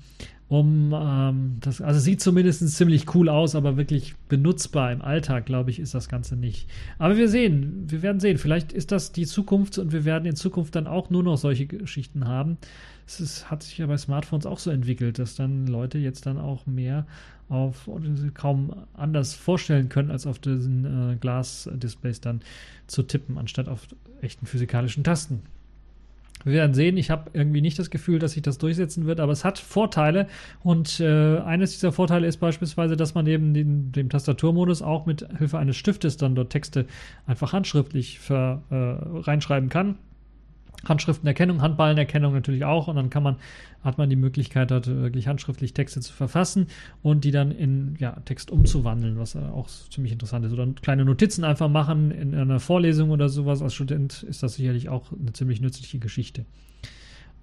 um 0.49 0.95
ähm, 0.99 1.57
das, 1.61 1.83
also 1.83 2.01
sieht 2.01 2.23
zumindest 2.23 2.67
ziemlich 2.71 3.15
cool 3.15 3.29
aus, 3.29 3.55
aber 3.55 3.77
wirklich 3.77 4.15
benutzbar 4.29 4.93
im 4.93 5.03
Alltag, 5.03 5.45
glaube 5.45 5.71
ich, 5.71 5.79
ist 5.79 5.95
das 5.95 6.09
Ganze 6.09 6.37
nicht. 6.37 6.69
Aber 6.99 7.19
wir 7.19 7.29
sehen, 7.29 7.85
wir 7.87 8.01
werden 8.01 8.19
sehen, 8.19 8.39
vielleicht 8.39 8.73
ist 8.73 8.91
das 8.91 9.13
die 9.13 9.27
Zukunft 9.27 9.77
und 9.77 9.93
wir 9.93 10.07
werden 10.07 10.25
in 10.25 10.37
Zukunft 10.37 10.75
dann 10.75 10.87
auch 10.87 11.11
nur 11.11 11.23
noch 11.23 11.37
solche 11.37 11.67
Geschichten 11.67 12.27
haben. 12.27 12.57
Es 13.07 13.21
ist, 13.21 13.51
hat 13.51 13.63
sich 13.63 13.77
ja 13.77 13.87
bei 13.87 13.99
Smartphones 13.99 14.47
auch 14.47 14.59
so 14.59 14.71
entwickelt, 14.71 15.19
dass 15.19 15.35
dann 15.35 15.67
Leute 15.67 15.99
jetzt 15.99 16.25
dann 16.25 16.39
auch 16.39 16.67
mehr 16.67 17.07
auf 17.49 17.89
kaum 18.35 18.75
anders 18.95 19.35
vorstellen 19.35 19.89
können, 19.89 20.11
als 20.11 20.27
auf 20.27 20.39
diesen 20.39 21.13
äh, 21.13 21.17
Glas-Displays 21.17 22.21
dann 22.21 22.41
zu 22.87 23.03
tippen, 23.03 23.39
anstatt 23.39 23.69
auf 23.69 23.87
echten 24.21 24.47
physikalischen 24.47 25.05
Tasten. 25.05 25.43
Wir 26.45 26.55
werden 26.55 26.75
sehen. 26.75 26.97
Ich 26.97 27.11
habe 27.11 27.31
irgendwie 27.33 27.61
nicht 27.61 27.79
das 27.79 27.91
Gefühl, 27.91 28.19
dass 28.19 28.33
sich 28.33 28.43
das 28.43 28.59
durchsetzen 28.59 29.07
wird, 29.07 29.21
aber 29.21 29.33
es 29.33 29.45
hat 29.45 29.59
Vorteile. 29.59 30.29
Und 30.63 31.01
äh, 31.01 31.39
eines 31.39 31.73
dieser 31.73 31.93
Vorteile 31.93 32.27
ist 32.27 32.39
beispielsweise, 32.39 32.97
dass 32.97 33.15
man 33.15 33.25
neben 33.25 33.55
dem, 33.55 33.93
dem 33.93 34.09
Tastaturmodus 34.09 34.83
auch 34.83 35.07
mit 35.07 35.27
Hilfe 35.39 35.59
eines 35.59 35.77
Stiftes 35.77 36.17
dann 36.17 36.35
dort 36.35 36.51
Texte 36.51 36.87
einfach 37.27 37.53
handschriftlich 37.53 38.21
für, 38.21 38.63
äh, 38.71 39.21
reinschreiben 39.21 39.69
kann. 39.69 39.97
Handschriftenerkennung, 40.87 41.61
Handballenerkennung 41.61 42.33
natürlich 42.33 42.65
auch 42.65 42.89
und 42.89 42.97
dann 42.97 43.11
kann 43.11 43.23
man, 43.23 43.37
hat 43.83 43.99
man 43.99 44.09
die 44.09 44.17
Möglichkeit, 44.17 44.71
dort 44.71 44.87
wirklich 44.87 45.27
handschriftlich 45.27 45.75
Texte 45.75 46.01
zu 46.01 46.13
verfassen 46.13 46.69
und 47.03 47.25
die 47.25 47.31
dann 47.31 47.51
in 47.51 47.97
ja, 47.99 48.13
Text 48.25 48.51
umzuwandeln, 48.51 49.19
was 49.19 49.35
auch 49.37 49.69
ziemlich 49.91 50.13
interessant 50.13 50.45
ist. 50.45 50.53
Oder 50.53 50.69
kleine 50.81 51.05
Notizen 51.05 51.45
einfach 51.45 51.69
machen 51.69 52.11
in 52.11 52.35
einer 52.35 52.61
Vorlesung 52.61 53.11
oder 53.11 53.29
sowas. 53.29 53.61
Als 53.63 53.75
Student 53.75 54.23
ist 54.23 54.43
das 54.43 54.55
sicherlich 54.55 54.89
auch 54.89 55.13
eine 55.13 55.33
ziemlich 55.33 55.61
nützliche 55.61 55.99
Geschichte. 55.99 56.45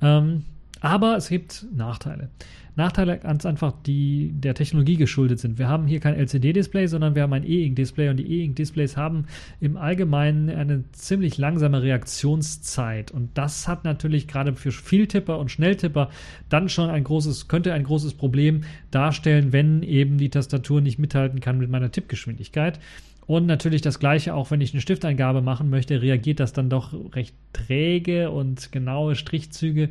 Ähm, 0.02 0.46
aber 0.82 1.18
es 1.18 1.30
gibt 1.30 1.66
Nachteile. 1.76 2.30
Nachteile 2.76 3.18
ganz 3.20 3.46
einfach, 3.46 3.74
die 3.86 4.34
der 4.34 4.54
Technologie 4.54 4.98
geschuldet 4.98 5.40
sind. 5.40 5.58
Wir 5.58 5.70
haben 5.70 5.88
hier 5.88 6.02
kein 6.02 6.16
LCD-Display, 6.16 6.88
sondern 6.88 7.16
wir 7.16 7.22
haben 7.24 7.32
ein 7.32 7.46
E-Ink-Display 7.46 8.10
und 8.10 8.18
die 8.18 8.30
E-Ink-Displays 8.30 8.98
haben 8.98 9.28
im 9.62 9.78
Allgemeinen 9.78 10.50
eine 10.50 10.84
ziemlich 10.92 11.38
langsame 11.38 11.82
Reaktionszeit 11.82 13.12
und 13.12 13.30
das 13.38 13.68
hat 13.68 13.86
natürlich 13.86 14.28
gerade 14.28 14.54
für 14.56 14.74
Vieltipper 14.74 15.40
und 15.40 15.52
Schnelltipper 15.52 16.10
dann 16.50 16.68
schon 16.68 16.90
ein 16.90 17.06
großes, 17.06 17.48
könnte 17.48 17.74
ein 17.74 17.84
großes 17.84 18.16
Problem 18.16 18.66
darstellen, 18.92 19.54
wenn 19.54 19.82
eben 19.82 20.18
die 20.18 20.30
Tastatur 20.30 20.82
nicht 20.82 21.00
mithalten 21.00 21.40
kann 21.40 21.58
mit 21.58 21.70
meiner 21.70 21.92
Tippgeschwindigkeit. 21.92 22.80
Und 23.28 23.48
natürlich 23.48 23.82
das 23.82 23.98
gleiche, 23.98 24.36
auch 24.36 24.52
wenn 24.52 24.62
ich 24.62 24.74
eine 24.74 24.82
Stifteingabe 24.82 25.42
machen 25.42 25.72
möchte, 25.72 26.02
reagiert 26.02 26.40
das 26.40 26.54
dann 26.54 26.70
doch 26.70 26.94
recht 27.16 27.34
träge 27.54 28.30
und 28.30 28.72
genaue 28.72 29.16
Strichzüge 29.16 29.90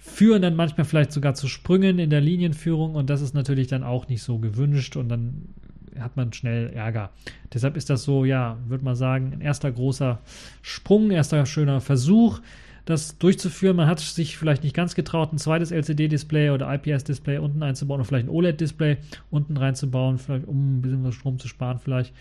führen 0.00 0.40
dann 0.40 0.56
manchmal 0.56 0.86
vielleicht 0.86 1.12
sogar 1.12 1.34
zu 1.34 1.46
Sprüngen 1.46 1.98
in 1.98 2.08
der 2.08 2.22
Linienführung 2.22 2.94
und 2.94 3.10
das 3.10 3.20
ist 3.20 3.34
natürlich 3.34 3.68
dann 3.68 3.84
auch 3.84 4.08
nicht 4.08 4.22
so 4.22 4.38
gewünscht 4.38 4.96
und 4.96 5.10
dann 5.10 5.50
hat 5.98 6.16
man 6.16 6.32
schnell 6.32 6.70
Ärger. 6.70 7.10
Deshalb 7.52 7.76
ist 7.76 7.90
das 7.90 8.04
so, 8.04 8.24
ja, 8.24 8.56
würde 8.66 8.84
man 8.84 8.96
sagen, 8.96 9.32
ein 9.34 9.42
erster 9.42 9.70
großer 9.70 10.20
Sprung, 10.62 11.10
erster 11.10 11.44
schöner 11.44 11.82
Versuch, 11.82 12.40
das 12.86 13.18
durchzuführen. 13.18 13.76
Man 13.76 13.88
hat 13.88 14.00
sich 14.00 14.38
vielleicht 14.38 14.64
nicht 14.64 14.74
ganz 14.74 14.94
getraut, 14.94 15.34
ein 15.34 15.38
zweites 15.38 15.70
LCD-Display 15.70 16.50
oder 16.50 16.72
IPS-Display 16.72 17.36
unten 17.36 17.62
einzubauen 17.62 18.00
oder 18.00 18.08
vielleicht 18.08 18.26
ein 18.26 18.30
OLED-Display 18.30 18.96
unten 19.30 19.58
reinzubauen, 19.58 20.16
vielleicht 20.16 20.48
um 20.48 20.78
ein 20.78 20.82
bisschen 20.82 21.04
was 21.04 21.14
Strom 21.14 21.38
zu 21.38 21.46
sparen 21.46 21.78
vielleicht 21.78 22.14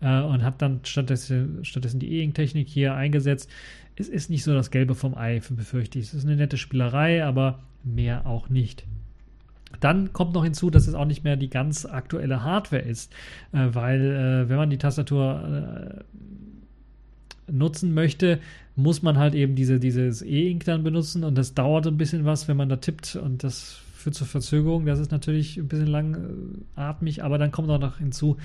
äh, 0.00 0.20
und 0.20 0.44
hat 0.44 0.62
dann 0.62 0.80
stattdessen, 0.84 1.64
stattdessen 1.64 1.98
die 1.98 2.12
E-Ink-Technik 2.18 2.68
hier 2.68 2.94
eingesetzt 2.94 3.50
es 3.96 4.08
ist 4.08 4.30
nicht 4.30 4.44
so 4.44 4.52
das 4.54 4.70
Gelbe 4.70 4.94
vom 4.94 5.16
Ei, 5.16 5.40
befürchte 5.50 5.98
ich. 5.98 6.06
Es 6.06 6.14
ist 6.14 6.24
eine 6.24 6.36
nette 6.36 6.56
Spielerei, 6.56 7.24
aber 7.24 7.60
mehr 7.84 8.26
auch 8.26 8.48
nicht. 8.48 8.84
Dann 9.80 10.12
kommt 10.12 10.34
noch 10.34 10.44
hinzu, 10.44 10.70
dass 10.70 10.86
es 10.86 10.94
auch 10.94 11.04
nicht 11.04 11.24
mehr 11.24 11.36
die 11.36 11.50
ganz 11.50 11.84
aktuelle 11.84 12.42
Hardware 12.42 12.82
ist, 12.82 13.12
äh, 13.52 13.68
weil 13.72 14.00
äh, 14.00 14.48
wenn 14.48 14.56
man 14.56 14.70
die 14.70 14.78
Tastatur 14.78 16.04
äh, 17.48 17.52
nutzen 17.52 17.92
möchte, 17.92 18.40
muss 18.76 19.02
man 19.02 19.18
halt 19.18 19.34
eben 19.34 19.54
diese, 19.54 19.78
dieses 19.78 20.22
E-Ink 20.22 20.64
dann 20.64 20.82
benutzen 20.82 21.24
und 21.24 21.36
das 21.36 21.54
dauert 21.54 21.86
ein 21.86 21.96
bisschen 21.96 22.24
was, 22.24 22.48
wenn 22.48 22.56
man 22.56 22.68
da 22.68 22.76
tippt 22.76 23.16
und 23.16 23.44
das 23.44 23.83
führt 24.04 24.14
zur 24.14 24.26
Verzögerung. 24.26 24.84
Das 24.84 24.98
ist 24.98 25.10
natürlich 25.10 25.56
ein 25.56 25.66
bisschen 25.66 25.86
langatmig, 25.86 27.24
aber 27.24 27.38
dann 27.38 27.50
kommt 27.50 27.70
auch 27.70 27.80
noch 27.80 27.98
hinzu, 27.98 28.36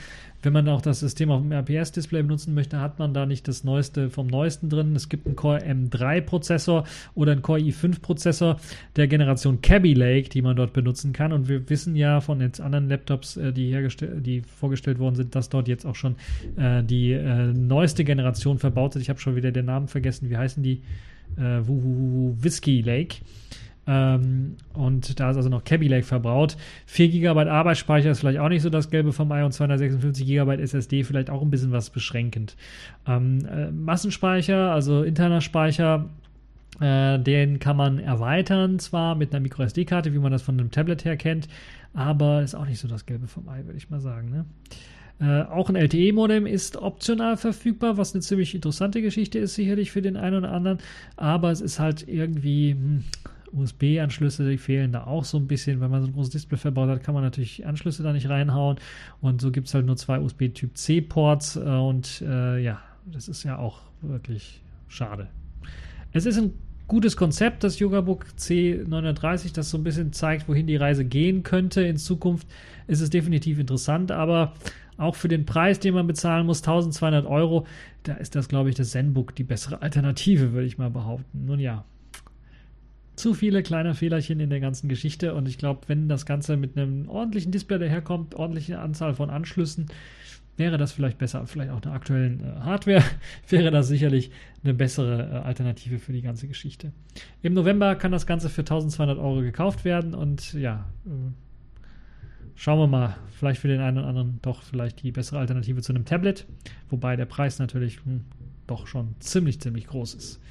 wenn 0.41 0.53
man 0.53 0.68
auch 0.69 0.81
das 0.81 1.02
System 1.02 1.31
auf 1.31 1.41
dem 1.41 1.52
RPS-Display 1.52 2.22
benutzen 2.22 2.53
möchte, 2.53 2.80
hat 2.80 2.98
man 2.98 3.14
da 3.14 3.26
nicht 3.26 3.48
das 3.48 3.65
Neueste 3.65 4.10
vom 4.10 4.27
Neuesten 4.27 4.69
drin. 4.69 4.95
Es 4.95 5.10
gibt 5.10 5.27
einen 5.27 5.36
Core 5.36 5.60
M3-Prozessor 5.60 6.86
oder 7.14 7.34
einen 7.34 7.41
Core 7.41 7.60
i5-Prozessor 7.60 8.57
der 8.95 9.07
Generation 9.10 9.61
Cabby 9.61 9.94
Lake, 9.94 10.30
die 10.30 10.41
man 10.41 10.56
dort 10.56 10.72
benutzen 10.72 11.11
kann. 11.11 11.34
Und 11.34 11.49
wir 11.49 11.69
wissen 11.69 11.95
ja 11.98 12.22
von 12.22 12.40
jetzt 12.40 12.61
anderen 12.61 12.88
Laptops, 12.88 13.36
äh, 13.36 13.52
die, 13.52 13.76
die 14.22 14.41
vorgestellt 14.41 14.98
worden 14.98 15.15
sind, 15.15 15.36
dass 15.36 15.49
dort 15.49 15.68
jetzt 15.68 15.86
auch 15.86 15.95
schon 15.95 16.15
äh, 16.56 16.84
die 16.84 17.11
äh, 17.11 17.53
neueste 17.53 18.06
Generation 18.06 18.60
verbaut 18.60 18.95
ist. 18.95 19.02
Ich 19.02 19.10
habe 19.10 19.19
schon 19.19 19.36
wieder 19.36 19.52
den 19.52 19.65
Namen 19.65 19.90
vergessen. 19.90 20.30
Wie 20.30 20.38
heißen 20.38 20.64
die? 20.64 20.81
Äh, 21.38 21.61
Whisky 21.68 22.81
Lake. 22.81 23.18
Ähm, 23.89 24.57
und 24.73 25.19
da 25.19 25.31
ist 25.31 25.37
also 25.37 25.49
noch 25.49 25.63
Cabby 25.63 25.87
Lake 25.87 26.05
verbaut. 26.05 26.57
4 26.85 27.09
GB 27.09 27.49
Arbeitsspeicher 27.49 28.11
ist 28.11 28.19
vielleicht 28.19 28.37
auch 28.37 28.49
nicht 28.49 28.61
so 28.61 28.69
das 28.69 28.91
Gelbe 28.91 29.13
vom 29.13 29.31
Ei 29.31 29.43
und 29.43 29.51
256 29.51 30.27
GB 30.27 30.61
SSD 30.61 31.03
vielleicht 31.03 31.31
auch 31.31 31.41
ein 31.41 31.49
bisschen 31.49 31.71
was 31.71 31.89
beschränkend. 31.89 32.55
Ähm, 33.07 33.43
äh, 33.45 33.71
Massenspeicher, 33.71 34.71
also 34.71 35.01
interner 35.01 35.41
Speicher, 35.41 36.05
äh, 36.79 37.17
den 37.17 37.57
kann 37.57 37.77
man 37.77 37.97
erweitern, 37.97 38.77
zwar 38.77 39.15
mit 39.15 39.33
einer 39.33 39.41
MicroSD-Karte, 39.41 40.13
wie 40.13 40.19
man 40.19 40.31
das 40.31 40.43
von 40.43 40.59
einem 40.59 40.69
Tablet 40.69 41.03
her 41.03 41.17
kennt, 41.17 41.47
aber 41.95 42.43
ist 42.43 42.53
auch 42.53 42.67
nicht 42.67 42.79
so 42.79 42.87
das 42.87 43.07
Gelbe 43.07 43.27
vom 43.27 43.49
Ei, 43.49 43.65
würde 43.65 43.77
ich 43.77 43.89
mal 43.89 44.01
sagen. 44.01 44.29
Ne? 44.29 44.45
Äh, 45.19 45.49
auch 45.49 45.67
ein 45.67 45.75
LTE-Modem 45.75 46.45
ist 46.45 46.77
optional 46.77 47.37
verfügbar, 47.37 47.97
was 47.97 48.13
eine 48.13 48.21
ziemlich 48.21 48.53
interessante 48.53 49.01
Geschichte 49.01 49.39
ist, 49.39 49.55
sicherlich 49.55 49.89
für 49.89 50.03
den 50.03 50.15
einen 50.15 50.37
oder 50.37 50.51
anderen. 50.51 50.77
Aber 51.15 51.49
es 51.49 51.59
ist 51.59 51.79
halt 51.79 52.07
irgendwie. 52.07 52.73
Hm, 52.73 53.03
USB-Anschlüsse, 53.51 54.49
die 54.49 54.57
fehlen 54.57 54.91
da 54.91 55.05
auch 55.05 55.23
so 55.26 55.38
ein 55.38 55.47
bisschen. 55.47 55.81
Wenn 55.81 55.91
man 55.91 56.01
so 56.01 56.07
ein 56.07 56.13
großes 56.13 56.31
Display 56.31 56.57
verbaut 56.57 56.89
hat, 56.89 57.03
kann 57.03 57.13
man 57.13 57.23
natürlich 57.23 57.65
Anschlüsse 57.65 58.03
da 58.03 58.13
nicht 58.13 58.30
reinhauen. 58.30 58.77
Und 59.21 59.41
so 59.41 59.51
gibt 59.51 59.67
es 59.67 59.73
halt 59.73 59.85
nur 59.85 59.97
zwei 59.97 60.19
USB-Typ 60.19 60.77
C-Ports. 60.77 61.55
Äh, 61.55 61.59
und 61.59 62.21
äh, 62.21 62.59
ja, 62.59 62.81
das 63.05 63.27
ist 63.27 63.43
ja 63.43 63.57
auch 63.57 63.81
wirklich 64.01 64.61
schade. 64.88 65.27
Es 66.11 66.26
ist 66.26 66.38
ein 66.38 66.53
gutes 66.88 67.15
Konzept, 67.15 67.63
das 67.63 67.80
Yogabook 67.80 68.26
C930, 68.38 69.53
das 69.53 69.69
so 69.69 69.77
ein 69.77 69.84
bisschen 69.84 70.11
zeigt, 70.11 70.49
wohin 70.49 70.67
die 70.67 70.76
Reise 70.76 71.05
gehen 71.05 71.43
könnte 71.43 71.81
in 71.81 71.97
Zukunft. 71.97 72.47
Ist 72.88 73.01
es 73.01 73.09
definitiv 73.09 73.59
interessant, 73.59 74.11
aber 74.11 74.53
auch 74.97 75.15
für 75.15 75.30
den 75.30 75.45
Preis, 75.45 75.80
den 75.80 75.93
man 75.93 76.07
bezahlen 76.07 76.45
muss, 76.45 76.61
1200 76.61 77.26
Euro, 77.26 77.65
da 78.03 78.15
ist 78.15 78.35
das, 78.35 78.49
glaube 78.49 78.69
ich, 78.69 78.76
das 78.76 78.91
Zenbook 78.91 79.34
die 79.35 79.43
bessere 79.43 79.81
Alternative, 79.81 80.51
würde 80.51 80.67
ich 80.67 80.77
mal 80.77 80.89
behaupten. 80.89 81.45
Nun 81.45 81.59
ja, 81.59 81.85
zu 83.19 83.33
viele 83.33 83.63
kleine 83.63 83.95
Fehlerchen 83.95 84.39
in 84.39 84.49
der 84.49 84.61
ganzen 84.61 84.87
Geschichte 84.87 85.33
und 85.35 85.47
ich 85.47 85.57
glaube, 85.57 85.81
wenn 85.87 86.07
das 86.07 86.25
Ganze 86.25 86.55
mit 86.57 86.77
einem 86.77 87.09
ordentlichen 87.09 87.51
Display 87.51 87.77
daherkommt, 87.77 88.33
ordentliche 88.33 88.79
Anzahl 88.79 89.13
von 89.13 89.29
Anschlüssen, 89.29 89.87
wäre 90.55 90.77
das 90.77 90.91
vielleicht 90.91 91.17
besser. 91.17 91.45
Vielleicht 91.45 91.71
auch 91.71 91.81
der 91.81 91.91
aktuellen 91.91 92.41
äh, 92.41 92.59
Hardware 92.61 93.03
wäre 93.49 93.71
das 93.71 93.87
sicherlich 93.87 94.31
eine 94.63 94.73
bessere 94.73 95.29
äh, 95.31 95.35
Alternative 95.47 95.99
für 95.99 96.13
die 96.13 96.21
ganze 96.21 96.47
Geschichte. 96.47 96.91
Im 97.41 97.53
November 97.53 97.95
kann 97.95 98.11
das 98.11 98.25
Ganze 98.25 98.49
für 98.49 98.61
1200 98.61 99.17
Euro 99.17 99.41
gekauft 99.41 99.85
werden 99.85 100.13
und 100.13 100.53
ja, 100.53 100.85
äh, 101.05 101.09
schauen 102.55 102.79
wir 102.79 102.87
mal. 102.87 103.15
Vielleicht 103.37 103.61
für 103.61 103.69
den 103.69 103.79
einen 103.79 103.97
oder 103.97 104.07
anderen 104.07 104.39
doch 104.41 104.63
vielleicht 104.63 105.01
die 105.03 105.11
bessere 105.11 105.39
Alternative 105.39 105.81
zu 105.81 105.93
einem 105.93 106.05
Tablet, 106.05 106.45
wobei 106.89 107.15
der 107.15 107.25
Preis 107.25 107.57
natürlich 107.59 108.03
hm, 108.03 108.25
doch 108.67 108.85
schon 108.87 109.15
ziemlich, 109.19 109.59
ziemlich 109.61 109.87
groß 109.87 110.13
ist. 110.13 110.41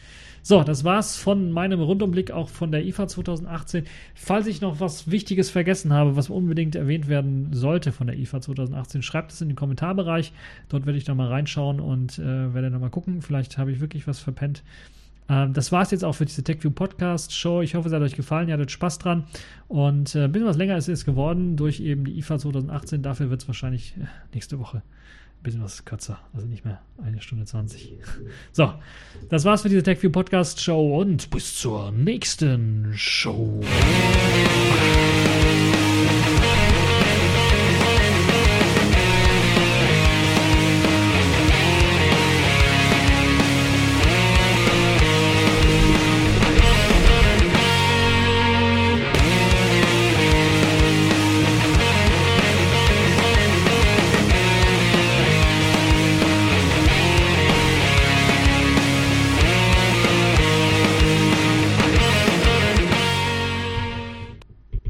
So, 0.48 0.62
das 0.62 0.82
war's 0.82 1.18
von 1.18 1.52
meinem 1.52 1.78
Rundumblick 1.78 2.30
auch 2.30 2.48
von 2.48 2.72
der 2.72 2.86
IFA 2.86 3.06
2018. 3.06 3.84
Falls 4.14 4.46
ich 4.46 4.62
noch 4.62 4.80
was 4.80 5.10
Wichtiges 5.10 5.50
vergessen 5.50 5.92
habe, 5.92 6.16
was 6.16 6.30
unbedingt 6.30 6.74
erwähnt 6.74 7.06
werden 7.06 7.48
sollte 7.52 7.92
von 7.92 8.06
der 8.06 8.16
IFA 8.18 8.40
2018, 8.40 9.02
schreibt 9.02 9.30
es 9.30 9.42
in 9.42 9.48
den 9.48 9.56
Kommentarbereich. 9.56 10.32
Dort 10.70 10.86
werde 10.86 10.96
ich 10.96 11.04
da 11.04 11.14
mal 11.14 11.28
reinschauen 11.28 11.80
und 11.80 12.18
äh, 12.18 12.54
werde 12.54 12.70
dann 12.70 12.80
mal 12.80 12.88
gucken. 12.88 13.20
Vielleicht 13.20 13.58
habe 13.58 13.72
ich 13.72 13.80
wirklich 13.80 14.06
was 14.06 14.20
verpennt. 14.20 14.62
Ähm, 15.28 15.52
das 15.52 15.70
war 15.70 15.82
es 15.82 15.90
jetzt 15.90 16.02
auch 16.02 16.14
für 16.14 16.24
diese 16.24 16.42
TechView 16.42 16.70
Podcast 16.70 17.34
Show. 17.34 17.60
Ich 17.60 17.74
hoffe, 17.74 17.88
es 17.88 17.94
hat 17.94 18.00
euch 18.00 18.16
gefallen. 18.16 18.48
Ihr 18.48 18.54
hattet 18.54 18.70
Spaß 18.70 19.00
dran. 19.00 19.24
Und 19.68 20.14
äh, 20.14 20.24
ein 20.24 20.32
bisschen 20.32 20.48
was 20.48 20.56
länger 20.56 20.78
ist 20.78 20.88
es 20.88 21.04
geworden 21.04 21.58
durch 21.58 21.80
eben 21.80 22.06
die 22.06 22.18
IFA 22.20 22.38
2018. 22.38 23.02
Dafür 23.02 23.28
wird 23.28 23.42
es 23.42 23.48
wahrscheinlich 23.48 23.96
äh, 23.98 24.06
nächste 24.32 24.58
Woche 24.58 24.80
ein 25.38 25.42
bisschen 25.42 25.62
was 25.62 25.84
kürzer, 25.84 26.18
also 26.32 26.46
nicht 26.46 26.64
mehr 26.64 26.80
eine 27.02 27.20
Stunde 27.20 27.44
20. 27.44 27.98
So, 28.52 28.74
das 29.28 29.44
war's 29.44 29.62
für 29.62 29.68
diese 29.68 29.82
TechView 29.82 30.10
Podcast 30.10 30.60
Show 30.60 30.98
und 31.00 31.30
bis 31.30 31.54
zur 31.56 31.92
nächsten 31.92 32.92
Show. 32.96 33.60